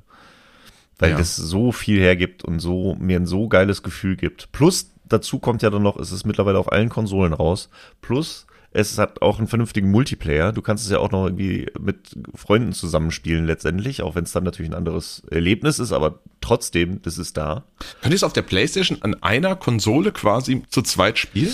Weil 0.99 1.11
Ja. 1.13 1.19
das 1.19 1.37
so 1.37 1.73
viel 1.73 2.01
hergibt 2.01 2.45
und 2.45 2.61
so, 2.61 2.95
mir 2.99 3.19
ein 3.19 3.27
so 3.27 3.49
geiles 3.49 3.83
Gefühl 3.83 4.17
gibt. 4.17 4.53
Plus, 4.53 4.91
dazu 5.05 5.39
kommt 5.39 5.63
ja 5.63 5.71
dann 5.71 5.83
noch, 5.83 5.99
es 5.99 6.13
ist 6.13 6.25
mittlerweile 6.25 6.59
auf 6.59 6.71
allen 6.71 6.89
Konsolen 6.91 7.33
raus. 7.33 7.71
Plus, 8.03 8.47
es 8.75 8.99
hat 8.99 9.23
auch 9.23 9.39
einen 9.39 9.49
vernünftigen 9.49 9.91
Multiplayer. 9.91 10.53
Du 10.53 10.63
kannst 10.63 10.85
es 10.85 10.91
ja 10.91 10.99
auch 10.99 11.11
noch 11.11 11.27
irgendwie 11.27 11.67
mit 11.81 12.17
Freunden 12.35 12.73
zusammenspielen 12.73 13.47
letztendlich, 13.47 14.03
auch 14.03 14.15
wenn 14.15 14.25
es 14.25 14.33
dann 14.33 14.45
natürlich 14.45 14.71
ein 14.71 14.77
anderes 14.77 15.23
Erlebnis 15.31 15.79
ist, 15.79 15.93
aber 15.93 16.21
trotzdem, 16.41 17.03
das 17.03 17.19
ist 17.19 17.37
da. 17.37 17.65
Könnt 18.01 18.13
ihr 18.13 18.17
es 18.17 18.25
auf 18.25 18.33
der 18.33 18.43
Playstation 18.43 18.99
an 19.03 19.15
einer 19.23 19.57
Konsole 19.57 20.13
quasi 20.13 20.63
zu 20.69 20.83
zweit 20.83 21.19
spielen? 21.19 21.53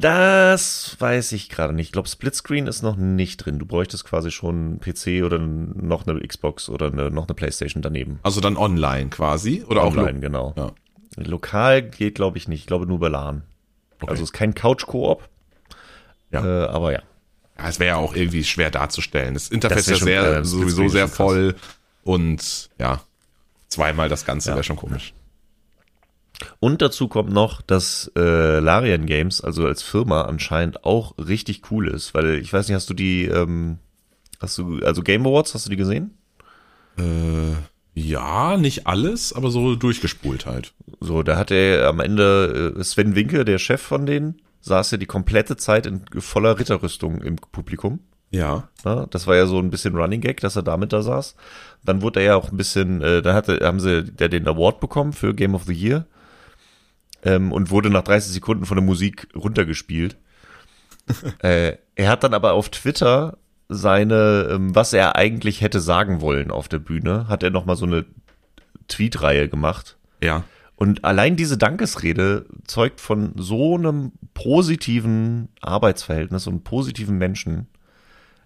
Das 0.00 0.96
weiß 0.98 1.32
ich 1.32 1.48
gerade 1.48 1.72
nicht. 1.72 1.86
Ich 1.86 1.92
glaube, 1.92 2.08
Splitscreen 2.08 2.66
ist 2.66 2.82
noch 2.82 2.96
nicht 2.96 3.38
drin. 3.38 3.58
Du 3.58 3.66
bräuchtest 3.66 4.04
quasi 4.04 4.30
schon 4.30 4.56
einen 4.56 4.80
PC 4.80 5.24
oder 5.24 5.38
noch 5.38 6.06
eine 6.06 6.20
Xbox 6.26 6.68
oder 6.68 6.86
eine, 6.90 7.10
noch 7.10 7.28
eine 7.28 7.34
Playstation 7.34 7.82
daneben. 7.82 8.18
Also 8.22 8.40
dann 8.40 8.56
online 8.56 9.10
quasi? 9.10 9.62
Oder 9.68 9.82
auch 9.82 9.92
Online, 9.96 10.12
lo- 10.14 10.20
genau. 10.20 10.54
Ja. 10.56 10.72
Lokal 11.16 11.82
geht, 11.82 12.16
glaube 12.16 12.36
ich, 12.38 12.48
nicht. 12.48 12.60
Ich 12.62 12.66
glaube 12.66 12.86
nur 12.86 12.98
bei 12.98 13.08
LAN. 13.08 13.42
Okay. 14.00 14.10
Also 14.10 14.22
es 14.24 14.30
ist 14.30 14.32
kein 14.32 14.54
Couch-Koop. 14.54 15.28
Ja. 16.44 16.64
Äh, 16.64 16.68
aber 16.68 16.92
ja. 16.92 17.02
Ja, 17.58 17.68
es 17.68 17.78
wäre 17.80 17.88
ja 17.88 17.96
auch 17.96 18.14
irgendwie 18.14 18.44
schwer 18.44 18.70
darzustellen. 18.70 19.34
Das 19.34 19.48
Interface 19.48 19.86
Das 19.86 20.04
wär 20.04 20.20
ist 20.20 20.24
ja 20.26 20.30
sehr, 20.32 20.40
äh, 20.40 20.44
sowieso 20.44 20.88
sehr 20.88 21.06
krass. 21.06 21.16
voll 21.16 21.54
und 22.04 22.68
ja, 22.78 23.00
zweimal 23.68 24.08
das 24.08 24.24
Ganze 24.26 24.50
Ja. 24.50 24.54
wäre 24.56 24.64
schon 24.64 24.76
komisch. 24.76 25.14
Und 26.60 26.82
dazu 26.82 27.08
kommt 27.08 27.32
noch, 27.32 27.62
dass 27.62 28.10
äh, 28.14 28.58
Larian 28.58 29.06
Games, 29.06 29.40
also 29.40 29.66
als 29.66 29.82
Firma 29.82 30.22
anscheinend 30.22 30.84
auch 30.84 31.14
richtig 31.16 31.70
cool 31.70 31.88
ist, 31.88 32.12
weil 32.12 32.34
ich 32.40 32.52
weiß 32.52 32.68
nicht, 32.68 32.74
hast 32.74 32.90
du 32.90 32.94
die, 32.94 33.24
ähm, 33.24 33.78
hast 34.38 34.58
du, 34.58 34.80
also 34.84 35.02
Game 35.02 35.26
Awards, 35.26 35.54
hast 35.54 35.64
du 35.64 35.70
die 35.70 35.76
gesehen? 35.76 36.18
Äh, 36.98 37.54
ja, 37.94 38.58
nicht 38.58 38.86
alles, 38.86 39.32
aber 39.32 39.48
so 39.50 39.76
durchgespult 39.76 40.44
halt. 40.44 40.74
So, 41.00 41.22
da 41.22 41.38
hat 41.38 41.50
er 41.50 41.88
am 41.88 42.00
Ende 42.00 42.74
äh, 42.78 42.84
Sven 42.84 43.14
Winke, 43.14 43.46
der 43.46 43.58
Chef 43.58 43.80
von 43.80 44.04
denen, 44.04 44.42
saß 44.66 44.90
ja 44.90 44.98
die 44.98 45.06
komplette 45.06 45.56
Zeit 45.56 45.86
in 45.86 46.02
voller 46.18 46.58
Ritterrüstung 46.58 47.22
im 47.22 47.36
Publikum. 47.36 48.00
Ja. 48.30 48.68
Ne? 48.84 49.06
Das 49.10 49.28
war 49.28 49.36
ja 49.36 49.46
so 49.46 49.58
ein 49.58 49.70
bisschen 49.70 49.94
Running 49.94 50.20
Gag, 50.20 50.40
dass 50.40 50.56
er 50.56 50.62
damit 50.62 50.92
da 50.92 51.02
saß. 51.02 51.36
Dann 51.84 52.02
wurde 52.02 52.20
er 52.20 52.26
ja 52.26 52.36
auch 52.36 52.50
ein 52.50 52.56
bisschen, 52.56 53.00
äh, 53.00 53.22
da 53.22 53.32
hatte, 53.32 53.60
haben 53.62 53.78
sie 53.78 54.02
der 54.02 54.28
den 54.28 54.48
Award 54.48 54.80
bekommen 54.80 55.12
für 55.12 55.34
Game 55.34 55.54
of 55.54 55.64
the 55.64 55.72
Year 55.72 56.06
ähm, 57.22 57.52
und 57.52 57.70
wurde 57.70 57.90
nach 57.90 58.02
30 58.02 58.32
Sekunden 58.32 58.66
von 58.66 58.76
der 58.76 58.84
Musik 58.84 59.28
runtergespielt. 59.36 60.16
äh, 61.38 61.76
er 61.94 62.08
hat 62.08 62.24
dann 62.24 62.34
aber 62.34 62.54
auf 62.54 62.68
Twitter 62.68 63.38
seine, 63.68 64.48
ähm, 64.50 64.74
was 64.74 64.92
er 64.92 65.14
eigentlich 65.14 65.60
hätte 65.60 65.80
sagen 65.80 66.20
wollen 66.20 66.50
auf 66.50 66.66
der 66.66 66.80
Bühne, 66.80 67.28
hat 67.28 67.44
er 67.44 67.50
nochmal 67.50 67.76
so 67.76 67.86
eine 67.86 68.04
Tweetreihe 68.88 69.48
gemacht. 69.48 69.96
Ja. 70.20 70.42
Und 70.74 71.04
allein 71.04 71.36
diese 71.36 71.56
Dankesrede 71.56 72.46
zeugt 72.64 73.00
von 73.00 73.32
so 73.36 73.76
einem 73.76 74.12
positiven 74.36 75.48
Arbeitsverhältnis 75.62 76.46
und 76.46 76.62
positiven 76.62 77.16
Menschen. 77.16 77.66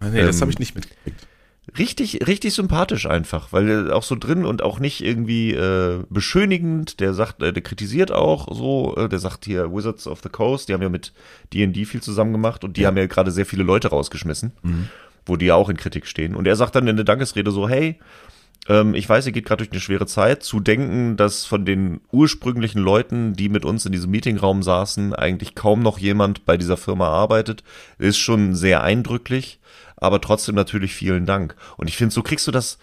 Nee, 0.01 0.23
das 0.23 0.37
Ähm, 0.37 0.43
habe 0.43 0.51
ich 0.53 0.59
nicht 0.61 0.75
mitgekriegt. 0.77 1.27
Richtig, 1.79 2.27
richtig 2.27 2.55
sympathisch 2.55 3.07
einfach, 3.07 3.53
weil 3.53 3.69
er 3.69 3.97
auch 3.97 4.03
so 4.05 4.17
drin 4.17 4.45
und 4.45 4.63
auch 4.63 4.79
nicht 4.81 5.05
irgendwie 5.05 5.53
äh, 5.53 6.03
beschönigend. 6.09 7.01
Der 7.01 7.13
sagt, 7.13 7.43
äh, 7.43 7.53
der 7.53 7.63
kritisiert 7.63 8.13
auch 8.13 8.49
so, 8.55 8.95
äh, 8.97 9.09
der 9.09 9.19
sagt 9.19 9.45
hier 9.45 9.73
Wizards 9.73 10.07
of 10.07 10.21
the 10.23 10.29
Coast, 10.29 10.69
die 10.69 10.75
haben 10.75 10.83
ja 10.83 10.89
mit 10.89 11.13
D&D 11.53 11.85
viel 11.85 12.01
zusammen 12.03 12.33
gemacht 12.33 12.65
und 12.65 12.77
die 12.77 12.87
haben 12.87 12.97
ja 12.97 13.07
gerade 13.07 13.31
sehr 13.33 13.47
viele 13.47 13.63
Leute 13.65 13.89
rausgeschmissen, 13.89 14.53
wo 15.27 15.37
die 15.37 15.47
ja 15.47 15.55
auch 15.57 15.69
in 15.69 15.77
Kritik 15.77 16.07
stehen. 16.07 16.35
Und 16.37 16.47
er 16.47 16.57
sagt 16.57 16.75
dann 16.77 16.87
in 16.89 16.97
der 16.97 17.05
Dankesrede 17.05 17.51
so, 17.51 17.69
hey, 17.69 17.99
ähm, 18.71 18.95
ich 18.95 19.09
weiß, 19.09 19.27
ihr 19.27 19.33
geht 19.33 19.47
gerade 19.47 19.65
durch 19.65 19.73
eine 19.73 19.81
schwere 19.81 20.07
Zeit. 20.07 20.45
Zu 20.45 20.61
denken, 20.61 21.17
dass 21.17 21.45
von 21.45 21.65
den 21.65 22.01
ursprünglichen 22.13 22.81
Leuten, 22.81 23.35
die 23.35 23.49
mit 23.49 23.65
uns 23.65 23.85
in 23.85 23.91
diesem 23.91 24.13
Meetingraum 24.13 24.63
saßen, 24.63 25.13
eigentlich 25.13 25.57
kaum 25.57 25.83
noch 25.83 25.99
jemand 25.99 26.47
bei 26.47 26.57
dieser 26.57 26.77
Firma 26.77 27.09
arbeitet, 27.09 27.65
ist 27.99 28.19
schon 28.19 28.55
sehr 28.55 28.85
eindrücklich. 28.85 29.59
Aber 29.97 30.21
trotzdem 30.21 30.55
natürlich 30.55 30.95
vielen 30.95 31.27
Dank. 31.27 31.57
Und 31.77 31.89
ich 31.89 31.97
finde, 31.97 32.15
so 32.15 32.23
kriegst 32.23 32.47
du 32.47 32.53
das, 32.53 32.79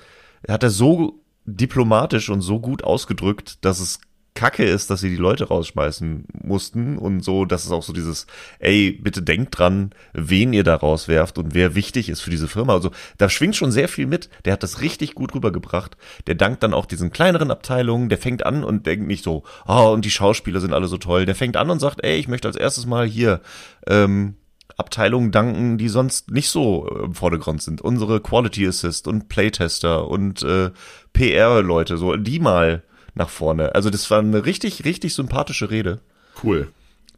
hat 0.47 0.61
er 0.61 0.69
so 0.69 1.22
diplomatisch 1.45 2.30
und 2.30 2.41
so 2.41 2.59
gut 2.59 2.84
ausgedrückt, 2.84 3.64
dass 3.64 3.80
es 3.80 4.01
kacke 4.38 4.64
ist, 4.64 4.91
dass 4.91 5.01
sie 5.01 5.09
die 5.09 5.15
Leute 5.15 5.47
rausschmeißen 5.47 6.26
mussten 6.43 6.99
und 6.99 7.23
so, 7.23 7.43
dass 7.43 7.65
es 7.65 7.72
auch 7.72 7.81
so 7.81 7.91
dieses, 7.91 8.27
ey, 8.59 8.91
bitte 8.91 9.23
denkt 9.23 9.57
dran, 9.57 9.89
wen 10.14 10.53
ihr 10.53 10.64
da 10.64 10.76
rauswerft 10.76 11.39
und 11.39 11.55
wer 11.55 11.73
wichtig 11.73 12.07
ist 12.07 12.22
für 12.22 12.30
diese 12.30 12.47
Firma. 12.47 12.73
Also 12.73 12.91
da 13.18 13.30
schwingt 13.30 13.55
schon 13.55 13.72
sehr 13.72 13.89
viel 13.89 14.05
mit. 14.05 14.30
Der 14.45 14.53
hat 14.53 14.61
das 14.61 14.81
richtig 14.81 15.15
gut 15.15 15.34
rübergebracht. 15.34 15.97
Der 16.27 16.35
dankt 16.35 16.61
dann 16.61 16.76
auch 16.76 16.85
diesen 16.85 17.09
kleineren 17.09 17.49
Abteilungen. 17.49 18.09
Der 18.09 18.19
fängt 18.19 18.45
an 18.45 18.64
und 18.64 18.85
denkt 18.85 19.07
nicht 19.07 19.23
so, 19.23 19.43
oh, 19.68 19.91
und 19.91 20.05
die 20.05 20.11
Schauspieler 20.11 20.59
sind 20.59 20.73
alle 20.73 20.88
so 20.88 20.97
toll. 20.97 21.26
Der 21.26 21.35
fängt 21.35 21.57
an 21.57 21.72
und 21.72 21.80
sagt, 21.80 22.03
ey, 22.03 22.19
ich 22.19 22.27
möchte 22.27 22.47
als 22.47 22.57
erstes 22.57 22.85
mal 22.85 23.07
hier 23.07 23.41
ähm, 23.88 24.35
Abteilungen 24.77 25.31
danken, 25.31 25.80
die 25.80 25.89
sonst 25.89 26.30
nicht 26.30 26.51
so 26.51 26.88
im 26.88 27.15
Vordergrund 27.15 27.64
sind. 27.64 27.81
Unsere 27.81 28.22
Quality 28.22 28.68
Assist 28.68 29.07
und 29.07 29.30
Playtester 29.30 30.07
und 30.07 30.43
äh, 30.43 30.69
PR-Leute, 31.14 31.97
so 31.97 32.15
die 32.15 32.39
mal 32.39 32.84
nach 33.18 33.30
vorne. 33.30 33.76
Also 33.76 33.89
das 33.89 34.10
war 34.10 34.19
eine 34.19 34.45
richtig, 34.45 34.85
richtig 34.85 35.14
sympathische 35.14 35.69
Rede. 35.69 35.99
Cool. 36.44 36.69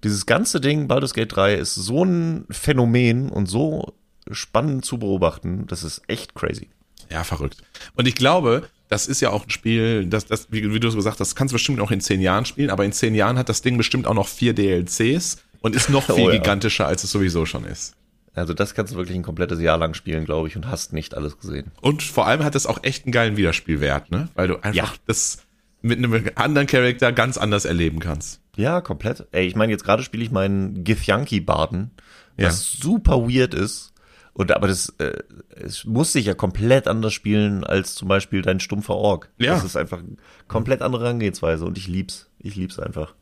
Dieses 0.04 0.26
ganze 0.26 0.62
Ding, 0.62 0.88
Baldur's 0.88 1.14
Gate 1.14 1.36
3, 1.36 1.56
ist 1.56 1.76
so 1.76 2.04
ein 2.06 2.46
Phänomen 2.50 3.30
und 3.30 3.48
so 3.48 3.94
spannend 4.32 4.86
zu 4.86 4.98
beobachten, 4.98 5.66
das 5.68 5.84
ist 5.84 6.02
echt 6.08 6.36
crazy. 6.36 6.70
Ja, 7.12 7.24
verrückt. 7.24 7.62
Und 7.96 8.08
ich 8.08 8.16
glaube, 8.16 8.70
das 8.88 9.08
ist 9.08 9.20
ja 9.22 9.32
auch 9.32 9.46
ein 9.46 9.50
Spiel, 9.50 10.06
das, 10.06 10.26
das, 10.26 10.48
wie, 10.52 10.72
wie 10.74 10.80
du 10.80 10.88
es 10.88 10.96
gesagt 10.96 11.20
hast, 11.20 11.30
das 11.32 11.36
kannst 11.36 11.52
du 11.52 11.56
bestimmt 11.56 11.80
auch 11.82 11.92
in 11.92 12.00
zehn 12.02 12.22
Jahren 12.22 12.46
spielen, 12.46 12.70
aber 12.70 12.86
in 12.86 12.92
zehn 12.92 13.16
Jahren 13.16 13.38
hat 13.38 13.50
das 13.50 13.62
Ding 13.62 13.78
bestimmt 13.78 14.08
auch 14.08 14.14
noch 14.14 14.28
vier 14.28 14.54
DLCs 14.54 15.38
und 15.62 15.76
ist 15.76 15.90
noch 15.90 16.04
viel 16.16 16.26
Oh 16.26 16.30
ja. 16.30 16.38
gigantischer, 16.38 16.86
als 16.88 17.04
es 17.04 17.12
sowieso 17.12 17.46
schon 17.46 17.66
ist. 17.66 17.96
Also 18.36 18.54
das 18.54 18.76
kannst 18.76 18.94
du 18.94 18.98
wirklich 18.98 19.18
ein 19.18 19.24
komplettes 19.24 19.60
Jahr 19.60 19.78
lang 19.78 19.96
spielen, 19.96 20.24
glaube 20.24 20.48
ich, 20.48 20.56
und 20.56 20.68
hast 20.68 20.94
nicht 20.94 21.16
alles 21.16 21.40
gesehen. 21.40 21.72
Und 21.82 22.04
vor 22.04 22.28
allem 22.28 22.44
hat 22.44 22.56
es 22.56 22.68
auch 22.68 22.84
echt 22.84 23.06
einen 23.06 23.12
geilen 23.12 23.36
Wiederspielwert, 23.36 24.12
ne? 24.12 24.30
Weil 24.36 24.48
du 24.48 24.56
einfach 24.58 24.74
Ja. 24.76 24.94
das 25.08 25.40
mit 25.82 25.98
einem 25.98 26.30
anderen 26.36 26.68
Charakter 26.68 27.12
ganz 27.12 27.38
anders 27.38 27.66
erleben 27.66 28.00
kannst. 28.00 28.42
Ja, 28.56 28.82
komplett. 28.82 29.28
Ey, 29.32 29.48
ich 29.48 29.56
meine, 29.56 29.72
jetzt 29.72 29.84
gerade 29.84 30.04
spiele 30.04 30.24
ich 30.24 30.32
meinen 30.32 30.84
Githyanki-Baden, 30.84 31.92
was 32.38 32.74
Ja. 32.74 32.84
super 32.84 33.22
weird 33.30 33.54
ist. 33.54 33.94
Und 34.34 34.52
aber 34.52 34.68
das 34.68 34.90
äh, 35.00 35.18
es 35.50 35.86
muss 35.86 36.14
sich 36.14 36.26
ja 36.26 36.34
komplett 36.34 36.88
anders 36.88 37.14
spielen 37.14 37.64
als 37.64 37.96
zum 37.96 38.08
Beispiel 38.08 38.42
dein 38.42 38.60
stumpfer 38.60 38.96
Ork. 38.96 39.30
Ja. 39.38 39.56
Das 39.56 39.64
ist 39.64 39.76
einfach 39.76 40.00
eine 40.00 40.16
komplett 40.48 40.82
andere 40.82 41.04
Herangehensweise 41.04 41.66
und 41.66 41.78
ich 41.78 41.88
lieb's. 41.88 42.30
Ich 42.40 42.56
lieb's 42.56 42.80
einfach. 42.80 43.16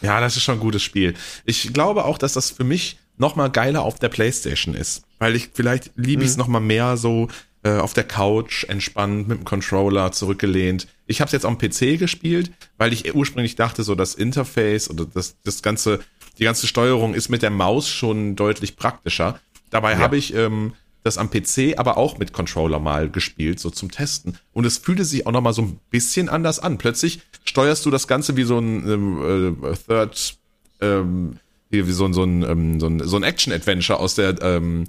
Ja, 0.00 0.20
das 0.20 0.36
ist 0.36 0.42
schon 0.42 0.56
ein 0.56 0.60
gutes 0.60 0.82
Spiel. 0.82 1.14
Ich 1.44 1.72
glaube 1.72 2.04
auch, 2.04 2.18
dass 2.18 2.32
das 2.32 2.50
für 2.50 2.64
mich 2.64 2.98
noch 3.16 3.36
mal 3.36 3.48
geiler 3.48 3.82
auf 3.82 3.98
der 3.98 4.08
Playstation 4.08 4.74
ist. 4.74 5.04
Weil 5.18 5.36
ich, 5.36 5.50
vielleicht 5.54 5.92
liebe 5.94 6.24
ich 6.24 6.30
es 6.30 6.36
mhm. 6.36 6.40
noch 6.40 6.48
mal 6.48 6.60
mehr 6.60 6.96
so 6.96 7.28
äh, 7.64 7.78
auf 7.78 7.92
der 7.92 8.04
Couch, 8.04 8.64
entspannt, 8.64 9.28
mit 9.28 9.38
dem 9.38 9.44
Controller 9.44 10.12
zurückgelehnt. 10.12 10.88
Ich 11.06 11.20
habe 11.20 11.26
es 11.26 11.32
jetzt 11.32 11.46
am 11.46 11.58
PC 11.58 11.98
gespielt, 11.98 12.50
weil 12.76 12.92
ich 12.92 13.14
ursprünglich 13.14 13.56
dachte, 13.56 13.82
so 13.82 13.94
das 13.94 14.14
Interface 14.14 14.90
oder 14.90 15.06
das, 15.06 15.36
das 15.44 15.62
ganze, 15.62 16.00
die 16.38 16.44
ganze 16.44 16.66
Steuerung 16.66 17.14
ist 17.14 17.28
mit 17.28 17.42
der 17.42 17.50
Maus 17.50 17.88
schon 17.88 18.36
deutlich 18.36 18.76
praktischer. 18.76 19.38
Dabei 19.70 19.92
ja. 19.92 19.98
habe 19.98 20.16
ich 20.16 20.34
ähm, 20.34 20.74
das 21.02 21.18
am 21.18 21.30
PC, 21.30 21.78
aber 21.78 21.96
auch 21.96 22.18
mit 22.18 22.32
Controller 22.32 22.78
mal 22.78 23.10
gespielt, 23.10 23.58
so 23.58 23.70
zum 23.70 23.90
Testen. 23.90 24.38
Und 24.52 24.64
es 24.64 24.78
fühlte 24.78 25.04
sich 25.04 25.26
auch 25.26 25.32
noch 25.32 25.40
mal 25.40 25.52
so 25.52 25.62
ein 25.62 25.80
bisschen 25.90 26.28
anders 26.28 26.58
an. 26.58 26.78
Plötzlich 26.78 27.20
steuerst 27.44 27.84
du 27.86 27.90
das 27.90 28.06
Ganze 28.06 28.36
wie 28.36 28.44
so 28.44 28.58
ein 28.58 28.88
ähm, 28.88 29.64
äh, 29.64 29.74
Third, 29.74 30.36
ähm, 30.80 31.38
wie 31.70 31.82
so 31.92 32.04
ein, 32.04 32.12
so 32.12 32.22
ein, 32.22 32.42
ähm, 32.42 32.80
so 32.80 32.86
ein, 32.86 33.00
so 33.00 33.16
ein 33.16 33.22
Action-Adventure 33.22 33.98
aus 33.98 34.14
der, 34.14 34.40
ähm, 34.42 34.84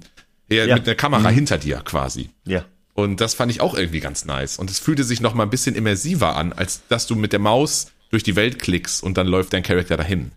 ja. 0.48 0.74
mit 0.74 0.86
der 0.86 0.94
Kamera 0.94 1.30
mhm. 1.30 1.34
hinter 1.34 1.58
dir 1.58 1.78
quasi. 1.78 2.30
Ja. 2.44 2.64
Und 2.94 3.20
das 3.20 3.34
fand 3.34 3.50
ich 3.50 3.60
auch 3.60 3.74
irgendwie 3.74 4.00
ganz 4.00 4.24
nice. 4.24 4.58
Und 4.58 4.70
es 4.70 4.78
fühlte 4.78 5.04
sich 5.04 5.20
noch 5.20 5.34
mal 5.34 5.42
ein 5.42 5.50
bisschen 5.50 5.74
immersiver 5.74 6.36
an, 6.36 6.52
als 6.52 6.86
dass 6.88 7.06
du 7.06 7.16
mit 7.16 7.32
der 7.32 7.40
Maus 7.40 7.92
durch 8.10 8.22
die 8.22 8.36
Welt 8.36 8.60
klickst 8.60 9.02
und 9.02 9.18
dann 9.18 9.26
läuft 9.26 9.52
dein 9.52 9.64
Charakter 9.64 9.96
dahin. 9.96 10.30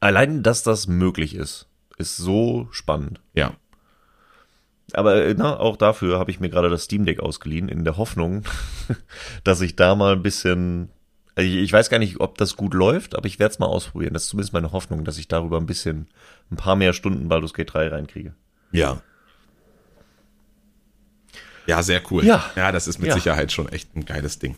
Allein, 0.00 0.42
dass 0.42 0.64
das 0.64 0.88
möglich 0.88 1.34
ist, 1.34 1.68
ist 1.96 2.16
so 2.16 2.68
spannend. 2.72 3.20
Ja. 3.34 3.54
Aber 4.92 5.34
na, 5.34 5.50
ne, 5.50 5.60
auch 5.60 5.76
dafür 5.76 6.18
habe 6.18 6.30
ich 6.30 6.40
mir 6.40 6.48
gerade 6.48 6.70
das 6.70 6.84
Steam 6.84 7.04
Deck 7.04 7.20
ausgeliehen, 7.20 7.68
in 7.68 7.84
der 7.84 7.96
Hoffnung, 7.96 8.44
dass 9.44 9.60
ich 9.60 9.76
da 9.76 9.94
mal 9.94 10.14
ein 10.14 10.22
bisschen. 10.22 10.90
Also 11.34 11.50
ich, 11.50 11.56
ich 11.56 11.72
weiß 11.72 11.90
gar 11.90 11.98
nicht, 11.98 12.20
ob 12.20 12.38
das 12.38 12.56
gut 12.56 12.72
läuft, 12.72 13.14
aber 13.14 13.26
ich 13.26 13.38
werde 13.38 13.52
es 13.52 13.58
mal 13.58 13.66
ausprobieren. 13.66 14.14
Das 14.14 14.24
ist 14.24 14.30
zumindest 14.30 14.52
meine 14.52 14.72
Hoffnung, 14.72 15.04
dass 15.04 15.18
ich 15.18 15.28
darüber 15.28 15.58
ein 15.58 15.66
bisschen, 15.66 16.08
ein 16.50 16.56
paar 16.56 16.76
mehr 16.76 16.92
Stunden 16.92 17.28
Baldur's 17.28 17.52
Gate 17.52 17.72
3 17.72 17.88
reinkriege. 17.88 18.34
Ja. 18.72 19.00
Ja, 21.66 21.82
sehr 21.82 22.00
cool. 22.10 22.24
Ja, 22.24 22.44
ja 22.54 22.72
das 22.72 22.86
ist 22.86 22.98
mit 22.98 23.08
ja. 23.08 23.14
Sicherheit 23.14 23.52
schon 23.52 23.68
echt 23.68 23.94
ein 23.96 24.04
geiles 24.04 24.38
Ding. 24.38 24.56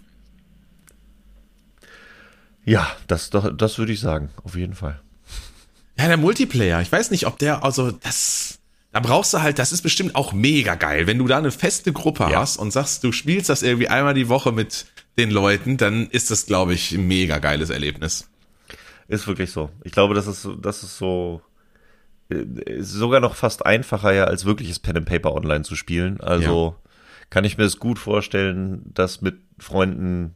Ja, 2.65 2.87
das, 3.07 3.31
das 3.31 3.79
würde 3.79 3.93
ich 3.93 4.01
sagen, 4.01 4.31
auf 4.45 4.55
jeden 4.55 4.75
Fall. 4.75 5.01
Ja, 5.99 6.07
der 6.07 6.19
Multiplayer, 6.19 6.83
ich 6.83 6.93
weiß 6.93 7.11
nicht, 7.11 7.27
ob 7.27 7.39
der, 7.39 7.65
also 7.65 7.91
das, 7.91 8.59
da 8.93 9.01
brauchst 9.01 9.33
du 9.33 9.41
halt, 9.41 9.59
das 9.59 9.73
ist 9.73 9.83
bestimmt 9.83 10.15
auch 10.15 10.33
mega 10.33 10.75
geil, 10.75 11.07
wenn 11.07 11.19
du 11.19 11.27
da 11.27 11.39
eine 11.39 11.51
feste 11.51 11.93
Gruppe 11.93 12.25
ja. 12.31 12.41
hast 12.41 12.59
und 12.59 12.71
sagst, 12.71 13.05
du 13.05 13.13
spielst 13.13 13.49
das 13.49 13.63
irgendwie 13.63 13.89
einmal 13.89 14.15
die 14.15 14.29
Woche 14.29 14.53
mit 14.53 14.87
den 15.17 15.31
Leuten, 15.31 15.79
dann 15.79 16.09
ist 16.11 16.31
das, 16.31 16.47
glaube 16.47 16.75
ich, 16.75 16.93
ein 16.93 17.09
mega 17.09 17.39
geiles 17.39 17.71
Erlebnis. 17.71 18.29
Ist 19.09 19.27
wirklich 19.27 19.51
so. 19.51 19.71
Ich 19.83 19.93
glaube, 19.93 20.15
das 20.15 20.27
ist, 20.27 20.47
das 20.61 20.83
ist 20.83 20.99
so, 20.99 21.41
sogar 22.81 23.21
noch 23.21 23.35
fast 23.35 23.65
einfacher 23.65 24.13
ja, 24.13 24.25
als 24.25 24.45
wirkliches 24.45 24.79
Pen 24.79 24.99
and 24.99 25.07
Paper 25.07 25.35
online 25.35 25.65
zu 25.65 25.77
spielen. 25.77 26.21
Also 26.21 26.77
ja. 26.77 26.91
kann 27.31 27.45
ich 27.45 27.57
mir 27.57 27.65
es 27.65 27.79
gut 27.79 27.99
vorstellen, 27.99 28.83
das 28.93 29.21
mit 29.23 29.39
Freunden 29.59 30.35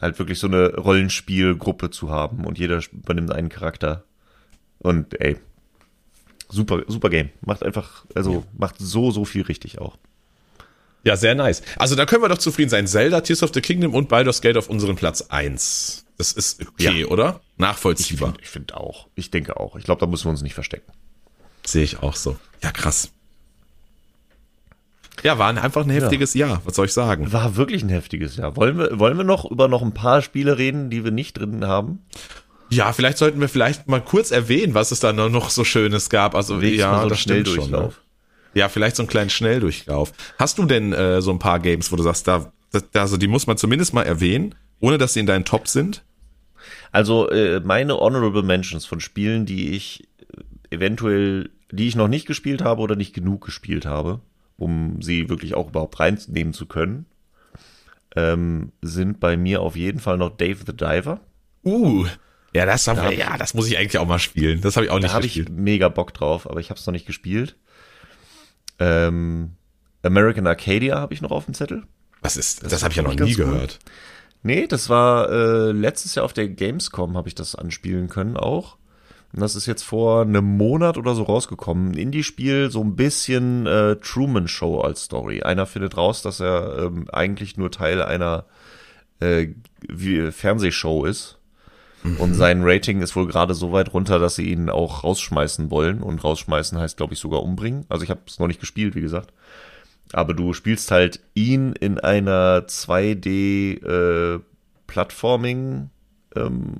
halt 0.00 0.18
wirklich 0.18 0.38
so 0.38 0.46
eine 0.46 0.74
Rollenspielgruppe 0.74 1.90
zu 1.90 2.10
haben 2.10 2.44
und 2.44 2.58
jeder 2.58 2.80
übernimmt 2.92 3.32
einen 3.32 3.48
Charakter. 3.48 4.04
Und 4.78 5.18
ey, 5.20 5.36
super, 6.48 6.82
super 6.88 7.10
Game. 7.10 7.30
Macht 7.40 7.62
einfach, 7.62 8.04
also 8.14 8.32
ja. 8.32 8.42
macht 8.58 8.76
so, 8.78 9.10
so 9.10 9.24
viel 9.24 9.42
richtig 9.42 9.78
auch. 9.78 9.96
Ja, 11.04 11.16
sehr 11.16 11.34
nice. 11.34 11.62
Also 11.76 11.96
da 11.96 12.06
können 12.06 12.22
wir 12.22 12.28
doch 12.28 12.38
zufrieden 12.38 12.70
sein. 12.70 12.86
Zelda, 12.86 13.20
Tears 13.20 13.42
of 13.42 13.52
the 13.52 13.60
Kingdom 13.60 13.94
und 13.94 14.08
Baldur's 14.08 14.40
Gate 14.40 14.56
auf 14.56 14.68
unseren 14.68 14.96
Platz 14.96 15.22
eins. 15.28 16.06
Das 16.16 16.32
ist 16.32 16.66
okay, 16.66 17.00
ja. 17.02 17.06
oder? 17.08 17.40
Nachvollziehbar. 17.58 18.34
Ich 18.40 18.48
finde 18.48 18.72
find 18.72 18.74
auch. 18.74 19.08
Ich 19.14 19.30
denke 19.30 19.58
auch. 19.58 19.76
Ich 19.76 19.84
glaube, 19.84 20.00
da 20.00 20.06
müssen 20.06 20.26
wir 20.26 20.30
uns 20.30 20.42
nicht 20.42 20.54
verstecken. 20.54 20.90
Sehe 21.66 21.84
ich 21.84 22.02
auch 22.02 22.16
so. 22.16 22.36
Ja, 22.62 22.70
krass. 22.70 23.10
Ja, 25.22 25.38
war 25.38 25.48
einfach 25.48 25.84
ein 25.84 25.90
heftiges 25.90 26.34
ja. 26.34 26.48
Jahr. 26.48 26.62
Was 26.64 26.76
soll 26.76 26.86
ich 26.86 26.92
sagen? 26.92 27.32
War 27.32 27.56
wirklich 27.56 27.82
ein 27.82 27.88
heftiges 27.88 28.36
Jahr. 28.36 28.56
Wollen 28.56 28.78
wir, 28.78 28.98
wollen 28.98 29.16
wir 29.16 29.24
noch 29.24 29.50
über 29.50 29.68
noch 29.68 29.82
ein 29.82 29.94
paar 29.94 30.20
Spiele 30.20 30.58
reden, 30.58 30.90
die 30.90 31.04
wir 31.04 31.12
nicht 31.12 31.38
drin 31.38 31.66
haben? 31.66 32.00
Ja, 32.68 32.92
vielleicht 32.92 33.18
sollten 33.18 33.40
wir 33.40 33.48
vielleicht 33.48 33.88
mal 33.88 34.00
kurz 34.00 34.30
erwähnen, 34.30 34.74
was 34.74 34.90
es 34.90 35.00
da 35.00 35.12
noch 35.12 35.50
so 35.50 35.64
Schönes 35.64 36.10
gab. 36.10 36.34
Also 36.34 36.60
Wenigstens 36.60 36.80
ja, 36.80 37.02
so 37.02 37.08
das 37.08 37.20
stimmt 37.20 37.48
schon. 37.48 37.70
Ne? 37.70 37.92
Ja, 38.54 38.68
vielleicht 38.68 38.96
so 38.96 39.02
einen 39.02 39.08
kleinen 39.08 39.30
Schnelldurchlauf. 39.30 40.12
Hast 40.38 40.58
du 40.58 40.64
denn 40.64 40.92
äh, 40.92 41.22
so 41.22 41.30
ein 41.30 41.38
paar 41.38 41.60
Games, 41.60 41.90
wo 41.90 41.96
du 41.96 42.02
sagst, 42.02 42.26
da, 42.28 42.52
da, 42.92 43.00
also 43.00 43.16
die 43.16 43.28
muss 43.28 43.46
man 43.46 43.56
zumindest 43.56 43.94
mal 43.94 44.02
erwähnen, 44.02 44.54
ohne 44.80 44.98
dass 44.98 45.14
sie 45.14 45.20
in 45.20 45.26
deinen 45.26 45.44
Top 45.44 45.68
sind? 45.68 46.04
Also 46.92 47.28
äh, 47.30 47.60
meine 47.60 47.96
Honorable 47.98 48.42
Mentions 48.42 48.86
von 48.86 49.00
Spielen, 49.00 49.46
die 49.46 49.70
ich 49.70 50.04
äh, 50.70 50.74
eventuell, 50.74 51.50
die 51.70 51.88
ich 51.88 51.96
noch 51.96 52.08
nicht 52.08 52.26
gespielt 52.26 52.62
habe 52.62 52.80
oder 52.80 52.96
nicht 52.96 53.14
genug 53.14 53.44
gespielt 53.44 53.86
habe, 53.86 54.20
um 54.56 55.02
sie 55.02 55.28
wirklich 55.28 55.54
auch 55.54 55.68
überhaupt 55.68 55.98
reinnehmen 56.00 56.52
zu 56.52 56.66
können, 56.66 57.06
ähm, 58.16 58.72
sind 58.82 59.20
bei 59.20 59.36
mir 59.36 59.60
auf 59.60 59.76
jeden 59.76 60.00
Fall 60.00 60.18
noch 60.18 60.36
Dave 60.36 60.58
the 60.66 60.76
Diver. 60.76 61.20
Uh, 61.64 62.06
ja, 62.54 62.66
das, 62.66 62.86
hab, 62.86 62.96
da 62.96 63.10
ja, 63.10 63.36
das 63.36 63.54
muss 63.54 63.66
ich 63.66 63.78
eigentlich 63.78 63.98
auch 63.98 64.06
mal 64.06 64.18
spielen. 64.18 64.60
Das 64.60 64.76
habe 64.76 64.86
ich 64.86 64.92
auch 64.92 65.00
nicht 65.00 65.12
da 65.12 65.18
gespielt. 65.18 65.48
Da 65.48 65.50
habe 65.52 65.58
ich 65.58 65.64
mega 65.64 65.88
Bock 65.88 66.14
drauf, 66.14 66.48
aber 66.48 66.60
ich 66.60 66.70
habe 66.70 66.78
es 66.78 66.86
noch 66.86 66.92
nicht 66.92 67.06
gespielt. 67.06 67.56
Ähm, 68.78 69.52
American 70.02 70.46
Arcadia 70.46 71.00
habe 71.00 71.14
ich 71.14 71.22
noch 71.22 71.32
auf 71.32 71.46
dem 71.46 71.54
Zettel. 71.54 71.84
Was 72.20 72.36
ist? 72.36 72.62
Das, 72.62 72.70
das 72.70 72.82
habe 72.82 72.92
ich 72.92 72.96
ja 72.96 73.02
noch 73.02 73.14
nie 73.14 73.34
gehört. 73.34 73.80
Gut. 73.84 73.92
Nee, 74.42 74.66
das 74.66 74.88
war 74.88 75.30
äh, 75.30 75.72
letztes 75.72 76.14
Jahr 76.14 76.24
auf 76.24 76.32
der 76.32 76.48
Gamescom 76.48 77.16
habe 77.16 77.28
ich 77.28 77.34
das 77.34 77.54
anspielen 77.54 78.08
können 78.08 78.36
auch. 78.36 78.76
Und 79.34 79.40
das 79.40 79.56
ist 79.56 79.66
jetzt 79.66 79.82
vor 79.82 80.22
einem 80.22 80.56
Monat 80.56 80.96
oder 80.96 81.14
so 81.14 81.24
rausgekommen. 81.24 81.92
Ein 81.92 81.98
Indie-Spiel, 81.98 82.70
so 82.70 82.80
ein 82.82 82.96
bisschen 82.96 83.66
äh, 83.66 83.96
Truman 83.96 84.48
Show 84.48 84.80
als 84.80 85.04
Story. 85.04 85.42
Einer 85.42 85.66
findet 85.66 85.96
raus, 85.96 86.22
dass 86.22 86.40
er 86.40 86.78
ähm, 86.78 87.06
eigentlich 87.12 87.56
nur 87.56 87.70
Teil 87.70 88.00
einer 88.00 88.44
äh, 89.20 89.48
Fernsehshow 90.30 91.04
ist 91.04 91.38
Mhm. 92.04 92.16
Und 92.18 92.34
sein 92.34 92.60
Rating 92.62 93.00
ist 93.00 93.16
wohl 93.16 93.26
gerade 93.26 93.54
so 93.54 93.72
weit 93.72 93.92
runter, 93.92 94.18
dass 94.18 94.36
sie 94.36 94.50
ihn 94.50 94.70
auch 94.70 95.02
rausschmeißen 95.02 95.70
wollen. 95.70 96.02
Und 96.02 96.22
rausschmeißen 96.22 96.78
heißt, 96.78 96.96
glaube 96.96 97.14
ich, 97.14 97.18
sogar 97.18 97.42
umbringen. 97.42 97.84
Also 97.88 98.04
ich 98.04 98.10
habe 98.10 98.20
es 98.26 98.38
noch 98.38 98.46
nicht 98.46 98.60
gespielt, 98.60 98.94
wie 98.94 99.00
gesagt. 99.00 99.32
Aber 100.12 100.34
du 100.34 100.52
spielst 100.52 100.90
halt 100.90 101.20
ihn 101.34 101.72
in 101.72 101.98
einer 101.98 102.66
2D 102.68 103.82
äh, 103.82 104.40
ähm, 106.36 106.74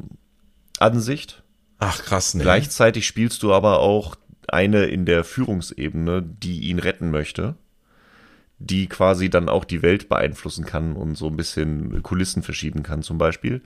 Ansicht. 0.78 1.43
Ach 1.79 2.03
krass, 2.03 2.35
ne? 2.35 2.43
Gleichzeitig 2.43 3.07
spielst 3.07 3.43
du 3.43 3.53
aber 3.53 3.81
auch 3.81 4.17
eine 4.49 4.85
in 4.85 5.07
der 5.07 5.25
Führungsebene, 5.25 6.23
die 6.23 6.61
ihn 6.61 6.79
retten 6.79 7.11
möchte, 7.11 7.57
die 8.59 8.87
quasi 8.87 9.31
dann 9.31 9.49
auch 9.49 9.65
die 9.65 9.83
Welt 9.83 10.09
beeinflussen 10.09 10.65
kann 10.65 10.97
und 10.97 11.17
so 11.17 11.27
ein 11.27 11.37
bisschen 11.37 12.03
Kulissen 12.03 12.43
verschieben 12.43 12.83
kann 12.83 13.03
zum 13.03 13.19
Beispiel. 13.19 13.63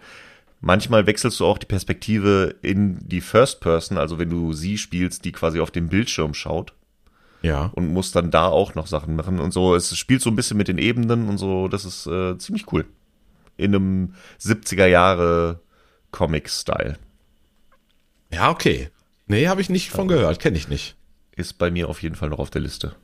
Manchmal 0.60 1.06
wechselst 1.06 1.38
du 1.38 1.46
auch 1.46 1.58
die 1.58 1.66
Perspektive 1.66 2.56
in 2.62 2.98
die 3.00 3.20
First 3.20 3.60
Person, 3.60 3.96
also 3.96 4.18
wenn 4.18 4.30
du 4.30 4.52
sie 4.52 4.76
spielst, 4.78 5.24
die 5.24 5.32
quasi 5.32 5.60
auf 5.60 5.70
dem 5.70 5.88
Bildschirm 5.88 6.34
schaut. 6.34 6.72
Ja. 7.42 7.70
Und 7.74 7.92
musst 7.92 8.16
dann 8.16 8.32
da 8.32 8.46
auch 8.46 8.74
noch 8.74 8.88
Sachen 8.88 9.14
machen 9.14 9.38
und 9.38 9.52
so. 9.52 9.76
Es 9.76 9.96
spielt 9.96 10.22
so 10.22 10.30
ein 10.30 10.34
bisschen 10.34 10.56
mit 10.56 10.66
den 10.66 10.78
Ebenen 10.78 11.28
und 11.28 11.38
so. 11.38 11.68
Das 11.68 11.84
ist 11.84 12.08
äh, 12.08 12.36
ziemlich 12.38 12.72
cool. 12.72 12.84
In 13.56 13.76
einem 13.76 14.14
70er 14.40 14.86
Jahre 14.86 15.60
Comic-Style. 16.10 16.98
Ja, 18.32 18.50
okay. 18.50 18.90
Nee, 19.26 19.48
habe 19.48 19.60
ich 19.60 19.68
nicht 19.68 19.90
von 19.90 20.08
gehört. 20.08 20.40
Kenne 20.40 20.56
ich 20.56 20.68
nicht. 20.68 20.96
Ist 21.36 21.58
bei 21.58 21.70
mir 21.70 21.88
auf 21.88 22.02
jeden 22.02 22.14
Fall 22.14 22.30
noch 22.30 22.38
auf 22.38 22.50
der 22.50 22.62
Liste. 22.62 22.94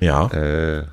Ja. 0.00 0.26
Äh, 0.28 0.86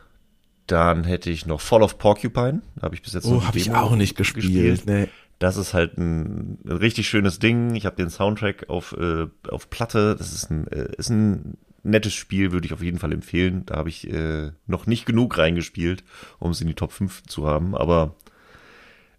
dann 0.67 1.03
hätte 1.03 1.29
ich 1.29 1.45
noch 1.45 1.61
Fall 1.61 1.81
of 1.81 1.97
Porcupine. 1.97 2.61
Habe 2.81 2.95
ich 2.95 3.01
bis 3.01 3.13
jetzt 3.13 3.25
oh, 3.25 3.43
habe 3.45 3.57
ich 3.57 3.71
auch 3.71 3.95
nicht 3.95 4.15
gespielt. 4.15 4.45
gespielt. 4.45 4.85
Nee. 4.85 5.07
Das 5.39 5.57
ist 5.57 5.73
halt 5.73 5.97
ein, 5.97 6.59
ein 6.65 6.77
richtig 6.77 7.07
schönes 7.09 7.39
Ding. 7.39 7.75
Ich 7.75 7.85
habe 7.85 7.95
den 7.95 8.09
Soundtrack 8.09 8.69
auf, 8.69 8.95
äh, 8.97 9.27
auf 9.49 9.69
Platte. 9.69 10.15
Das 10.17 10.33
ist 10.33 10.49
ein, 10.51 10.67
äh, 10.67 10.87
ist 10.97 11.09
ein 11.09 11.57
nettes 11.83 12.13
Spiel, 12.13 12.51
würde 12.51 12.65
ich 12.65 12.73
auf 12.73 12.81
jeden 12.81 12.99
Fall 12.99 13.11
empfehlen. 13.11 13.65
Da 13.65 13.75
habe 13.75 13.89
ich 13.89 14.09
äh, 14.09 14.51
noch 14.67 14.87
nicht 14.87 15.05
genug 15.05 15.37
reingespielt, 15.37 16.03
um 16.39 16.51
es 16.51 16.61
in 16.61 16.67
die 16.67 16.75
Top 16.75 16.93
5 16.93 17.23
zu 17.23 17.45
haben. 17.45 17.75
Aber 17.75 18.15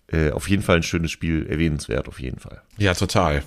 äh, 0.07 0.31
auf 0.31 0.49
jeden 0.49 0.63
Fall 0.63 0.77
ein 0.77 0.83
schönes 0.83 1.11
Spiel, 1.11 1.47
erwähnenswert 1.47 2.09
auf 2.09 2.21
jeden 2.21 2.39
Fall. 2.39 2.63
Ja, 2.79 2.95
total. 2.95 3.43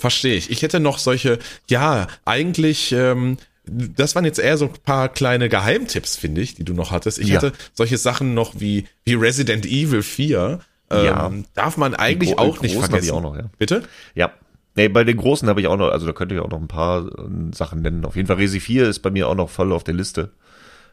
Verstehe 0.00 0.34
ich. 0.34 0.50
Ich 0.50 0.62
hätte 0.62 0.80
noch 0.80 0.98
solche, 0.98 1.38
ja, 1.68 2.06
eigentlich 2.24 2.92
ähm, 2.92 3.36
das 3.64 4.14
waren 4.14 4.24
jetzt 4.24 4.38
eher 4.38 4.56
so 4.56 4.66
ein 4.66 4.72
paar 4.84 5.08
kleine 5.08 5.48
Geheimtipps, 5.48 6.16
finde 6.16 6.40
ich, 6.40 6.54
die 6.54 6.64
du 6.64 6.74
noch 6.74 6.90
hattest. 6.90 7.18
Ich 7.18 7.28
ja. 7.28 7.36
hatte 7.36 7.52
solche 7.74 7.98
Sachen 7.98 8.34
noch 8.34 8.58
wie, 8.58 8.86
wie 9.04 9.14
Resident 9.14 9.66
Evil 9.66 10.02
4. 10.02 10.60
Ja. 10.90 11.26
Ähm, 11.26 11.44
darf 11.54 11.76
man 11.76 11.94
eigentlich 11.94 12.38
auch 12.38 12.60
nicht 12.62 12.76
vergessen. 12.76 13.04
Ich 13.04 13.12
auch 13.12 13.20
noch, 13.20 13.36
ja. 13.36 13.44
Bitte? 13.58 13.84
Ja. 14.14 14.32
Nee, 14.74 14.88
bei 14.88 15.04
den 15.04 15.16
großen 15.16 15.48
habe 15.48 15.60
ich 15.60 15.68
auch 15.68 15.76
noch, 15.76 15.90
also 15.90 16.06
da 16.06 16.12
könnte 16.12 16.34
ich 16.34 16.40
auch 16.40 16.50
noch 16.50 16.60
ein 16.60 16.68
paar 16.68 17.06
äh, 17.06 17.54
Sachen 17.54 17.82
nennen. 17.82 18.04
Auf 18.04 18.16
jeden 18.16 18.26
Fall 18.26 18.36
Resi 18.36 18.60
4 18.60 18.88
ist 18.88 19.00
bei 19.00 19.10
mir 19.10 19.28
auch 19.28 19.34
noch 19.34 19.50
voll 19.50 19.72
auf 19.72 19.84
der 19.84 19.94
Liste. 19.94 20.32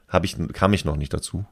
Habe 0.07 0.25
ich, 0.25 0.35
kam 0.53 0.73
ich 0.73 0.85
noch 0.85 0.97
nicht 0.97 1.13
dazu. 1.13 1.45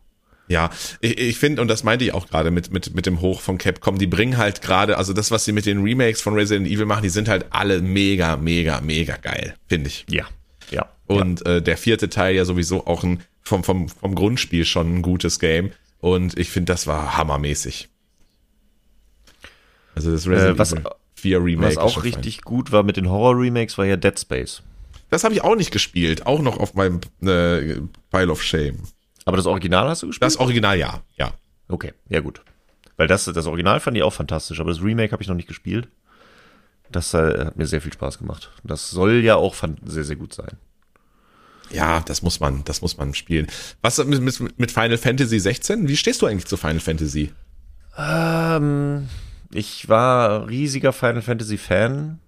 Ja, 0.48 0.70
ich, 1.02 1.18
ich 1.18 1.38
finde, 1.40 1.62
und 1.62 1.68
das 1.68 1.84
meinte 1.84 2.06
ich 2.06 2.14
auch 2.14 2.28
gerade 2.28 2.52
mit, 2.52 2.72
mit, 2.72 2.94
mit 2.94 3.06
dem 3.06 3.22
Hoch 3.22 3.42
von 3.42 3.58
Capcom, 3.58 3.98
die 3.98 4.08
bringen 4.08 4.38
halt 4.38 4.62
gerade, 4.62 4.98
also 4.98 5.14
das, 5.14 5.32
was 5.32 5.46
sie 5.46 5.52
mit 5.52 5.66
den 5.66 5.82
Remakes 5.82 6.22
von 6.22 6.36
Resident 6.36 6.68
Evil 6.68 6.86
machen, 6.86 7.04
die 7.04 7.10
sind 7.10 7.28
halt 7.28 7.48
alle 7.50 7.82
mega, 7.82 8.36
mega, 8.38 8.82
mega 8.82 9.18
geil, 9.18 9.56
finde 9.68 9.88
ich. 9.88 10.06
Ja, 10.10 10.26
ja. 10.70 10.88
Und 11.08 11.46
ja. 11.46 11.56
Äh, 11.56 11.62
der 11.62 11.78
vierte 11.78 12.10
Teil 12.10 12.36
ja 12.36 12.46
sowieso 12.46 12.86
auch 12.86 13.04
ein, 13.04 13.22
vom, 13.42 13.64
vom, 13.64 13.90
vom 13.90 14.16
Grundspiel 14.16 14.66
schon 14.66 14.98
ein 14.98 15.02
gutes 15.02 15.40
Game. 15.40 15.72
Und 16.00 16.38
ich 16.38 16.50
finde, 16.50 16.74
das 16.74 16.86
war 16.86 17.18
hammermäßig. 17.18 17.90
Also 19.96 20.12
das 20.12 20.28
Resident 20.28 20.58
äh, 20.58 20.60
was, 20.60 20.74
Evil 20.74 20.84
4 21.16 21.44
Remake. 21.44 21.76
Was 21.76 21.78
auch 21.78 22.04
richtig 22.04 22.36
fein. 22.36 22.44
gut 22.44 22.72
war 22.72 22.84
mit 22.84 22.98
den 22.98 23.10
Horror-Remakes, 23.10 23.78
war 23.78 23.86
ja 23.86 23.96
Dead 23.96 24.20
Space. 24.20 24.62
Das 25.10 25.24
habe 25.24 25.34
ich 25.34 25.44
auch 25.44 25.56
nicht 25.56 25.72
gespielt, 25.72 26.26
auch 26.26 26.42
noch 26.42 26.58
auf 26.58 26.74
meinem 26.74 27.00
äh, 27.22 27.82
Pile 28.12 28.32
of 28.32 28.44
Shame. 28.44 28.80
Aber 29.26 29.38
das 29.38 29.46
Original 29.48 29.90
hast 29.90 30.04
du 30.04 30.08
gespielt? 30.08 30.26
Das 30.26 30.38
Original, 30.38 30.78
ja, 30.78 31.02
ja. 31.18 31.34
Okay, 31.68 31.94
ja 32.10 32.22
gut. 32.22 32.42
Weil 32.98 33.08
das, 33.08 33.26
das 33.26 33.46
Original 33.46 33.80
fand 33.80 33.98
ich 33.98 34.04
auch 34.04 34.14
fantastisch, 34.14 34.60
aber 34.60 34.70
das 34.70 34.82
Remake 34.82 35.12
habe 35.12 35.22
ich 35.22 35.28
noch 35.28 35.36
nicht 35.36 35.48
gespielt. 35.48 35.90
Das 36.92 37.14
äh, 37.14 37.46
hat 37.46 37.58
mir 37.58 37.66
sehr 37.66 37.82
viel 37.82 37.92
Spaß 37.92 38.20
gemacht. 38.20 38.52
Das 38.64 38.92
soll 38.92 39.16
ja 39.24 39.36
auch 39.36 39.56
sehr, 39.86 40.04
sehr 40.04 40.16
gut 40.16 40.34
sein. 40.34 40.58
Ja, 41.72 42.02
das 42.02 42.22
muss 42.22 42.40
man, 42.40 42.64
das 42.64 42.82
muss 42.82 42.98
man 42.98 43.14
spielen. 43.16 43.48
Was 43.82 43.98
mit, 44.06 44.22
mit, 44.22 44.60
mit 44.60 44.72
Final 44.72 44.98
Fantasy 44.98 45.40
16? 45.40 45.88
Wie 45.88 45.98
stehst 45.98 46.22
du 46.22 46.28
eigentlich 46.28 46.46
zu 46.46 46.58
Final 46.58 46.80
Fantasy? 46.80 47.32
Ähm, 47.98 49.10
ich 49.52 49.90
war 49.90 50.48
riesiger 50.48 50.94
Final 50.94 51.24
Fantasy 51.24 51.58
Fan 51.58 52.20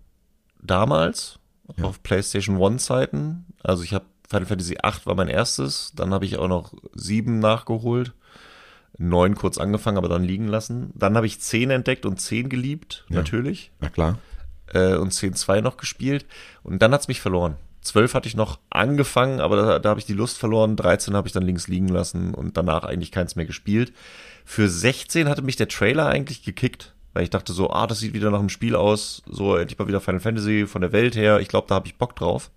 damals 0.61 1.39
ja. 1.77 1.83
auf 1.83 2.01
PlayStation 2.01 2.57
One 2.57 2.77
Zeiten. 2.77 3.45
Also 3.61 3.83
ich 3.83 3.93
habe 3.93 4.05
Final 4.27 4.45
Fantasy 4.45 4.77
8 4.81 5.05
war 5.05 5.15
mein 5.15 5.29
erstes, 5.29 5.93
dann 5.95 6.13
habe 6.13 6.25
ich 6.25 6.37
auch 6.37 6.47
noch 6.47 6.73
7 6.93 7.39
nachgeholt. 7.39 8.13
9 8.99 9.35
kurz 9.35 9.57
angefangen, 9.57 9.97
aber 9.97 10.09
dann 10.09 10.23
liegen 10.23 10.47
lassen. 10.47 10.91
Dann 10.95 11.15
habe 11.15 11.27
ich 11.27 11.39
10 11.39 11.69
entdeckt 11.69 12.05
und 12.05 12.19
10 12.19 12.49
geliebt, 12.49 13.05
ja. 13.09 13.17
natürlich. 13.17 13.71
Na 13.79 13.89
klar. 13.89 14.17
Äh, 14.73 14.95
und 14.95 15.13
10-2 15.13 15.61
noch 15.61 15.77
gespielt. 15.77 16.25
Und 16.63 16.81
dann 16.81 16.91
hat 16.91 17.01
es 17.01 17.07
mich 17.07 17.21
verloren. 17.21 17.55
12 17.81 18.13
hatte 18.15 18.27
ich 18.27 18.35
noch 18.35 18.59
angefangen, 18.69 19.39
aber 19.39 19.55
da, 19.55 19.79
da 19.79 19.89
habe 19.89 19.99
ich 19.99 20.05
die 20.05 20.13
Lust 20.13 20.37
verloren. 20.37 20.75
13 20.75 21.15
habe 21.15 21.27
ich 21.27 21.33
dann 21.33 21.43
links 21.43 21.67
liegen 21.67 21.87
lassen 21.87 22.33
und 22.33 22.57
danach 22.57 22.83
eigentlich 22.83 23.11
keins 23.11 23.35
mehr 23.35 23.45
gespielt. 23.45 23.93
Für 24.43 24.67
16 24.67 25.29
hatte 25.29 25.41
mich 25.41 25.55
der 25.55 25.69
Trailer 25.69 26.07
eigentlich 26.07 26.43
gekickt, 26.43 26.93
weil 27.13 27.23
ich 27.23 27.29
dachte 27.29 27.53
so, 27.53 27.69
ah, 27.69 27.87
das 27.87 27.99
sieht 27.99 28.13
wieder 28.13 28.29
nach 28.31 28.39
einem 28.39 28.49
Spiel 28.49 28.75
aus, 28.75 29.23
so 29.25 29.55
endlich 29.55 29.79
mal 29.79 29.87
wieder 29.87 30.01
Final 30.01 30.19
Fantasy 30.19 30.67
von 30.67 30.81
der 30.81 30.91
Welt 30.91 31.15
her. 31.15 31.39
Ich 31.39 31.47
glaube, 31.47 31.67
da 31.67 31.75
habe 31.75 31.87
ich 31.87 31.97
Bock 31.97 32.15
drauf. 32.15 32.51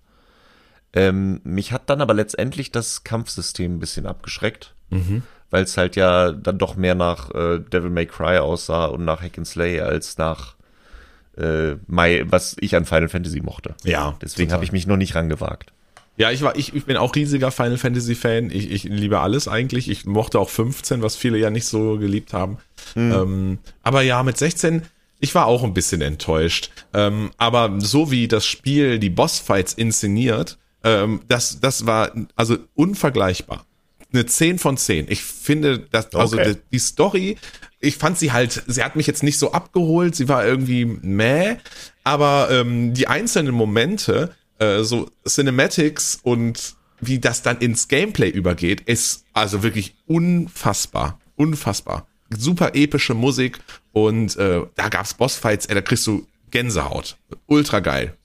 Ähm, 0.93 1.41
mich 1.43 1.71
hat 1.71 1.89
dann 1.89 2.01
aber 2.01 2.13
letztendlich 2.13 2.71
das 2.71 3.03
Kampfsystem 3.03 3.75
ein 3.75 3.79
bisschen 3.79 4.05
abgeschreckt, 4.05 4.73
mhm. 4.89 5.23
weil 5.49 5.63
es 5.63 5.77
halt 5.77 5.95
ja 5.95 6.31
dann 6.31 6.57
doch 6.57 6.75
mehr 6.75 6.95
nach 6.95 7.33
äh, 7.33 7.59
Devil 7.59 7.89
May 7.89 8.05
Cry 8.05 8.39
aussah 8.39 8.85
und 8.85 9.05
nach 9.05 9.21
Hack 9.21 9.37
and 9.37 9.47
Slay 9.47 9.79
als 9.79 10.17
nach 10.17 10.55
äh, 11.37 11.75
My, 11.87 12.23
was 12.25 12.55
ich 12.59 12.75
an 12.75 12.85
Final 12.85 13.09
Fantasy 13.09 13.41
mochte. 13.41 13.75
Ja. 13.83 14.17
Deswegen 14.21 14.51
habe 14.51 14.63
ich 14.63 14.71
mich 14.71 14.85
noch 14.85 14.97
nicht 14.97 15.15
rangewagt. 15.15 15.71
Ja, 16.17 16.29
ich 16.29 16.41
war, 16.41 16.57
ich, 16.57 16.75
ich 16.75 16.85
bin 16.85 16.97
auch 16.97 17.15
riesiger 17.15 17.51
Final 17.51 17.77
Fantasy 17.77 18.15
Fan. 18.15 18.51
Ich, 18.51 18.69
ich 18.69 18.83
liebe 18.83 19.19
alles 19.21 19.47
eigentlich. 19.47 19.89
Ich 19.89 20.05
mochte 20.05 20.39
auch 20.39 20.49
15, 20.49 21.01
was 21.01 21.15
viele 21.15 21.37
ja 21.37 21.49
nicht 21.49 21.65
so 21.65 21.97
geliebt 21.97 22.33
haben. 22.33 22.57
Mhm. 22.95 23.11
Ähm, 23.11 23.59
aber 23.81 24.01
ja, 24.01 24.21
mit 24.23 24.37
16, 24.37 24.83
ich 25.19 25.33
war 25.35 25.45
auch 25.45 25.63
ein 25.63 25.73
bisschen 25.73 26.01
enttäuscht. 26.01 26.69
Ähm, 26.93 27.31
aber 27.37 27.79
so 27.79 28.11
wie 28.11 28.27
das 28.27 28.45
Spiel 28.45 28.99
die 28.99 29.09
Bossfights 29.09 29.73
inszeniert, 29.73 30.57
ähm, 30.83 31.21
das, 31.27 31.59
das 31.59 31.85
war 31.85 32.11
also 32.35 32.57
unvergleichbar. 32.75 33.65
Eine 34.13 34.25
10 34.25 34.59
von 34.59 34.77
10. 34.77 35.05
Ich 35.09 35.23
finde, 35.23 35.79
dass, 35.79 36.13
also 36.13 36.37
okay. 36.37 36.55
die, 36.55 36.59
die 36.73 36.79
Story, 36.79 37.37
ich 37.79 37.95
fand 37.95 38.17
sie 38.17 38.31
halt, 38.31 38.63
sie 38.67 38.83
hat 38.83 38.95
mich 38.95 39.07
jetzt 39.07 39.23
nicht 39.23 39.39
so 39.39 39.53
abgeholt, 39.53 40.15
sie 40.15 40.27
war 40.27 40.45
irgendwie 40.45 40.85
meh, 40.85 41.55
aber 42.03 42.49
ähm, 42.51 42.93
die 42.93 43.07
einzelnen 43.07 43.55
Momente, 43.55 44.35
äh, 44.59 44.83
so 44.83 45.09
Cinematics 45.25 46.19
und 46.23 46.75
wie 46.99 47.19
das 47.19 47.41
dann 47.41 47.57
ins 47.59 47.87
Gameplay 47.87 48.29
übergeht, 48.29 48.81
ist 48.81 49.25
also 49.33 49.63
wirklich 49.63 49.95
unfassbar. 50.07 51.19
Unfassbar. 51.35 52.07
Super 52.29 52.75
epische 52.75 53.13
Musik 53.13 53.59
und 53.91 54.37
äh, 54.37 54.61
da 54.75 54.89
gab's 54.89 55.13
Bossfights, 55.13 55.65
ey, 55.65 55.75
da 55.75 55.81
kriegst 55.81 56.05
du 56.05 56.27
Gänsehaut. 56.51 57.17
Ultra 57.47 57.79
geil. 57.79 58.15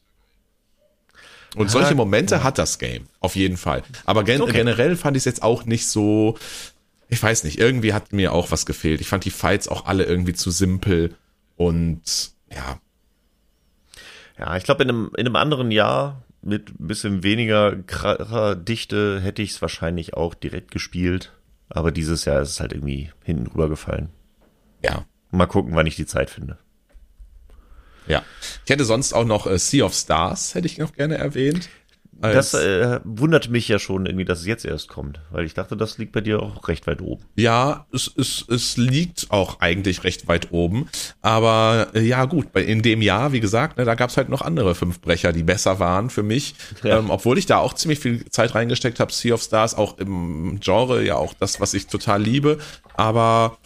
Und 1.57 1.71
solche 1.71 1.95
Momente 1.95 2.37
ja. 2.37 2.43
hat 2.43 2.59
das 2.59 2.79
Game, 2.79 3.07
auf 3.21 3.35
jeden 3.35 3.57
Fall. 3.57 3.83
Aber 4.05 4.25
gen 4.25 4.43
okay. 4.43 4.53
generell 4.53 4.97
fand 4.97 5.17
ich 5.17 5.23
es 5.23 5.25
jetzt 5.25 5.43
auch 5.43 5.65
nicht 5.65 5.89
so, 5.89 6.37
ich 7.09 7.23
weiß 7.23 7.45
nicht, 7.45 7.59
irgendwie 7.59 7.95
hat 7.95 8.13
mir 8.13 8.33
auch 8.33 8.51
was 8.51 8.67
gefehlt. 8.67 9.01
Ich 9.01 9.09
fand 9.09 9.25
die 9.25 9.31
Fights 9.31 9.67
auch 9.69 9.87
alle 9.87 10.05
irgendwie 10.05 10.35
zu 10.35 10.51
simpel 10.51 11.15
und 11.57 12.03
ja. 12.53 12.79
Ja, 14.39 14.57
ich 14.57 14.65
glaube, 14.65 14.83
in 14.83 14.91
einem, 14.91 15.11
in 15.17 15.27
einem 15.27 15.37
anderen 15.37 15.71
Jahr 15.71 16.23
mit 16.43 16.79
ein 16.79 16.87
bisschen 16.87 17.23
weniger 17.23 17.75
Dichte 18.55 19.21
hätte 19.21 19.43
ich 19.43 19.53
es 19.53 19.63
wahrscheinlich 19.63 20.15
auch 20.15 20.35
direkt 20.35 20.71
gespielt. 20.71 21.33
Aber 21.69 21.91
dieses 21.91 22.25
Jahr 22.25 22.41
ist 22.43 22.51
es 22.51 22.61
halt 22.61 22.73
irgendwie 22.73 23.11
hinten 23.25 23.49
rübergefallen. 23.49 24.11
Ja. 24.85 25.05
Mal 25.33 25.47
gucken, 25.47 25.75
wann 25.75 25.87
ich 25.87 25.97
die 25.97 26.07
Zeit 26.07 26.31
finde. 26.31 26.59
Ja. 28.07 28.23
Ich 28.65 28.71
hätte 28.71 28.85
sonst 28.85 29.13
auch 29.13 29.25
noch 29.25 29.47
äh, 29.47 29.59
Sea 29.59 29.85
of 29.85 29.95
Stars, 29.95 30.55
hätte 30.55 30.67
ich 30.67 30.79
noch 30.79 30.93
gerne 30.93 31.17
erwähnt. 31.17 31.69
Das 32.19 32.55
äh, 32.55 33.01
wundert 33.05 33.51
mich 33.51 33.69
ja 33.69 33.79
schon 33.79 34.07
irgendwie, 34.07 34.25
dass 34.25 34.41
es 34.41 34.47
jetzt 34.47 34.65
erst 34.65 34.89
kommt, 34.89 35.21
weil 35.31 35.45
ich 35.45 35.53
dachte, 35.53 35.77
das 35.77 35.99
liegt 35.99 36.13
bei 36.13 36.23
dir 36.23 36.41
auch 36.43 36.67
recht 36.69 36.87
weit 36.87 37.03
oben. 37.03 37.23
Ja, 37.37 37.87
es, 37.93 38.11
es, 38.17 38.45
es 38.49 38.77
liegt 38.79 39.31
auch 39.31 39.61
eigentlich 39.61 40.03
recht 40.03 40.27
weit 40.27 40.51
oben. 40.51 40.89
Aber 41.21 41.89
äh, 41.95 42.01
ja, 42.01 42.25
gut, 42.25 42.57
in 42.57 42.81
dem 42.81 43.03
Jahr, 43.03 43.33
wie 43.33 43.41
gesagt, 43.41 43.77
ne, 43.77 43.85
da 43.85 43.95
gab's 43.95 44.17
halt 44.17 44.31
noch 44.31 44.41
andere 44.41 44.75
fünf 44.75 45.01
Brecher, 45.01 45.33
die 45.33 45.43
besser 45.43 45.79
waren 45.79 46.09
für 46.09 46.23
mich. 46.23 46.55
Ja. 46.83 46.99
Ähm, 46.99 47.11
obwohl 47.11 47.37
ich 47.37 47.47
da 47.47 47.59
auch 47.59 47.75
ziemlich 47.75 47.99
viel 47.99 48.25
Zeit 48.31 48.55
reingesteckt 48.55 48.99
habe, 48.99 49.13
Sea 49.13 49.35
of 49.35 49.43
Stars, 49.43 49.75
auch 49.75 49.99
im 49.99 50.59
Genre, 50.61 51.05
ja 51.05 51.17
auch 51.17 51.35
das, 51.35 51.61
was 51.61 51.75
ich 51.75 51.87
total 51.87 52.23
liebe. 52.23 52.59
Aber 52.95 53.59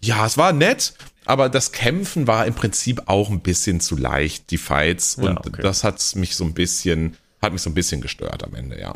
ja, 0.00 0.24
es 0.24 0.38
war 0.38 0.52
nett 0.54 0.94
aber 1.28 1.48
das 1.48 1.72
Kämpfen 1.72 2.26
war 2.26 2.46
im 2.46 2.54
Prinzip 2.54 3.02
auch 3.06 3.30
ein 3.30 3.40
bisschen 3.40 3.80
zu 3.80 3.96
leicht, 3.96 4.50
die 4.50 4.58
Fights. 4.58 5.16
Und 5.16 5.24
ja, 5.24 5.36
okay. 5.36 5.62
das 5.62 5.84
hat 5.84 6.02
mich 6.16 6.34
so 6.34 6.44
ein 6.44 6.54
bisschen, 6.54 7.16
hat 7.42 7.52
mich 7.52 7.62
so 7.62 7.70
ein 7.70 7.74
bisschen 7.74 8.00
gestört 8.00 8.44
am 8.44 8.54
Ende, 8.54 8.80
ja. 8.80 8.94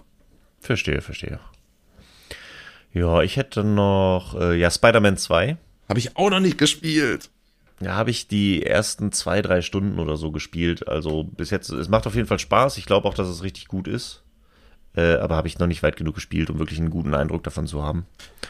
Verstehe, 0.61 1.03
verstehe. 1.03 1.41
Ja, 2.95 3.23
ich 3.23 3.37
hätte 3.37 3.65
noch, 3.65 4.35
äh, 4.39 4.59
ja, 4.59 4.71
Spider-Man 4.71 5.17
2. 5.17 5.57
Habe 5.89 5.99
ich 5.99 6.17
auch 6.17 6.31
noch 6.31 6.41
nicht 6.41 6.59
gespielt. 6.59 7.31
Ja, 7.81 7.97
habe 7.97 8.11
ich 8.11 8.29
die 8.29 8.65
ersten 8.65 9.13
zwei, 9.13 9.43
drei 9.43 9.61
Stunden 9.61 9.99
oder 9.99 10.17
so 10.17 10.31
gespielt. 10.31 10.89
Also 10.89 11.25
bis 11.25 11.51
jetzt, 11.51 11.69
es 11.69 11.89
macht 11.89 12.07
auf 12.07 12.15
jeden 12.15 12.29
Fall 12.29 12.39
Spaß. 12.39 12.79
Ich 12.79 12.87
glaube 12.87 13.09
auch, 13.09 13.15
dass 13.15 13.29
es 13.29 13.43
richtig 13.43 13.67
gut 13.67 13.89
ist 13.89 14.22
äh, 14.95 15.15
aber 15.15 15.37
habe 15.37 15.49
ich 15.49 15.59
noch 15.59 15.67
nicht 15.67 15.83
weit 15.83 15.97
genug 15.97 16.15
gespielt, 16.15 16.51
um 16.51 16.59
wirklich 16.59 16.79
einen 16.79 16.91
guten 16.91 17.15
Eindruck 17.15 17.43
davon 17.45 17.67
zu 17.67 17.83
haben. 17.83 18.07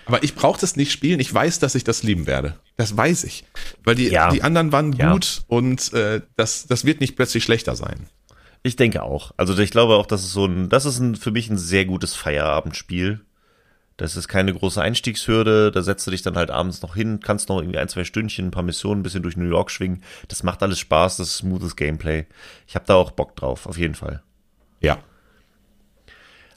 Aber 0.07 0.23
ich 0.23 0.35
brauche 0.35 0.61
das 0.61 0.77
nicht 0.77 0.91
spielen. 0.91 1.21
Ich 1.21 1.33
weiß, 1.33 1.59
dass 1.59 1.75
ich 1.75 1.85
das 1.85 2.03
lieben 2.03 2.27
werde. 2.27 2.57
Das 2.77 2.97
weiß 2.97 3.25
ich, 3.25 3.45
weil 3.85 3.95
die 3.95 4.09
ja. 4.09 4.31
die 4.31 4.43
anderen 4.43 4.73
waren 4.73 4.93
ja. 4.93 5.13
gut 5.13 5.43
und 5.47 5.93
äh, 5.93 6.23
das 6.37 6.67
das 6.67 6.85
wird 6.85 7.01
nicht 7.01 7.17
plötzlich 7.17 7.45
schlechter 7.45 7.77
sein. 7.77 8.07
Ich 8.65 8.77
denke 8.77 9.03
auch. 9.03 9.33
Also 9.37 9.57
ich 9.59 9.71
glaube 9.71 9.95
auch, 9.95 10.07
dass 10.07 10.23
es 10.23 10.33
so 10.33 10.47
ein, 10.47 10.69
das 10.69 10.85
ist 10.85 10.99
ein, 11.01 11.17
für 11.17 11.33
mich 11.33 11.51
ein 11.51 11.59
sehr 11.59 11.85
gutes 11.85 12.15
Feierabendspiel. 12.15 13.21
Das 13.97 14.17
ist 14.17 14.29
keine 14.29 14.55
große 14.55 14.81
Einstiegshürde. 14.81 15.71
Da 15.71 15.83
setzt 15.83 16.07
du 16.07 16.13
dich 16.13 16.23
dann 16.23 16.37
halt 16.37 16.51
abends 16.51 16.81
noch 16.83 16.95
hin, 16.95 17.21
kannst 17.21 17.49
noch 17.49 17.59
irgendwie 17.59 17.79
ein, 17.79 17.89
zwei 17.89 18.05
Stündchen, 18.05 18.47
ein 18.47 18.51
paar 18.51 18.63
Missionen, 18.63 19.01
ein 19.01 19.03
bisschen 19.03 19.23
durch 19.23 19.37
New 19.37 19.49
York 19.49 19.71
schwingen. 19.71 20.03
Das 20.29 20.43
macht 20.43 20.63
alles 20.63 20.79
Spaß, 20.79 21.19
das 21.19 21.29
ist 21.29 21.37
smoothes 21.39 21.77
Gameplay. 21.77 22.27
Ich 22.67 22.75
habe 22.75 22.87
da 22.87 22.95
auch 22.95 23.11
Bock 23.11 23.37
drauf, 23.37 23.67
auf 23.67 23.79
jeden 23.79 23.95
Fall. 23.95 24.23
Ja, 24.81 24.99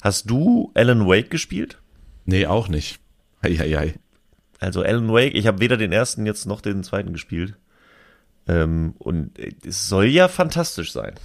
Hast 0.06 0.30
du 0.30 0.70
Alan 0.76 1.08
Wake 1.08 1.32
gespielt? 1.32 1.80
Nee, 2.26 2.46
auch 2.46 2.68
nicht. 2.68 3.00
Eieiei. 3.42 3.96
Also 4.60 4.84
Alan 4.84 5.12
Wake, 5.12 5.34
ich 5.34 5.48
habe 5.48 5.62
weder 5.62 5.78
den 5.78 5.92
ersten 5.92 6.28
jetzt 6.28 6.46
noch 6.46 6.62
den 6.62 6.84
zweiten 6.84 7.12
gespielt. 7.12 7.56
Ähm, 8.48 8.94
und 9.00 9.32
es 9.66 9.90
soll 9.90 10.06
ja 10.06 10.28
fantastisch 10.28 10.92
sein. 10.92 11.16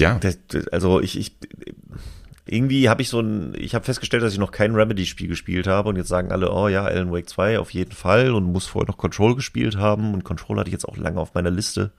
Ja. 0.00 0.18
Das, 0.18 0.36
also 0.72 1.00
ich, 1.00 1.16
ich 1.16 1.36
irgendwie 2.44 2.88
habe 2.88 3.02
ich 3.02 3.08
so 3.08 3.20
ein, 3.20 3.54
ich 3.56 3.76
habe 3.76 3.84
festgestellt, 3.84 4.24
dass 4.24 4.32
ich 4.32 4.40
noch 4.40 4.50
kein 4.50 4.74
Remedy-Spiel 4.74 5.28
gespielt 5.28 5.68
habe 5.68 5.90
und 5.90 5.94
jetzt 5.94 6.08
sagen 6.08 6.32
alle, 6.32 6.50
oh 6.50 6.66
ja, 6.66 6.84
Alan 6.84 7.12
Wake 7.12 7.28
2 7.28 7.60
auf 7.60 7.70
jeden 7.70 7.92
Fall 7.92 8.32
und 8.32 8.50
muss 8.50 8.66
vorher 8.66 8.88
noch 8.88 8.98
Control 8.98 9.36
gespielt 9.36 9.76
haben 9.76 10.12
und 10.12 10.24
Control 10.24 10.58
hatte 10.58 10.70
ich 10.70 10.74
jetzt 10.74 10.88
auch 10.88 10.96
lange 10.96 11.20
auf 11.20 11.34
meiner 11.34 11.52
Liste. 11.52 11.92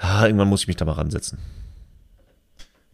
Ja, 0.00 0.26
irgendwann 0.26 0.46
muss 0.46 0.60
ich 0.60 0.68
mich 0.68 0.76
da 0.76 0.84
mal 0.84 0.92
ransetzen. 0.92 1.38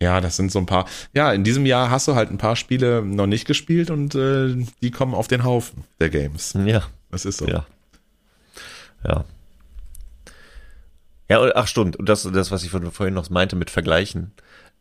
Ja, 0.00 0.20
das 0.20 0.36
sind 0.36 0.50
so 0.52 0.58
ein 0.58 0.66
paar. 0.66 0.86
Ja, 1.12 1.32
in 1.32 1.44
diesem 1.44 1.66
Jahr 1.66 1.90
hast 1.90 2.08
du 2.08 2.14
halt 2.14 2.30
ein 2.30 2.38
paar 2.38 2.56
Spiele 2.56 3.02
noch 3.02 3.26
nicht 3.26 3.46
gespielt 3.46 3.90
und 3.90 4.14
äh, 4.14 4.56
die 4.82 4.90
kommen 4.90 5.14
auf 5.14 5.28
den 5.28 5.44
Haufen 5.44 5.84
der 6.00 6.10
Games. 6.10 6.54
Ja. 6.64 6.82
Das 7.10 7.24
ist 7.24 7.38
so. 7.38 7.46
Ja. 7.46 7.64
Ja. 9.06 9.24
Ja, 11.28 11.50
ach 11.54 11.68
stimmt. 11.68 11.96
Und 11.96 12.08
das, 12.08 12.24
das, 12.24 12.50
was 12.50 12.64
ich 12.64 12.70
vorhin 12.70 13.14
noch 13.14 13.30
meinte 13.30 13.56
mit 13.56 13.70
Vergleichen. 13.70 14.32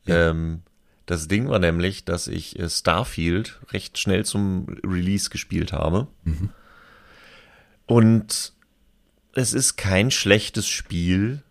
Ja. 0.06 0.30
Ähm, 0.32 0.62
Das 1.06 1.28
Ding 1.28 1.48
war 1.48 1.60
nämlich, 1.60 2.06
dass 2.06 2.28
ich 2.28 2.58
äh, 2.60 2.70
Starfield 2.70 3.60
recht 3.72 3.98
schnell 4.00 4.26
zum 4.26 4.68
Release 4.86 5.30
gespielt 5.30 5.74
habe. 5.74 6.08
Und 7.86 8.54
es 9.34 9.54
ist 9.54 9.76
kein 9.78 10.12
schlechtes 10.12 10.68
Spiel, 10.68 11.44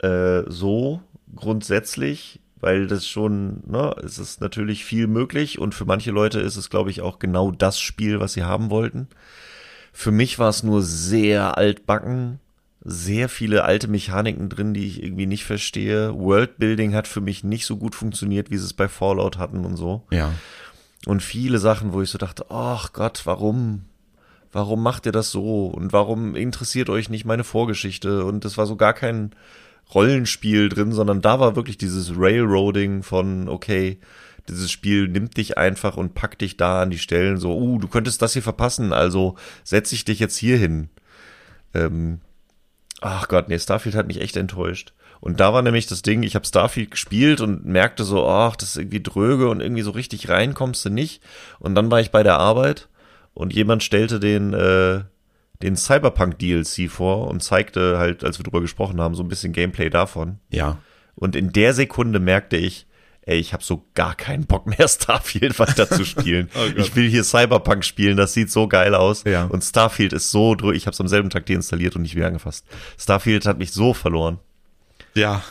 äh, 0.00 0.42
so 0.46 1.02
grundsätzlich, 1.34 2.40
weil 2.60 2.86
das 2.86 3.06
schon, 3.06 3.62
ne, 3.66 3.94
es 4.04 4.18
ist 4.18 4.40
natürlich 4.40 4.84
viel 4.84 5.06
möglich 5.06 5.58
und 5.58 5.74
für 5.74 5.84
manche 5.84 6.10
Leute 6.10 6.40
ist 6.40 6.56
es, 6.56 6.70
glaube 6.70 6.90
ich, 6.90 7.00
auch 7.00 7.18
genau 7.18 7.50
das 7.50 7.80
Spiel, 7.80 8.20
was 8.20 8.32
sie 8.32 8.44
haben 8.44 8.70
wollten. 8.70 9.08
Für 9.92 10.10
mich 10.10 10.38
war 10.38 10.48
es 10.48 10.62
nur 10.62 10.82
sehr 10.82 11.56
altbacken, 11.58 12.40
sehr 12.84 13.28
viele 13.28 13.64
alte 13.64 13.88
Mechaniken 13.88 14.48
drin, 14.48 14.74
die 14.74 14.86
ich 14.86 15.02
irgendwie 15.02 15.26
nicht 15.26 15.44
verstehe. 15.44 16.14
Worldbuilding 16.14 16.94
hat 16.94 17.08
für 17.08 17.20
mich 17.20 17.44
nicht 17.44 17.66
so 17.66 17.76
gut 17.76 17.94
funktioniert, 17.94 18.50
wie 18.50 18.56
sie 18.56 18.64
es 18.64 18.72
bei 18.72 18.88
Fallout 18.88 19.38
hatten 19.38 19.64
und 19.64 19.76
so. 19.76 20.04
Ja. 20.10 20.32
Und 21.06 21.22
viele 21.22 21.58
Sachen, 21.58 21.92
wo 21.92 22.02
ich 22.02 22.10
so 22.10 22.18
dachte, 22.18 22.46
ach 22.50 22.92
Gott, 22.92 23.22
warum? 23.24 23.82
Warum 24.52 24.82
macht 24.82 25.06
ihr 25.06 25.12
das 25.12 25.30
so? 25.30 25.66
Und 25.66 25.92
warum 25.92 26.34
interessiert 26.34 26.88
euch 26.88 27.10
nicht 27.10 27.24
meine 27.24 27.44
Vorgeschichte? 27.44 28.24
Und 28.24 28.44
es 28.44 28.56
war 28.56 28.66
so 28.66 28.76
gar 28.76 28.94
kein 28.94 29.32
Rollenspiel 29.94 30.68
drin, 30.68 30.92
sondern 30.92 31.20
da 31.20 31.40
war 31.40 31.56
wirklich 31.56 31.78
dieses 31.78 32.12
Railroading 32.16 33.02
von, 33.02 33.48
okay, 33.48 33.98
dieses 34.48 34.70
Spiel 34.70 35.08
nimmt 35.08 35.36
dich 35.36 35.58
einfach 35.58 35.96
und 35.96 36.14
packt 36.14 36.40
dich 36.40 36.56
da 36.56 36.82
an 36.82 36.90
die 36.90 36.98
Stellen, 36.98 37.36
so, 37.38 37.56
uh, 37.56 37.78
du 37.78 37.88
könntest 37.88 38.22
das 38.22 38.32
hier 38.32 38.42
verpassen, 38.42 38.92
also 38.92 39.36
setze 39.64 39.94
ich 39.94 40.04
dich 40.04 40.18
jetzt 40.18 40.36
hier 40.36 40.56
hin. 40.56 40.88
Ähm, 41.74 42.20
ach 43.00 43.28
Gott, 43.28 43.48
nee, 43.48 43.58
Starfield 43.58 43.94
hat 43.94 44.06
mich 44.06 44.20
echt 44.20 44.36
enttäuscht. 44.36 44.92
Und 45.20 45.40
da 45.40 45.52
war 45.52 45.62
nämlich 45.62 45.86
das 45.86 46.02
Ding, 46.02 46.22
ich 46.22 46.34
habe 46.34 46.46
Starfield 46.46 46.92
gespielt 46.92 47.40
und 47.40 47.66
merkte 47.66 48.04
so, 48.04 48.26
ach, 48.28 48.56
das 48.56 48.70
ist 48.70 48.76
irgendwie 48.76 49.02
dröge 49.02 49.48
und 49.48 49.60
irgendwie 49.60 49.82
so 49.82 49.90
richtig 49.90 50.28
rein 50.28 50.54
kommst 50.54 50.84
du 50.84 50.90
nicht. 50.90 51.22
Und 51.58 51.74
dann 51.74 51.90
war 51.90 52.00
ich 52.00 52.10
bei 52.10 52.22
der 52.22 52.38
Arbeit 52.38 52.88
und 53.34 53.52
jemand 53.52 53.82
stellte 53.82 54.20
den, 54.20 54.54
äh, 54.54 55.00
den 55.62 55.76
Cyberpunk 55.76 56.38
DLC 56.38 56.88
vor 56.88 57.28
und 57.28 57.42
zeigte 57.42 57.98
halt, 57.98 58.24
als 58.24 58.38
wir 58.38 58.44
drüber 58.44 58.60
gesprochen 58.60 59.00
haben, 59.00 59.14
so 59.14 59.22
ein 59.22 59.28
bisschen 59.28 59.52
Gameplay 59.52 59.90
davon. 59.90 60.38
Ja. 60.50 60.78
Und 61.14 61.34
in 61.34 61.52
der 61.52 61.74
Sekunde 61.74 62.20
merkte 62.20 62.56
ich, 62.56 62.86
ey, 63.22 63.38
ich 63.38 63.52
habe 63.52 63.62
so 63.62 63.84
gar 63.94 64.14
keinen 64.14 64.46
Bock 64.46 64.66
mehr, 64.66 64.88
Starfield 64.88 65.58
weiter 65.58 65.88
zu 65.88 66.04
spielen. 66.04 66.48
Oh 66.58 66.64
ich 66.76 66.96
will 66.96 67.08
hier 67.08 67.24
Cyberpunk 67.24 67.84
spielen, 67.84 68.16
das 68.16 68.32
sieht 68.32 68.50
so 68.50 68.68
geil 68.68 68.94
aus. 68.94 69.24
Ja. 69.24 69.44
Und 69.44 69.62
Starfield 69.62 70.12
ist 70.12 70.30
so 70.30 70.54
drüber, 70.54 70.74
ich 70.74 70.86
habe 70.86 70.94
es 70.94 71.00
am 71.00 71.08
selben 71.08 71.30
Tag 71.30 71.46
deinstalliert 71.46 71.94
und 71.96 72.02
nicht 72.02 72.14
wieder 72.14 72.26
angefasst. 72.26 72.64
Starfield 72.96 73.44
hat 73.46 73.58
mich 73.58 73.72
so 73.72 73.94
verloren. 73.94 74.38
Ja. 75.14 75.42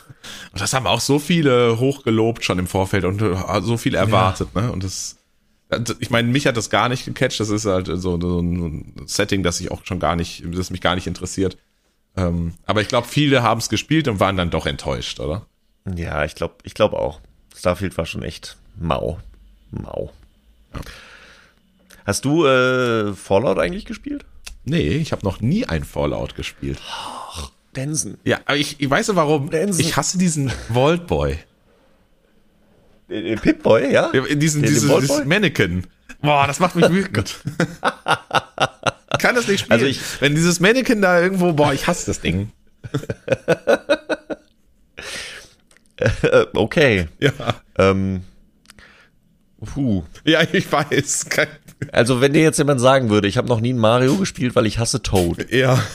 Und 0.52 0.60
das 0.60 0.72
haben 0.72 0.86
auch 0.86 1.00
so 1.00 1.18
viele 1.18 1.78
hochgelobt 1.78 2.44
schon 2.44 2.58
im 2.58 2.66
Vorfeld 2.66 3.04
und 3.04 3.22
äh, 3.22 3.60
so 3.60 3.76
viel 3.76 3.94
erwartet, 3.94 4.54
ne? 4.54 4.72
Und 4.72 4.82
das, 4.82 5.17
ich 5.98 6.10
meine, 6.10 6.28
mich 6.28 6.46
hat 6.46 6.56
das 6.56 6.70
gar 6.70 6.88
nicht 6.88 7.04
gecatcht. 7.04 7.40
Das 7.40 7.50
ist 7.50 7.66
halt 7.66 7.86
so, 7.86 8.18
so 8.20 8.40
ein 8.40 8.94
Setting, 9.06 9.42
das 9.42 9.60
ich 9.60 9.70
auch 9.70 9.84
schon 9.84 10.00
gar 10.00 10.16
nicht, 10.16 10.42
das 10.46 10.70
mich 10.70 10.80
gar 10.80 10.94
nicht 10.94 11.06
interessiert. 11.06 11.58
Ähm, 12.16 12.54
aber 12.66 12.80
ich 12.80 12.88
glaube, 12.88 13.06
viele 13.06 13.42
haben 13.42 13.58
es 13.58 13.68
gespielt 13.68 14.08
und 14.08 14.18
waren 14.18 14.36
dann 14.36 14.50
doch 14.50 14.66
enttäuscht, 14.66 15.20
oder? 15.20 15.46
Ja, 15.94 16.24
ich 16.24 16.34
glaube, 16.34 16.54
ich 16.62 16.74
glaube 16.74 16.98
auch. 16.98 17.20
Starfield 17.54 17.96
war 17.98 18.06
schon 18.06 18.22
echt 18.22 18.56
mau. 18.78 19.18
Mau. 19.70 20.12
Hast 22.06 22.24
du 22.24 22.46
äh, 22.46 23.12
Fallout 23.14 23.58
eigentlich 23.58 23.84
gespielt? 23.84 24.24
Nee, 24.64 24.96
ich 24.96 25.12
habe 25.12 25.24
noch 25.24 25.40
nie 25.40 25.66
ein 25.66 25.84
Fallout 25.84 26.34
gespielt. 26.34 26.80
Densen. 27.76 28.18
Ja, 28.24 28.40
aber 28.46 28.56
ich, 28.56 28.80
ich 28.80 28.88
weiß 28.88 29.08
ja 29.08 29.16
warum. 29.16 29.50
Densen. 29.50 29.80
Ich 29.80 29.96
hasse 29.96 30.18
diesen 30.18 30.50
Vault 30.72 31.06
Boy. 31.06 31.38
Äh, 33.08 33.36
Pip-Boy, 33.36 33.92
ja? 33.92 34.10
Ja, 34.12 34.22
Diesen, 34.34 34.62
Den- 34.62 34.72
dieses, 34.72 34.90
dieses? 35.00 35.24
Mannequin. 35.24 35.86
Boah, 36.20 36.46
das 36.46 36.60
macht 36.60 36.76
mich 36.76 36.88
wütend. 36.90 37.36
Ich 39.10 39.22
kann 39.22 39.34
das 39.34 39.48
nicht 39.48 39.60
spielen. 39.60 39.72
Also 39.72 39.86
ich- 39.86 40.00
Wenn 40.20 40.34
dieses 40.36 40.60
Mannequin 40.60 41.00
da 41.02 41.20
irgendwo, 41.20 41.52
boah, 41.52 41.72
ich 41.72 41.86
hasse 41.88 42.06
das 42.06 42.20
Ding. 42.20 42.52
Äh, 45.96 46.44
okay. 46.54 47.08
Ja. 47.18 47.32
Ähm, 47.78 48.22
puh. 49.74 50.04
Ja, 50.24 50.42
ich 50.52 50.70
weiß. 50.70 51.26
Kein, 51.30 51.48
Also, 51.92 52.20
wenn 52.20 52.32
dir 52.32 52.42
jetzt 52.42 52.58
jemand 52.58 52.80
sagen 52.80 53.10
würde, 53.10 53.26
ich 53.28 53.36
habe 53.38 53.48
noch 53.48 53.60
nie 53.60 53.72
ein 53.72 53.78
Mario 53.78 54.16
gespielt, 54.16 54.54
weil 54.54 54.66
ich 54.66 54.78
hasse 54.78 55.02
Toad. 55.02 55.50
ja. 55.50 55.82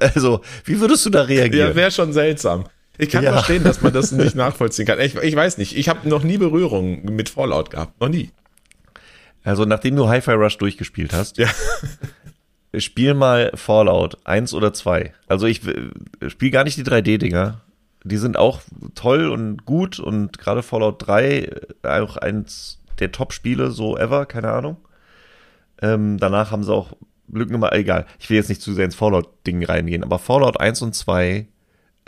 Also, 0.00 0.40
wie 0.64 0.80
würdest 0.80 1.04
du 1.04 1.10
da 1.10 1.20
reagieren? 1.20 1.68
Ja, 1.68 1.74
wäre 1.76 1.90
schon 1.90 2.14
seltsam. 2.14 2.64
Ich 2.98 3.10
kann 3.10 3.24
Ja. 3.24 3.32
verstehen, 3.32 3.64
dass 3.64 3.82
man 3.82 3.92
das 3.92 4.12
nicht 4.12 4.34
nachvollziehen 4.36 4.86
kann. 4.86 5.00
Ich, 5.00 5.14
ich 5.16 5.36
weiß 5.36 5.58
nicht. 5.58 5.76
Ich 5.76 5.88
habe 5.88 6.08
noch 6.08 6.22
nie 6.22 6.38
Berührung 6.38 7.04
mit 7.04 7.28
Fallout 7.28 7.70
gehabt. 7.70 8.00
Noch 8.00 8.08
nie. 8.08 8.30
also, 9.44 9.64
nachdem 9.64 9.96
du 9.96 10.08
Hi-Fi 10.08 10.32
Rush 10.32 10.58
durchgespielt 10.58 11.12
hast, 11.12 11.38
Ja. 11.38 11.48
spiel 12.78 13.14
mal 13.14 13.50
Fallout 13.54 14.18
1 14.24 14.52
oder 14.54 14.72
2. 14.74 15.12
Also, 15.28 15.46
ich 15.46 15.60
spiele 16.28 16.50
gar 16.50 16.64
nicht 16.64 16.76
die 16.76 16.84
3D-Dinger. 16.84 17.60
Die 18.04 18.16
sind 18.18 18.36
auch 18.36 18.60
toll 18.94 19.28
und 19.30 19.64
gut 19.64 19.98
und 19.98 20.38
gerade 20.38 20.62
Fallout 20.62 21.06
3 21.06 21.38
äh, 21.82 21.88
auch 21.88 22.16
eins 22.16 22.78
der 23.00 23.10
Top-Spiele 23.12 23.70
so 23.72 23.96
ever, 23.98 24.26
keine 24.26 24.52
Ahnung. 24.52 24.76
Ähm, 25.82 26.16
danach 26.18 26.50
haben 26.52 26.62
sie 26.64 26.72
auch 26.72 26.92
Lücken 27.30 27.54
immer, 27.54 27.72
egal. 27.72 28.06
Ich 28.20 28.30
will 28.30 28.36
jetzt 28.36 28.48
nicht 28.48 28.62
zu 28.62 28.72
sehr 28.72 28.84
ins 28.84 28.94
Fallout-Ding 28.94 29.64
reingehen, 29.64 30.04
aber 30.04 30.18
Fallout 30.20 30.60
1 30.60 30.82
und 30.82 30.94
2 30.94 31.48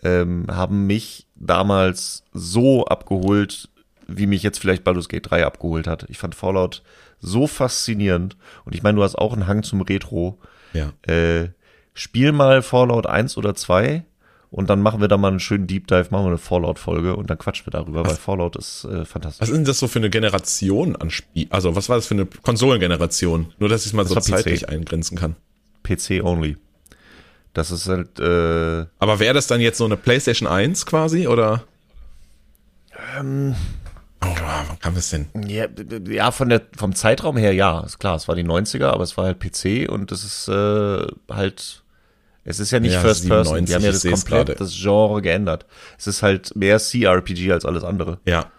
ähm, 0.02 0.46
haben 0.48 0.86
mich 0.86 1.26
damals 1.34 2.24
so 2.32 2.84
abgeholt, 2.86 3.68
wie 4.06 4.26
mich 4.26 4.42
jetzt 4.42 4.58
vielleicht 4.58 4.84
Baldur's 4.84 5.08
Gate 5.08 5.30
3 5.30 5.44
abgeholt 5.44 5.86
hat. 5.86 6.06
Ich 6.08 6.18
fand 6.18 6.34
Fallout 6.34 6.82
so 7.20 7.46
faszinierend 7.46 8.36
und 8.64 8.74
ich 8.74 8.82
meine, 8.82 8.96
du 8.96 9.02
hast 9.02 9.16
auch 9.16 9.32
einen 9.32 9.46
Hang 9.46 9.62
zum 9.62 9.80
Retro. 9.82 10.38
Ja. 10.72 10.92
Äh, 11.02 11.50
spiel 11.94 12.32
mal 12.32 12.62
Fallout 12.62 13.06
1 13.06 13.36
oder 13.36 13.54
2 13.54 14.04
und 14.50 14.70
dann 14.70 14.80
machen 14.80 15.00
wir 15.00 15.08
da 15.08 15.16
mal 15.18 15.28
einen 15.28 15.40
schönen 15.40 15.66
Deep 15.66 15.88
Dive, 15.88 16.06
machen 16.10 16.24
wir 16.24 16.28
eine 16.28 16.38
Fallout-Folge 16.38 17.16
und 17.16 17.28
dann 17.28 17.38
quatschen 17.38 17.66
wir 17.66 17.70
darüber, 17.70 18.06
weil 18.06 18.14
Fallout 18.14 18.56
ist 18.56 18.84
äh, 18.84 19.04
fantastisch. 19.04 19.42
Was 19.42 19.48
ist 19.50 19.56
denn 19.56 19.64
das 19.64 19.78
so 19.78 19.88
für 19.88 19.98
eine 19.98 20.10
Generation 20.10 20.96
an 20.96 21.10
Spiel? 21.10 21.48
Also, 21.50 21.76
was 21.76 21.88
war 21.88 21.96
das 21.96 22.06
für 22.06 22.14
eine 22.14 22.26
Konsolengeneration? 22.26 23.52
Nur, 23.58 23.68
dass 23.68 23.82
ich 23.82 23.88
es 23.88 23.92
mal 23.92 24.06
so 24.06 24.14
war 24.14 24.22
PC. 24.22 24.28
zeitlich 24.28 24.68
eingrenzen 24.68 25.18
kann. 25.18 25.36
PC 25.82 26.22
only. 26.22 26.56
Das 27.54 27.70
ist 27.70 27.88
halt, 27.88 28.18
äh, 28.20 28.86
Aber 28.98 29.18
wäre 29.18 29.34
das 29.34 29.46
dann 29.46 29.60
jetzt 29.60 29.78
so 29.78 29.84
eine 29.84 29.96
PlayStation 29.96 30.48
1 30.48 30.86
quasi 30.86 31.26
oder? 31.26 31.64
Ähm. 33.18 33.54
oh, 34.22 34.26
wann 34.68 34.78
kam 34.80 34.94
das 34.94 35.10
denn? 35.10 35.26
ja, 35.46 35.66
ja, 36.08 36.30
von 36.30 36.48
der, 36.48 36.62
vom 36.76 36.94
Zeitraum 36.94 37.36
her 37.36 37.52
ja, 37.54 37.80
ist 37.80 37.98
klar, 37.98 38.16
es 38.16 38.28
war 38.28 38.34
die 38.34 38.44
90er, 38.44 38.86
aber 38.86 39.02
es 39.04 39.16
war 39.16 39.24
halt 39.26 39.38
PC 39.40 39.88
und 39.90 40.10
das 40.10 40.24
ist 40.24 40.48
äh, 40.48 41.06
halt, 41.30 41.82
es 42.44 42.60
ist 42.60 42.70
ja 42.70 42.80
nicht 42.80 42.92
Ja, 42.94 43.00
First 43.00 43.28
Person. 43.28 43.56
97, 43.56 43.66
Die 43.66 43.74
haben 43.74 43.84
ja 43.84 43.92
das 43.92 44.02
komplett 44.02 44.46
gerade. 44.46 44.58
das 44.58 44.74
Genre 44.80 45.22
geändert. 45.22 45.66
Es 45.98 46.06
ist 46.06 46.22
halt 46.22 46.54
mehr 46.56 46.78
CRPG 46.78 47.52
als 47.52 47.64
alles 47.64 47.84
andere. 47.84 48.18
Ja. 48.24 48.50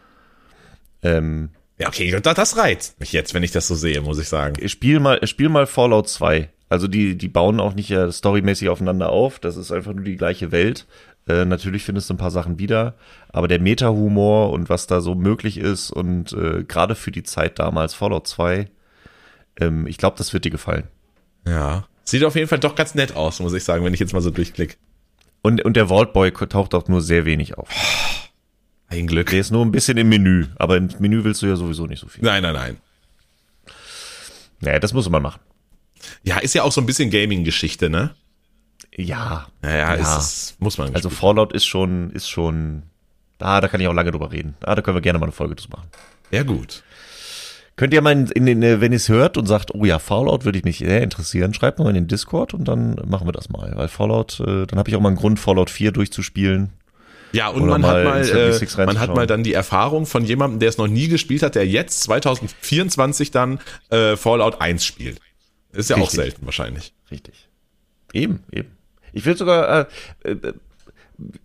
Ähm, 1.04 1.50
Ja, 1.78 1.88
okay, 1.88 2.12
das, 2.12 2.36
das 2.36 2.58
reizt 2.58 3.00
mich 3.00 3.14
jetzt, 3.14 3.34
wenn 3.34 3.44
ich 3.44 3.52
das 3.52 3.68
so 3.68 3.76
sehe, 3.76 4.02
muss 4.02 4.20
ich 4.20 4.28
sagen. 4.30 4.68
spiel 4.68 5.00
mal, 5.00 5.26
spiel 5.28 5.50
mal 5.50 5.66
Fallout 5.68 6.10
2. 6.10 6.50
Also 6.70 6.88
die, 6.88 7.18
die 7.18 7.28
bauen 7.28 7.60
auch 7.60 7.74
nicht 7.74 7.90
ja 7.90 8.12
storymäßig 8.12 8.70
aufeinander 8.70 9.10
auf. 9.10 9.40
Das 9.40 9.58
ist 9.58 9.72
einfach 9.72 9.94
nur 9.94 10.04
die 10.04 10.18
gleiche 10.18 10.52
Welt. 10.52 10.86
Äh, 11.28 11.46
natürlich 11.46 11.84
findest 11.84 12.10
du 12.10 12.14
ein 12.14 12.18
paar 12.18 12.32
Sachen 12.32 12.58
wieder, 12.60 12.96
aber 13.30 13.48
der 13.48 13.60
Meta-Humor 13.60 14.52
und 14.52 14.70
was 14.70 14.88
da 14.88 15.00
so 15.00 15.14
möglich 15.16 15.58
ist 15.58 15.92
und 15.92 16.34
äh, 16.34 16.64
gerade 16.64 16.96
für 16.96 17.12
die 17.12 17.24
Zeit 17.24 17.60
damals 17.60 17.94
Fallout 17.94 18.28
2, 18.28 18.68
ähm, 19.60 19.86
ich 19.86 19.98
glaube, 19.98 20.18
das 20.18 20.34
wird 20.34 20.46
dir 20.46 20.52
gefallen. 20.52 20.86
Ja. 21.48 21.86
Sieht 22.04 22.24
auf 22.24 22.36
jeden 22.36 22.48
Fall 22.48 22.60
doch 22.60 22.74
ganz 22.74 22.96
nett 22.96 23.16
aus, 23.16 23.40
muss 23.40 23.54
ich 23.54 23.64
sagen, 23.64 23.86
wenn 23.86 23.94
ich 23.94 24.00
jetzt 24.00 24.14
mal 24.14 24.22
so 24.22 24.32
durchklicke. 24.32 24.76
Und, 25.44 25.64
und 25.64 25.76
der 25.76 25.90
Vault 25.90 26.14
Boy 26.14 26.32
taucht 26.32 26.74
auch 26.74 26.88
nur 26.88 27.02
sehr 27.02 27.26
wenig 27.26 27.58
auf. 27.58 27.70
Ein 28.88 29.06
Glück. 29.06 29.30
Der 29.30 29.40
ist 29.40 29.52
nur 29.52 29.64
ein 29.64 29.72
bisschen 29.72 30.00
im 30.00 30.10
Menü, 30.10 30.48
aber 30.56 30.78
im 30.78 30.90
Menü 30.98 31.24
willst 31.24 31.44
du 31.44 31.46
ja 31.46 31.56
sowieso 31.56 31.86
nicht 31.86 32.00
so 32.00 32.08
viel. 32.08 32.24
Nein, 32.24 32.42
nein, 32.42 32.56
nein. 32.56 32.78
Naja, 34.62 34.80
das 34.80 34.94
muss 34.94 35.08
man 35.08 35.22
machen. 35.22 35.40
Ja, 36.24 36.38
ist 36.38 36.54
ja 36.56 36.64
auch 36.64 36.72
so 36.72 36.82
ein 36.82 36.86
bisschen 36.86 37.10
Gaming-Geschichte, 37.10 37.90
ne? 37.90 38.16
Ja. 38.96 39.48
Naja, 39.62 39.96
Ja. 39.96 40.18
Ist, 40.18 40.56
muss 40.60 40.78
man. 40.78 40.94
Also 40.96 41.10
Fallout 41.10 41.54
ist 41.54 41.66
schon, 41.66 42.12
ist 42.12 42.30
schon, 42.30 42.84
ah, 43.40 43.62
da 43.62 43.68
kann 43.68 43.80
ich 43.82 43.88
auch 43.88 43.94
lange 43.94 44.12
drüber 44.12 44.32
reden. 44.32 44.56
Ah, 44.62 44.76
da 44.76 44.82
können 44.82 44.98
wir 44.98 45.02
gerne 45.02 45.20
mal 45.20 45.26
eine 45.26 45.32
Folge 45.34 45.56
zu 45.56 45.70
machen. 45.70 45.88
ja, 46.32 46.44
gut. 46.44 46.84
Könnt 47.76 47.94
ihr 47.94 48.02
mal, 48.02 48.12
in, 48.12 48.46
in, 48.46 48.62
äh, 48.62 48.82
wenn 48.82 48.92
ihr 48.92 48.98
es 48.98 49.08
hört 49.08 49.38
und 49.38 49.46
sagt, 49.46 49.74
oh 49.74 49.86
ja, 49.86 50.00
Fallout 50.00 50.44
würde 50.44 50.58
ich 50.58 50.66
mich 50.66 50.80
sehr 50.80 51.02
interessieren, 51.02 51.54
schreibt 51.54 51.80
mal 51.80 51.88
in 51.88 51.96
den 51.96 52.08
Discord 52.08 52.54
und 52.54 52.66
dann 52.68 52.98
machen 53.06 53.26
wir 53.26 53.32
das 53.32 53.48
mal. 53.48 53.72
Weil 53.74 53.88
Fallout, 53.88 54.42
äh, 54.42 54.66
dann 54.66 54.78
habe 54.78 54.90
ich 54.90 54.98
auch 54.98 55.00
mal 55.00 55.08
einen 55.08 55.18
Grund, 55.18 55.40
Fallout 55.40 55.70
4 55.70 55.94
durchzuspielen. 55.94 56.74
Ja, 57.32 57.48
und 57.48 57.62
Oder 57.62 57.72
man 57.74 57.82
mal 57.82 57.98
hat 58.00 58.04
mal, 58.04 58.18
in 58.18 58.36
äh, 58.36 58.52
76 58.52 58.86
man 58.86 59.00
hat 59.00 59.16
mal 59.16 59.28
dann 59.28 59.44
die 59.44 59.54
Erfahrung 59.54 60.06
von 60.06 60.26
jemandem, 60.26 60.60
der 60.60 60.68
es 60.68 60.78
noch 60.78 60.88
nie 60.88 61.08
gespielt 61.08 61.42
hat, 61.42 61.56
der 61.56 61.66
jetzt 61.68 62.02
2024 62.04 63.32
dann 63.32 63.60
äh, 63.92 64.18
Fallout 64.18 64.60
1 64.60 64.84
spielt. 64.84 65.22
Ist 65.80 65.90
ja 65.90 65.96
auch 65.96 66.02
Richtig. 66.02 66.20
selten 66.20 66.46
wahrscheinlich. 66.46 66.94
Richtig. 67.10 67.48
Eben, 68.12 68.44
eben. 68.52 68.76
Ich 69.14 69.26
will 69.26 69.38
sogar, 69.38 69.88
äh, 70.24 70.30
äh, 70.30 70.54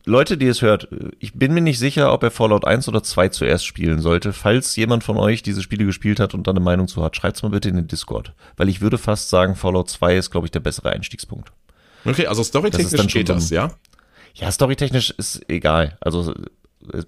Leute, 0.04 0.36
die 0.36 0.46
es 0.46 0.60
hört, 0.60 0.88
ich 1.20 1.34
bin 1.34 1.54
mir 1.54 1.60
nicht 1.60 1.78
sicher, 1.78 2.12
ob 2.12 2.24
er 2.24 2.32
Fallout 2.32 2.64
1 2.66 2.88
oder 2.88 3.02
2 3.02 3.28
zuerst 3.28 3.64
spielen 3.64 4.00
sollte. 4.00 4.32
Falls 4.32 4.74
jemand 4.74 5.04
von 5.04 5.16
euch 5.16 5.42
diese 5.42 5.62
Spiele 5.62 5.84
gespielt 5.84 6.18
hat 6.18 6.34
und 6.34 6.48
da 6.48 6.50
eine 6.50 6.60
Meinung 6.60 6.88
zu 6.88 7.02
hat, 7.02 7.16
schreibt's 7.16 7.42
mal 7.44 7.50
bitte 7.50 7.68
in 7.68 7.76
den 7.76 7.86
Discord. 7.86 8.34
Weil 8.56 8.68
ich 8.68 8.80
würde 8.80 8.98
fast 8.98 9.28
sagen, 9.28 9.54
Fallout 9.54 9.88
2 9.88 10.16
ist, 10.16 10.30
glaube 10.32 10.48
ich, 10.48 10.50
der 10.50 10.60
bessere 10.60 10.90
Einstiegspunkt. 10.90 11.52
Okay, 12.04 12.26
also 12.26 12.42
storytechnisch 12.42 13.12
geht 13.12 13.28
das, 13.28 13.50
ja? 13.50 13.72
Ja, 14.34 14.50
storytechnisch 14.50 15.10
ist 15.10 15.48
egal. 15.48 15.96
Also 16.00 16.34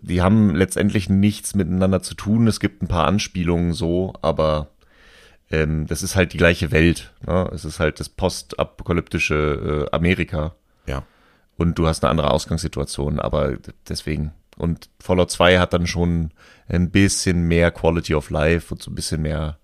die 0.00 0.22
haben 0.22 0.54
letztendlich 0.54 1.08
nichts 1.08 1.56
miteinander 1.56 2.02
zu 2.02 2.14
tun. 2.14 2.46
Es 2.46 2.60
gibt 2.60 2.82
ein 2.82 2.88
paar 2.88 3.06
Anspielungen 3.06 3.72
so, 3.72 4.14
aber 4.22 4.68
ähm, 5.50 5.86
das 5.86 6.02
ist 6.02 6.16
halt 6.16 6.32
die 6.32 6.38
gleiche 6.38 6.72
Welt. 6.72 7.12
Ne? 7.26 7.48
Es 7.52 7.64
ist 7.64 7.78
halt 7.78 8.00
das 8.00 8.08
postapokalyptische 8.08 9.86
äh, 9.90 9.94
Amerika. 9.94 10.54
Ja. 10.86 11.04
Und 11.56 11.78
du 11.78 11.86
hast 11.86 12.04
eine 12.04 12.10
andere 12.10 12.30
Ausgangssituation, 12.30 13.20
aber 13.20 13.56
deswegen. 13.88 14.32
Und 14.56 14.88
Fallout 15.00 15.30
2 15.30 15.58
hat 15.58 15.72
dann 15.72 15.86
schon 15.86 16.30
ein 16.68 16.90
bisschen 16.90 17.42
mehr 17.42 17.70
Quality 17.70 18.14
of 18.14 18.30
Life 18.30 18.72
und 18.72 18.82
so 18.82 18.90
ein 18.90 18.94
bisschen 18.94 19.22
mehr, 19.22 19.58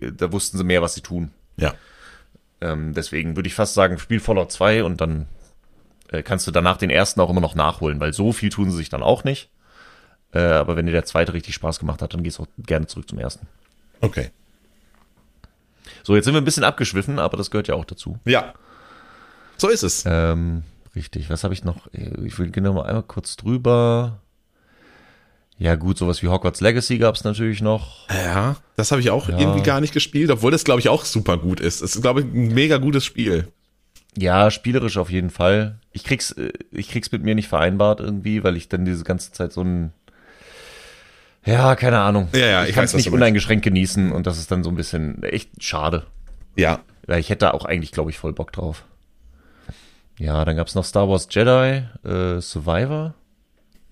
da 0.00 0.32
wussten 0.32 0.58
sie 0.58 0.64
mehr, 0.64 0.82
was 0.82 0.94
sie 0.94 1.00
tun. 1.00 1.30
Ja. 1.56 1.74
Ähm, 2.60 2.92
deswegen 2.92 3.36
würde 3.36 3.46
ich 3.46 3.54
fast 3.54 3.74
sagen, 3.74 3.98
spiel 3.98 4.20
Fallout 4.20 4.50
2 4.50 4.84
und 4.84 5.00
dann 5.00 5.26
äh, 6.10 6.22
kannst 6.22 6.46
du 6.46 6.50
danach 6.50 6.76
den 6.76 6.90
ersten 6.90 7.20
auch 7.20 7.30
immer 7.30 7.40
noch 7.40 7.54
nachholen, 7.54 8.00
weil 8.00 8.12
so 8.12 8.32
viel 8.32 8.50
tun 8.50 8.70
sie 8.70 8.76
sich 8.76 8.88
dann 8.88 9.02
auch 9.02 9.24
nicht. 9.24 9.50
Äh, 10.32 10.40
aber 10.40 10.76
wenn 10.76 10.86
dir 10.86 10.92
der 10.92 11.04
zweite 11.04 11.32
richtig 11.32 11.54
Spaß 11.54 11.78
gemacht 11.78 12.02
hat, 12.02 12.12
dann 12.12 12.22
gehst 12.22 12.38
du 12.38 12.42
auch 12.42 12.48
gerne 12.58 12.86
zurück 12.86 13.08
zum 13.08 13.18
ersten. 13.18 13.46
Okay. 14.00 14.30
So, 16.06 16.14
jetzt 16.14 16.24
sind 16.26 16.34
wir 16.34 16.40
ein 16.40 16.44
bisschen 16.44 16.62
abgeschwiffen, 16.62 17.18
aber 17.18 17.36
das 17.36 17.50
gehört 17.50 17.66
ja 17.66 17.74
auch 17.74 17.84
dazu. 17.84 18.16
Ja. 18.24 18.54
So 19.56 19.68
ist 19.68 19.82
es. 19.82 20.04
Ähm, 20.06 20.62
richtig. 20.94 21.28
Was 21.30 21.42
habe 21.42 21.52
ich 21.52 21.64
noch? 21.64 21.88
Ich 21.92 22.38
will 22.38 22.52
genau 22.52 22.74
mal 22.74 22.84
einmal 22.86 23.02
kurz 23.02 23.34
drüber. 23.36 24.20
Ja, 25.58 25.74
gut, 25.74 25.98
sowas 25.98 26.22
wie 26.22 26.28
Hogwarts 26.28 26.60
Legacy 26.60 26.98
gab 26.98 27.16
es 27.16 27.24
natürlich 27.24 27.60
noch. 27.60 28.08
Ja, 28.08 28.54
das 28.76 28.92
habe 28.92 29.00
ich 29.00 29.10
auch 29.10 29.28
Ja. 29.28 29.36
irgendwie 29.36 29.64
gar 29.64 29.80
nicht 29.80 29.92
gespielt, 29.92 30.30
obwohl 30.30 30.52
das, 30.52 30.62
glaube 30.62 30.78
ich, 30.78 30.88
auch 30.88 31.04
super 31.04 31.38
gut 31.38 31.58
ist. 31.58 31.82
Es 31.82 31.96
ist, 31.96 32.02
glaube 32.02 32.20
ich, 32.20 32.26
ein 32.26 32.54
mega 32.54 32.76
gutes 32.76 33.04
Spiel. 33.04 33.48
Ja, 34.16 34.52
spielerisch 34.52 34.98
auf 34.98 35.10
jeden 35.10 35.30
Fall. 35.30 35.80
Ich 35.92 36.04
krieg's, 36.04 36.30
äh, 36.30 36.52
ich 36.70 36.88
krieg's 36.88 37.10
mit 37.10 37.24
mir 37.24 37.34
nicht 37.34 37.48
vereinbart 37.48 37.98
irgendwie, 37.98 38.44
weil 38.44 38.56
ich 38.56 38.68
dann 38.68 38.84
diese 38.84 39.02
ganze 39.02 39.32
Zeit 39.32 39.52
so 39.52 39.62
ein, 39.62 39.92
ja, 41.46 41.74
keine 41.76 42.00
Ahnung. 42.00 42.28
Ja, 42.34 42.46
ja, 42.46 42.62
ich 42.64 42.70
ich 42.70 42.74
kann 42.74 42.84
es 42.84 42.94
nicht 42.94 43.10
uneingeschränkt 43.10 43.64
genießen 43.64 44.12
und 44.12 44.26
das 44.26 44.38
ist 44.38 44.50
dann 44.50 44.62
so 44.64 44.70
ein 44.70 44.76
bisschen 44.76 45.22
echt 45.22 45.62
schade. 45.62 46.06
Ja. 46.56 46.80
Weil 47.06 47.20
ich 47.20 47.30
hätte 47.30 47.46
da 47.46 47.50
auch 47.52 47.64
eigentlich, 47.64 47.92
glaube 47.92 48.10
ich, 48.10 48.18
voll 48.18 48.32
Bock 48.32 48.52
drauf. 48.52 48.84
Ja, 50.18 50.44
dann 50.44 50.56
gab's 50.56 50.74
noch 50.74 50.84
Star 50.84 51.08
Wars 51.08 51.28
Jedi, 51.30 51.84
äh, 52.04 52.40
Survivor. 52.40 53.14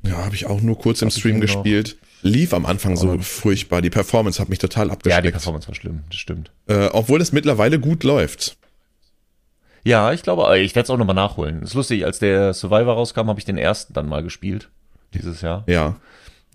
Ja, 0.03 0.25
habe 0.25 0.35
ich 0.35 0.47
auch 0.47 0.61
nur 0.61 0.79
kurz 0.79 1.01
im 1.03 1.11
Stream 1.11 1.37
noch. 1.37 1.43
gespielt. 1.43 1.97
Lief 2.23 2.55
am 2.55 2.65
Anfang 2.65 2.97
so 2.97 3.19
furchtbar. 3.19 3.83
Die 3.83 3.91
Performance 3.91 4.41
hat 4.41 4.49
mich 4.49 4.59
total 4.59 4.87
Ja, 4.89 4.95
die 4.95 4.97
abgeschreckt. 4.97 5.33
Performance 5.33 5.69
war 5.69 5.75
schlimm, 5.75 6.05
das 6.09 6.19
stimmt. 6.19 6.51
äh, 6.67 6.87
obwohl 6.93 7.21
es 7.21 7.33
mittlerweile 7.33 7.79
gut 7.79 8.03
läuft. 8.05 8.57
Ja, 9.85 10.13
ich 10.13 10.23
glaube, 10.23 10.45
äh, 10.57 10.63
ich 10.63 10.75
werde 10.75 10.85
es 10.85 10.91
auch 10.91 10.97
nochmal 10.97 11.15
nachholen. 11.15 11.63
ist 11.63 11.75
lustig, 11.75 12.07
als 12.07 12.19
der 12.19 12.55
Survivor 12.55 12.95
rauskam, 12.95 13.29
habe 13.29 13.39
ich 13.39 13.45
den 13.45 13.59
ersten 13.59 13.93
dann 13.93 14.09
mal 14.09 14.23
gespielt. 14.23 14.71
Dieses 15.13 15.43
Jahr. 15.43 15.65
Ja. 15.67 15.97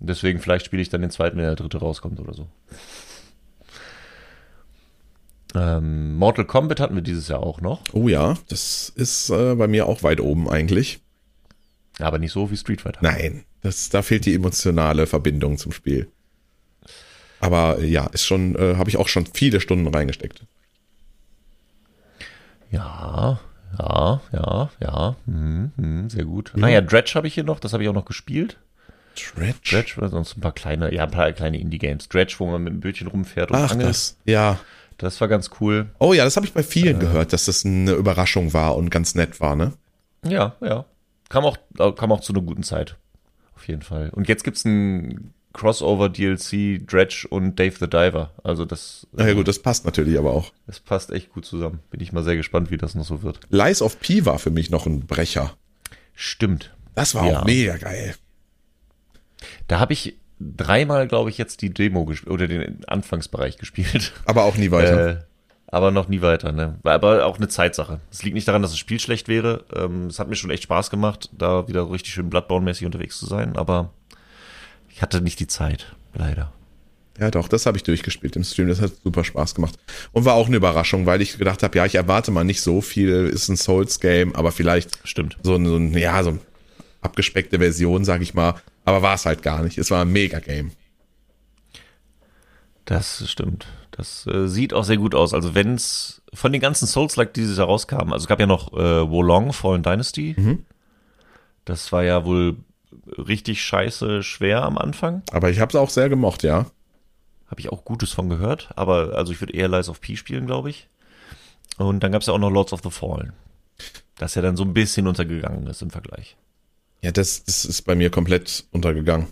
Deswegen 0.00 0.40
vielleicht 0.40 0.64
spiele 0.66 0.82
ich 0.82 0.88
dann 0.88 1.02
den 1.02 1.10
zweiten, 1.10 1.36
wenn 1.36 1.44
der 1.44 1.56
dritte 1.56 1.78
rauskommt 1.78 2.18
oder 2.20 2.32
so. 2.34 2.48
Ähm, 5.54 6.14
Mortal 6.16 6.44
Kombat 6.44 6.78
hatten 6.80 6.94
wir 6.94 7.02
dieses 7.02 7.28
Jahr 7.28 7.40
auch 7.40 7.60
noch, 7.60 7.82
Oh 7.92 8.08
ja, 8.08 8.36
das 8.48 8.88
ist 8.94 9.30
äh, 9.30 9.54
bei 9.56 9.66
mir 9.66 9.86
auch 9.86 10.02
weit 10.04 10.20
oben 10.20 10.48
eigentlich. 10.48 11.00
aber 11.98 12.18
nicht 12.18 12.32
so 12.32 12.50
wie 12.50 12.56
Street 12.56 12.80
Fighter. 12.80 13.00
Nein, 13.02 13.44
das, 13.62 13.88
da 13.88 14.02
fehlt 14.02 14.26
die 14.26 14.34
emotionale 14.34 15.06
Verbindung 15.06 15.58
zum 15.58 15.72
Spiel. 15.72 16.08
Aber 17.40 17.78
äh, 17.80 17.86
ja, 17.86 18.06
ist 18.06 18.24
schon, 18.24 18.54
äh, 18.54 18.76
habe 18.76 18.90
ich 18.90 18.96
auch 18.96 19.08
schon 19.08 19.26
viele 19.26 19.60
Stunden 19.60 19.88
reingesteckt. 19.92 20.44
Ja, 22.70 23.40
ja, 23.76 24.20
ja, 24.32 24.70
ja, 24.80 25.16
mhm, 25.26 25.72
mhm, 25.76 26.10
sehr 26.10 26.24
gut. 26.24 26.52
Naja, 26.54 26.80
Dredge 26.80 27.12
habe 27.16 27.26
ich 27.26 27.34
hier 27.34 27.44
noch, 27.44 27.58
das 27.58 27.72
habe 27.72 27.82
ich 27.82 27.88
auch 27.88 27.94
noch 27.94 28.04
gespielt. 28.04 28.56
Dredge? 29.16 29.58
Dredge 29.68 29.94
oder 29.98 30.08
sonst 30.08 30.36
ein 30.36 30.40
paar 30.40 30.52
kleine, 30.52 30.92
ja, 30.94 31.04
ein 31.04 31.10
paar 31.10 31.30
kleine 31.32 31.58
Indie-Games. 31.60 32.08
Dredge, 32.08 32.34
wo 32.38 32.46
man 32.46 32.62
mit 32.62 32.72
dem 32.72 32.80
Bötchen 32.80 33.06
rumfährt 33.08 33.50
und 33.50 33.56
Ach, 33.56 33.72
angelt. 33.72 33.90
das. 33.90 34.16
Ja. 34.24 34.58
Das 34.98 35.20
war 35.20 35.28
ganz 35.28 35.50
cool. 35.60 35.88
Oh 35.98 36.12
ja, 36.12 36.24
das 36.24 36.36
habe 36.36 36.44
ich 36.46 36.52
bei 36.52 36.62
vielen 36.62 36.98
gehört, 37.00 37.32
dass 37.32 37.46
das 37.46 37.64
eine 37.64 37.92
Überraschung 37.92 38.52
war 38.52 38.76
und 38.76 38.90
ganz 38.90 39.14
nett 39.14 39.40
war, 39.40 39.56
ne? 39.56 39.72
Ja, 40.24 40.56
ja. 40.60 40.84
Kam 41.30 41.44
auch, 41.44 41.56
kam 41.96 42.12
auch 42.12 42.20
zu 42.20 42.32
einer 42.34 42.42
guten 42.42 42.62
Zeit. 42.62 42.96
Auf 43.56 43.66
jeden 43.68 43.82
Fall. 43.82 44.10
Und 44.10 44.28
jetzt 44.28 44.44
gibt's 44.44 44.64
ein 44.66 45.32
Crossover-DLC, 45.54 46.86
Dredge 46.86 47.26
und 47.30 47.58
Dave 47.58 47.74
the 47.78 47.88
Diver. 47.88 48.30
Also 48.44 48.64
das, 48.64 49.06
Na 49.12 49.26
ja 49.26 49.34
gut, 49.34 49.48
das 49.48 49.58
passt 49.60 49.84
natürlich 49.84 50.18
aber 50.18 50.32
auch. 50.32 50.52
das 50.66 50.80
passt 50.80 51.10
echt 51.10 51.32
gut 51.32 51.44
zusammen. 51.46 51.80
Bin 51.90 52.00
ich 52.00 52.12
mal 52.12 52.22
sehr 52.24 52.36
gespannt, 52.36 52.70
wie 52.70 52.76
das 52.76 52.94
noch 52.94 53.04
so 53.04 53.22
wird. 53.22 53.40
Lies 53.50 53.82
of 53.82 54.00
P 54.00 54.24
war 54.26 54.38
für 54.38 54.50
mich 54.50 54.70
noch 54.70 54.86
ein 54.86 55.06
Brecher. 55.06 55.56
Stimmt. 56.14 56.74
Das 56.94 57.14
war 57.14 57.26
Ja. 57.26 57.40
auch 57.40 57.44
mega 57.46 57.76
geil. 57.78 58.14
Da 59.68 59.78
habe 59.78 59.92
ich 59.92 60.18
dreimal, 60.38 61.06
glaube 61.06 61.30
ich, 61.30 61.38
jetzt 61.38 61.62
die 61.62 61.72
Demo 61.72 62.04
gespielt 62.04 62.32
oder 62.32 62.48
den 62.48 62.84
Anfangsbereich 62.86 63.58
gespielt. 63.58 64.12
Aber 64.24 64.44
auch 64.44 64.56
nie 64.56 64.70
weiter. 64.70 65.08
Äh, 65.08 65.16
aber 65.66 65.90
noch 65.90 66.08
nie 66.08 66.20
weiter, 66.20 66.50
ne? 66.50 66.78
War 66.82 66.94
aber 66.94 67.24
auch 67.26 67.36
eine 67.36 67.48
Zeitsache. 67.48 68.00
Es 68.10 68.22
liegt 68.24 68.34
nicht 68.34 68.48
daran, 68.48 68.62
dass 68.62 68.72
das 68.72 68.78
Spiel 68.78 68.98
schlecht 68.98 69.28
wäre. 69.28 69.64
Ähm, 69.74 70.06
es 70.06 70.18
hat 70.18 70.28
mir 70.28 70.34
schon 70.34 70.50
echt 70.50 70.64
Spaß 70.64 70.90
gemacht, 70.90 71.30
da 71.36 71.68
wieder 71.68 71.84
so 71.84 71.90
richtig 71.90 72.12
schön 72.12 72.28
Bloodborne-mäßig 72.28 72.86
unterwegs 72.86 73.18
zu 73.18 73.26
sein, 73.26 73.56
aber 73.56 73.90
ich 74.88 75.00
hatte 75.00 75.20
nicht 75.20 75.38
die 75.38 75.46
Zeit, 75.46 75.94
leider. 76.12 76.52
Ja, 77.20 77.30
doch, 77.30 77.48
das 77.48 77.66
habe 77.66 77.76
ich 77.76 77.82
durchgespielt 77.82 78.34
im 78.36 78.44
Stream. 78.44 78.68
Das 78.68 78.80
hat 78.80 78.92
super 79.04 79.24
Spaß 79.24 79.54
gemacht. 79.54 79.78
Und 80.12 80.24
war 80.24 80.34
auch 80.34 80.46
eine 80.46 80.56
Überraschung, 80.56 81.04
weil 81.04 81.20
ich 81.20 81.36
gedacht 81.36 81.62
habe, 81.62 81.76
ja, 81.76 81.84
ich 81.84 81.94
erwarte 81.94 82.30
mal 82.30 82.44
nicht 82.44 82.62
so 82.62 82.80
viel, 82.80 83.26
ist 83.26 83.48
ein 83.48 83.56
Souls-Game, 83.56 84.34
aber 84.34 84.52
vielleicht 84.52 84.98
Stimmt. 85.06 85.36
so 85.42 85.54
ein, 85.54 85.66
so 85.66 85.76
ein 85.76 85.92
ja, 85.96 86.22
so 86.22 86.30
eine 86.30 86.38
abgespeckte 87.02 87.58
Version, 87.58 88.04
sag 88.04 88.22
ich 88.22 88.32
mal. 88.32 88.54
Aber 88.90 89.02
war 89.02 89.14
es 89.14 89.24
halt 89.24 89.42
gar 89.42 89.62
nicht. 89.62 89.78
Es 89.78 89.92
war 89.92 90.02
ein 90.04 90.10
Mega-Game. 90.10 90.72
Das 92.86 93.30
stimmt. 93.30 93.68
Das 93.92 94.26
äh, 94.26 94.48
sieht 94.48 94.74
auch 94.74 94.82
sehr 94.82 94.96
gut 94.96 95.14
aus. 95.14 95.32
Also 95.32 95.54
wenn 95.54 95.76
es 95.76 96.22
von 96.34 96.50
den 96.50 96.60
ganzen 96.60 96.88
Souls-like, 96.88 97.32
die 97.34 97.42
dieses 97.42 97.58
Jahr 97.58 97.68
rauskamen, 97.68 98.12
also 98.12 98.24
es 98.24 98.28
gab 98.28 98.40
ja 98.40 98.46
noch 98.46 98.72
äh, 98.72 99.08
Wolong, 99.08 99.52
Fallen 99.52 99.84
Dynasty. 99.84 100.34
Das 101.64 101.92
war 101.92 102.02
ja 102.02 102.24
wohl 102.24 102.56
richtig 103.16 103.62
scheiße 103.62 104.24
schwer 104.24 104.64
am 104.64 104.76
Anfang. 104.76 105.22
Aber 105.30 105.50
ich 105.50 105.60
habe 105.60 105.68
es 105.68 105.76
auch 105.76 105.90
sehr 105.90 106.08
gemocht, 106.08 106.42
ja. 106.42 106.66
Habe 107.46 107.60
ich 107.60 107.70
auch 107.70 107.84
Gutes 107.84 108.10
von 108.10 108.28
gehört. 108.28 108.70
Aber 108.74 109.14
also 109.14 109.32
ich 109.32 109.40
würde 109.40 109.52
eher 109.52 109.68
Lies 109.68 109.88
of 109.88 110.00
P 110.00 110.16
spielen, 110.16 110.46
glaube 110.46 110.70
ich. 110.70 110.88
Und 111.78 112.02
dann 112.02 112.10
gab 112.10 112.22
es 112.22 112.26
ja 112.26 112.34
auch 112.34 112.38
noch 112.38 112.50
Lords 112.50 112.72
of 112.72 112.80
the 112.82 112.90
Fallen. 112.90 113.34
Das 114.18 114.34
ja 114.34 114.42
dann 114.42 114.56
so 114.56 114.64
ein 114.64 114.74
bisschen 114.74 115.06
untergegangen 115.06 115.68
ist 115.68 115.80
im 115.80 115.90
Vergleich. 115.90 116.36
Ja, 117.02 117.10
das, 117.12 117.44
das 117.44 117.64
ist 117.64 117.82
bei 117.82 117.94
mir 117.94 118.10
komplett 118.10 118.64
untergegangen. 118.72 119.26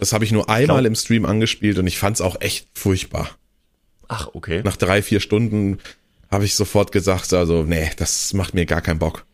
Das 0.00 0.12
habe 0.12 0.24
ich 0.24 0.32
nur 0.32 0.50
einmal 0.50 0.78
Glaub- 0.80 0.86
im 0.88 0.94
Stream 0.94 1.24
angespielt 1.24 1.78
und 1.78 1.86
ich 1.86 1.98
fand 1.98 2.16
es 2.16 2.20
auch 2.20 2.40
echt 2.40 2.68
furchtbar. 2.74 3.30
Ach, 4.08 4.28
okay. 4.34 4.60
Nach 4.64 4.76
drei, 4.76 5.00
vier 5.02 5.20
Stunden 5.20 5.78
habe 6.30 6.44
ich 6.44 6.54
sofort 6.54 6.92
gesagt, 6.92 7.32
also, 7.32 7.62
nee, 7.62 7.90
das 7.96 8.32
macht 8.34 8.54
mir 8.54 8.66
gar 8.66 8.80
keinen 8.80 8.98
Bock. 8.98 9.24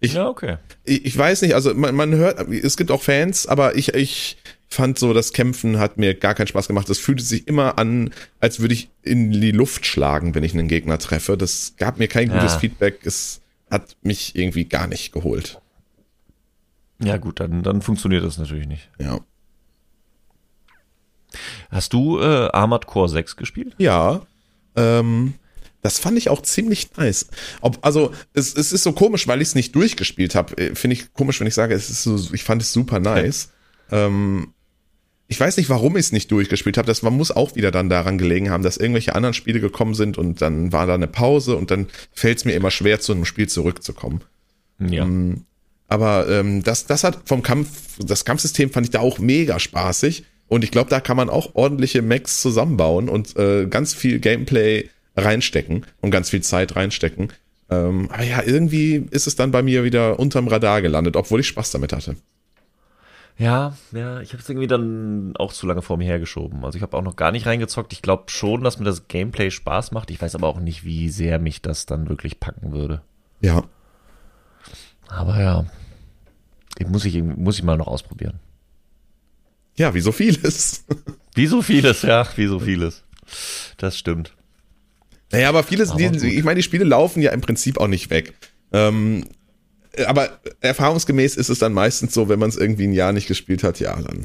Ich, 0.00 0.12
Ja, 0.14 0.28
okay. 0.28 0.58
ich, 0.84 1.04
ich 1.04 1.18
weiß 1.18 1.42
nicht, 1.42 1.54
also 1.54 1.74
man, 1.74 1.94
man 1.94 2.14
hört, 2.14 2.48
es 2.48 2.76
gibt 2.76 2.90
auch 2.90 3.02
Fans, 3.02 3.46
aber 3.46 3.76
ich, 3.76 3.94
ich 3.94 4.36
fand 4.68 4.98
so, 4.98 5.12
das 5.12 5.32
Kämpfen 5.32 5.78
hat 5.78 5.98
mir 5.98 6.14
gar 6.14 6.34
keinen 6.34 6.46
Spaß 6.46 6.68
gemacht. 6.68 6.88
Es 6.90 6.98
fühlte 6.98 7.24
sich 7.24 7.48
immer 7.48 7.78
an, 7.78 8.10
als 8.38 8.60
würde 8.60 8.74
ich 8.74 8.90
in 9.02 9.32
die 9.32 9.50
Luft 9.50 9.84
schlagen, 9.86 10.34
wenn 10.34 10.44
ich 10.44 10.52
einen 10.54 10.68
Gegner 10.68 10.98
treffe. 10.98 11.36
Das 11.36 11.74
gab 11.76 11.98
mir 11.98 12.06
kein 12.08 12.28
gutes 12.28 12.52
Ja. 12.52 12.58
Feedback. 12.60 13.00
Es 13.04 13.40
hat 13.70 13.96
mich 14.02 14.36
irgendwie 14.36 14.66
gar 14.66 14.86
nicht 14.86 15.12
geholt. 15.12 15.60
Ja, 17.00 17.16
gut, 17.16 17.40
dann, 17.40 17.62
dann 17.62 17.82
funktioniert 17.82 18.24
das 18.24 18.38
natürlich 18.38 18.66
nicht. 18.66 18.90
Ja. 18.98 19.20
Hast 21.70 21.92
du 21.92 22.18
äh, 22.20 22.48
Armored 22.52 22.86
Core 22.86 23.08
6 23.08 23.36
gespielt? 23.36 23.74
Ja, 23.78 24.22
ähm, 24.76 25.34
das 25.82 25.98
fand 25.98 26.18
ich 26.18 26.28
auch 26.28 26.42
ziemlich 26.42 26.96
nice. 26.96 27.28
Ob, 27.60 27.78
also, 27.82 28.12
es, 28.32 28.54
es 28.54 28.72
ist 28.72 28.82
so 28.82 28.92
komisch, 28.92 29.28
weil 29.28 29.40
ich 29.40 29.48
es 29.48 29.54
nicht 29.54 29.74
durchgespielt 29.74 30.34
habe. 30.34 30.74
Finde 30.74 30.94
ich 30.94 31.12
komisch, 31.12 31.38
wenn 31.40 31.46
ich 31.46 31.54
sage, 31.54 31.74
es 31.74 31.90
ist 31.90 32.02
so, 32.02 32.34
ich 32.34 32.42
fand 32.42 32.62
es 32.62 32.72
super 32.72 32.98
nice. 32.98 33.50
Ähm, 33.90 34.54
ich 35.28 35.38
weiß 35.38 35.58
nicht, 35.58 35.68
warum 35.68 35.96
ich 35.96 36.06
es 36.06 36.12
nicht 36.12 36.32
durchgespielt 36.32 36.78
habe. 36.78 36.86
Das 36.86 37.02
man 37.02 37.14
muss 37.14 37.30
auch 37.30 37.54
wieder 37.54 37.70
dann 37.70 37.90
daran 37.90 38.18
gelegen 38.18 38.50
haben, 38.50 38.62
dass 38.62 38.78
irgendwelche 38.78 39.14
anderen 39.14 39.34
Spiele 39.34 39.60
gekommen 39.60 39.94
sind 39.94 40.16
und 40.18 40.40
dann 40.40 40.72
war 40.72 40.86
da 40.86 40.94
eine 40.94 41.06
Pause 41.06 41.56
und 41.56 41.70
dann 41.70 41.86
fällt 42.12 42.38
es 42.38 42.44
mir 42.44 42.52
immer 42.52 42.70
schwer, 42.70 42.98
zu 42.98 43.12
einem 43.12 43.26
Spiel 43.26 43.48
zurückzukommen. 43.48 44.22
Ja. 44.80 45.06
Aber 45.88 46.28
ähm, 46.28 46.62
das, 46.62 46.86
das 46.86 47.02
hat 47.02 47.18
vom 47.24 47.42
Kampf, 47.42 47.98
das 47.98 48.24
Kampfsystem 48.24 48.70
fand 48.70 48.86
ich 48.86 48.90
da 48.90 49.00
auch 49.00 49.18
mega 49.18 49.58
spaßig. 49.58 50.24
Und 50.46 50.64
ich 50.64 50.70
glaube, 50.70 50.90
da 50.90 51.00
kann 51.00 51.16
man 51.16 51.28
auch 51.28 51.54
ordentliche 51.54 52.02
Mechs 52.02 52.40
zusammenbauen 52.40 53.08
und 53.08 53.36
äh, 53.36 53.66
ganz 53.66 53.94
viel 53.94 54.18
Gameplay 54.18 54.88
reinstecken 55.16 55.84
und 56.00 56.10
ganz 56.10 56.30
viel 56.30 56.42
Zeit 56.42 56.76
reinstecken. 56.76 57.32
Ähm, 57.70 58.08
aber 58.10 58.22
ja, 58.22 58.42
irgendwie 58.42 59.06
ist 59.10 59.26
es 59.26 59.36
dann 59.36 59.50
bei 59.50 59.62
mir 59.62 59.84
wieder 59.84 60.18
unterm 60.18 60.48
Radar 60.48 60.80
gelandet, 60.80 61.16
obwohl 61.16 61.40
ich 61.40 61.48
Spaß 61.48 61.70
damit 61.72 61.92
hatte. 61.92 62.16
Ja, 63.36 63.76
ja, 63.92 64.20
ich 64.20 64.32
habe 64.32 64.42
es 64.42 64.48
irgendwie 64.48 64.66
dann 64.66 65.36
auch 65.36 65.52
zu 65.52 65.66
lange 65.66 65.82
vor 65.82 65.96
mir 65.96 66.06
hergeschoben. 66.06 66.64
Also 66.64 66.76
ich 66.76 66.82
habe 66.82 66.96
auch 66.96 67.02
noch 67.02 67.14
gar 67.14 67.30
nicht 67.30 67.46
reingezockt. 67.46 67.92
Ich 67.92 68.02
glaube 68.02 68.24
schon, 68.26 68.64
dass 68.64 68.78
mir 68.78 68.84
das 68.84 69.06
Gameplay 69.06 69.50
Spaß 69.50 69.92
macht. 69.92 70.10
Ich 70.10 70.20
weiß 70.20 70.34
aber 70.34 70.48
auch 70.48 70.58
nicht, 70.58 70.84
wie 70.84 71.08
sehr 71.08 71.38
mich 71.38 71.62
das 71.62 71.86
dann 71.86 72.08
wirklich 72.08 72.40
packen 72.40 72.72
würde. 72.72 73.02
Ja. 73.40 73.62
Aber 75.08 75.40
ja, 75.40 75.66
ich 76.78 76.86
muss 76.86 77.04
ich, 77.04 77.22
muss 77.22 77.56
ich 77.58 77.64
mal 77.64 77.76
noch 77.76 77.86
ausprobieren. 77.88 78.38
Ja, 79.76 79.94
wie 79.94 80.00
so 80.00 80.12
vieles. 80.12 80.84
Wie 81.34 81.46
so 81.46 81.62
vieles, 81.62 82.02
ja, 82.02 82.26
wie 82.34 82.48
so 82.48 82.58
vieles. 82.58 83.04
Das 83.76 83.96
stimmt. 83.96 84.34
Naja, 85.30 85.48
aber 85.50 85.62
vieles, 85.62 85.90
Aber 85.90 85.98
die, 86.00 86.36
ich 86.36 86.42
meine, 86.42 86.56
die 86.56 86.64
Spiele 86.64 86.82
laufen 86.84 87.22
ja 87.22 87.30
im 87.30 87.42
Prinzip 87.42 87.78
auch 87.78 87.86
nicht 87.86 88.10
weg. 88.10 88.32
Ähm, 88.72 89.24
aber 90.04 90.40
erfahrungsgemäß 90.60 91.36
ist 91.36 91.48
es 91.48 91.60
dann 91.60 91.72
meistens 91.72 92.12
so, 92.12 92.28
wenn 92.28 92.40
man 92.40 92.48
es 92.48 92.56
irgendwie 92.56 92.88
ein 92.88 92.92
Jahr 92.92 93.12
nicht 93.12 93.28
gespielt 93.28 93.62
hat, 93.62 93.78
ja, 93.78 93.94
dann, 93.94 94.24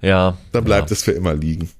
Ja. 0.00 0.36
dann 0.50 0.64
bleibt 0.64 0.90
ja. 0.90 0.94
es 0.94 1.04
für 1.04 1.12
immer 1.12 1.34
liegen. 1.34 1.70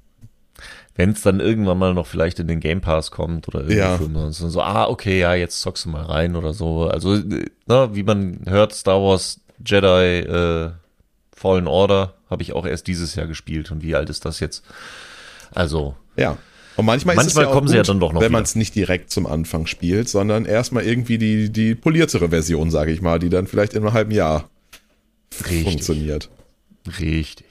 Wenn 0.99 1.11
es 1.11 1.23
dann 1.23 1.39
irgendwann 1.39 1.79
mal 1.79 1.95
noch 1.95 2.09
vielleicht 2.09 2.41
in 2.41 2.49
den 2.49 2.59
Game 2.59 2.81
Pass 2.81 3.12
kommt 3.12 3.47
oder 3.47 3.70
Ja. 3.70 3.93
irgendwo 3.93 4.19
ja. 4.19 4.33
so, 4.33 4.61
ah, 4.61 4.89
okay, 4.89 5.20
ja, 5.20 5.33
jetzt 5.35 5.61
zockst 5.61 5.85
du 5.85 5.91
mal 5.91 6.03
rein 6.03 6.35
oder 6.35 6.53
so. 6.53 6.89
Also, 6.89 7.15
äh, 7.15 7.47
ne, 7.69 7.91
wie 7.93 8.03
man 8.03 8.41
hört, 8.47 8.75
Star 8.75 9.01
Wars 9.01 9.41
Jedi 9.65 10.19
äh, 10.19 10.73
Fallen 11.33 11.69
Order 11.69 12.15
habe 12.29 12.43
ich 12.43 12.53
auch 12.53 12.66
erst 12.66 12.89
dieses 12.89 13.15
Jahr 13.15 13.29
gespielt. 13.29 13.70
Und 13.70 13.85
wie 13.85 13.95
alt 13.95 14.11
ist 14.11 14.25
das 14.25 14.41
jetzt? 14.41 14.65
Also, 15.53 15.95
Ja. 16.16 16.37
Und 16.75 16.85
manchmal, 16.85 17.15
ist 17.16 17.20
es 17.20 17.27
Manchmal 17.27 17.45
ja 17.45 17.49
auch 17.49 17.53
kommen 17.55 17.66
gut, 17.66 17.70
sie 17.70 17.77
ja 17.77 17.83
dann 17.85 18.01
doch 18.01 18.12
noch 18.12 18.20
wenn 18.20 18.33
man 18.33 18.43
es 18.43 18.57
nicht 18.57 18.75
direkt 18.75 19.11
zum 19.11 19.27
Anfang 19.27 19.66
spielt, 19.66 20.09
sondern 20.09 20.45
erstmal 20.47 20.85
irgendwie 20.85 21.19
die, 21.19 21.51
die 21.51 21.75
poliertere 21.77 22.29
Version, 22.31 22.70
sage 22.70 22.91
ich 22.93 23.03
mal, 23.03 23.20
die 23.20 23.29
dann 23.31 23.47
vielleicht 23.47 23.75
in 23.75 23.83
einem 23.85 23.93
halben 23.93 24.12
Jahr 24.12 24.49
richtig. 25.45 25.62
funktioniert. 25.62 26.29
Richtig. 27.01 27.48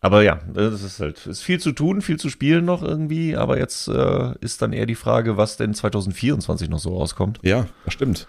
Aber 0.00 0.22
ja, 0.22 0.40
das 0.52 0.82
ist 0.82 1.00
halt, 1.00 1.26
ist 1.26 1.42
viel 1.42 1.58
zu 1.58 1.72
tun, 1.72 2.02
viel 2.02 2.18
zu 2.18 2.30
spielen 2.30 2.64
noch 2.64 2.82
irgendwie. 2.82 3.36
Aber 3.36 3.58
jetzt 3.58 3.88
äh, 3.88 4.34
ist 4.40 4.62
dann 4.62 4.72
eher 4.72 4.86
die 4.86 4.94
Frage, 4.94 5.36
was 5.36 5.56
denn 5.56 5.74
2024 5.74 6.68
noch 6.68 6.78
so 6.78 6.96
rauskommt. 6.96 7.40
Ja, 7.42 7.66
das 7.84 7.94
stimmt. 7.94 8.28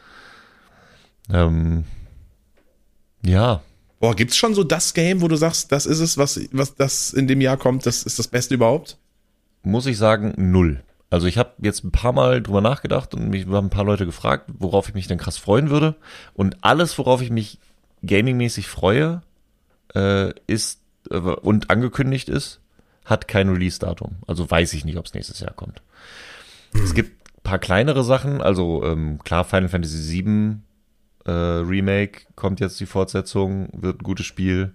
Ähm, 1.31 1.83
ja, 3.23 3.61
Boah, 3.99 4.15
gibt's 4.15 4.37
schon 4.37 4.55
so 4.55 4.63
das 4.63 4.93
Game, 4.93 5.21
wo 5.21 5.27
du 5.27 5.35
sagst, 5.35 5.73
das 5.73 5.85
ist 5.85 5.99
es, 5.99 6.17
was, 6.17 6.39
was 6.53 6.75
das 6.75 7.11
in 7.11 7.27
dem 7.27 7.41
Jahr 7.41 7.57
kommt, 7.57 7.85
das 7.85 8.03
ist 8.03 8.17
das 8.17 8.29
Beste 8.29 8.55
überhaupt? 8.55 8.97
muss 9.63 9.85
ich 9.85 9.97
sagen, 9.97 10.33
null. 10.37 10.83
Also 11.09 11.27
ich 11.27 11.37
habe 11.37 11.53
jetzt 11.59 11.83
ein 11.83 11.91
paar 11.91 12.13
Mal 12.13 12.41
drüber 12.41 12.61
nachgedacht 12.61 13.13
und 13.13 13.29
mich 13.29 13.47
haben 13.47 13.67
ein 13.67 13.71
paar 13.71 13.83
Leute 13.83 14.05
gefragt, 14.05 14.49
worauf 14.59 14.89
ich 14.89 14.95
mich 14.95 15.07
denn 15.07 15.17
krass 15.17 15.37
freuen 15.37 15.69
würde. 15.69 15.95
Und 16.33 16.63
alles, 16.63 16.97
worauf 16.97 17.21
ich 17.21 17.31
mich 17.31 17.59
gamingmäßig 18.03 18.67
freue, 18.67 19.21
äh, 19.95 20.33
ist 20.45 20.81
und 21.15 21.69
angekündigt 21.69 22.29
ist, 22.29 22.59
hat 23.05 23.27
kein 23.27 23.49
Release-Datum. 23.49 24.17
Also 24.27 24.49
weiß 24.49 24.73
ich 24.73 24.85
nicht, 24.85 24.97
ob 24.97 25.05
es 25.05 25.13
nächstes 25.13 25.39
Jahr 25.39 25.53
kommt. 25.53 25.81
Es 26.73 26.93
gibt 26.93 27.11
ein 27.37 27.43
paar 27.43 27.59
kleinere 27.59 28.03
Sachen, 28.03 28.41
also 28.41 28.83
ähm, 28.85 29.19
klar, 29.23 29.43
Final 29.43 29.69
Fantasy 29.69 30.23
VII 30.23 30.57
äh, 31.25 31.31
Remake 31.31 32.21
kommt 32.35 32.59
jetzt 32.59 32.79
die 32.79 32.85
Fortsetzung, 32.85 33.69
wird 33.73 34.01
ein 34.01 34.03
gutes 34.03 34.25
Spiel. 34.25 34.73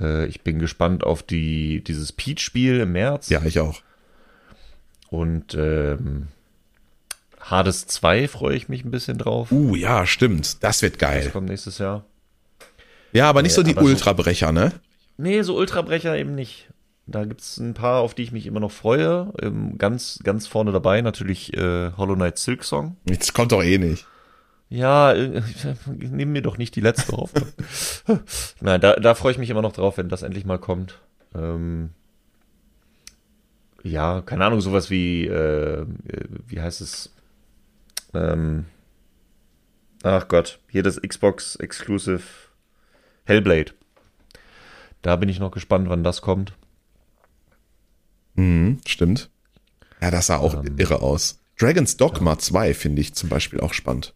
Äh, 0.00 0.26
ich 0.26 0.42
bin 0.42 0.58
gespannt 0.58 1.04
auf 1.04 1.22
die, 1.22 1.82
dieses 1.82 2.12
Peach-Spiel 2.12 2.80
im 2.80 2.92
März. 2.92 3.28
Ja, 3.28 3.42
ich 3.42 3.60
auch. 3.60 3.80
Und 5.10 5.54
ähm, 5.54 6.28
Hades 7.40 7.86
2 7.86 8.28
freue 8.28 8.56
ich 8.56 8.68
mich 8.68 8.84
ein 8.84 8.90
bisschen 8.90 9.18
drauf. 9.18 9.50
Uh, 9.50 9.74
ja, 9.74 10.06
stimmt. 10.06 10.62
Das 10.62 10.82
wird 10.82 10.94
Das 10.94 11.00
geil. 11.00 11.30
kommt 11.30 11.48
nächstes 11.48 11.78
Jahr. 11.78 12.04
Ja, 13.12 13.28
aber 13.28 13.42
nicht 13.42 13.54
so 13.54 13.62
die 13.62 13.74
Ultrabrecher, 13.74 14.52
ne? 14.52 14.72
Nee, 15.18 15.42
so 15.42 15.56
Ultrabrecher 15.56 16.16
eben 16.16 16.34
nicht. 16.34 16.68
Da 17.06 17.24
gibt's 17.24 17.58
ein 17.58 17.74
paar, 17.74 18.00
auf 18.00 18.14
die 18.14 18.22
ich 18.22 18.32
mich 18.32 18.46
immer 18.46 18.60
noch 18.60 18.70
freue. 18.70 19.32
Ähm, 19.42 19.76
ganz, 19.78 20.20
ganz 20.22 20.46
vorne 20.46 20.72
dabei 20.72 21.00
natürlich 21.02 21.54
äh, 21.56 21.92
Hollow 21.96 22.14
Knight 22.14 22.38
Silk 22.38 22.64
Song. 22.64 22.96
Das 23.04 23.32
kommt 23.32 23.52
doch 23.52 23.62
eh 23.62 23.78
nicht. 23.78 24.06
Ja, 24.68 25.12
äh, 25.12 25.42
nimm 25.86 26.32
mir 26.32 26.42
doch 26.42 26.56
nicht 26.56 26.76
die 26.76 26.80
letzte 26.80 27.16
Hoffnung. 27.16 27.48
Nein, 28.60 28.80
da, 28.80 28.94
da 28.94 29.14
freue 29.14 29.32
ich 29.32 29.38
mich 29.38 29.50
immer 29.50 29.62
noch 29.62 29.72
drauf, 29.72 29.96
wenn 29.96 30.08
das 30.08 30.22
endlich 30.22 30.44
mal 30.44 30.58
kommt. 30.58 31.00
Ähm, 31.34 31.90
ja, 33.82 34.20
keine 34.20 34.44
Ahnung, 34.44 34.60
sowas 34.60 34.90
wie, 34.90 35.26
äh, 35.26 35.84
wie 36.46 36.60
heißt 36.60 36.80
es? 36.80 37.12
Ähm, 38.14 38.66
ach 40.02 40.28
Gott, 40.28 40.60
hier 40.68 40.82
das 40.82 41.00
Xbox 41.00 41.56
Exclusive 41.56 42.22
Hellblade. 43.24 43.72
Da 45.02 45.16
bin 45.16 45.28
ich 45.28 45.38
noch 45.38 45.50
gespannt, 45.50 45.88
wann 45.88 46.04
das 46.04 46.20
kommt. 46.22 46.52
Mhm, 48.34 48.80
stimmt. 48.86 49.30
Ja, 50.00 50.10
das 50.10 50.26
sah 50.28 50.38
auch 50.38 50.62
Ähm. 50.64 50.78
irre 50.78 51.02
aus. 51.02 51.40
Dragon's 51.58 51.96
Dogma 51.96 52.38
2 52.38 52.74
finde 52.74 53.00
ich 53.02 53.14
zum 53.14 53.28
Beispiel 53.28 53.60
auch 53.60 53.72
spannend. 53.74 54.14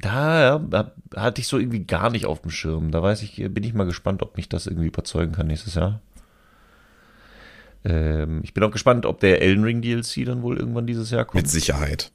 Da 0.00 0.40
ja, 0.40 0.58
da 0.58 0.92
hatte 1.16 1.40
ich 1.40 1.48
so 1.48 1.58
irgendwie 1.58 1.84
gar 1.84 2.10
nicht 2.10 2.26
auf 2.26 2.40
dem 2.42 2.52
Schirm. 2.52 2.92
Da 2.92 3.02
weiß 3.02 3.22
ich, 3.22 3.36
bin 3.36 3.64
ich 3.64 3.74
mal 3.74 3.84
gespannt, 3.84 4.22
ob 4.22 4.36
mich 4.36 4.48
das 4.48 4.66
irgendwie 4.68 4.86
überzeugen 4.86 5.32
kann 5.32 5.48
nächstes 5.48 5.74
Jahr. 5.74 6.00
Ähm, 7.84 8.40
ich 8.44 8.54
bin 8.54 8.62
auch 8.62 8.70
gespannt, 8.70 9.06
ob 9.06 9.18
der 9.20 9.42
Elden 9.42 9.64
Ring 9.64 9.82
DLC 9.82 10.24
dann 10.24 10.42
wohl 10.42 10.56
irgendwann 10.56 10.86
dieses 10.86 11.10
Jahr 11.10 11.24
kommt. 11.24 11.42
Mit 11.42 11.50
Sicherheit. 11.50 12.12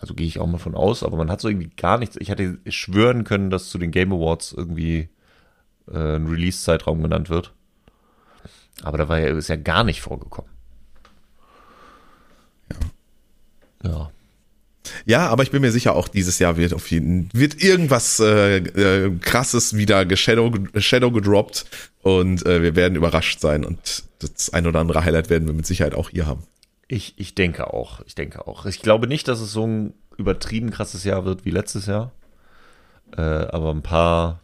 Also 0.00 0.14
gehe 0.14 0.26
ich 0.26 0.38
auch 0.38 0.46
mal 0.46 0.58
von 0.58 0.74
aus, 0.74 1.02
aber 1.02 1.16
man 1.16 1.30
hat 1.30 1.40
so 1.40 1.48
irgendwie 1.48 1.70
gar 1.74 1.98
nichts. 1.98 2.16
Ich 2.20 2.28
hätte 2.28 2.58
schwören 2.68 3.24
können, 3.24 3.48
dass 3.50 3.70
zu 3.70 3.78
den 3.78 3.90
Game 3.90 4.12
Awards 4.12 4.52
irgendwie 4.52 5.08
äh, 5.92 6.16
ein 6.16 6.26
Release-Zeitraum 6.26 7.02
genannt 7.02 7.30
wird. 7.30 7.52
Aber 8.82 8.98
da 8.98 9.08
war 9.08 9.18
ja, 9.18 9.36
ist 9.36 9.48
ja 9.48 9.56
gar 9.56 9.84
nicht 9.84 10.00
vorgekommen. 10.00 10.50
Ja. 12.70 13.90
Ja. 13.90 14.10
Ja, 15.04 15.28
aber 15.28 15.42
ich 15.42 15.50
bin 15.50 15.60
mir 15.60 15.72
sicher, 15.72 15.94
auch 15.94 16.08
dieses 16.08 16.38
Jahr 16.38 16.56
wird 16.56 16.72
auf 16.72 16.90
jeden 16.90 17.28
wird 17.32 17.62
irgendwas 17.62 18.20
äh, 18.20 18.56
äh, 18.56 19.18
krasses 19.20 19.76
wieder 19.76 20.06
geshadow, 20.06 20.52
shadow 20.78 21.10
gedroppt 21.10 21.66
und 22.02 22.46
äh, 22.46 22.62
wir 22.62 22.74
werden 22.74 22.96
überrascht 22.96 23.40
sein 23.40 23.64
und 23.64 24.04
das 24.18 24.50
ein 24.50 24.66
oder 24.66 24.80
andere 24.80 25.04
Highlight 25.04 25.28
werden 25.28 25.46
wir 25.46 25.54
mit 25.54 25.66
Sicherheit 25.66 25.94
auch 25.94 26.10
hier 26.10 26.26
haben. 26.26 26.44
Ich, 26.88 27.14
ich 27.18 27.34
denke 27.34 27.72
auch. 27.72 28.00
Ich 28.06 28.14
denke 28.14 28.46
auch. 28.46 28.64
Ich 28.64 28.80
glaube 28.80 29.06
nicht, 29.06 29.28
dass 29.28 29.40
es 29.40 29.52
so 29.52 29.66
ein 29.66 29.92
übertrieben 30.16 30.70
krasses 30.70 31.04
Jahr 31.04 31.24
wird 31.24 31.44
wie 31.44 31.50
letztes 31.50 31.86
Jahr. 31.86 32.12
Äh, 33.16 33.20
aber 33.20 33.70
ein 33.70 33.82
paar, 33.82 34.40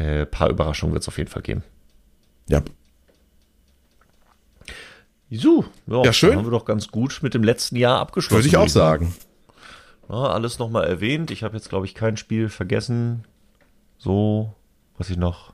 äh, 0.00 0.24
paar 0.24 0.48
Überraschungen 0.48 0.94
wird 0.94 1.02
es 1.02 1.08
auf 1.08 1.18
jeden 1.18 1.30
Fall 1.30 1.42
geben. 1.42 1.62
Ja. 2.48 2.62
So, 5.30 5.64
ja, 5.86 6.04
Ja, 6.04 6.12
schön. 6.12 6.36
Haben 6.36 6.46
wir 6.46 6.50
doch 6.50 6.64
ganz 6.64 6.88
gut 6.88 7.20
mit 7.22 7.34
dem 7.34 7.44
letzten 7.44 7.76
Jahr 7.76 8.00
abgeschlossen. 8.00 8.38
Würde 8.38 8.48
ich 8.48 8.56
auch 8.56 8.68
sagen. 8.68 9.14
Ja, 10.08 10.14
alles 10.14 10.58
nochmal 10.58 10.88
erwähnt. 10.88 11.30
Ich 11.30 11.44
habe 11.44 11.56
jetzt, 11.56 11.68
glaube 11.68 11.86
ich, 11.86 11.94
kein 11.94 12.16
Spiel 12.16 12.48
vergessen. 12.48 13.24
So, 13.98 14.54
was 14.96 15.10
ich 15.10 15.16
noch. 15.16 15.52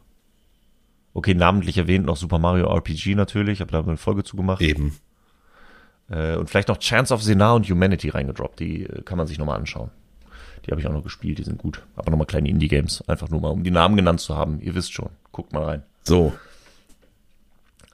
Okay, 1.12 1.34
namentlich 1.34 1.76
erwähnt 1.76 2.06
noch 2.06 2.16
Super 2.16 2.38
Mario 2.38 2.66
RPG 2.74 3.16
natürlich. 3.16 3.54
Ich 3.54 3.60
habe 3.60 3.72
da 3.72 3.80
eine 3.80 3.96
Folge 3.96 4.22
zugemacht. 4.24 4.62
Eben. 4.62 4.96
Äh, 6.08 6.36
und 6.36 6.48
vielleicht 6.48 6.68
noch 6.68 6.78
Chance 6.78 7.12
of 7.12 7.22
Senar 7.22 7.56
und 7.56 7.68
Humanity 7.68 8.08
reingedroppt. 8.08 8.60
Die 8.60 8.84
äh, 8.84 9.02
kann 9.02 9.18
man 9.18 9.26
sich 9.26 9.38
nochmal 9.38 9.58
anschauen. 9.58 9.90
Die 10.64 10.70
habe 10.70 10.80
ich 10.80 10.86
auch 10.86 10.92
noch 10.92 11.02
gespielt, 11.02 11.38
die 11.38 11.44
sind 11.44 11.58
gut. 11.58 11.82
Aber 11.96 12.10
nochmal 12.10 12.26
kleine 12.26 12.48
Indie-Games. 12.48 13.08
Einfach 13.08 13.28
nur 13.28 13.40
mal, 13.40 13.50
um 13.50 13.64
die 13.64 13.70
Namen 13.70 13.96
genannt 13.96 14.20
zu 14.20 14.36
haben. 14.36 14.60
Ihr 14.60 14.74
wisst 14.74 14.92
schon. 14.92 15.10
Guckt 15.32 15.52
mal 15.52 15.64
rein. 15.64 15.82
So. 16.02 16.32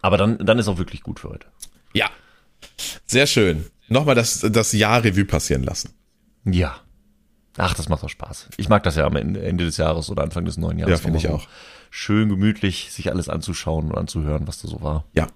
Aber 0.01 0.17
dann, 0.17 0.39
dann 0.39 0.59
ist 0.59 0.69
auch 0.69 0.79
wirklich 0.79 1.03
gut 1.03 1.21
für 1.21 1.31
heute. 1.31 1.47
Ja. 1.93 2.11
Sehr 3.07 3.27
schön. 3.27 3.67
Nochmal 3.89 4.15
das, 4.15 4.41
das 4.41 4.73
Jahr 4.73 5.05
Revue 5.05 5.25
passieren 5.25 5.63
lassen. 5.63 5.93
Ja. 6.45 6.77
Ach, 7.59 7.75
das 7.75 7.89
macht 7.89 8.03
doch 8.03 8.09
Spaß. 8.09 8.49
Ich 8.57 8.69
mag 8.69 8.83
das 8.83 8.97
ja 8.97 9.07
am 9.07 9.17
Ende 9.17 9.65
des 9.65 9.77
Jahres 9.77 10.11
oder 10.11 10.23
Anfang 10.23 10.45
des 10.45 10.57
neuen 10.57 10.79
Jahres. 10.79 10.99
Ja, 10.99 11.03
finde 11.03 11.19
ich 11.19 11.29
auch. 11.29 11.47
Schön 11.91 12.31
gemütlich, 12.31 12.91
sich 12.91 13.11
alles 13.11 13.29
anzuschauen 13.29 13.91
und 13.91 13.99
anzuhören, 13.99 14.49
was 14.49 14.63
da 14.63 14.69
so 14.69 14.81
war. 14.81 15.05
Ja. 15.13 15.27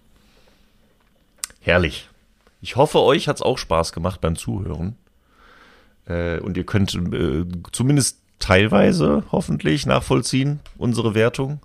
Herrlich. 1.60 2.08
Ich 2.62 2.76
hoffe, 2.76 3.00
euch 3.00 3.28
hat's 3.28 3.42
auch 3.42 3.58
Spaß 3.58 3.92
gemacht 3.92 4.20
beim 4.22 4.36
Zuhören. 4.36 4.96
Äh, 6.06 6.38
und 6.40 6.56
ihr 6.56 6.64
könnt 6.64 6.94
äh, 6.94 7.44
zumindest 7.72 8.20
teilweise 8.38 9.24
hoffentlich 9.32 9.86
nachvollziehen, 9.86 10.60
unsere 10.76 11.14
Wertung. 11.14 11.60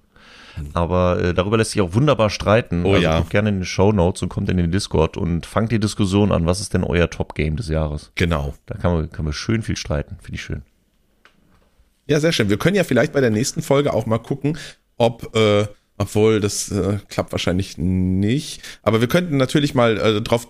Aber 0.74 1.20
äh, 1.22 1.34
darüber 1.34 1.58
lässt 1.58 1.72
sich 1.72 1.82
auch 1.82 1.94
wunderbar 1.94 2.30
streiten. 2.30 2.86
Oh 2.86 2.92
also 2.92 3.02
ja. 3.02 3.18
guckt 3.18 3.30
gerne 3.30 3.50
in 3.50 3.60
die 3.60 3.66
Show 3.66 3.92
Notes 3.92 4.22
und 4.22 4.30
kommt 4.30 4.50
in 4.50 4.58
den 4.58 4.72
Discord 4.72 5.18
und 5.18 5.46
fangt 5.46 5.72
die 5.72 5.80
Diskussion 5.80 6.32
an, 6.32 6.46
was 6.46 6.60
ist 6.60 6.74
denn 6.74 6.84
euer 6.84 7.10
Top-Game 7.10 7.56
des 7.56 7.70
Jahres? 7.70 8.12
Genau. 8.16 8.54
Da 8.66 8.76
kann 8.76 8.94
man, 8.94 9.10
kann 9.12 9.26
man 9.26 9.34
schön 9.34 9.62
viel 9.62 9.78
streiten. 9.78 10.18
Finde 10.22 10.36
ich 10.36 10.44
schön. 10.44 10.64
Ja, 12.08 12.20
sehr 12.20 12.32
schön. 12.32 12.50
Wir 12.50 12.58
können 12.58 12.76
ja 12.76 12.84
vielleicht 12.84 13.14
bei 13.14 13.22
der 13.22 13.30
nächsten 13.30 13.62
Folge 13.62 13.94
auch 13.94 14.06
mal 14.06 14.18
gucken, 14.18 14.58
ob, 14.98 15.36
äh, 15.36 15.68
Obwohl, 16.02 16.40
das 16.40 16.72
äh, 16.72 16.98
klappt 17.10 17.32
wahrscheinlich 17.32 17.78
nicht. 17.78 18.64
Aber 18.82 19.02
wir 19.02 19.08
könnten 19.08 19.38
natürlich 19.38 19.76
mal 19.76 19.98
äh, 20.00 20.22
drauf 20.22 20.48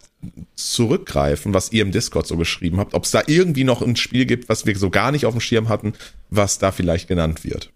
zurückgreifen, 0.56 1.54
was 1.54 1.74
ihr 1.74 1.82
im 1.82 1.92
Discord 1.92 2.26
so 2.26 2.38
geschrieben 2.38 2.78
habt. 2.78 2.94
Ob 2.94 3.04
es 3.04 3.12
da 3.12 3.24
irgendwie 3.28 3.66
noch 3.66 3.82
ein 3.82 3.98
Spiel 3.98 4.26
gibt, 4.26 4.48
was 4.48 4.66
wir 4.66 4.78
so 4.78 4.90
gar 4.90 5.12
nicht 5.12 5.26
auf 5.26 5.34
dem 5.34 5.42
Schirm 5.42 5.68
hatten, 5.68 5.92
was 6.30 6.58
da 6.58 6.72
vielleicht 6.72 7.10
genannt 7.10 7.44
wird. 7.44 7.70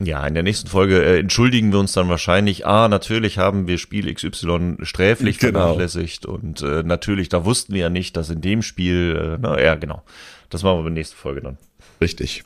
Ja, 0.00 0.26
in 0.26 0.34
der 0.34 0.42
nächsten 0.42 0.68
Folge 0.68 1.04
äh, 1.04 1.20
entschuldigen 1.20 1.70
wir 1.70 1.78
uns 1.78 1.92
dann 1.92 2.08
wahrscheinlich. 2.08 2.66
Ah, 2.66 2.88
natürlich 2.88 3.38
haben 3.38 3.68
wir 3.68 3.78
Spiel 3.78 4.12
XY 4.12 4.78
sträflich 4.82 5.38
Genau. 5.38 5.60
vernachlässigt 5.60 6.26
und 6.26 6.62
äh, 6.62 6.82
natürlich, 6.82 7.28
da 7.28 7.44
wussten 7.44 7.74
wir 7.74 7.82
ja 7.82 7.90
nicht, 7.90 8.16
dass 8.16 8.28
in 8.28 8.40
dem 8.40 8.62
Spiel, 8.62 9.36
äh, 9.36 9.38
na 9.40 9.62
ja, 9.62 9.76
genau. 9.76 10.02
Das 10.50 10.64
machen 10.64 10.78
wir 10.78 10.88
in 10.88 10.94
der 10.96 11.00
nächsten 11.02 11.16
Folge 11.16 11.42
dann. 11.42 11.58
Richtig. 12.00 12.42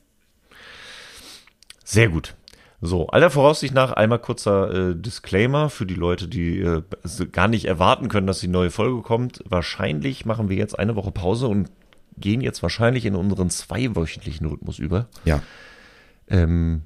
Sehr 1.84 2.10
gut. 2.10 2.34
So, 2.80 3.08
aller 3.08 3.30
Voraussicht 3.30 3.74
nach 3.74 3.92
einmal 3.92 4.20
kurzer 4.20 4.90
äh, 4.90 4.94
Disclaimer 4.94 5.68
für 5.68 5.84
die 5.84 5.94
Leute, 5.94 6.28
die 6.28 6.60
äh, 6.60 6.82
gar 7.32 7.48
nicht 7.48 7.64
erwarten 7.64 8.08
können, 8.08 8.28
dass 8.28 8.38
die 8.38 8.48
neue 8.48 8.70
Folge 8.70 9.02
kommt. 9.02 9.42
Wahrscheinlich 9.44 10.24
machen 10.24 10.48
wir 10.48 10.56
jetzt 10.56 10.78
eine 10.78 10.94
Woche 10.94 11.10
Pause 11.10 11.48
und 11.48 11.70
gehen 12.16 12.40
jetzt 12.40 12.62
wahrscheinlich 12.62 13.04
in 13.04 13.16
unseren 13.16 13.50
zweiwöchentlichen 13.50 14.46
Rhythmus 14.46 14.78
über. 14.78 15.08
Ja. 15.24 15.42
Ähm, 16.28 16.82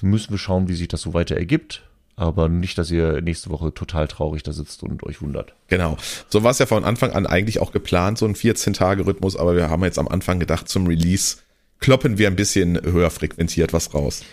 müssen 0.00 0.32
wir 0.32 0.38
schauen, 0.38 0.68
wie 0.68 0.74
sich 0.74 0.88
das 0.88 1.02
so 1.02 1.14
weiter 1.14 1.36
ergibt. 1.36 1.82
Aber 2.18 2.48
nicht, 2.48 2.78
dass 2.78 2.90
ihr 2.90 3.20
nächste 3.20 3.50
Woche 3.50 3.74
total 3.74 4.08
traurig 4.08 4.42
da 4.42 4.52
sitzt 4.52 4.82
und 4.82 5.02
euch 5.02 5.20
wundert. 5.20 5.54
Genau. 5.68 5.98
So 6.28 6.42
war 6.42 6.50
es 6.50 6.58
ja 6.58 6.64
von 6.64 6.82
Anfang 6.82 7.12
an 7.12 7.26
eigentlich 7.26 7.60
auch 7.60 7.72
geplant, 7.72 8.16
so 8.16 8.24
ein 8.24 8.34
14-Tage-Rhythmus, 8.34 9.36
aber 9.36 9.54
wir 9.54 9.68
haben 9.68 9.84
jetzt 9.84 9.98
am 9.98 10.08
Anfang 10.08 10.40
gedacht, 10.40 10.66
zum 10.66 10.86
Release 10.86 11.36
kloppen 11.78 12.16
wir 12.16 12.28
ein 12.28 12.36
bisschen 12.36 12.80
höher 12.82 13.10
frequentiert 13.10 13.74
was 13.74 13.92
raus. 13.92 14.24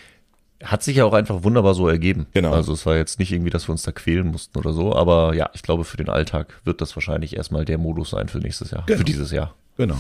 Hat 0.64 0.84
sich 0.84 0.98
ja 0.98 1.06
auch 1.06 1.14
einfach 1.14 1.44
wunderbar 1.44 1.73
so 1.73 1.88
ergeben. 1.88 2.26
Genau. 2.34 2.52
Also 2.53 2.73
es 2.73 2.85
war 2.85 2.95
jetzt 2.95 3.19
nicht 3.19 3.31
irgendwie, 3.31 3.49
dass 3.49 3.68
wir 3.68 3.72
uns 3.73 3.84
da 3.84 3.91
quälen 3.91 4.27
mussten 4.27 4.57
oder 4.57 4.73
so. 4.73 4.95
Aber 4.95 5.34
ja, 5.35 5.49
ich 5.53 5.61
glaube, 5.64 5.84
für 5.84 5.98
den 5.98 6.10
Alltag 6.10 6.60
wird 6.64 6.81
das 6.81 6.95
wahrscheinlich 6.95 7.35
erstmal 7.35 7.65
der 7.65 7.77
Modus 7.77 8.11
sein 8.11 8.27
für 8.30 8.40
nächstes 8.40 8.72
Jahr. 8.72 8.84
Genau. 8.85 8.98
Für 8.98 9.03
dieses 9.03 9.31
Jahr. 9.31 9.53
Genau. 9.77 9.98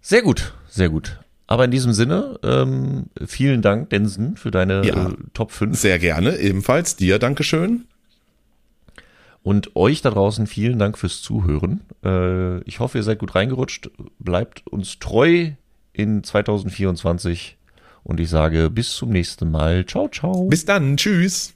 Sehr 0.00 0.22
gut, 0.22 0.54
sehr 0.68 0.88
gut. 0.88 1.18
Aber 1.48 1.64
in 1.64 1.70
diesem 1.70 1.92
Sinne, 1.92 2.38
ähm, 2.42 3.04
vielen 3.24 3.62
Dank, 3.62 3.90
Densen, 3.90 4.36
für 4.36 4.50
deine 4.50 4.84
Ja. 4.84 5.08
äh, 5.10 5.14
Top 5.32 5.52
5. 5.52 5.78
Sehr 5.78 5.98
gerne. 5.98 6.36
Ebenfalls 6.38 6.96
dir, 6.96 7.18
Dankeschön. 7.18 7.84
Und 9.42 9.76
euch 9.76 10.02
da 10.02 10.10
draußen 10.10 10.48
vielen 10.48 10.78
Dank 10.80 10.98
fürs 10.98 11.22
Zuhören. 11.22 11.82
Äh, 12.04 12.60
ich 12.62 12.80
hoffe, 12.80 12.98
ihr 12.98 13.04
seid 13.04 13.20
gut 13.20 13.36
reingerutscht. 13.36 13.90
Bleibt 14.18 14.66
uns 14.66 14.98
treu 14.98 15.52
in 15.92 16.24
2024. 16.24 17.56
Und 18.06 18.20
ich 18.20 18.30
sage 18.30 18.70
bis 18.70 18.94
zum 18.94 19.10
nächsten 19.10 19.50
Mal. 19.50 19.84
Ciao, 19.84 20.08
ciao. 20.08 20.44
Bis 20.44 20.64
dann. 20.64 20.96
Tschüss. 20.96 21.54